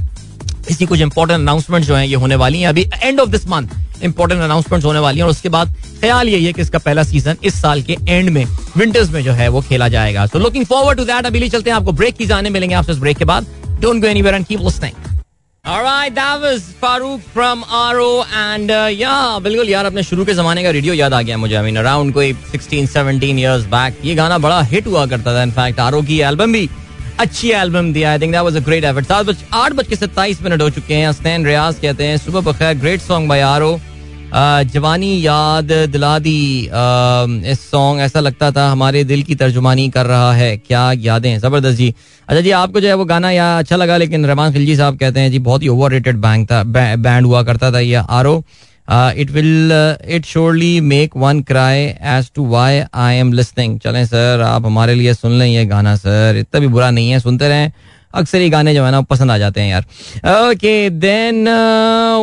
इसी 0.69 0.85
कुछ 0.85 1.01
इंपॉर्टेंट 1.01 1.39
अनाउंसमेंट 1.39 1.85
जो 1.85 1.95
है, 1.95 2.07
ये 2.07 2.15
होने 2.15 2.35
वाली 2.35 2.59
हैं। 2.61 2.67
अभी 2.67 2.85
end 3.03 3.19
of 3.19 3.29
this 3.29 3.47
month 3.47 4.03
important 4.03 4.41
announcement 4.41 4.85
होने 4.85 4.99
वाली 4.99 5.17
हैं, 5.17 5.23
और 5.25 5.31
उसके 5.31 5.49
बाद 5.49 5.73
ख्याल 6.01 6.29
यही 6.29 6.45
है 6.45 6.53
कि 6.53 6.61
इसका 6.61 6.79
पहला 6.79 7.03
सीज़न 7.03 7.37
इस 7.43 7.61
साल 7.61 7.81
के 7.81 7.97
एंड 8.07 8.29
में 8.29 8.45
विंटर्स 8.77 9.09
में 9.11 9.23
जो 9.23 9.31
है 9.33 9.47
वो 9.49 9.61
खेला 9.61 9.87
जाएगा। 9.89 10.25
तो 10.27 10.39
लुकिंग 10.39 10.65
फॉरवर्ड 10.65 10.97
टू 10.97 11.05
दैट 11.05 11.25
अभी 11.25 11.49
चलते 11.49 11.69
हैं, 11.69 11.77
आपको 11.77 11.91
ब्रेक 11.91 12.15
की 12.17 12.25
जाने 12.25 12.49
मिलेंगे, 12.49 12.75
आपसे 12.75 12.91
इस 12.91 12.97
ब्रेक 12.97 13.17
के 13.17 13.25
बाद। 13.25 13.45
Don't 13.81 14.01
go 14.01 14.07
anywhere 14.07 14.35
and 14.35 14.45
keep 14.45 14.59
listening 14.59 15.09
Alright, 15.65 16.15
that 16.15 16.41
was 16.41 16.63
Farooq 16.73 17.19
from 17.21 17.63
RO 17.71 18.23
and 18.35 18.71
uh, 18.71 18.89
yeah, 18.91 19.39
बिल्कुल 19.39 19.69
यार 19.69 19.85
अपने 19.85 20.03
शुरू 20.03 20.25
के 20.25 20.33
जमाने 20.33 20.63
का 20.63 20.69
रेडियो 20.69 20.93
याद 20.93 21.13
आ 21.13 21.21
गया 21.21 21.37
मुझे 21.37 21.55
आई 21.55 21.63
मीन 21.63 21.75
अराउंड 21.77 22.13
कोई 22.13 22.33
16 22.53 22.87
17 22.93 23.23
इयर्स 23.39 23.65
बैक 23.73 23.99
ये 24.05 24.15
गाना 24.15 24.37
बड़ा 24.45 24.61
हिट 24.71 24.87
हुआ 24.87 25.05
करता 25.13 25.35
था 25.35 25.43
इनफैक्ट 25.43 25.79
आरो 25.79 26.01
की 26.07 26.19
एल्बम 26.29 26.53
भी 26.53 26.67
अच्छी 27.19 27.51
एल्बम 27.61 27.93
दिया 27.93 28.11
I 28.11 28.19
think 28.19 28.31
that 28.31 28.43
was 28.43 28.57
a 28.57 28.65
great 28.65 28.83
effort 28.83 29.11
आठ 29.53 29.73
बज 29.73 29.87
के 29.87 29.95
सत्ताईस 29.95 30.41
मिनट 30.43 30.61
हो 30.61 30.69
चुके 30.79 30.93
हैं 30.93 31.07
हसनैन 31.07 31.45
रियाज 31.45 31.79
कहते 31.81 32.07
हैं 32.07 32.17
सुबह 32.25 32.51
बखैर 32.51 32.73
ग्रेट 32.77 33.01
सॉन्ग 33.01 33.29
बाय 33.29 33.41
आरो 33.49 33.71
जवानी 34.33 35.09
याद 35.25 35.71
दिला 35.91 36.17
दी। 36.19 36.69
इस 37.51 37.59
सॉन्ग 37.71 38.01
ऐसा 38.01 38.19
लगता 38.19 38.51
था, 38.51 38.69
हमारे 38.71 39.03
दिल 39.03 39.23
की 39.23 39.35
तर्जुमानी 39.35 39.89
कर 39.89 40.05
रहा 40.05 40.31
है, 40.33 40.55
क्या 40.57 40.91
यादें, 40.93 41.37
ज़बरदस्त 41.39 41.77
जी। 41.77 41.93
अच्छा 42.27 42.41
जी, 42.41 42.51
आपको 42.51 42.79
जो 42.79 42.87
है 42.87 42.93
वो 42.93 43.05
गाना 43.05 43.31
या 43.31 43.57
अच्छा 43.59 43.75
लगा, 43.75 43.97
लेकिन 43.97 44.25
रहमान 44.25 44.53
खिलजी 44.53 44.75
साहब 44.75 44.97
कहते 44.97 45.19
हैं, 45.19 45.31
जी, 45.31 45.39
बहुत 45.41 45.63
ही 45.63 45.67
ओवर 45.67 45.91
रेटेड 45.91 46.17
बैंक 46.17 46.49
था 46.51 46.63
बैंड 46.63 47.25
हुआ 47.25 47.43
करता 47.43 47.71
था 47.71 47.79
ये 47.79 48.03
Aaroh 48.27 48.41
it 49.17 49.31
will 49.31 49.71
it 50.07 50.25
surely 50.25 50.79
make 50.81 51.17
one 51.17 51.41
cry 51.43 51.83
as 52.15 52.31
to 52.35 52.47
why 52.49 52.81
I 52.93 53.15
am 53.15 53.33
listening 53.33 53.79
चलें 53.79 54.05
सर, 54.05 54.41
आप 54.45 54.65
हमारे 54.65 54.95
लिए 54.95 55.13
सुन 55.13 55.31
लें 55.31 55.47
ये 55.47 55.65
गाना, 55.65 55.95
सर, 55.97 56.35
इतना 56.39 56.59
भी 56.59 56.67
बुरा 56.67 56.89
नहीं 56.91 57.11
है, 57.11 57.19
सुनते 57.19 57.47
रहें। 57.49 57.71
अक्सर 58.13 58.41
ये 58.41 58.49
गाने 58.49 58.73
जो 58.75 58.83
है 58.83 58.91
ना 58.91 59.01
पसंद 59.03 59.31
आ 59.31 59.37
जाते 59.37 59.61
हैं 59.61 59.69
यार। 59.69 60.49
Okay 60.49 60.89
then 60.89 61.47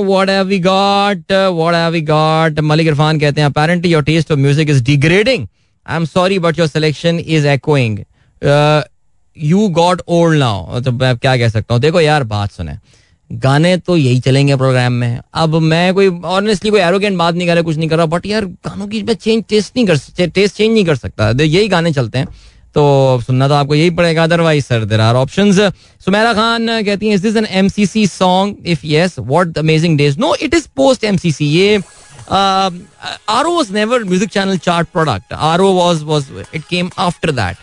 what 0.06 0.30
have 0.30 0.46
we 0.46 0.58
got 0.60 1.32
what 1.32 1.74
have 1.74 1.92
we 1.92 2.00
got 2.10 2.60
Malik 2.62 2.86
Irfan 2.86 3.20
कहते 3.20 3.40
हैं 3.40 3.48
apparently 3.48 3.92
your 3.92 4.02
taste 4.04 4.32
of 4.32 4.38
music 4.38 4.70
is 4.70 4.82
degrading 4.84 5.46
I 5.86 5.96
am 5.96 6.04
sorry 6.06 6.38
but 6.38 6.58
your 6.58 6.68
selection 6.68 7.18
is 7.18 7.46
echoing 7.48 7.98
you 9.36 9.68
got 9.74 10.02
old 10.08 10.38
now 10.38 10.80
तो 10.80 10.92
मैं 10.92 11.16
क्या 11.16 11.36
कह 11.36 11.48
सकता 11.48 11.74
हूँ? 11.74 11.80
देखो 11.80 12.00
यार, 12.00 12.24
बात 12.26 12.52
सुने। 12.52 12.72
गाने 13.30 13.76
तो 13.76 13.96
यही 13.96 14.20
चलेंगे 14.20 14.56
प्रोग्राम 14.56 14.92
में। 14.92 15.18
अब 15.34 15.54
मैं 15.62 15.94
कोई 15.94 16.08
ऑनेस्टली 16.26 16.70
कोई 16.70 16.80
एरोगेंट 16.80 17.16
बात 17.18 17.34
नहीं 17.34 17.46
कर 17.48 17.54
रहा, 17.54 17.62
कुछ 17.62 17.76
नहीं 17.76 17.88
कर 17.88 17.96
रहा 17.96 18.06
बट 18.06 18.26
यार 18.26 18.44
गानों 18.44 18.86
की 18.88 19.02
मैं 19.02 19.14
चेंज 19.14 19.42
टेस्ट 19.48 19.76
नहीं 19.76 19.86
कर 19.86 20.28
टेस्ट 20.28 20.56
चेंज 20.56 20.72
नहीं 20.72 20.84
कर 20.84 20.96
सकता। 20.96 21.30
यही 21.30 21.68
गाने 21.68 21.92
चलते 21.92 22.18
हैं। 22.18 22.28
तो 22.74 23.20
सुनना 23.26 23.48
तो 23.48 23.54
आपको 23.54 23.74
यही 23.74 23.90
पड़ेगा 23.90 24.22
otherwise 24.24 24.64
sir 24.64 24.84
there 24.84 25.00
are 25.00 25.14
option 25.16 25.52
Sumera 25.52 26.32
Khan 26.34 26.66
कहती 26.84 27.08
हैं 27.08 27.14
is 27.14 27.38
an 27.38 27.46
MCC 27.60 28.06
song 28.06 28.66
if 28.66 28.86
yes 28.86 29.18
what 29.18 29.58
amazing 29.58 29.96
days 29.98 30.18
no 30.18 30.34
it 30.42 30.54
is 30.54 30.68
post 30.76 31.04
MCC 31.04 31.46
ये 31.46 31.76
Aaroh 33.46 33.50
was 33.50 33.72
never 33.74 34.04
music 34.04 34.30
channel 34.30 34.58
chart 34.58 34.88
product 34.92 35.32
Aaroh 35.60 35.72
was 35.74 36.04
was 36.04 36.26
it 36.54 36.62
came 36.70 36.90
after 36.98 37.30
that 37.32 37.56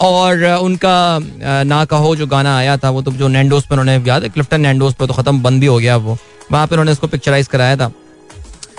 और 0.00 0.44
उनका 0.44 1.18
ना 1.64 1.84
कहो 1.84 2.14
जो 2.16 2.26
गाना 2.26 2.56
आया 2.58 2.76
था, 2.76 2.90
वो 2.90 3.02
तो 3.02 3.10
जो 3.12 3.28
नैंडोस 3.28 3.66
पर 3.66 3.78
उन्होंने, 3.78 4.04
याद 4.08 4.22
है 4.22 4.28
क्लिफ्टन 4.28 4.60
नैंडोस 4.60 4.94
पे 4.94 5.06
तो 5.06 5.14
खत्म 5.14 5.42
बंद 5.42 5.60
भी 5.60 5.66
हो 5.66 5.78
गया 5.78 5.96
वो। 5.96 6.16
वहाँ 6.52 6.66
पर 6.66 6.74
उन्होंने 6.74 6.92
इसको 6.92 7.06
पिक्चराइज 7.06 7.48
कराया 7.48 7.76
था। 7.76 7.90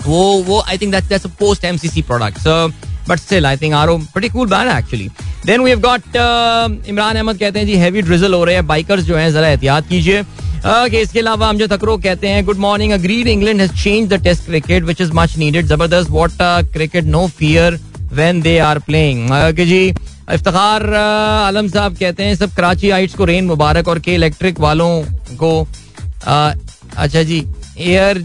वो 0.06 0.42
वो 0.46 0.60
I 0.60 0.78
think 0.78 0.92
that's 0.92 1.08
that's 1.08 1.26
post 1.38 1.64
MCC 1.64 2.02
product 2.02 2.38
so 2.38 2.68
but 3.08 3.18
still 3.18 3.46
I 3.46 3.56
think 3.56 3.74
Aaroh 3.74 3.96
pretty 4.14 4.28
cool 4.28 4.48
band 4.48 4.70
actually 4.70 5.08
then 5.46 5.60
we 5.60 5.70
have 5.70 5.80
got 5.80 6.16
Imran 6.88 7.16
Ahmed 7.16 7.38
कहते 7.38 7.58
हैं, 7.58 7.66
जी 7.66 7.74
हैवी 7.76 8.02
ड्रिजल 8.02 8.34
हो 8.34 8.44
रहे 8.44 8.54
हैं 8.54 8.66
बाइकर्स 8.66 9.04
जो 9.04 9.16
हैं, 9.16 9.32
जरा 9.32 9.48
एहतियात 9.48 9.88
कीजिए. 9.88 10.20
ओके 10.20 11.00
इसके 11.00 11.18
अलावा 11.18 11.48
हम 11.48 11.58
जो 11.58 11.66
तकरो 11.66 11.96
कहते 11.98 12.28
हैं 12.28 12.44
good 12.44 12.58
morning 12.58 12.92
agreed 12.92 13.28
England 13.28 13.60
has 13.60 13.72
change 13.82 14.08
the 14.08 14.22
test 14.24 14.44
cricket 14.46 14.82
which 14.84 15.00
is 15.00 15.10
much 15.14 15.36
needed 15.38 15.66
ज़बरदस्त 15.66 16.10
what 16.10 16.70
cricket 16.72 17.04
no 17.06 17.26
fear 17.38 17.78
when 18.12 18.40
they 18.42 18.58
are 18.60 18.78
playing 18.86 19.30
okay 19.30 19.66
जी 19.66 19.82
इफ्तार 20.32 20.94
आलम 20.94 21.68
साहब 21.68 21.96
कहते 21.96 22.24
हैं, 22.24 22.34
सब 22.34 22.54
कराची 22.56 22.90
आइट्स 22.90 23.14
को 23.14 23.24
रेन 23.24 23.44
मुबारक 23.46 23.88
और 23.88 23.98
के 23.98 24.14
इलेक्ट्रिक 24.14 24.60
वालों 24.60 24.88
को 25.36 25.50
अच्छा 26.26 27.22
जी 27.22 27.44
एयर 27.78 28.24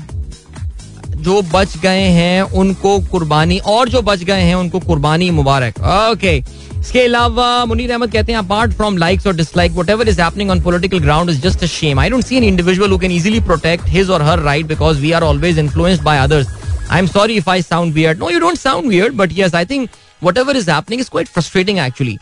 जो 1.19 1.41
बच 1.53 1.77
गए 1.77 2.07
हैं, 2.11 2.41
उनको 2.41 2.99
कुर्बानी, 3.11 3.57
और 3.59 3.89
जो 3.89 4.01
बच 4.01 4.23
गए 4.23 4.41
हैं, 4.41 4.55
उनको 4.55 4.79
कुर्बानी 4.79 5.29
मुबारक। 5.31 5.79
ओके 5.79 6.35
इसके 6.79 6.99
अलावा 6.99 7.65
मुनीर 7.65 7.91
अहमद 7.91 8.11
कहते 8.11 8.31
हैं 8.31 8.39
अपार्ट 8.39 8.73
फ्रॉम 8.73 8.97
लाइक्स 8.97 9.27
और 9.27 9.35
dislike 9.35 9.71
whatever 9.89 10.09
is 10.09 10.21
happening 10.21 10.51
on 10.51 10.61
political 10.61 10.99
ground 10.99 11.29
is 11.29 11.41
just 11.41 11.63
a 11.63 11.67
shame 11.67 11.99
I 11.99 12.09
don't 12.09 12.23
see 12.25 12.37
an 12.37 12.43
individual 12.43 12.97
can 12.99 13.11
easily 13.11 13.39
protect 13.41 13.87
his 13.87 14.09
और 14.09 14.21
her 14.21 14.39
right 14.39 14.65
because 14.65 14.99
we 14.99 15.11
are 15.11 15.23
always 15.23 15.59
influenced 15.59 16.03
by 16.03 16.19
others 16.19 16.47
I 16.91 16.99
am 16.99 17.07
sorry 17.07 17.33
if 17.37 17.49
I 17.49 17.61
sound 17.61 17.93
weird 17.93 18.19
no 18.19 18.29
you 18.29 18.39
don't 18.39 18.57
sound 18.57 18.89
weird 18.89 19.15
but 19.15 19.33
yes 19.37 19.55
I 19.55 19.65
think 19.65 19.89
whatever 20.37 20.57
is 20.57 20.71
happening 20.71 21.01
is 21.01 21.09
quite 21.09 21.27
frustrating 21.27 21.79
actually 21.79 22.17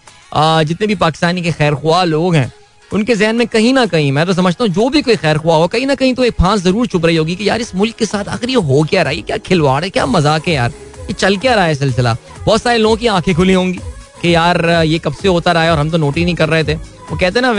जितने 0.66 0.88
भी 0.88 0.96
पाकिस्तानी 0.96 1.42
के 1.42 1.52
खैर 1.52 1.78
लोग 2.06 2.36
हैं 2.36 2.52
उनके 2.94 3.16
जहन 3.16 3.36
में 3.36 3.48
कहीं 3.48 3.74
ना 3.74 3.86
कहीं, 3.86 4.12
मैं 4.12 4.26
तो 4.26 4.34
समझता 4.34 4.64
हूँ, 4.64 4.72
जो 4.74 4.90
भी 4.90 5.02
कोई 5.02 5.16
खैर 5.16 5.38
ख्वाह 5.38 5.58
हो, 5.58 5.68
कहीं 5.68 5.88
ना 5.88 5.96
कहीं 5.96 6.14
तो 6.14 6.24
एक 6.24 6.34
फांस 6.34 6.62
ज़रूर 6.62 6.88
चुप 6.88 7.06
रही 7.06 7.16
होगी 7.16 7.36
कि 7.36 7.48
यार 7.50 7.62
इस 7.62 7.74
मुल्क 7.76 7.96
के 7.96 8.06
साथ 8.06 8.28
आखिर 8.28 8.50
ये 8.50 8.56
हो 8.58 8.84
क्या 8.90 9.02
रहा 9.02 9.14
है? 9.14 9.22
क्या 9.22 9.38
खिलवाड़ 9.40 9.84
है? 9.84 9.90
क्या 9.90 10.06
मज़ाक 10.06 10.48
है 10.48 10.54
यार? 10.54 10.72
ये 11.02 11.14
चल 11.14 11.38
क्या 11.38 11.54
रहा 11.56 11.66
है 11.66 11.76
सिलसिला? 11.76 12.16
बहुत 12.46 12.62
सारे 12.62 12.78
लोगों 12.78 12.96
की 12.98 13.08
आँखें 13.08 13.34
खुली 13.36 13.54
होंगी 13.54 13.80
कि 14.22 14.34
यार, 14.36 14.66
ये 14.86 15.00
कब 15.00 15.14
से 15.14 15.28
होता 15.28 15.52
रहा 15.52 15.64
है 15.64 15.72
और 15.72 15.78
हम 15.78 15.90
तो 15.90 15.98
नोट 15.98 16.18
ही 16.18 16.26
नहीं 16.26 16.36
कर 16.36 16.50
रहे 16.50 16.64
थे। 16.64 16.76
वो 16.76 17.18
कहते 17.18 17.42
ना 17.42 17.52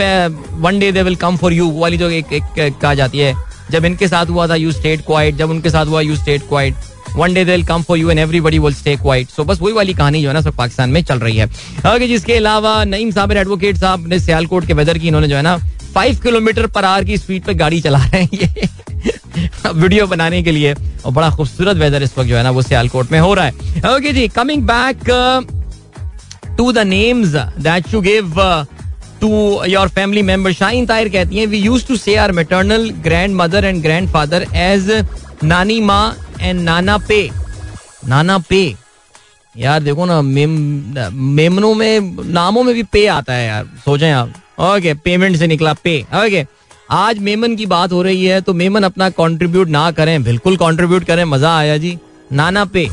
one 0.59 0.79
day 0.79 0.91
they 0.91 1.03
will 1.03 1.15
come 1.17 1.37
for 1.37 1.53
you 1.53 1.69
वाली 1.71 1.97
जो 1.97 2.09
एक 2.09 2.25
कहा 2.57 2.93
जाती 2.93 3.19
है। 3.19 3.33
जब 3.71 3.85
इनके 3.85 4.07
साथ 4.07 4.25
हुआ 4.25 4.47
था 4.47 4.55
यू 4.55 4.71
स्टेट 4.71 5.05
क्वाइट 5.05 5.35
जब 5.35 5.49
उनके 5.49 5.69
साथ 5.69 5.85
हुआ 5.85 6.01
you 6.01 6.15
stayed 6.15 6.47
quiet 6.49 6.75
one 7.15 7.33
day 7.33 7.43
they'll 7.45 7.63
come 7.65 7.81
for 7.83 7.97
you 7.97 8.09
and 8.09 8.19
everybody 8.19 8.59
will 8.59 8.73
stay 8.73 8.95
quiet 8.97 9.29
so 9.29 9.43
बस 9.43 9.61
वही 9.61 9.73
वाली 9.73 9.93
कहानी 9.93 10.21
जो 10.21 10.27
है 10.27 10.33
ना 10.33 10.41
सब 10.41 10.55
पाकिस्तान 10.55 10.89
में 10.89 11.01
चल 11.03 11.19
रही 11.19 11.37
है। 11.37 11.49
आगे 11.87 12.07
जिसके 12.07 12.33
अलावा 12.33 12.83
नईम 12.85 13.11
साबिर 13.11 13.37
एडवोकेट 13.37 13.77
साहब 13.77 14.07
ने 14.07 14.19
सियालकोट 14.19 14.65
के 14.67 14.73
वेदर 14.73 14.97
की 14.97 15.07
इन्होंने 15.07 15.27
जो 15.27 15.35
है 15.35 15.41
ना 15.41 15.57
फाइव 15.93 16.19
किलोमीटर 16.23 16.67
पर 16.67 16.85
आवर 16.85 17.03
की 17.03 17.17
स्पीड 17.17 17.43
पे 17.43 17.53
गाड़ी 17.53 17.81
चला 17.81 18.03
रहे 18.05 18.21
हैं 18.21 18.29
ये। 18.33 18.67
वीडियो 19.73 20.05
बनाने 20.07 20.41
के 20.43 20.51
लिए 20.51 20.73
और 21.05 21.11
बड़ा 21.11 21.29
खूबसूरत 21.31 21.77
वेदर 21.77 22.03
इस 22.03 22.17
वक्त 22.17 22.29
जो 22.29 22.37
है 22.37 22.43
ना 22.43 22.51
वो 22.51 22.61
सियालकोट 22.61 23.11
में 23.11 23.19
हो 23.19 23.33
रहा 23.33 23.45
है। 23.45 23.95
Okay 23.95 24.13
ji 24.13 24.27
coming 24.29 24.63
back 24.67 25.09
to 26.57 26.71
the 26.71 26.79
names 26.87 27.35
that 27.59 27.93
you 27.93 28.01
give 28.01 28.33
to 29.21 29.29
your 29.67 29.87
family 29.89 30.21
member 30.21 30.53
Shaheen 30.53 30.85
Tahir 30.85 31.09
कहती 31.09 31.37
हैं 31.37 31.47
we 31.47 31.57
use 31.59 31.85
to 31.87 31.95
say 31.97 32.15
our 32.15 32.31
maternal 32.31 32.89
grandmother 33.35 33.65
and 33.65 33.81
grandfather 34.09 34.45
as 34.55 34.89
nani 35.43 35.79
maa 35.81 36.15
and 36.39 36.61
नाना 36.61 36.97
पे 37.07 37.29
नाना 38.07 38.37
पे 38.49 38.63
यार 39.55 39.79
देखो 39.79 40.05
ना 40.05 40.21
मेम 40.21 40.51
मेमनों 41.13 41.73
में, 41.73 42.17
नामों 42.25 42.63
में 42.63 42.73
भी 42.75 42.83
पे 42.83 43.05
आता 43.07 43.33
है 43.33 43.47
यार। 43.47 43.65
सोचें 43.85 44.11
आप। 44.11 44.33
ओके 44.61 44.93
पेमेंट 44.95 45.37
से 45.37 45.47
निकला 45.47 45.73
पे 45.73 45.99
ओके 46.15 46.45
आज 46.91 47.19
मेमन 47.19 47.55
की 47.55 47.65
बात 47.67 47.91
हो 47.91 48.01
रही 48.01 48.25
है 48.25 48.39
तो 48.41 48.53
मेमन 48.53 48.83
अपना 48.83 49.09
कंट्रीब्यूट 49.11 49.67
ना 49.69 49.89
करें। 49.91 50.23
बिल्कुल 50.23 50.57
कंट्रीब्यूट 50.57 51.03
करें, 51.03 51.23
मज़ा 51.25 51.57
आया 51.57 51.77
जी। 51.77 51.97
नाना 52.31 52.65
पे 52.65 52.87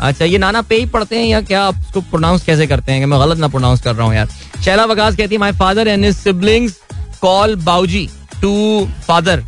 अच्छा 0.00 0.24
ये 0.24 0.38
नाना 0.38 0.62
पे 0.62 0.76
ही 0.76 0.86
पढ़ते 0.86 1.18
हैं 1.18 1.26
या 1.26 1.40
क्या 1.42 1.62
आप 1.62 1.74
उसको 1.76 2.00
प्रोनाउंस 2.00 2.44
कैसे 2.44 2.66
करते 2.66 2.92
हैं? 2.92 3.00
कि 3.00 3.06
मैं 3.06 3.20
गलत 3.20 3.38
ना 3.38 3.48
प्रोनाउंस 3.48 3.80
कर 3.82 3.94
रहा 3.94 4.06
हूँ 4.06 4.14
यार। 4.14 4.28
शैला 4.64 4.84
वकास 4.86 5.16
कहती 5.16 5.34
है 5.34 5.38
my 5.40 5.52
father 5.54 5.88
and 5.88 6.10
siblings 6.12 6.76
call 7.20 7.56
Bauji 7.62 8.08
to 8.42 8.88
father 9.06 9.42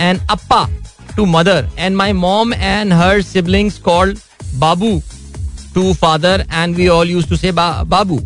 and 0.00 0.20
Appa 0.30 0.64
mother, 1.18 1.68
and 1.76 1.96
my 1.96 2.12
mom 2.12 2.52
and 2.52 2.92
her 2.92 3.22
siblings 3.22 3.78
called 3.78 4.18
Babu 4.54 5.00
to 5.74 5.94
father, 5.94 6.44
and 6.50 6.74
we 6.76 6.88
all 6.88 7.04
used 7.04 7.28
to 7.28 7.36
say 7.36 7.50
ba- 7.50 7.84
Babu. 7.84 8.20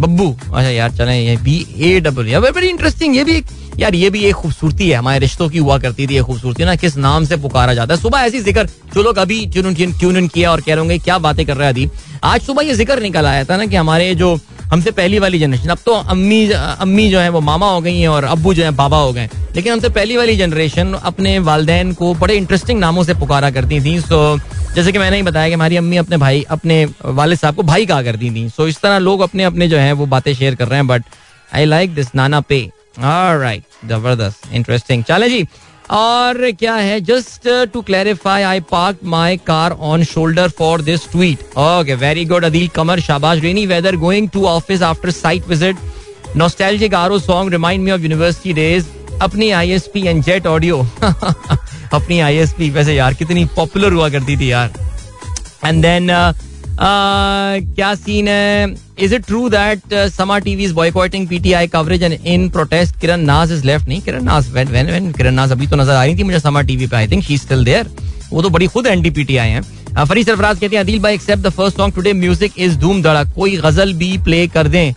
Babbu 0.00 0.24
अच्छा 0.54 0.68
यार 0.68 0.90
चले 0.90 1.12
ये 1.26 1.36
B 1.36 1.54
A 1.78 2.00
W 2.00 2.40
very 2.40 2.68
interesting 2.68 3.16
ये 3.16 3.24
भी 3.24 3.44
यार, 3.78 3.94
ये 3.94 4.08
भी 4.10 4.20
एक 4.24 4.34
खूबसूरती 4.34 4.88
है, 4.88 4.96
हमारे 4.96 5.18
रिश्तों 5.18 5.48
की 5.48 5.58
हुआ 5.58 5.78
करती 5.78 6.06
थी, 6.06 6.14
ये 6.14 6.22
खूबसूरती 6.22 6.64
ना, 6.64 6.74
किस 6.76 6.96
नाम 6.96 7.24
से 7.24 7.36
पुकारा 7.38 7.74
जाता 7.74 7.94
है। 7.94 8.00
सुबह 8.00 8.18
ऐसी 8.20 8.40
ज़िक्र, 8.40 8.66
जो 8.94 9.02
लोग 9.02 9.18
अभी 9.18 9.44
ट्यून 9.48 9.74
ट्यून 9.74 10.26
किया 10.28 10.50
और 10.50 10.60
कह 10.60 10.74
रहे 10.74 10.98
क्या 11.00 11.18
बातें 11.20 11.44
कर 11.46 11.56
रहे 11.56 11.68
अदीब। 11.68 11.90
आज 12.24 12.42
सुबह 12.42 12.62
ये 12.62 12.74
ज़िक्र 12.74 13.00
निकल 13.02 13.26
आया 13.26 13.44
था 13.44 13.56
ना 13.56 13.66
कि 13.66 13.76
हमारे 13.76 14.14
जो, 14.14 14.38
हमसे 14.64 14.90
पहली 14.92 15.18
वाली 15.18 15.38
जनरेशन 15.38 15.68
अब 15.68 15.78
तो 15.86 15.92
अम्मी 15.92 16.46
अम्मी 16.50 17.08
जो 17.10 17.18
है, 17.18 17.28
वो 17.28 17.40
मामा 17.42 17.70
हो 17.70 17.80
गई 17.80 17.98
हैं 17.98 18.08
और 18.08 18.24
अब्बू 18.24 18.54
जो 18.54 18.64
है, 18.64 18.70
बाबा 18.72 18.98
हो 18.98 19.12
गए 19.12 19.28
लेकिन 19.54 19.72
हमसे 19.72 19.88
पहली 19.90 20.16
वाली 20.16 20.36
जनरेशन 20.36 20.92
अपने 20.94 21.38
वालदेन 21.40 21.92
को 21.94 22.12
बड़े 22.14 22.34
इंटरेस्टिंग 22.34 22.80
नामों 22.80 23.04
से 23.04 23.14
पुकारा 23.14 23.50
करती 23.50 23.80
थी। 23.80 23.98
सो 24.00 24.38
जैसे 24.74 24.92
कि 24.92 24.98
मैंने 24.98 25.16
ही 25.16 25.22
बताया 25.22 25.48
कि 25.48 25.54
हमारी 25.54 25.76
अम्मी 25.76 25.96
अपने 25.96 26.16
भाई, 26.16 26.42
अपने 26.42 26.84
वाले 27.04 27.36
साहब 27.36 27.54
को 27.54 27.62
भाई 27.64 27.86
कहा 27.86 28.02
करती 28.02 28.30
थी। 28.30 28.48
सो 28.48 28.66
इस 28.68 28.80
तरह 28.80 28.98
लोग 29.00 29.20
अपने 29.22 29.44
अपने 29.44 29.68
जो 29.68 29.78
है, 29.78 29.92
वो 29.92 30.06
बातें 30.06 30.32
शेयर 30.34 30.54
कर 30.54 30.68
रहे 30.68 30.78
हैं 30.78 30.86
but 30.86 31.04
I 31.52 31.64
like 31.64 31.94
this 31.94 32.14
nana 32.14 32.40
पे 32.40 32.68
राइट 32.98 33.62
ज़बरदस्त 33.88 34.52
इंटरेस्टिंग 34.54 35.04
चले 35.04 35.28
जी 35.28 35.46
और 35.90 36.50
क्या 36.58 36.74
है? 36.74 37.00
Just 37.00 37.48
to 37.72 37.80
clarify 37.82 38.42
I 38.42 38.60
park 38.70 38.98
my 39.14 39.36
car 39.46 39.72
on 39.88 40.04
shoulder 40.04 40.48
for 40.58 40.82
this 40.82 41.10
tweet 41.12 41.42
okay 41.58 41.94
very 42.02 42.24
good 42.24 42.44
Adeel 42.44 42.68
Qamar 42.74 43.00
शाबाश 43.00 43.40
rainy 43.42 43.66
weather 43.66 43.96
going 43.96 44.28
to 44.34 44.44
office 44.46 44.82
after 44.82 45.10
site 45.10 45.48
visit 45.48 45.76
nostalgic 46.36 46.94
Aaroh 46.94 47.18
song 47.18 47.52
remind 47.52 47.84
me 47.84 47.90
of 47.90 48.00
university 48.02 48.52
days 48.52 48.86
अपनी 49.22 49.50
I 49.50 49.70
S 49.72 49.88
P 49.94 50.06
and 50.06 50.22
Jet 50.24 50.46
Audio 50.46 50.78
अपनी 51.02 52.20
I 52.20 52.36
S 52.36 52.52
P 52.58 52.70
वैसे 52.70 52.94
यार, 52.94 53.14
कितनी 53.14 53.44
popular 53.56 53.92
हुआ 53.92 54.08
करती 54.10 54.36
थी 54.36 54.50
यार. 54.50 54.72
एंड 55.64 55.82
देन 55.82 56.10
क्या 56.80 57.94
सीन 57.94 58.28
है? 58.28 58.74
Is 58.98 59.14
it 59.14 59.26
true 59.26 59.48
that 59.48 59.94
Samaa 60.12 60.38
TV 60.38 60.64
is 60.64 60.72
boycotting 60.74 61.28
PTI 61.28 61.66
coverage 61.68 62.02
and 62.02 62.12
in 62.14 62.48
protest 62.50 63.00
Kiran 63.00 63.20
Naz 63.26 63.52
is 63.52 63.64
left 63.66 63.88
नहीं 63.88 64.00
किरण 64.02 64.24
नाज 64.24 64.50
व्हेन 64.52 64.68
व्हेन 64.68 64.86
व्हेन 64.86 65.12
किरण 65.12 65.34
नाज 65.34 65.52
अभी 65.52 65.66
तो 65.66 65.76
नज़र 65.76 65.92
आ 65.92 66.04
रही 66.04 66.18
थी 66.18 66.22
मुझे 66.22 66.40
समा 66.40 66.62
टीवी 66.62 66.86
पे 66.86 66.96
I 66.96 67.08
think 67.08 67.24
she 67.24 67.38
still 67.38 67.64
there 67.64 67.90
वो 68.30 68.42
तो 68.42 68.50
बड़ी 68.50 68.66
खुद 68.66 68.86
एंटी 68.86 69.10
पीटीआई 69.10 69.48
हैं। 69.48 69.62
फरी 70.04 70.24
सरफराज 70.24 70.58
कहते 70.58 70.76
हैं, 70.76 70.82
Adil 70.82 70.98
bhai 71.00 71.14
except 71.14 71.42
the 71.42 71.48
first 71.50 71.76
song 71.76 71.94
today 71.94 72.12
music 72.12 72.52
is 72.58 72.76
Dhoom 72.78 73.02
Dhadak 73.02 73.32
कोई 73.34 73.56
गज़ल 73.56 73.92
भी 73.94 74.16
प्ले 74.24 74.46
कर 74.48 74.68
दें. 74.68 74.94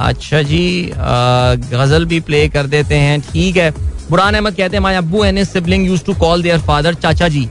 अच्छा 0.00 0.42
जी 0.42 0.90
गज़ल 0.94 2.04
भी 2.04 2.20
प्ले 2.20 2.48
कर 2.48 2.66
देते 2.66 2.94
हैं। 2.96 3.20
ठीक 3.22 3.56
है। 3.56 3.70
बुरान 4.10 4.34
अहमद 4.34 4.54
कहते 4.56 4.76
हैं 4.76 4.82
my 4.82 4.96
abbu 4.96 5.24
and 5.24 5.42
sibling 5.44 5.86
used 5.86 6.04
to 6.06 6.14
call 6.16 6.42
their 6.42 6.58
father 6.60 6.94
chacha 6.96 7.28
ji. 7.28 7.48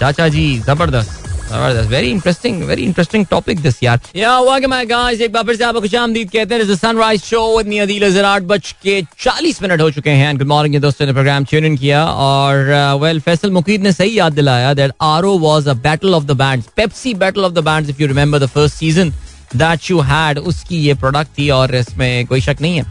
चाचा 0.00 0.28
जी, 0.28 0.58
ज़बरदस्त। 0.58 1.19
Very 1.52 2.10
interesting 2.10 2.62
very 2.64 2.82
interesting 2.82 3.24
topic 3.26 3.60
this 3.60 3.82
यार 3.82 4.00
या 4.16 4.38
वेलकम 4.40 4.70
माय 4.70 4.84
गाइस 4.86 5.20
एक 5.20 5.32
बार 5.32 5.44
फिर 5.44 5.56
से 5.56 5.64
आपको 5.64 5.80
खुशामदीद 5.80 6.30
कहते 6.30 6.76
sunrise 6.76 7.22
show 7.22 7.40
with 7.56 7.66
me 7.66 7.78
Adeel 7.78 8.04
Azhar 8.06 8.24
आठ 8.24 8.42
बज 8.42 8.72
के 8.82 9.00
40 9.20 9.62
मिनट 9.62 9.80
हो 9.80 9.90
चुके 9.90 10.10
हैं। 10.10 10.36
गुड 10.38 10.46
मॉर्निंग 10.48 10.80
दोस्तों, 10.82 11.06
ने 11.06 11.12
प्रोग्राम 11.12 11.44
ट्यून 11.44 11.64
इन 11.64 11.76
किया 11.76 12.04
और 12.04 12.72
वेल 13.02 13.20
फैसल 13.20 13.50
मुकीद 13.50 13.82
ने 13.82 13.92
सही 13.92 14.18
याद 14.18 14.32
दिलाया 14.32 14.72
that 14.74 14.92
Aaroh 15.02 15.38
was 15.38 15.68
a 15.68 15.74
battle 15.82 16.14
of 16.14 16.24
the 16.24 16.36
bands 16.36 16.68
Pepsi 16.76 17.14
battle 17.16 17.44
of 17.44 17.52
the 17.52 17.64
bands 17.64 17.90
if 17.90 18.02
you 18.02 18.08
remember 18.08 18.38
the 18.38 18.46
first 18.48 18.76
season 18.76 19.10
that 19.56 19.90
you 19.90 20.00
had 20.10 20.38
उसकी 20.38 20.78
ये 20.78 20.94
प्रोडक्ट 20.94 21.38
थी 21.38 21.50
और 21.50 21.74
इसमें 21.74 22.26
कोई 22.26 22.40
शक 22.40 22.60
नहीं 22.60 22.76
है 22.76 22.84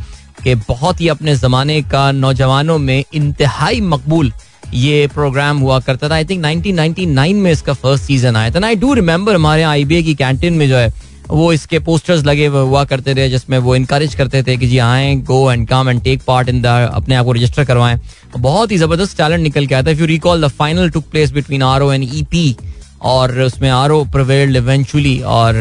कि 0.44 0.56
बहुत 0.68 1.02
ही 1.02 1.08
अपने 1.08 1.36
जमाने 1.36 1.82
का 1.92 2.12
नौजवानों 2.12 2.78
में 2.80 3.04
इंतहाई 3.14 3.82
मकबूल 3.82 4.32
ये 4.74 5.08
प्रोग्राम 5.08 5.60
हुआ 5.60 5.80
करता 5.80 6.10
था. 6.10 6.16
आई 6.16 6.26
थिंक 6.26 6.46
1999 6.46 7.34
में 7.36 7.52
इसका 7.52 7.74
फ़र्स्ट 7.74 8.04
सीज़न 8.04 8.36
आया 8.36 8.52
था. 8.52 8.66
आई 8.68 8.76
डू 8.76 8.94
रिमेंबर 8.94 9.36
हमारे 9.36 9.62
यहाँ 9.62 9.72
आई 9.74 10.02
की 10.04 10.16
कैंटीन 10.16 10.54
में 10.54 10.68
जो 10.70 10.76
है, 10.76 10.94
वो 11.30 11.52
इसके 11.54 11.80
पोस्टर्स 11.80 12.24
लगे 12.26 12.46
हुआ 12.48 12.84
करते 12.86 13.16
थे, 13.16 13.28
जिसमें 13.30 13.58
वो 13.58 13.76
इनकरेज 13.76 14.16
करते 14.16 14.44
थे 14.44 14.58
कि 14.58 14.68
जी 14.68 14.78
आए 14.78 15.14
go 15.28 15.52
and 15.52 15.68
come 15.68 15.90
and 15.90 16.02
take 16.04 16.22
part 16.28 16.50
in 16.50 16.62
the 16.62 16.66
अपने 16.94 17.16
आप 17.16 17.26
को 17.26 17.32
रजिस्टर 17.32 17.66
करवाएँ. 17.66 18.00
बहुत 18.38 18.72
ही 18.72 18.78
ज़बरदस्त 18.78 19.18
टैलेंट 19.18 19.44
निकल 19.44 19.68
के 19.68 19.76
आता 19.76 19.90
है. 19.90 19.96
If 19.96 20.02
you 20.02 20.08
recall 20.08 20.42
the 20.42 20.48
final 20.54 20.90
took 20.90 21.10
place 21.12 21.32
between 21.32 21.64
Aaroh 21.82 21.92
and 21.92 22.04
E 22.04 22.24
P 22.32 22.56
और 23.02 23.40
उसमें 23.42 23.70
आर 23.70 23.92
ओ 23.92 24.04
प्रिवेल्ड 24.14 24.56
इवेंचुअली 24.56 25.20
और 25.36 25.56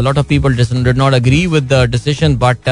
lot 0.00 0.18
of 0.18 0.26
people 0.28 0.56
did 0.56 0.98
not 0.98 1.14
agree 1.14 1.46
with 1.46 1.72
the 1.72 1.84
decision 1.90 2.36
but 2.38 2.68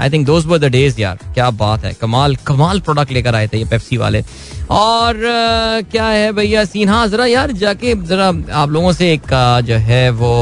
I 0.00 0.10
think 0.10 0.26
those 0.26 0.46
were 0.46 0.58
the 0.58 0.70
days 0.72 1.00
यार 1.00 1.18
क्या 1.34 1.50
बात 1.56 1.84
है 1.84 1.92
कमाल 2.00 2.36
कमाल 2.46 2.80
product 2.80 3.12
लेकर 3.12 3.34
आए 3.34 3.48
थे 3.48 3.58
ये 3.58 3.64
पेप्सी 3.66 3.96
वाले 3.96 4.22
और 4.70 5.14
uh, 5.14 5.90
क्या 5.90 6.06
है 6.06 6.32
भैया 6.32 6.64
सीन 6.66 6.88
हाँ 6.88 7.06
जरा 7.08 7.26
यार 7.26 7.52
जाके 7.54 7.94
जरा 8.06 8.28
आप 8.54 8.70
लोगों 8.70 8.92
से 8.92 9.12
एक 9.12 9.30
जो 9.64 9.76
है 9.84 10.08
वो 10.12 10.32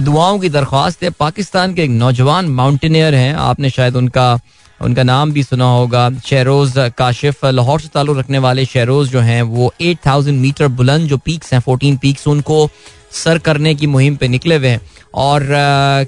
दुआओं 0.00 0.38
की 0.38 0.48
दरख्वास्त 0.50 1.02
है 1.02 1.10
पाकिस्तान 1.18 1.74
के 1.74 1.82
एक 1.84 1.90
नौजवान 1.92 2.48
माउंटेनियर 2.52 3.14
हैं 3.14 3.34
आपने 3.34 3.70
शायद 3.70 3.96
उनका 3.96 4.32
उनका 4.80 5.02
नाम 5.02 5.32
भी 5.32 5.42
सुना 5.42 5.64
होगा 5.66 6.08
शहरोज 6.20 6.72
काशिफ 6.98 7.44
लाहौर 7.44 7.80
से 7.80 7.88
ताल्लुक 7.88 8.18
रखने 8.18 8.38
वाले 8.38 8.64
शहरोज 8.66 9.10
जो 9.10 9.20
हैं 9.20 9.40
वो 9.44 9.72
8000 9.82 10.30
मीटर 10.34 10.68
बुलंद 10.70 11.08
जो 11.08 11.16
पीक्स 11.18 11.52
हैं 11.54 11.60
14 11.62 11.96
पीक्स 11.98 12.26
उनको 12.28 12.68
सर 13.14 13.38
करने 13.38 13.74
की 13.74 13.86
मुहिम 13.86 14.16
पे 14.16 14.28
निकले 14.28 14.56
हुए 14.56 14.68
हैं 14.68 14.80
और 15.16 15.46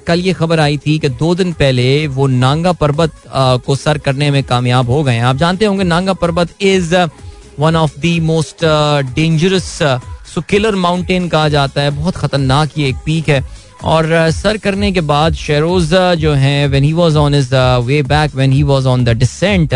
कल 0.07 0.19
ये 0.19 0.33
खबर 0.33 0.59
आई 0.59 0.77
थी 0.77 0.97
कि 0.99 1.09
दो 1.09 1.33
दिन 1.35 1.51
पहले 1.53 1.85
वो 2.07 2.27
नांगा 2.27 2.71
पर्वत 2.73 3.13
को 3.65 3.75
सर 3.75 3.97
करने 3.97 4.29
में 4.31 4.43
कामयाब 4.43 4.89
हो 4.89 5.03
गए 5.03 5.13
हैं। 5.13 5.23
आप 5.23 5.35
जानते 5.35 5.65
होंगे, 5.65 5.83
Nanga 5.83 6.13
Parbat 6.15 6.49
is 6.61 6.95
one 7.59 7.75
of 7.75 7.99
the 7.99 8.17
most 8.23 8.65
dangerous 9.15 9.71
so 10.33 10.41
killer 10.49 10.75
mountain 10.77 11.27
कहा 11.29 11.49
जाता 11.49 11.81
है। 11.81 11.91
बहुत 11.91 12.15
खतरनाक 12.15 12.77
ये 12.77 12.89
एक 12.89 12.95
पीक 13.05 13.29
है। 13.29 13.43
और 13.85 14.29
सर 14.31 14.57
करने 14.57 14.91
के 14.91 15.01
बाद 15.01 15.33
शेरोज 15.35 15.93
जो 16.19 16.33
है 16.33 16.67
when 16.67 16.83
he 16.83 16.93
was 16.93 17.15
on 17.17 17.35
his 17.35 17.55
way 17.85 18.01
back 18.05 18.35
when 18.35 18.51
he 18.51 18.63
was 18.63 18.85
on 18.85 19.03
the 19.05 19.17
descent 19.17 19.73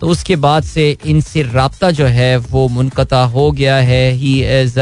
तो 0.00 0.08
उसके 0.08 0.36
बाद 0.36 0.62
से 0.64 0.96
इनसे 1.06 1.42
रबता 1.44 1.90
जो 1.90 2.06
है, 2.06 2.36
वो 2.36 2.66
मुनकता 2.68 3.22
हो 3.24 3.50
गया 3.52 3.76
है। 3.76 4.10
He 4.12 4.40
is 4.54 4.78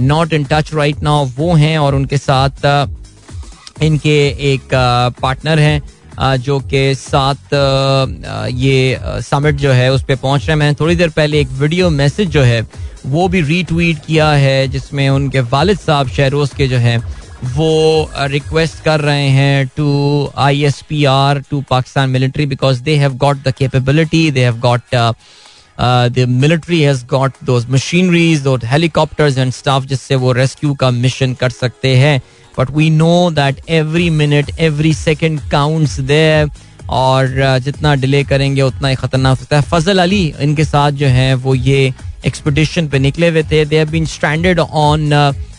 not 0.00 0.32
in 0.32 0.44
touch 0.44 0.74
right 0.74 1.02
now 1.02 1.26
वो 1.36 1.54
हैं 1.54 1.78
और 1.78 1.94
उनके 1.94 2.18
साथ 2.18 2.64
इनके 3.82 4.16
एक 4.52 4.74
पार्टनर 5.22 5.58
हैं 5.58 6.38
जो 6.38 6.58
के 6.60 6.94
साथ 6.94 7.54
ये 8.52 8.98
समिट 9.22 9.56
जो 9.56 9.72
है 9.72 9.92
उस 9.92 10.04
पर 10.04 10.16
पहुँच 10.16 10.48
रहे 10.48 10.66
हैं। 10.66 10.74
थोड़ी 10.74 10.96
देर 10.96 11.08
पहले 11.16 11.40
एक 11.40 11.48
वीडियो 11.58 11.90
मैसेज 11.90 12.28
जो 12.28 12.42
है, 12.42 12.60
वो 13.06 13.26
भी 13.28 13.40
रीट्वीट 13.42 13.98
किया 14.06 14.30
है, 14.30 14.66
जिसमें 14.68 15.08
उनके 15.08 15.40
वालिद 15.40 15.78
साहब 15.78 16.08
शहरोज 16.08 16.50
के 16.56 16.68
जो 16.68 16.78
हैं, 16.78 16.98
वो 17.46 18.10
रिक्वेस्ट 18.18 18.82
कर 18.84 19.00
रहे 19.00 19.28
हैं 19.30 19.66
to 19.76 20.30
I 20.36 20.64
S 20.64 20.80
P 20.88 21.04
R 21.04 21.42
to 21.50 21.60
Pakistan 21.70 22.10
military 22.10 22.46
because 22.46 22.82
they 22.82 22.96
have 22.96 23.14
got 23.16 23.42
the 23.42 23.52
capability 23.58 24.30
they 24.30 24.44
have 24.44 24.58
got 24.60 24.94
the 26.10 26.24
military 26.28 26.80
has 26.82 27.04
got 27.06 27.32
those 27.44 27.66
machineries 27.70 28.46
और 28.46 28.64
हेलीकॉप्टर्स 28.64 29.38
एंड 29.38 29.52
स्टाफ 29.52 29.84
जिससे 29.86 30.14
वो 30.14 30.32
रेस्क्यू 30.32 30.74
का 30.74 30.90
मिशन 30.90 31.34
कर 31.34 31.50
सकते 31.50 31.96
हैं। 31.96 32.20
But 32.58 32.70
we 32.70 32.88
know 32.92 33.30
that 33.32 33.60
every 33.70 34.08
minute 34.12 34.50
every 34.60 34.92
second 34.94 35.40
counts 35.50 35.98
there 36.02 36.50
और 36.90 37.58
जितना 37.62 37.94
delay 37.96 38.22
करेंगे, 38.24 38.62
उतना 38.62 38.88
ही 38.88 38.94
खतरनाक 38.96 39.38
होता 39.38 39.56
है। 39.56 39.62
फजल 39.64 39.98
अली, 39.98 40.24
इनके 40.40 40.64
साथ 40.64 40.92
जो 40.92 41.06
है, 41.08 41.34
वो 41.34 41.54
ये 41.54 41.92
एक्सपीडिशन 42.26 42.88
पे 42.88 42.98
निकले 42.98 43.28
हुए 43.28 43.42
थे। 43.42 43.64
They 43.64 43.78
have 43.78 43.90
been 43.90 44.06
stranded 44.06 44.60
on 44.60 45.10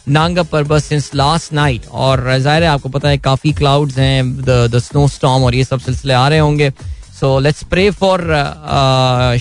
Nanga 0.10 0.44
Parbat 0.44 0.84
since 0.84 1.10
last 1.16 1.54
night 1.54 1.88
और 1.88 2.38
ज़ाहिर 2.40 2.64
है, 2.64 2.70
आपको 2.70 2.90
पता 2.90 3.10
है, 3.10 3.18
काफ़ी 3.20 3.52
क्लाउड्स 3.54 3.98
हैं 3.98 4.42
द 4.42 4.80
स्नो 4.80 5.08
स्टॉम 5.10 5.44
और 5.44 5.56
ये 5.56 5.64
सब 5.64 5.80
सिलसिले 5.80 6.14
आ 6.14 6.28
रहे 6.28 6.40
होंगे। 6.40 6.72
So 7.20 7.40
let's 7.40 7.64
pray 7.66 7.90
for 7.92 8.22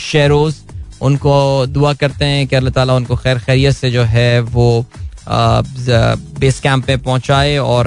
Sheroz 0.03 0.55
उनको 1.03 1.67
दुआ 1.69 1.93
करते 1.95 2.25
हैं 2.25 2.47
कि 2.49 2.57
अल्लाह 2.57 2.73
ताला 2.73 2.95
उनको 2.95 3.17
खैर 3.17 3.39
खैरियत 3.39 3.77
से 3.77 3.91
जो 3.91 4.03
है, 4.05 4.41
वो 4.41 4.87
बेस 5.29 6.61
कैंप 6.61 6.85
पे 6.87 6.97
पहुँचाए 6.97 7.57
और 7.59 7.87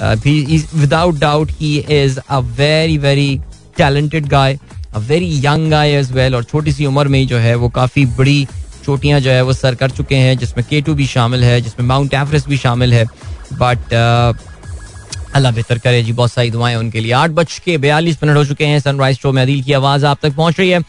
without 0.00 1.18
doubt 1.18 1.50
he 1.60 1.76
is 1.78 2.18
a 2.20 2.38
very 2.58 2.98
very 2.98 3.40
talented 3.78 4.26
guy 4.28 4.58
a 4.94 4.98
very 5.00 5.30
young 5.44 5.70
guy 5.70 5.92
as 5.96 6.12
well 6.12 6.34
और 6.34 6.44
छोटी 6.44 6.72
सी 6.72 6.86
उम्र 6.86 7.08
में 7.08 7.18
ही 7.18 7.26
जो 7.26 7.38
है 7.38 7.54
वो 7.54 7.68
काफ़ी 7.70 8.06
बड़ी 8.18 8.46
चोटियाँ 8.84 9.20
जो 9.20 9.30
है 9.30 9.42
वो 9.42 9.52
सर 9.52 9.74
कर 9.74 9.90
चुके 9.90 10.14
हैं, 10.16 10.36
जिसमें 10.38 10.64
के 10.70 10.80
टू 10.80 10.94
भी 10.94 11.06
शामिल 11.06 11.44
है, 11.44 11.60
जिसमें 11.60 11.86
माउंट 11.86 12.14
एवरेस्ट 12.14 12.48
भी 12.48 12.56
शामिल 12.56 12.92
है। 12.94 13.04
बट 13.52 13.92
अल्लाह 15.34 15.52
बेहतर 15.52 15.78
करे 15.78 16.02
जी, 16.02 16.12
बहुत 16.12 16.32
सारी 16.32 16.50
दुआएँ 16.50 16.76
उनके 16.76 17.00
लिए। 17.00 17.12
आठ 17.12 17.30
बज 17.30 17.58
के 17.64 17.76
बयालीस 17.78 18.22
मिनट 18.22 18.36
हो 18.36 18.44
चुके 18.44 18.64
हैं 18.66 18.80
सनराइज 18.80 19.18
शो 19.18 19.32
में 19.32 19.42
अदील 19.42 19.62
की 19.62 19.72
आवाज़ 19.72 20.06
आप 20.06 20.18
तक 20.22 20.34
पहुँच 20.36 20.58
रही 20.58 20.70
है। 20.70 20.80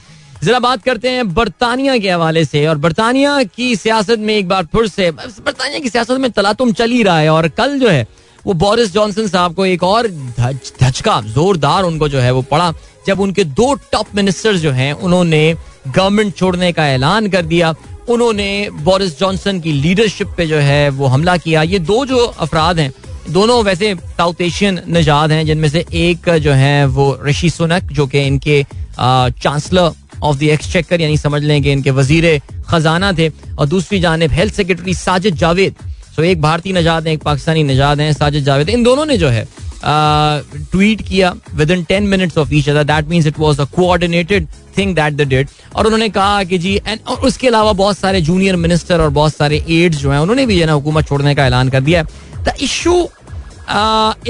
जरा 0.44 0.60
बात 0.60 0.84
करते 0.84 1.10
हैं 1.10 1.34
बरतानिया 1.34 1.98
के 1.98 2.10
हवाले 2.10 2.44
से, 2.46 2.66
और 2.68 2.78
बरतानिया 2.78 3.42
की 3.46 3.76
सियासत 3.76 4.20
में 4.20 4.36
एक 4.36 4.48
बार 4.48 4.66
फिर 4.66 4.88
से, 4.88 5.10
बरतानिया 5.12 5.80
की 5.80 5.90
सियासत 5.90 6.18
में 6.20 6.30
तलातुम 6.32 6.72
चल 6.74 6.92
ही 6.92 7.04
रहा 7.04 7.18
है, 7.20 7.30
और 7.30 7.48
कल 7.50 7.78
जो 7.80 7.90
है, 7.90 8.08
वो 8.46 8.54
बोरिस 8.56 8.92
जॉनसन 8.94 9.28
साहब 9.28 9.54
को 9.56 9.66
एक 9.66 9.84
और 9.84 10.08
धचका, 10.08 11.20
जोरदार 11.28 11.84
उनको 11.84 12.10
जो 12.10 12.20
है 12.20 12.32
वो 12.32 12.42
पड़ा, 12.42 12.74
जब 13.08 13.20
उनके 13.20 13.44
दो 13.44 13.74
टॉप 13.92 14.16
मिनिस्टर्स 14.16 14.60
जो 14.62 14.72
हैं, 14.72 14.92
उन्होंने 14.94 15.56
गवर्नमेंट 15.88 16.36
छोड़ने 16.36 16.72
का 16.72 16.88
ऐलान 16.90 17.28
कर 17.28 17.46
दिया, 17.46 17.74
उन्होंने 18.10 18.70
बोरिस 18.82 19.18
जॉनसन 19.20 19.60
की 19.60 19.72
लीडरशिप 19.74 20.34
पे 20.38 20.48
जो 20.48 20.58
है 20.60 20.90
वो 20.92 21.08
हमला 21.08 21.38
किया। 21.38 21.62
ये 21.64 21.80
दो 21.82 22.06
जो 22.06 22.18
अफराद 22.18 22.80
हैं, 22.80 22.92
दोनों 23.30 23.64
वैसे 23.64 23.94
साउथ 23.96 24.42
एशियन 24.42 24.82
निजाद 24.88 25.32
हैं, 25.32 25.46
जिनमें 25.46 25.70
से 25.70 25.86
एक 25.94 26.30
जो 26.38 26.52
है 26.54 26.86
वो 26.88 27.06
ऋषि 27.26 27.50
सुनक, 27.50 27.92
जो 27.92 28.08
कि 28.08 28.20
इनके 28.20 28.64
चांसलर 28.96 29.92
ऑफ़ 30.24 30.38
द 30.38 30.44
एक्सचेकर 30.52 31.02
यानी 31.02 31.18
समझ 31.18 31.44
लें 31.44 31.62
कि 31.64 31.72
इनके 31.72 31.92
वज़ीर 31.92 32.40
खजाना 32.68 33.12
थे। 33.14 33.30
और 33.30 33.68
दूसरी 33.68 34.00
जानब 34.00 34.32
health 34.32 34.54
secretary 34.54 34.94
Sajid 34.96 35.36
Javid. 35.38 35.76
So 36.16 36.24
एक 36.24 36.42
भारतीय 36.42 36.74
नजाद 36.74 37.08
है, 37.08 37.14
एक 37.14 37.24
पाकिस्तानी 37.24 37.64
नजाद 37.64 38.00
हैं, 38.02 38.14
साजिद 38.14 38.44
जावेद। 38.46 38.70
इन 38.70 38.84
दोनों 38.84 39.06
ने 39.06 39.18
जो 39.18 39.30
है 39.30 39.48
ट्वीट 39.84 41.02
किया 41.08 41.34
within 41.72 41.84
ten 41.84 42.04
minutes 42.08 42.38
of 42.38 42.54
each 42.56 42.70
other 42.70 42.84
that 42.84 43.08
means 43.08 43.26
it 43.28 43.40
was 43.40 43.62
a 43.62 43.66
coordinated 43.76 44.48
thing 44.78 44.94
that 44.96 45.14
they 45.14 45.22
did 45.30 45.48
और 45.76 45.86
उन्होंने 45.86 46.08
कहा 46.10 46.44
कि 46.44 46.58
जी 46.58 46.76
एंड 46.78 47.00
और 47.08 47.26
उसके 47.28 47.48
अलावा 47.48 47.74
बहुत 47.74 47.98
सारे 47.98 48.22
जूनियर 48.22 48.56
मिनिस्टर 48.58 49.02
और 49.02 49.10
बहुत 49.10 49.36
सारे 49.36 49.64
एड्स 49.70 49.98
जो 49.98 50.12
हैं, 50.12 50.20
उन्होंने 50.20 50.46
भी 50.46 50.60
जो 50.60 50.66
ना 50.66 50.72
हुकूमत 50.72 51.08
छोड़ने 51.08 51.36
का 51.36 51.46
ऐलान 51.46 51.70
कर 51.70 51.82
दिया 51.82 52.04
the 52.04 52.54
issue 52.62 53.02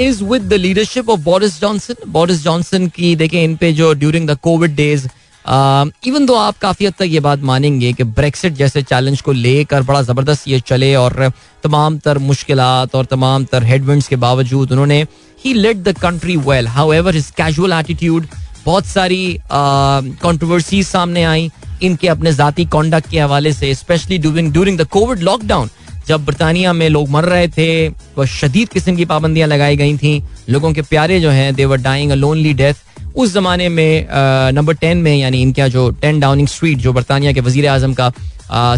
is 0.00 0.22
with 0.24 0.42
the 0.42 0.54
leadership 0.54 1.10
of 1.10 1.20
Boris 1.20 1.60
Johnson 1.60 1.94
Boris 2.08 2.42
Johnson 2.42 2.86
की, 2.88 3.14
देखें, 3.16 3.42
इन 3.44 3.56
पे 3.56 3.72
जो 3.72 3.92
during 3.94 4.28
the 4.28 4.36
Covid 4.42 4.74
days 4.76 5.06
even 5.46 6.26
though 6.26 6.34
आप 6.34 6.58
काफ़ी 6.58 6.86
हद 6.86 6.94
तक 6.98 7.06
ये 7.08 7.20
बात 7.20 7.40
मानेंगे 7.42 7.92
कि 7.92 8.04
ब्रेक्सिट 8.18 8.52
जैसे 8.52 8.82
चैलेंज 8.82 9.20
को 9.20 9.32
लेकर 9.32 9.82
बड़ा 9.82 10.00
ज़बरदस्त 10.02 10.48
ये 10.48 10.60
चले 10.60 10.94
और 10.96 11.32
तमाम 11.64 11.98
तर 11.98 12.18
मुश्किल 12.18 12.60
और 12.60 13.04
तमाम 13.10 13.44
तर 13.44 13.64
हेडविंड्स 13.64 14.08
के 14.08 14.16
बावजूद 14.16 14.72
उन्होंने 14.72 15.00
he 15.44 15.52
led 15.54 15.76
the 15.76 15.96
country 15.98 16.36
well 16.48 16.68
however 16.92 17.14
his 17.14 17.30
casual 17.36 17.72
attitude 17.72 18.26
बहुत 18.64 18.86
सारी 18.86 19.38
कंट्रोवर्सी 19.52 20.82
सामने 20.82 21.24
आई 21.24 21.50
इनके 21.82 22.08
अपने 22.08 22.32
जाती 22.32 22.64
कॉन्डक्ट 22.66 23.10
के 23.10 23.20
हवाले 23.20 23.52
से 23.52 23.74
specially 23.74 24.18
during 24.18 24.52
during 24.52 24.78
the 24.78 24.86
Covid 24.88 25.22
lockdown 25.22 25.70
जब 26.08 26.24
बरतानिया 26.24 26.72
में 26.72 26.88
लोग 26.88 27.08
मर 27.10 27.24
रहे 27.24 27.46
थे, 27.48 27.88
वह 27.88 28.26
शदीद 28.26 28.68
किस्म 28.68 28.94
की 28.96 29.04
पाबंदियाँ 29.04 29.48
लगाई 29.48 29.76
गई 29.76 29.96
थी। 29.98 30.22
लोगों 30.50 30.72
के 30.72 30.82
प्यारे 30.82 31.20
जो 31.20 31.30
हैं 31.30 31.54
they were 31.54 31.80
dying 31.80 32.10
a 32.10 32.14
lonely 32.14 32.52
death 32.54 32.93
उस 33.14 33.32
जमाने 33.34 33.68
में 33.68 34.06
नंबर 34.54 34.74
टेन 34.74 34.98
में, 34.98 35.16
यानी 35.16 35.42
इनका 35.42 35.68
जो 35.68 35.90
टेन 36.00 36.20
डाउनिंग 36.20 36.48
स्ट्रीट, 36.48 36.78
जो 36.78 36.92
बरतानिया 36.92 37.32
के 37.32 37.40
वज़ीर 37.40 37.66
आज़म 37.68 37.94
का 37.94 38.12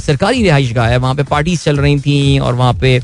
सरकारी 0.00 0.42
रिहाइश 0.42 0.72
गाह 0.72 0.88
है, 0.88 0.96
वहाँ 0.98 1.14
पे 1.14 1.22
पार्टीज़ 1.24 1.62
चल 1.62 1.76
रही 1.76 1.98
थी 2.00 2.38
और 2.38 2.54
वहाँ 2.54 2.74
पे 2.80 3.00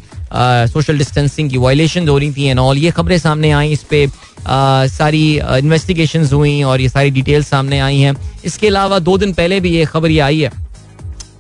सोशल 0.69 0.99
डिस्टेंसिंग 0.99 1.51
की 1.51 1.59
वायलेशन 1.59 2.09
हो 2.09 2.19
रही 2.19 2.33
थी 2.33 2.45
एंड 2.45 2.59
ऑल 2.59 2.79
ये 2.79 2.91
खबरें 2.91 3.19
सामने 3.19 3.51
आई, 3.53 3.73
इस 3.73 3.83
पर 3.93 4.87
सारी 4.89 5.25
इन्वेस्टिगेशन 5.39 6.25
हुई 6.27 6.63
और 6.63 6.81
ये 6.81 6.89
सारी 6.89 7.11
डिटेल्स 7.11 7.49
सामने 7.49 7.79
आई 7.81 7.99
हैं। 7.99 8.15
इसके 8.45 8.67
अलावा 8.67 8.99
दो 9.01 9.17
दिन 9.19 9.33
पहले 9.33 9.61
भी 9.61 9.71
ये 9.71 9.85
खबर 9.87 10.11
ये 10.11 10.21
आई 10.21 10.41
है 10.41 10.51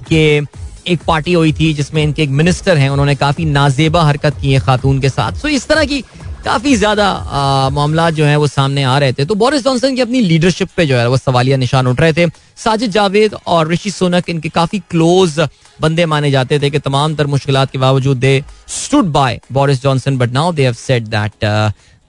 कि 0.08 0.46
एक 0.86 1.00
पार्टी 1.06 1.32
हुई 1.32 1.52
थी 1.52 1.72
जिसमें 1.74 2.02
इनके 2.02 2.22
एक 2.22 2.30
मिनिस्टर 2.30 2.76
हैं, 2.76 2.88
उन्होंने 2.90 3.14
काफ़ी 3.14 3.44
नाजेबा 3.44 4.02
हरकत 4.02 4.36
की 4.40 4.52
है 4.52 4.60
खातून 4.60 5.00
के 5.00 5.08
साथ। 5.08 5.32
सो 5.32 5.48
इस 5.48 5.66
तरह 5.68 5.84
की 5.84 6.02
काफ़ी 6.44 6.74
ज़्यादा 6.76 7.68
मामला 7.72 8.08
जो 8.10 8.24
है 8.24 8.36
वो 8.36 8.46
सामने 8.46 8.82
आ 8.84 8.96
रहे 8.98 9.12
थे। 9.12 9.24
तो 9.24 9.34
बोरिस 9.34 9.64
जॉनसन 9.64 9.94
की 9.94 10.00
अपनी 10.00 10.20
लीडरशिप 10.22 10.68
पे 10.76 10.86
जो 10.86 10.96
है 10.96 11.08
वो 11.08 11.16
सवालिया 11.16 11.56
निशान 11.56 11.86
उठ 11.86 12.00
रहे 12.00 12.12
थे। 12.12 12.26
साजिद 12.56 12.90
जावेद 12.90 13.34
और 13.46 13.70
ऋषि 13.72 13.90
सोनक 13.90 14.30
इनके 14.30 14.48
काफ़ी 14.48 14.78
क्लोज 14.90 15.38
बंदे 15.80 16.06
माने 16.06 16.30
जाते 16.30 16.58
थे 16.60 16.70
कि 16.70 16.78
तमाम 16.80 17.14
तर 17.14 17.26
मुश्किल 17.26 17.64
के 17.64 17.78
बावजूद 17.78 18.16
they 18.16 18.42
stood 18.74 19.12
by 19.12 19.40
Boris 19.52 19.82
Johnson 19.82 20.18
but 20.18 20.32
now 20.32 20.52
they 20.52 20.64
have 20.64 20.74
said 20.74 21.06
that 21.08 21.46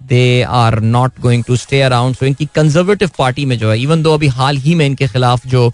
they 0.01 0.41
are 0.43 0.79
not 0.81 1.19
going 1.21 1.43
to 1.43 1.55
stay 1.55 1.81
around 1.81 2.15
so 2.15 2.25
इनकी 2.25 2.45
कंजर्वेटिव 2.55 3.11
पार्टी 3.17 3.45
में 3.45 3.57
जो 3.59 3.69
है 3.71 3.79
इवन 3.81 4.01
दो 4.03 4.13
अभी 4.13 4.27
हाल 4.29 4.57
ही 4.57 4.75
में 4.75 4.86
इनके 4.86 5.07
खिलाफ 5.07 5.47
जो 5.47 5.67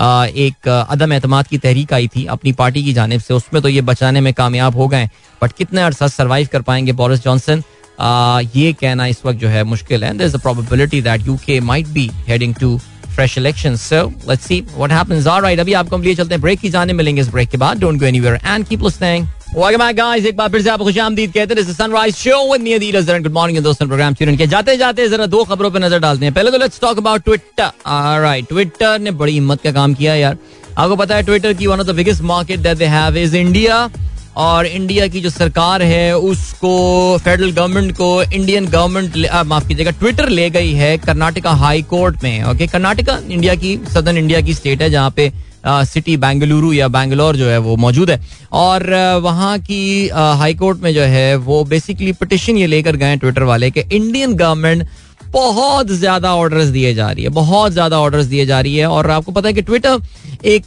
एक 0.00 0.68
अदम 0.68 1.12
एतमाद 1.12 1.46
की 1.46 1.58
तहरीक 1.58 1.92
आई 1.92 2.08
थी 2.16 2.24
अपनी 2.26 2.52
पार्टी 2.52 2.82
की 2.84 2.92
जानब 2.92 3.20
से, 3.20 3.34
उसमें 3.34 3.62
तो 3.62 3.68
ये 3.68 3.80
बचाने 3.82 4.20
में 4.20 4.32
कामयाब 4.34 4.76
हो 4.76 4.88
गए 4.88 5.08
बट 5.42 5.52
कितने 5.52 5.82
अरसा 5.82 6.08
सर्वाइव 6.08 6.48
कर 6.52 6.62
पाएँगे 6.62 6.92
बोरिस 6.92 7.22
जॉनसन? 7.24 7.62
ये 8.00 8.72
कहना 8.80 9.06
इस 9.06 9.24
वक्त 9.26 9.38
जो 9.38 9.48
है 9.48 9.62
मुश्किल 9.64 10.04
है। 10.04 10.12
There 10.12 10.28
is 10.28 10.36
a 10.36 10.40
probability 10.40 11.00
that 11.02 11.26
UK 11.26 11.60
might 11.62 11.86
be 11.88 12.10
heading 12.28 12.54
to 12.54 12.76
fresh 13.14 13.38
election 13.38 13.76
so 13.76 14.02
let's 14.28 14.46
see 14.46 14.60
what 14.76 14.92
happens 14.92 15.26
alright 15.26 15.60
अभी 15.60 15.72
आपको 15.74 15.96
हम 15.96 16.02
लिए 16.02 16.14
चलते 16.14 16.34
हैं। 16.34 16.40
ब्रेक 16.42 16.60
की 16.60 16.70
जाने 16.70 16.92
मिलेंगे 16.92 17.20
इस 17.20 17.28
ब्रेक 17.28 17.48
के 17.48 17.56
बाद। 17.58 17.80
Don't 17.80 18.00
go 18.00 18.06
anywhere 18.06 18.40
and 18.44 18.66
keep 18.66 18.82
listening 18.82 19.26
Welcome 19.48 19.80
back, 19.80 19.94
guys. 19.96 20.24
एक 20.26 20.36
बार 20.36 20.48
फिर 20.50 20.62
से 20.62 20.70
आपको 20.70 20.84
खुशामदीद 20.84 21.32
कहते 21.32 21.54
हैं। 21.54 21.72
Sunrise 21.72 22.14
show 22.14 22.52
with 22.52 22.60
me 22.60 22.72
Adeel 22.72 22.96
Azhar 22.96 23.20
good 23.22 23.32
morning 23.32 23.62
दोस्तों 23.64 23.86
प्रोग्राम 23.86 24.14
ट्यून 24.14 24.36
किया 24.36 24.46
जाते 24.46 24.76
जाते 24.76 25.08
जरा 25.08 25.26
दो 25.26 25.42
खबरों 25.44 25.70
पे 25.70 25.78
नज़र 25.78 25.98
डालते 25.98 26.24
हैं। 26.24 26.34
पहले 26.34 26.50
तो 26.50 26.58
let's 26.58 26.80
talk 26.80 26.98
about 26.98 27.24
Twitter 27.24 27.70
alright 27.86 28.48
Twitter 28.48 28.98
ने 29.00 29.10
बड़ी 29.12 29.32
हिम्मत 29.32 29.62
का 29.62 29.72
काम 29.72 29.94
किया 29.94 30.14
यार। 30.14 30.36
आपको 30.78 30.96
पता 30.96 31.16
है 31.16 31.22
ट्विटर 31.22 31.52
की 31.52 31.66
one 31.66 31.80
of 31.80 31.86
the 31.86 31.94
biggest 31.96 32.22
market 32.22 32.60
that 32.60 32.78
they 32.78 32.86
have 32.86 33.16
is 33.16 33.36
India 33.36 33.88
और 34.36 34.66
इंडिया 34.66 35.06
की 35.08 35.20
जो 35.20 35.30
सरकार 35.30 35.82
है, 35.82 36.16
उसको 36.18 37.18
फेडरल 37.18 37.50
गवर्नमेंट 37.52 37.92
को 37.92 38.22
इंडियन 38.24 38.66
गवर्नमेंट 38.66 39.16
माफ़ 39.46 39.68
कीजिएगा 39.68 39.90
ट्विटर 39.92 40.28
ले 40.30 40.48
गई 40.50 40.72
है 40.74 40.96
कर्नाटका 40.98 41.50
हाई 41.54 41.82
कोर्ट 41.84 42.22
में 42.22 42.44
ओके 42.44 42.66
कर्नाटका 42.66 43.18
इंडिया 43.28 43.54
की 43.54 43.76
सदर्न 43.94 44.16
इंडिया 44.18 44.40
की 44.40 44.54
स्टेट 44.54 44.82
है, 44.82 44.90
जहाँ 44.90 45.10
पे 45.16 45.32
सिटी 45.66 46.16
बेंगलुरु 46.16 46.72
या 46.72 46.88
बैंगलोर 46.88 47.36
जो 47.36 47.48
है 47.48 47.58
वो 47.58 47.76
मौजूद 47.76 48.10
है। 48.10 48.20
और 48.54 48.84
वहाँ 49.22 49.58
की 49.60 50.08
हाई 50.08 50.54
कोर्ट 50.54 50.82
में 50.82 50.92
जो 50.94 51.02
है, 51.02 51.34
वो 51.36 51.64
बेसिकली 51.64 52.12
पटिशन 52.12 52.56
ये 52.56 52.66
लेकर 52.66 52.96
गए 52.96 53.16
ट्विटर 53.16 53.42
वाले 53.44 53.70
कि 53.70 53.80
इंडियन 53.92 54.34
गवर्नमेंट 54.34 54.88
बहुत 55.32 55.90
ज़्यादा 55.92 56.34
ऑर्डर्स 56.34 56.68
दिए 56.68 56.92
जा 56.94 57.10
रही 57.10 57.24
है, 57.24 57.30
बहुत 57.30 57.72
ज़्यादा 57.72 57.98
ऑर्डर्स 58.00 58.26
दिए 58.26 58.46
जा 58.46 58.60
रही 58.60 58.76
है। 58.76 58.86
और 58.88 59.10
आपको 59.10 59.32
पता 59.32 59.48
है 59.48 59.54
कि 59.54 59.62
ट्विटर 59.62 60.00
एक 60.46 60.64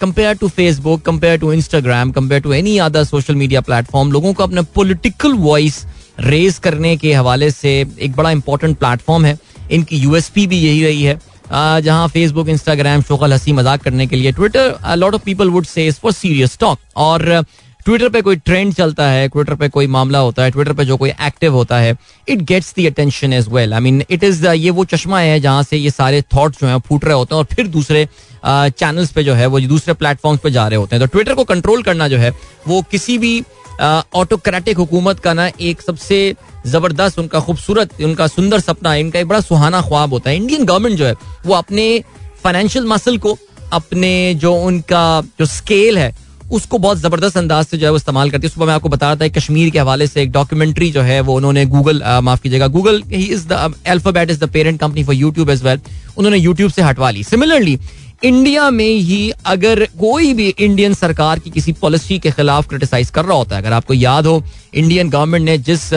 compare 0.00 0.34
to 0.36 0.48
Facebook 0.50 1.02
compare 1.02 1.38
to 1.38 1.52
Instagram 1.52 2.10
compare 2.12 2.40
to 2.42 2.52
any 2.52 2.76
other 2.80 3.04
social 3.04 3.34
media 3.34 3.60
platform 3.62 4.12
लोगों 4.12 4.32
को 4.32 4.42
अपना 4.42 4.62
पोलिटिकल 4.74 5.32
वॉइस 5.34 5.84
रेज 6.20 6.58
करने 6.58 6.96
के 6.96 7.12
हवाले 7.14 7.50
से 7.50 7.80
एक 7.80 8.16
बड़ा 8.16 8.30
इंपॉर्टेंट 8.30 8.78
प्लेटफॉर्म 8.78 9.24
है। 9.24 9.38
इनकी 9.70 9.96
यूएसपी 9.98 10.46
भी 10.46 10.58
यही 10.58 10.84
रही 10.84 11.02
है 11.02 11.18
जहाँ 11.52 12.08
फेसबुक 12.08 12.48
इंस्टाग्राम 12.48 13.02
शोकल 13.02 13.32
हँसी 13.32 13.52
मज़ाक 13.52 13.82
करने 13.82 14.06
के 14.06 14.16
लिए 14.16 14.32
Twitter 14.32 14.96
lot 14.96 15.14
of 15.14 15.22
people 15.24 15.50
would 15.50 15.64
say 15.66 15.90
for 15.92 16.12
serious 16.12 16.56
talk 16.60 16.78
और 16.96 17.44
ट्विटर 17.84 18.08
पे 18.08 18.20
कोई 18.22 18.36
ट्रेंड 18.36 18.72
चलता 18.74 19.06
है 19.10 19.28
ट्विटर 19.28 19.54
पे 19.54 19.68
कोई 19.68 19.86
मामला 19.86 20.18
होता 20.18 20.42
है 20.42 20.50
ट्विटर 20.50 20.72
पे 20.72 20.84
जो 20.84 20.96
कोई 20.96 21.10
एक्टिव 21.10 21.54
होता 21.54 21.78
है 21.78 21.96
it 22.28 22.42
gets 22.48 22.72
the 22.76 22.86
attention 22.86 23.32
as 23.32 23.48
well 23.52 23.74
I 23.74 23.80
mean 23.80 24.02
it 24.10 24.24
is 24.24 24.46
ये 24.46 24.70
वो 24.70 24.84
चश्मा 24.84 25.20
है 25.20 25.40
जहाँ 25.40 25.62
से 25.62 25.76
ये 25.76 25.90
सारे 25.90 26.22
थॉट्स 26.34 26.60
जो 26.60 26.66
है 26.66 26.78
फूट 26.80 27.04
रहे 27.04 27.14
होते 27.14 27.34
हैं 27.34 27.38
और 27.38 27.54
फिर 27.54 27.66
दूसरे 27.68 28.06
चैनल्स 28.44 29.10
पे 29.12 29.24
जो 29.24 29.34
है 29.34 29.46
वो 29.46 29.60
दूसरे 29.60 29.94
प्लेटफॉर्म्स 29.94 30.40
पे 30.42 30.50
जा 30.50 30.66
रहे 30.68 30.78
होते 30.78 30.96
हैं। 30.96 31.06
तो 31.06 31.10
ट्विटर 31.12 31.34
को 31.34 31.44
कंट्रोल 31.44 31.82
करना 31.82 32.08
जो 32.08 32.18
है, 32.18 32.30
वो 32.68 32.80
किसी 32.90 33.18
भी 33.18 33.42
ऑटोक्रेटिक 33.80 34.76
हुकूमत 34.76 35.20
का 35.20 35.32
ना 35.34 35.50
एक 35.60 35.80
सबसे 35.82 36.34
ज़बरदस्त, 36.66 37.18
उनका 37.18 37.40
खूबसूरत, 37.40 38.00
उनका 38.02 38.26
सुंदर 38.28 38.60
सपना 38.60 38.94
इनका 38.94 39.18
एक 39.20 39.28
बड़ा 39.28 39.40
सुहाना 39.40 39.80
ख्वाब 39.82 40.12
होता 40.12 40.30
है। 40.30 40.36
इंडियन 40.36 40.64
गवर्नमेंट 40.64 40.98
जो 40.98 41.06
है, 41.06 41.14
वो 41.46 41.54
अपने 41.54 42.02
फाइनेंशियल 42.44 42.86
मसल 42.86 43.18
को, 43.18 43.36
अपने 43.72 44.34
जो 44.34 44.54
उनका 44.56 45.22
जो 45.38 45.46
स्केल 45.48 45.98
है 45.98 46.10
उसको 46.52 46.78
बहुत 46.78 46.98
ज़बरदस्त 46.98 47.36
अंदाज 47.36 47.66
से 47.66 47.76
जो 47.78 47.86
है 47.86 47.90
वो 47.90 47.96
इस्तेमाल 47.96 48.30
करती 48.30 48.46
है। 48.46 48.52
सुबह 48.52 48.66
मैं 48.66 48.74
आपको 48.74 48.88
बता 48.88 49.06
रहा 49.06 49.16
था 49.16 49.28
कश्मीर 49.30 49.70
के 49.70 49.78
हवाले 49.78 50.06
से 50.06 50.22
एक 50.22 50.32
डॉक्यूमेंट्री 50.32 50.90
जो 50.92 51.02
है 51.02 51.20
वो 51.22 51.36
उन्होंने 51.36 51.64
गूगल 51.68 52.02
माफ़ 52.22 52.42
कीजिएगा 52.42 52.66
Google 52.68 53.02
he 53.08 53.24
is 53.24 53.46
the 53.48 53.74
Alphabet 53.88 54.30
is 54.30 54.40
the 54.40 54.50
parent 54.52 54.80
company 54.80 55.04
for 55.04 55.14
YouTube 55.14 55.50
as 55.50 55.62
well 55.64 55.80
उन्होंने 56.16 56.38
यूट्यूब 56.38 56.70
से 56.70 56.82
हटवा 56.82 57.10
ली। 57.10 57.22
सिमिलरली 57.24 57.78
इंडिया 58.24 58.68
में 58.70 58.84
ही 58.86 59.30
अगर 59.46 59.84
कोई 60.00 60.32
भी 60.34 60.48
इंडियन 60.48 60.92
सरकार 60.94 61.38
की 61.38 61.50
किसी 61.50 61.72
पॉलिसी 61.80 62.18
के 62.18 62.30
खिलाफ 62.30 62.68
क्रिटिसाइज 62.68 63.10
कर 63.10 63.24
रहा 63.24 63.36
होता 63.36 63.56
है 63.56 63.62
अगर 63.62 63.72
आपको 63.72 63.94
याद 63.94 64.26
हो 64.26 64.42
इंडियन 64.74 65.10
गवर्नमेंट 65.10 65.44
ने 65.44 65.56
जिस 65.60 65.88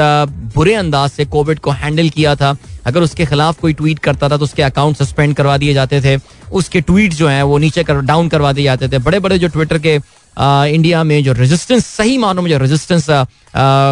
बुरे 0.56 0.74
अंदाज 0.76 1.10
से 1.12 1.26
कोविड 1.28 1.60
को 1.60 1.72
हैंडल 1.74 2.10
किया 2.10 2.36
था 2.36 2.56
अगर 2.86 3.02
उसके 3.02 3.26
खिलाफ 3.26 3.60
कोई 3.60 3.74
ट्वीट 3.74 4.00
करता 4.00 4.30
था 4.30 4.38
तो 4.38 4.44
उसके 4.44 4.64
अकाउंट 4.64 4.98
सस्पेंड 4.98 5.36
करवा 5.36 5.58
दिए 5.58 5.74
जाते 5.74 6.02
थे। 6.02 6.18
उसके 6.54 6.82
ट्वीट 6.82 7.14
जो 7.14 7.28
हैं 7.28 7.44
वो 7.44 7.58
नीचे 7.58 7.84
कर, 7.84 8.00
डाउन 8.02 8.28
करवा 8.30 8.52
दिए 8.54 8.64
जाते 8.64 8.88
थे। 8.88 8.98
बड़े 9.00 9.20
बड़े 9.20 9.40
जो 9.40 9.48
ट्विटर 9.48 9.80
के 9.80 9.98
इंडिया 10.38 11.04
में 11.04 11.24
जो 11.24 11.34
रेजिस्टेंस 11.34 11.86
सही 11.88 12.18
मानों 12.18 12.42
में 12.42 12.50
जो 12.52 12.58
रेजिस्टेंस 12.58 13.06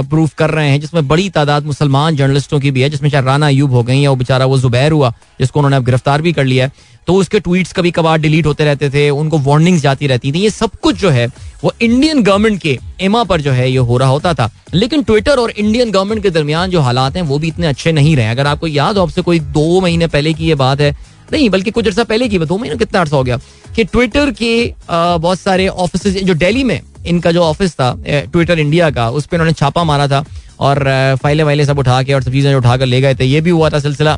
प्रूफ 0.09 0.33
कर 0.33 0.49
रहे 0.49 0.69
हैं, 0.69 0.79
जिसमें 0.81 1.07
बड़ी 1.07 1.29
तादाद 1.29 1.65
मुसलमान 1.65 2.15
जर्नलिस्टों 2.15 2.59
की 2.59 2.71
भी 2.71 2.81
है, 2.81 2.89
जिसमें 2.89 3.09
शायद 3.09 3.25
राना 3.25 3.47
अयूब 3.47 3.71
हो 3.71 3.83
गई 3.83 4.01
है 4.01 4.07
वो 4.07 4.15
बेचारा 4.15 4.45
वो 4.45 4.57
जुबैर 4.59 4.91
हुआ, 4.91 5.13
जिसको 5.39 5.59
उन्होंने 5.59 5.75
अब 5.75 5.85
गिरफ़्तार 5.85 6.21
भी 6.21 6.33
कर 6.33 6.43
लिया 6.43 6.65
है। 6.65 6.91
तो 7.07 7.13
उसके 7.13 7.39
ट्वीट्स 7.39 7.73
कभी 7.73 7.91
कभार 7.91 8.17
डिलीट 8.17 8.45
होते 8.45 8.65
रहते 8.65 8.89
थे, 8.89 9.09
उनको 9.09 9.37
वार्निंग्स 9.39 9.81
जाती 9.81 10.07
रहती 10.07 10.31
थी। 10.31 10.39
ये 10.39 10.49
सब 10.49 10.75
कुछ 10.81 10.95
जो 10.95 11.09
है, 11.09 11.27
वो 11.63 11.71
इंडियन 11.81 12.21
गवर्नमेंट 12.23 12.61
के 12.61 12.77
एमा 13.01 13.23
पर 13.23 13.41
जो 13.41 13.51
है, 13.51 13.69
ये 13.71 13.77
हो 13.77 13.97
रहा 13.97 14.09
होता 14.09 14.33
था। 14.33 14.49
लेकिन 14.73 15.03
ट्विटर 15.03 15.39
और 15.39 15.51
इंडियन 15.51 15.91
गवर्नमेंट 15.91 16.23
के 16.23 16.29
दरमियान 16.29 16.69
जो 16.69 16.81
हालात 16.81 17.15
हैं, 17.15 17.23
वो 17.23 17.39
भी 17.39 17.47
इतने 17.47 17.67
अच्छे 17.67 17.91
नहीं 17.91 18.15
रहे। 18.15 18.27
अगर 18.27 18.47
आपको 18.47 18.67
याद 18.67 18.97
हो 18.97 19.03
आपसे 19.03 19.21
कोई 19.21 19.39
दो 19.39 19.81
महीने 19.81 20.07
पहले 20.07 20.33
की 20.33 20.47
ये 20.47 20.55
बात 20.55 20.81
है 20.81 20.95
नहीं, 21.33 21.49
बल्कि 21.49 21.71
कुछ 21.71 21.87
अर्सा 21.87 22.03
पहले 22.05 22.27
की, 22.29 22.39
दो 22.39 22.57
महीने, 22.57 22.75
कितना 22.77 23.01
अर्सा 23.01 23.15
हो 23.15 23.23
गया। 23.23 23.39
कि 23.75 23.83
ट्विटर 23.85 24.31
के 24.33 24.73
बहुत 24.89 25.39
सारे 25.39 25.67
ऑफ़िस 25.67 26.07
जो 26.23 26.33
दिल्ली 26.35 26.63
में, 26.63 26.79
इनका 27.07 27.31
जो 27.31 27.41
ऑफ़िस 27.43 27.73
था 27.73 27.95
ट्विटर 28.05 28.59
इंडिया 28.59 28.89
का, 28.91 29.09
उस 29.11 29.25
पर 29.25 29.37
उन्होंने 29.37 29.53
छापा 29.53 29.83
मारा 29.83 30.07
था 30.07 30.23
और 30.59 30.83
फाइलें 31.23 31.43
वाइलें 31.43 31.65
सब 31.65 31.79
उठा 31.79 32.01
के 32.03 32.13
और 32.13 32.23
सब 32.23 32.31
चीज़ें 32.31 32.53
उठा 32.55 32.77
कर 32.77 32.85
ले 32.85 33.01
गए 33.01 33.15
थे। 33.15 33.25
ये 33.25 33.41
भी 33.41 33.49
हुआ 33.49 33.69
था 33.69 33.79
सिलसिला। 33.79 34.17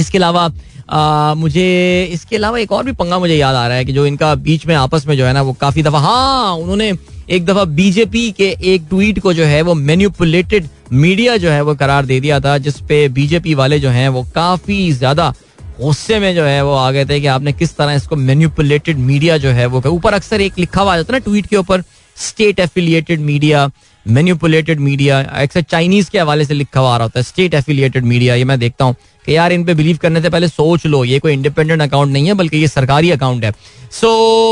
इसके 0.00 0.18
अलावा 0.18 1.34
मुझे, 1.36 2.08
इसके 2.12 2.36
अलावा 2.36 2.58
एक 2.58 2.72
और 2.72 2.84
भी 2.84 2.92
पंगा 2.92 3.18
मुझे 3.18 3.34
याद 3.34 3.54
आ 3.54 3.66
रहा 3.68 3.76
है 3.76 3.84
कि 3.84 3.92
जो 3.92 4.06
इनका 4.06 4.34
बीच 4.36 4.66
में, 4.66 4.74
आपस 4.74 5.06
में 5.06 5.16
जो 5.16 5.26
है 5.26 5.32
ना, 5.32 5.42
वो 5.42 5.52
काफ़ी 5.60 5.82
दफ़ा 5.82 5.98
हाँ 5.98 6.54
उन्होंने 6.54 6.92
एक 7.30 7.44
दफ़ा 7.46 7.64
बीजेपी 7.64 8.30
के 8.32 8.48
एक 8.64 8.82
ट्वीट 8.90 9.18
को 9.18 9.32
जो 9.32 9.44
है, 9.44 9.62
वो 9.62 9.74
मेन्यूपुलेटेड 9.74 10.68
मीडिया 10.92 11.36
जो 11.36 11.50
है, 11.50 11.60
वो 11.62 11.74
करार 11.74 12.06
दे 12.06 12.20
दिया 12.20 12.40
था 12.40 12.56
जिसपे 12.58 13.08
बीजेपी 13.10 13.54
वाले 13.54 13.78
जो 13.80 13.90
हैं, 13.90 14.08
वो 14.08 14.26
काफ़ी 14.34 14.92
ज़्यादा 14.92 15.32
गुस्से 15.80 16.18
में 16.20 16.34
जो 16.34 16.44
है 16.44 16.62
वो 16.64 16.74
आ 16.74 16.90
गए 16.90 17.04
थे 17.04 17.20
कि 17.20 17.26
आपने 17.26 17.52
किस 17.52 17.76
तरह 17.76 17.92
इसको 17.92 18.16
मेन्यूपुलेटेड 18.16 18.98
मीडिया 18.98 19.38
जो 19.38 19.50
है 19.50 19.66
वो 19.66 19.82
ऊपर 19.86 20.14
अक्सर 20.14 20.40
एक 20.40 20.58
लिखा 20.58 20.82
हुआ 20.82 20.96
जाता 20.96 21.12
है 21.12 21.18
ना 21.18 21.24
ट्वीट 21.24 21.46
के 21.46 21.56
ऊपर 21.56 21.82
state 22.16 22.60
affiliated 22.60 23.20
media 23.20 23.70
manipulated 24.06 24.80
media 24.80 25.20
अक्सर 25.42 25.62
चाइनीज़ 25.62 26.10
के 26.10 26.18
हवाले 26.18 26.44
से 26.44 26.54
लिखा 26.54 26.80
हुआ 26.80 26.92
आ 26.94 26.96
रहा 26.96 27.04
होता 27.04 27.18
है 27.18 27.22
स्टेट 27.24 27.54
एफिलिएटेड 27.54 28.04
मीडिया 28.04 28.34
ये 28.34 28.44
मैं 28.44 28.58
देखता 28.58 28.84
हूँ 28.84 28.96
कि 29.24 29.36
यार 29.36 29.52
इन 29.52 29.64
पे 29.64 29.74
बिलीव 29.74 29.96
करने 29.96 30.20
से 30.22 30.30
पहले 30.30 30.48
सोच 30.48 30.84
लो 30.86 31.04
ये 31.04 31.18
कोई 31.18 31.32
इंडिपेंडेंट 31.32 31.82
अकाउंट 31.82 32.12
नहीं 32.12 32.26
है 32.26 32.34
बल्कि 32.34 32.56
ये 32.56 32.68
सरकारी 32.68 33.10
अकाउंट 33.10 33.44
है। 33.44 33.50
सो 33.92 34.08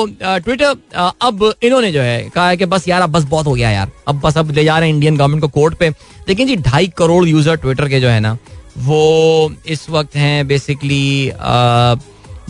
so, 0.06 0.42
ट्विटर 0.44 0.64
uh, 0.64 0.76
uh, 0.98 1.12
अब 1.22 1.52
इन्होंने 1.62 1.90
जो 1.92 2.00
है 2.00 2.22
कहा 2.34 2.48
है 2.48 2.56
कि 2.56 2.66
बस 2.66 2.88
यार 2.88 3.02
अब 3.02 3.10
बस 3.12 3.24
बहुत 3.24 3.46
हो 3.46 3.52
गया 3.54 3.70
यार। 3.70 3.90
अब 4.08 4.20
बस 4.20 4.38
अब 4.38 4.50
ले 4.50 4.64
जा 4.64 4.78
रहे 4.78 4.88
हैं 4.88 4.94
इंडियन 4.94 5.16
गवर्नमेंट 5.16 5.42
को 5.42 5.48
कोर्ट 5.50 5.74
पे। 5.78 5.88
लेकिन 6.28 6.48
जी 6.48 6.56
ढाई 6.58 6.86
करोड़ 6.98 7.26
यूज़र 7.28 7.56
ट्विटर 7.56 7.88
के 7.88 8.00
जो 8.00 8.08
है 8.08 8.20
ना 8.20 8.36
वो 8.78 9.52
इस 9.66 9.88
वक्त 9.90 10.16
हैं 10.16 10.46
बेसिकली 10.48 11.30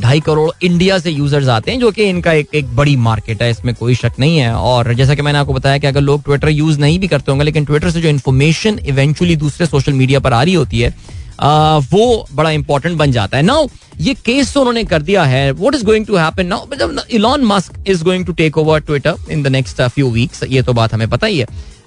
ढाई 0.01 0.20
करोड़ 0.20 0.51
इंडिया 0.64 0.99
से 0.99 1.11
यूज़र्स 1.11 1.49
आते 1.49 1.70
हैं 1.70 1.79
जो 1.81 1.91
कि 1.91 2.05
इनका 2.05 2.33
एक 2.33 2.55
एक 2.55 2.75
बड़ी 2.77 2.95
मार्केट 2.99 3.43
है 3.43 3.51
इसमें 3.51 3.75
कोई 3.75 3.95
शक 3.95 4.12
नहीं 4.20 4.39
है। 4.39 4.53
और 4.53 4.93
जैसा 4.95 5.14
कि 5.14 5.23
मैंने 5.23 5.39
आपको 5.39 5.53
बताया 5.53 5.79
कि 5.79 5.87
अगर 5.87 6.01
लोग 6.01 6.23
ट्विटर 6.25 6.49
यूज़ 6.49 6.79
नहीं 6.81 6.99
भी 6.99 7.09
करते 7.09 7.33
होंगे 7.33 7.45
लेकिन 7.45 7.64
ट्विटर 7.64 7.91
से 7.91 8.01
जो 8.01 8.09
इन्फॉर्मेशन 8.09 8.79
इवेंचुअली 8.79 9.37
दूसरे 9.37 9.66
सोशल 9.66 9.93
मीडिया 9.93 10.20
पर 10.20 10.33
आ 10.33 10.43
रही 10.43 10.55
होती 10.55 10.81
है 10.81 10.95
आ, 11.41 11.77
वो 11.79 12.27
बड़ा 12.33 12.51
इंपॉर्टेंट 12.51 12.97
बन 12.99 13.12
जाता 13.12 13.37
है। 13.37 13.43
नाउ 13.43 13.66
ये 14.01 14.14
केस 14.14 14.53
तो 14.55 14.61
उन्होंने 14.61 14.85
कर 14.85 15.03
दिया 15.03 15.23
है। 15.25 15.51
What 15.53 15.75
is 15.75 15.85
going 15.85 16.07
to 16.07 16.16
happen 16.16 16.47
now 16.47 17.05
Elon 17.11 17.45
Musk 17.45 17.85
is 17.87 18.05
going 18.05 18.27
to 18.27 18.33
take 18.33 18.59
over 18.59 18.81
Twitter 18.81 19.14
in 19.31 19.43
the 19.43 19.47
next 19.49 19.83
few 19.85 20.11
weeks 20.11 20.43
ये 20.49 20.62
तो 20.62 20.73
बात 20.73 20.95
हमें 20.95 21.09
पता 21.11 21.27
ही 21.27 21.39
है। 21.39 21.47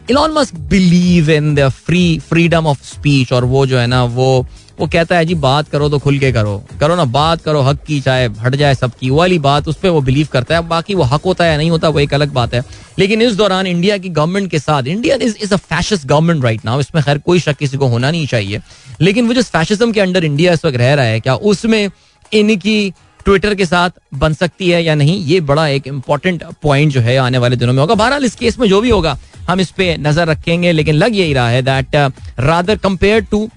Elon 0.09 0.31
Musk 0.31 0.55
believe 0.55 1.29
in 1.29 1.55
the 1.55 1.69
free 1.69 2.19
freedom 2.19 2.67
of 2.67 2.83
speech 2.83 3.33
और 3.33 3.45
वो 3.45 3.65
जो 3.65 3.77
है 3.77 3.87
ना, 3.87 4.03
वो 4.03 4.47
वो 4.79 4.87
कहता 4.87 5.17
है, 5.17 5.25
जी, 5.25 5.35
बात 5.35 5.69
करो 5.69 5.89
तो 5.89 5.99
खुल 5.99 6.19
के 6.19 6.31
करो। 6.31 6.63
करो 6.79 6.95
ना, 6.95 7.05
बात 7.05 7.41
करो, 7.41 7.61
हक 7.61 7.83
की 7.83 8.01
चाहे, 8.01 8.25
हट 8.25 8.55
जाए 8.55 8.75
सबकी। 8.75 9.09
वाली 9.09 9.39
बात 9.39 9.67
उस 9.67 9.75
पर 9.75 9.89
वो 9.89 10.01
बिलीव 10.01 10.27
करता 10.31 10.55
है। 10.55 10.67
बाकी 10.67 10.95
वो 10.95 11.03
हक 11.03 11.21
होता 11.25 11.43
है 11.43 11.51
या 11.51 11.57
नहीं 11.57 11.71
होता, 11.71 11.89
वो 11.89 11.99
एक 11.99 12.13
अलग 12.13 12.33
बात 12.33 12.53
है। 12.53 12.63
लेकिन 12.99 13.21
इस 13.21 13.33
दौरान 13.33 13.67
इंडिया 13.67 13.97
की 13.97 14.09
गवर्नमेंट 14.09 14.51
के 14.51 14.59
साथ 14.59 14.83
India 14.83 15.15
is 15.15 15.35
is 15.43 15.53
a 15.53 15.57
fascist 15.57 16.05
government 16.05 16.43
right 16.43 16.65
now 16.65 16.79
इसमें 16.79 17.03
खैर 17.03 17.17
कोई 17.17 17.39
शक 17.39 17.57
किसी 17.57 17.77
को 17.77 17.87
होना 17.87 18.11
नहीं 18.11 18.27
चाहिए। 18.27 18.61
लेकिन 19.01 19.27
वो 19.27 19.33
जिस 19.33 19.45
फैशिज्म 19.45 19.91
के 19.91 20.01
अंडर 20.01 20.25
इंडिया 20.25 20.53
इस 20.53 20.65
वक्त 20.65 20.77
रह 20.77 20.93
रहा 20.93 21.05
है, 21.05 21.19
क्या 21.19 21.35
उसमें 21.35 21.89
इनकी 22.33 22.93
ट्विटर 23.25 23.55
के 23.55 23.65
साथ 23.65 23.89
बन 24.13 24.33
सकती 24.33 24.69
है 24.69 24.83
या 24.83 24.95
नहीं 24.95 25.19
ये 25.25 25.39
बड़ा 25.41 25.67
एक 25.67 25.87
इंपॉर्टेंट 25.87 26.43
पॉइंट 26.63 26.91
जो 26.91 27.01
है 27.01 27.17
आने 27.17 27.37
वाले 27.37 27.55
दिनों 27.55 27.73
में 27.73 27.79
होगा। 27.79 27.95
बहरहाल 27.95 28.25
इस 28.25 28.35
केस 28.35 28.59
में 28.59 28.67
जो 28.69 28.81
भी 28.81 28.89
होगा 28.89 29.17
हम 29.49 29.59
इस 29.59 29.71
पे 29.71 29.95
नज़र 29.99 30.27
रखेंगे 30.27 30.71
लेकिन 30.71 30.95
लग 30.95 31.15
यही 31.15 31.33
रहा 31.33 31.49
है 31.49 31.61
that 31.61 31.95
rather 32.39 32.77
compare 32.77 33.21
to 33.31 33.47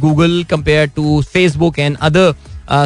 Google 0.00 0.42
compare 0.50 0.86
to 0.96 1.22
Facebook 1.32 1.78
and 1.78 1.96
other 2.00 2.34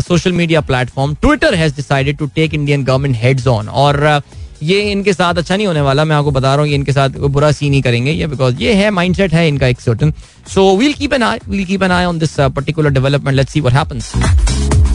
social 0.03 0.33
media 0.33 0.61
platform 0.61 1.15
Twitter 1.15 1.55
has 1.55 1.75
decided 1.77 2.17
to 2.19 2.27
take 2.35 2.55
Indian 2.55 2.85
government 2.85 3.17
heads 3.17 3.47
on 3.47 3.69
और 3.69 4.01
uh, 4.09 4.23
ये 4.63 4.81
इनके 4.91 5.13
साथ 5.13 5.35
अच्छा 5.35 5.57
नहीं 5.57 5.67
होने 5.67 5.81
वाला 5.81 6.05
मैं 6.05 6.17
आपको 6.17 6.31
बता 6.31 6.55
रहा 6.55 6.61
हूँ 6.61 6.69
ये 6.69 6.75
इनके 6.75 6.93
साथ 6.93 7.17
बुरा 7.29 7.51
सीन 7.53 7.73
ही 7.73 7.81
करेंगे 7.83 8.13
ये 8.13 8.27
बिकॉज़ 8.27 8.63
ये 8.63 8.75
है 8.75 8.91
माइंडसेट 8.91 9.33
है 9.35 9.47
इनका 9.49 9.67
एक 9.67 9.81
certain 9.81 10.13
so 10.49 10.77
we'll 10.77 10.93
keep 10.93 11.15
an 11.15 11.23
eye 11.23 11.39
we'll 11.49 11.65
keep 11.65 11.83
an 11.83 11.93
eye 11.93 12.05
on 12.05 12.19
this 12.19 12.37
particular 12.41 12.91
development 12.91 13.37
let's 13.37 13.53
see 13.53 13.61
what 13.61 13.75
happens 13.75 14.92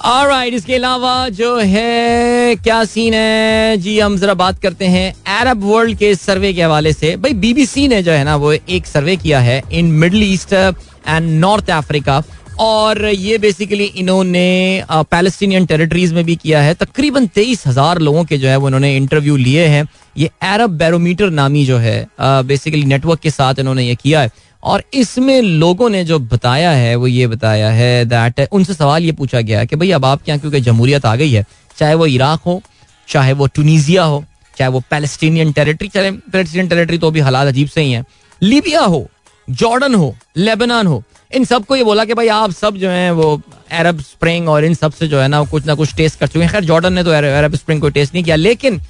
Alright, 0.00 0.52
इसके 0.54 0.74
अलावा 0.74 1.28
जो 1.28 1.56
है 1.58 2.54
क्या 2.56 2.84
सीन 2.84 3.14
है? 3.14 3.76
जी 3.76 3.98
हम 3.98 4.16
जरा 4.18 4.34
बात 4.34 4.58
करते 4.62 4.86
हैं 4.86 5.12
अरब 5.38 5.64
वर्ल्ड 5.64 5.98
के 5.98 6.14
सर्वे 6.14 6.52
के 6.52 6.62
हवाले 6.62 6.92
से। 6.92 7.14
भाई 7.16 7.32
बीबीसी 7.34 7.86
ने 7.88 8.02
जो 8.02 8.12
है 8.12 8.24
ना 8.24 8.36
वो 8.36 8.52
एक 8.52 8.86
सर्वे 8.86 9.16
किया 9.16 9.40
है 9.40 9.62
in 9.72 9.90
Middle 9.94 10.22
East 10.22 10.52
and 10.52 11.30
North 11.40 11.70
Africa 11.70 12.22
और 12.60 13.04
ये 13.06 13.38
बेसिकली 13.38 13.84
इन्होंने 13.84 14.84
पैलेस्टीनियन 14.90 15.66
टेरिटरीज 15.66 16.12
में 16.12 16.24
भी 16.24 16.36
किया 16.36 16.60
है। 16.62 16.74
तकरीबन 16.76 17.26
तेईस 17.34 17.66
हज़ार 17.66 17.98
लोगों 17.98 18.24
के 18.24 18.38
जो 18.38 18.48
है 18.48 18.56
वो 18.56 18.68
इन्होंने 18.68 18.96
इंटरव्यू 18.96 19.36
लिए 19.36 19.66
हैं। 19.66 19.86
ये 20.16 20.30
अरब 20.44 20.78
बैरोमीटर 20.78 21.30
नामी 21.32 21.64
जो 21.64 21.76
है 21.78 22.06
बेसिकली 22.20 22.84
नेटवर्क 22.84 23.20
के 23.20 23.30
साथ 23.30 23.58
इन्होंने 23.58 23.82
ये 23.84 23.94
किया 23.94 24.20
है। 24.20 24.30
और 24.62 24.82
इसमें 24.94 25.40
लोगों 25.42 25.88
ने 25.90 26.04
जो 26.04 26.18
बताया 26.20 26.70
है, 26.70 26.94
वो 26.96 27.06
ये 27.06 27.26
बताया 27.26 27.70
है 27.70 28.04
दैट 28.06 28.48
उनसे 28.52 28.74
सवाल 28.74 29.04
ये 29.04 29.12
पूछा 29.12 29.40
गया 29.40 29.64
कि 29.64 29.76
भाई 29.76 29.90
अब 29.90 30.04
आप 30.04 30.22
क्या, 30.22 30.36
क्योंकि 30.36 30.60
जमहूरियत 30.60 31.06
आ 31.06 31.14
गई 31.16 31.30
है, 31.30 31.44
चाहे 31.76 31.94
वो 31.94 32.06
इराक 32.08 32.40
हो, 32.40 32.60
चाहे 33.08 33.32
वो 33.32 33.46
टूनीजिया 33.48 34.04
हो, 34.04 34.24
चाहे 34.56 34.70
वो 34.70 34.82
पैलेस्टीनियन 34.90 35.52
टेरिटरी 35.52 35.88
चाहे 35.88 36.10
पैलेस्टीनियन 36.10 36.68
टेरिटरी 36.68 36.98
तो 36.98 37.10
भी 37.10 37.20
हालात 37.20 37.48
अजीब 37.48 37.68
से 37.68 37.82
ही 37.82 37.92
है। 37.92 38.04
लीबिया 38.42 38.80
हो 38.82 39.06
जॉर्डन 39.48 39.94
हो 39.94 40.14
लेबनान 40.36 40.86
हो, 40.86 41.02
इन 41.30 41.44
सबको 41.44 41.76
ये 41.76 41.84
बोला 41.84 42.04
कि 42.04 42.14
भाई 42.14 42.28
आप 42.30 42.50
सब 42.52 42.76
जो 42.76 42.90
है 42.90 43.10
वो 43.12 43.40
अरब 43.72 44.00
स्प्रिंग 44.02 44.48
और 44.48 44.64
इन 44.64 44.74
सबसे 44.74 45.08
जो 45.08 45.20
है 45.20 45.28
ना 45.28 45.42
कुछ 45.44 45.66
ना 45.66 45.74
कुछ 45.74 45.94
टेस्ट 45.94 46.18
कर 46.20 46.26
चुके 46.26 46.44
हैं। 46.44 46.52
खैर 46.52 46.64
जॉर्डन 46.64 46.92
ने 46.92 47.04
तो 47.04 47.10
अरब 47.12 47.54
स्प्रिंग 47.54 47.80
को 47.80 47.88
टेस्ट 47.90 48.14
नहीं 48.14 48.24
किया, 48.24 48.36
लेकिन 48.36 48.80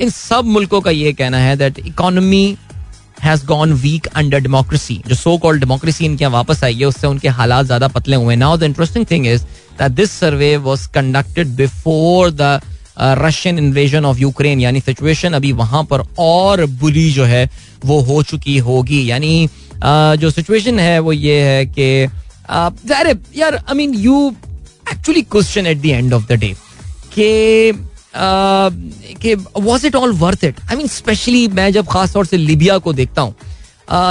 इन 0.00 0.10
सब 0.10 0.44
मुल्कों 0.46 0.80
का 0.80 0.90
ये 0.90 1.12
कहना 1.12 1.38
है 1.38 1.56
that 1.56 1.78
economy 1.78 2.56
has 3.22 3.44
gone 3.46 3.72
weak 3.74 4.06
under 4.06 4.40
democracy 4.40 5.00
जो 5.08 5.14
सो 5.14 5.36
कॉल्ड 5.38 5.60
डेमोक्रेसी 5.60 6.04
इनके 6.04 6.24
यहाँ 6.24 6.32
वापस 6.32 6.62
आई 6.64 6.74
है, 6.74 6.84
उससे 6.84 7.06
उनके 7.06 7.28
हालात 7.30 7.66
ज़्यादा 7.66 7.88
पतले 7.88 8.16
हुए 8.16 8.36
now 8.36 8.56
the 8.56 8.62
interesting 8.62 9.06
thing 9.10 9.26
is 9.26 9.42
that 9.78 9.92
this 9.92 10.10
survey 10.12 10.56
was 10.58 10.88
conducted 10.94 11.48
before 11.56 12.30
the 12.32 12.60
Russian 12.98 13.58
invasion 13.58 14.04
of 14.04 14.18
Ukraine 14.18 14.60
यानी 14.60 14.80
सिचुएशन 14.80 15.32
अभी 15.34 15.52
वहाँ 15.54 15.82
पर 15.90 16.02
और 16.18 16.64
बुरी 16.80 17.10
जो 17.12 17.24
है, 17.24 17.48
वो 17.84 18.00
हो 18.02 18.22
चुकी 18.22 18.56
होगी। 18.58 19.10
यानी 19.10 19.48
जो 19.84 20.30
सिचुएशन 20.30 20.78
है, 20.78 20.98
वो 20.98 21.12
ये 21.12 21.40
है 21.42 21.66
कि 21.68 22.08
यार 23.38 23.54
I 23.56 23.74
mean 23.74 23.94
you 23.94 24.28
actually 24.92 25.22
question 25.22 25.66
at 25.66 25.80
the 25.82 25.86
end 25.86 26.12
of 26.12 26.26
the 26.28 26.38
day 26.40 26.54
कि 28.16 29.34
was 29.34 29.86
it 29.86 29.94
all 29.94 30.12
worth 30.18 30.44
it 30.44 30.60
I 30.70 30.76
mean 30.76 30.86
specially 30.88 31.46
मैं 31.48 31.72
जब 31.72 31.86
खास 31.88 32.12
तौर 32.12 32.26
से 32.26 32.36
लिबिया 32.36 32.78
को 32.78 32.92
देखता 32.92 33.22
हूँ 33.22 33.34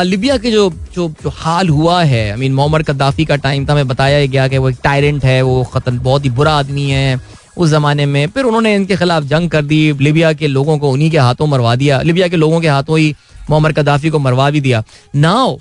लिबिया 0.04 0.38
के 0.38 0.52
जो 0.52 0.70
जो 0.96 1.08
जो 1.24 1.30
हाल 1.36 1.70
हुआ 1.70 2.02
है 2.04 2.30
आई 2.32 2.38
मीन 2.40 2.54
मोहम्मद 2.54 2.84
कद्दाफी 2.88 3.26
का 3.26 3.36
टाइम 3.36 3.66
था, 3.70 3.76
मैं 3.76 3.88
बताया 3.88 4.26
गया 4.26 4.48
कि 4.48 4.58
वो 4.58 4.70
एक 4.70 4.78
टायरेंट 4.84 5.24
है, 5.26 5.42
वो 5.42 5.64
खतन 5.74 6.00
बहुत 6.00 6.26
ही 6.26 6.30
बुरा 6.30 6.54
आदमी 6.54 6.90
है 6.90 7.20
उस 7.58 7.70
जमाने 7.70 8.06
में। 8.06 8.28
फिर 8.28 8.44
उन्होंने 8.46 8.74
इनके 8.76 8.96
खिलाफ 8.98 9.24
जंग 9.24 9.50
कर 9.50 9.62
दी, 9.62 9.92
लिबिया 9.94 10.32
के 10.34 10.48
लोगों 10.48 10.78
को 10.78 10.92
उन्हीं 10.92 11.10
के 11.12 11.18
हाथों 11.18 11.48
मरवा 11.48 11.76
दिया, 11.76 12.02
लिबिया 12.02 12.28
के 12.28 12.36
लोगों 12.36 12.62
के 12.62 12.68
हाथों 12.68 12.98
ही 13.00 13.16
मोहम्मद 13.50 13.80
कदाफी 13.80 14.10
को 14.10 14.20
मरवा 14.20 14.50
भी 14.50 14.62
दिया। 14.62 14.84
नाउ 15.16 15.58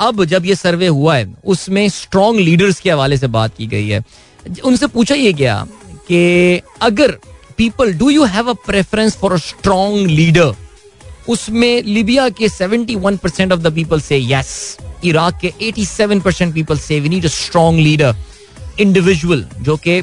अब 0.00 0.24
जब 0.24 0.46
ये 0.46 0.54
सर्वे 0.54 0.86
हुआ 0.88 1.16
है, 1.16 1.32
उसमें 1.44 1.88
स्ट्रॉन्ग 1.88 2.40
लीडर्स 2.40 2.80
के 2.80 2.90
हवाले 2.90 3.16
से 3.16 3.26
बात 3.28 3.56
की 3.58 3.66
गई 3.66 3.88
है। 3.88 4.02
उनसे 4.64 4.86
पूछा 4.86 5.14
ये 5.14 5.32
गया 5.32 5.66
कि 6.08 6.60
अगर 6.82 7.18
people 7.56 7.92
do 7.92 8.10
you 8.10 8.24
have 8.24 8.50
a 8.50 8.52
preference 8.66 9.16
for 9.16 9.32
a 9.32 9.36
strong 9.36 10.06
leader 10.06 10.54
उसमें 11.28 11.82
लिबिया 11.82 12.28
के 12.28 12.48
71 12.48 13.16
percent 13.18 13.52
of 13.52 13.60
the 13.60 13.72
people 13.74 14.00
say 14.00 14.18
yes 14.22 14.76
Iraq 15.04 15.38
के 15.44 15.52
87 15.70 16.20
percent 16.22 16.54
people 16.54 16.78
say 16.78 16.98
we 17.00 17.08
need 17.08 17.24
a 17.24 17.28
strong 17.28 17.80
leader 17.80 18.16
individual 18.80 19.46
जो 19.60 19.76
कि 19.76 20.00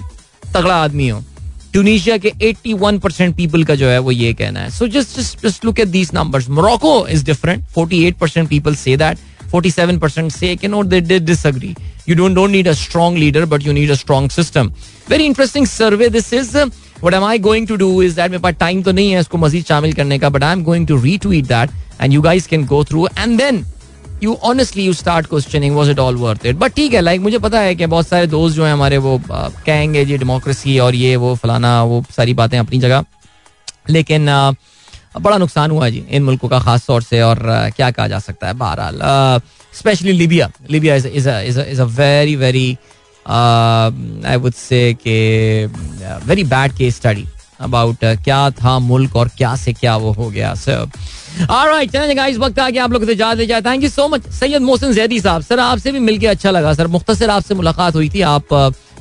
तगड़ा 0.54 0.76
आदमी 0.76 1.10
हो। 1.10 1.24
ट्यूनिशिया 1.72 2.18
के 2.18 2.32
81 2.44 3.00
परसेंट 3.00 3.36
पीपल 3.36 3.64
का 3.64 3.76
जो 3.76 3.88
है 3.88 4.00
वो 4.00 4.12
ये 4.12 4.34
कहना 4.34 4.60
है। 4.60 4.70
So 4.70 4.88
just 4.88 5.20
just 5.20 5.46
just 5.46 5.66
look 5.66 5.80
at 5.80 5.88
these 5.88 6.12
numbers 6.14 6.50
Morocco 6.50 7.08
is 7.08 7.26
different 7.26 7.64
48 7.78 8.20
percent 8.20 8.50
people 8.50 8.76
say 8.76 8.98
that 8.98 9.18
47 9.56 10.00
percent 10.00 10.32
say 10.32 10.56
कि 10.56 10.68
not 10.68 10.86
they 10.86 11.20
disagree 11.20 11.76
you 12.10 12.16
don't 12.16 12.36
don't 12.36 12.52
need 12.52 12.68
a 12.68 12.74
strong 12.74 13.18
leader 13.18 13.46
but 13.46 13.66
you 13.66 13.74
need 13.74 13.92
a 13.92 13.96
strong 13.96 14.32
system 14.32 14.72
very 15.10 15.26
interesting 15.26 15.68
survey 15.68 16.10
this 16.10 16.34
is 16.34 16.58
what 17.04 17.14
am 17.14 17.24
I 17.24 17.40
going 17.40 17.68
to 17.68 17.76
do 17.76 18.02
is 18.04 18.16
that 18.16 18.32
मेरे 18.32 18.44
पास 18.44 18.56
time 18.60 18.82
तो 18.84 18.92
नहीं 18.92 19.12
है 19.12 19.20
इसको 19.20 19.38
मजीद 19.38 19.66
शामिल 19.66 19.94
करने 19.94 20.20
का 20.20 20.30
but 20.30 20.44
I 20.44 20.54
am 20.54 20.64
going 20.64 20.88
to 20.88 21.02
retweet 21.02 21.46
that 21.46 21.70
and 22.02 22.14
you 22.14 22.22
guys 22.22 22.48
can 22.48 22.66
go 22.66 22.84
through 22.84 23.08
and 23.18 23.38
then 23.38 23.64
you 24.24 24.34
honestly 24.44 24.84
you 24.86 24.94
start 24.94 25.28
questioning 25.28 25.76
was 25.76 25.92
it 25.92 26.00
all 26.00 26.16
worth 26.16 26.46
it 26.46 26.56
but 26.56 26.74
ठीक 26.74 26.94
है 26.94 27.02
लाइक 27.02 27.22
मुझे 27.22 27.38
पता 27.38 27.60
है 27.60 27.76
कि 27.76 27.86
बहुत 27.86 28.08
सारे 28.08 28.28
दोस्त 28.28 28.56
जो 28.56 28.66
है 28.66 28.74
हमारे 28.74 28.98
वो 28.98 29.22
कहेंगे, 29.30 30.06
जी 30.06 30.18
डेमोक्रेसी 30.18 30.78
और 30.80 30.96
ये, 30.96 31.16
वो 31.16 31.36
फलाना, 31.36 31.84
वो 31.84 32.04
सारी 32.18 32.34
बातें 32.34 32.58
अपनी 32.60 32.80
जगह. 32.80 33.06
लेकिन 33.90 34.28
बड़ा 35.16 35.38
नुकसान 35.38 35.72
हुआ 35.72 35.90
जी, 35.90 36.04
इन 36.10 36.24
मुल्कों 36.24 36.50
का 36.50 36.60
खास 36.60 36.86
तौर 36.88 37.02
से 37.04 37.22
और 37.22 37.40
क्या 37.76 37.92
कहा 37.92 38.08
जा 38.08 38.20
सकता 38.20 38.48
है 38.48 38.54
बहरहाल। 38.56 39.00
Specially 39.74 40.12
Libya. 40.14 40.50
Libya 40.72 40.96
is 40.96 41.82
a 41.82 41.84
very 41.84 42.36
very 42.36 42.78
I 43.26 44.36
would 44.36 44.54
say 44.54 44.82
के 45.04 45.66
very 46.26 46.44
bad 46.46 46.72
case 46.74 46.96
study 46.96 47.26
about 47.62 48.06
क्या 48.24 48.50
था 48.52 48.78
मुल्क 48.80 49.16
और 49.16 49.28
क्या 49.38 49.56
से 49.56 49.74
क्या 49.74 49.96
वो 49.98 50.12
हो 50.12 50.30
गया 50.30 50.54
सर 50.56 50.90
ऑलराइट 51.50 51.92
चलें 51.92 52.18
गाइस 52.18 52.38
वक्त 52.38 52.60
आ 52.60 52.70
गया, 52.70 52.84
आप 52.84 52.92
लोगों 52.92 53.06
से 53.06 53.16
जा 53.16 53.34
जाए। 53.34 53.62
Thank 53.62 53.84
you 53.84 53.90
so 53.90 54.08
much 54.08 54.28
Syed 54.30 54.62
Mohsin 54.62 54.94
Zaidi 54.94 55.20
साहब। 55.20 55.42
सर, 55.42 55.60
आपसे 55.60 55.92
भी 55.92 56.00
मिलके 56.00 56.28
अच्छा 56.28 56.52
लगा। 56.52 56.74
सर, 56.74 56.88
मुख्तसर 56.88 57.30
आपसे 57.30 57.54
मुलाकात 57.56 57.96
हुई 57.96 58.10
थी। 58.10 58.22
आप 58.22 58.54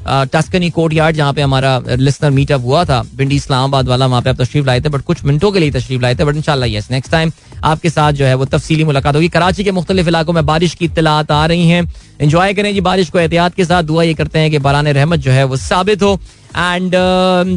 टस्कनी 0.07 0.70
कोर्ट 0.70 0.92
यार्ड 0.92 1.16
जहाँ 1.16 1.32
पे 1.32 1.42
हमारा 1.42 1.78
लिसनर 1.88 2.30
मीटअप 2.30 2.64
हुआ 2.64 2.84
था। 2.84 3.03
भिंडी 3.16 3.36
इस्लामाबाद 3.36 3.88
वाला 3.88 4.07
वहाँ 4.07 4.22
पे 4.22 4.30
आप 4.30 4.40
तशरीफ़ 4.40 4.66
लाए 4.66 4.80
थे 4.80 4.88
बट 4.88 5.03
कुछ 5.03 5.24
मिनटों 5.24 5.51
के 5.53 5.59
लिए 5.59 5.70
तशरीफ़ 5.70 6.03
लाए 6.03 6.14
थे 6.14 6.24
बट 6.24 6.36
इंशाल्लाह 6.36 6.70
यस 6.70 6.90
नेक्स्ट 6.90 7.12
टाइम 7.12 7.32
आपके 7.64 7.90
साथ 7.90 8.12
जो 8.12 8.24
है 8.24 8.34
वो 8.34 8.44
तफसीली 8.46 8.84
मुलाकात 8.84 9.14
होगी। 9.16 9.28
कराची 9.28 9.64
के 9.64 9.70
मुख्तलिफ़ 9.70 10.09
इलाकों 10.09 10.32
में 10.32 10.44
बारिश 10.46 10.74
की 10.74 10.84
इतलात 10.84 11.30
आ 11.32 11.44
रही 11.46 11.68
हैं। 11.68 11.82
इंजॉय 12.20 12.55
करें 12.55 12.72
जी 12.74 12.80
बारिश 12.80 13.11
को 13.11 13.18
एहतियात 13.18 13.55
के 13.55 13.64
साथ। 13.64 13.82
दुआ 13.82 14.03
ये 14.03 14.14
करते 14.14 14.38
हैं 14.38 14.51
कि 14.51 14.59
बारान 14.59 14.88
रहमत 14.88 15.18
जो 15.18 15.30
है 15.30 15.44
वो 15.44 15.57
साबित 15.59 16.03
हो। 16.03 16.18
And 16.57 16.94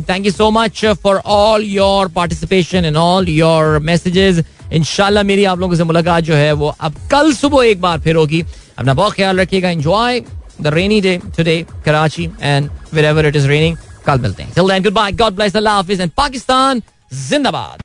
thank 0.10 0.26
you 0.26 0.32
so 0.32 0.50
much 0.52 0.86
for 1.04 1.22
all 1.26 1.64
your 1.66 2.08
participation 2.16 2.86
in 2.86 2.98
all 2.98 3.30
your 3.30 3.80
messages 3.82 4.44
इनशाला 4.74 5.24
मेरी 5.24 5.44
आप 5.46 5.60
लोगों 5.60 5.76
से 5.76 5.84
मुलाकात 5.84 6.24
जो 6.24 6.36
है 6.36 6.52
वो 6.54 6.76
अब 6.80 6.96
कल 7.12 7.34
सुबह 7.34 7.66
एक 7.66 7.82
बार 7.82 8.00
फिर 8.02 8.16
होगी। 8.16 8.44
अपना 8.78 8.94
बहुत 8.94 9.14
ख्याल 9.14 9.40
रखिएगा। 9.40 9.70
Enjoy 9.70 10.20
the 10.64 10.74
rainy 10.74 11.00
day 11.02 11.18
today 11.38 11.58
Karachi 11.86 12.30
and 12.42 12.70
wherever 13.06 13.26
it 13.28 13.36
is 13.36 13.48
raining 13.48 13.78
कल 14.06 14.20
मिलते 14.20 14.44
हैं 14.44 14.54
till 14.56 14.68
then 14.70 14.84
goodbye 14.94 15.12
God 15.22 15.34
bless 15.36 15.56
अल्लाह 15.56 15.76
हाफिज 15.76 16.02
एंड 16.02 16.12
पाकिस्तान 16.18 16.82
जिंदाबाद 17.30 17.82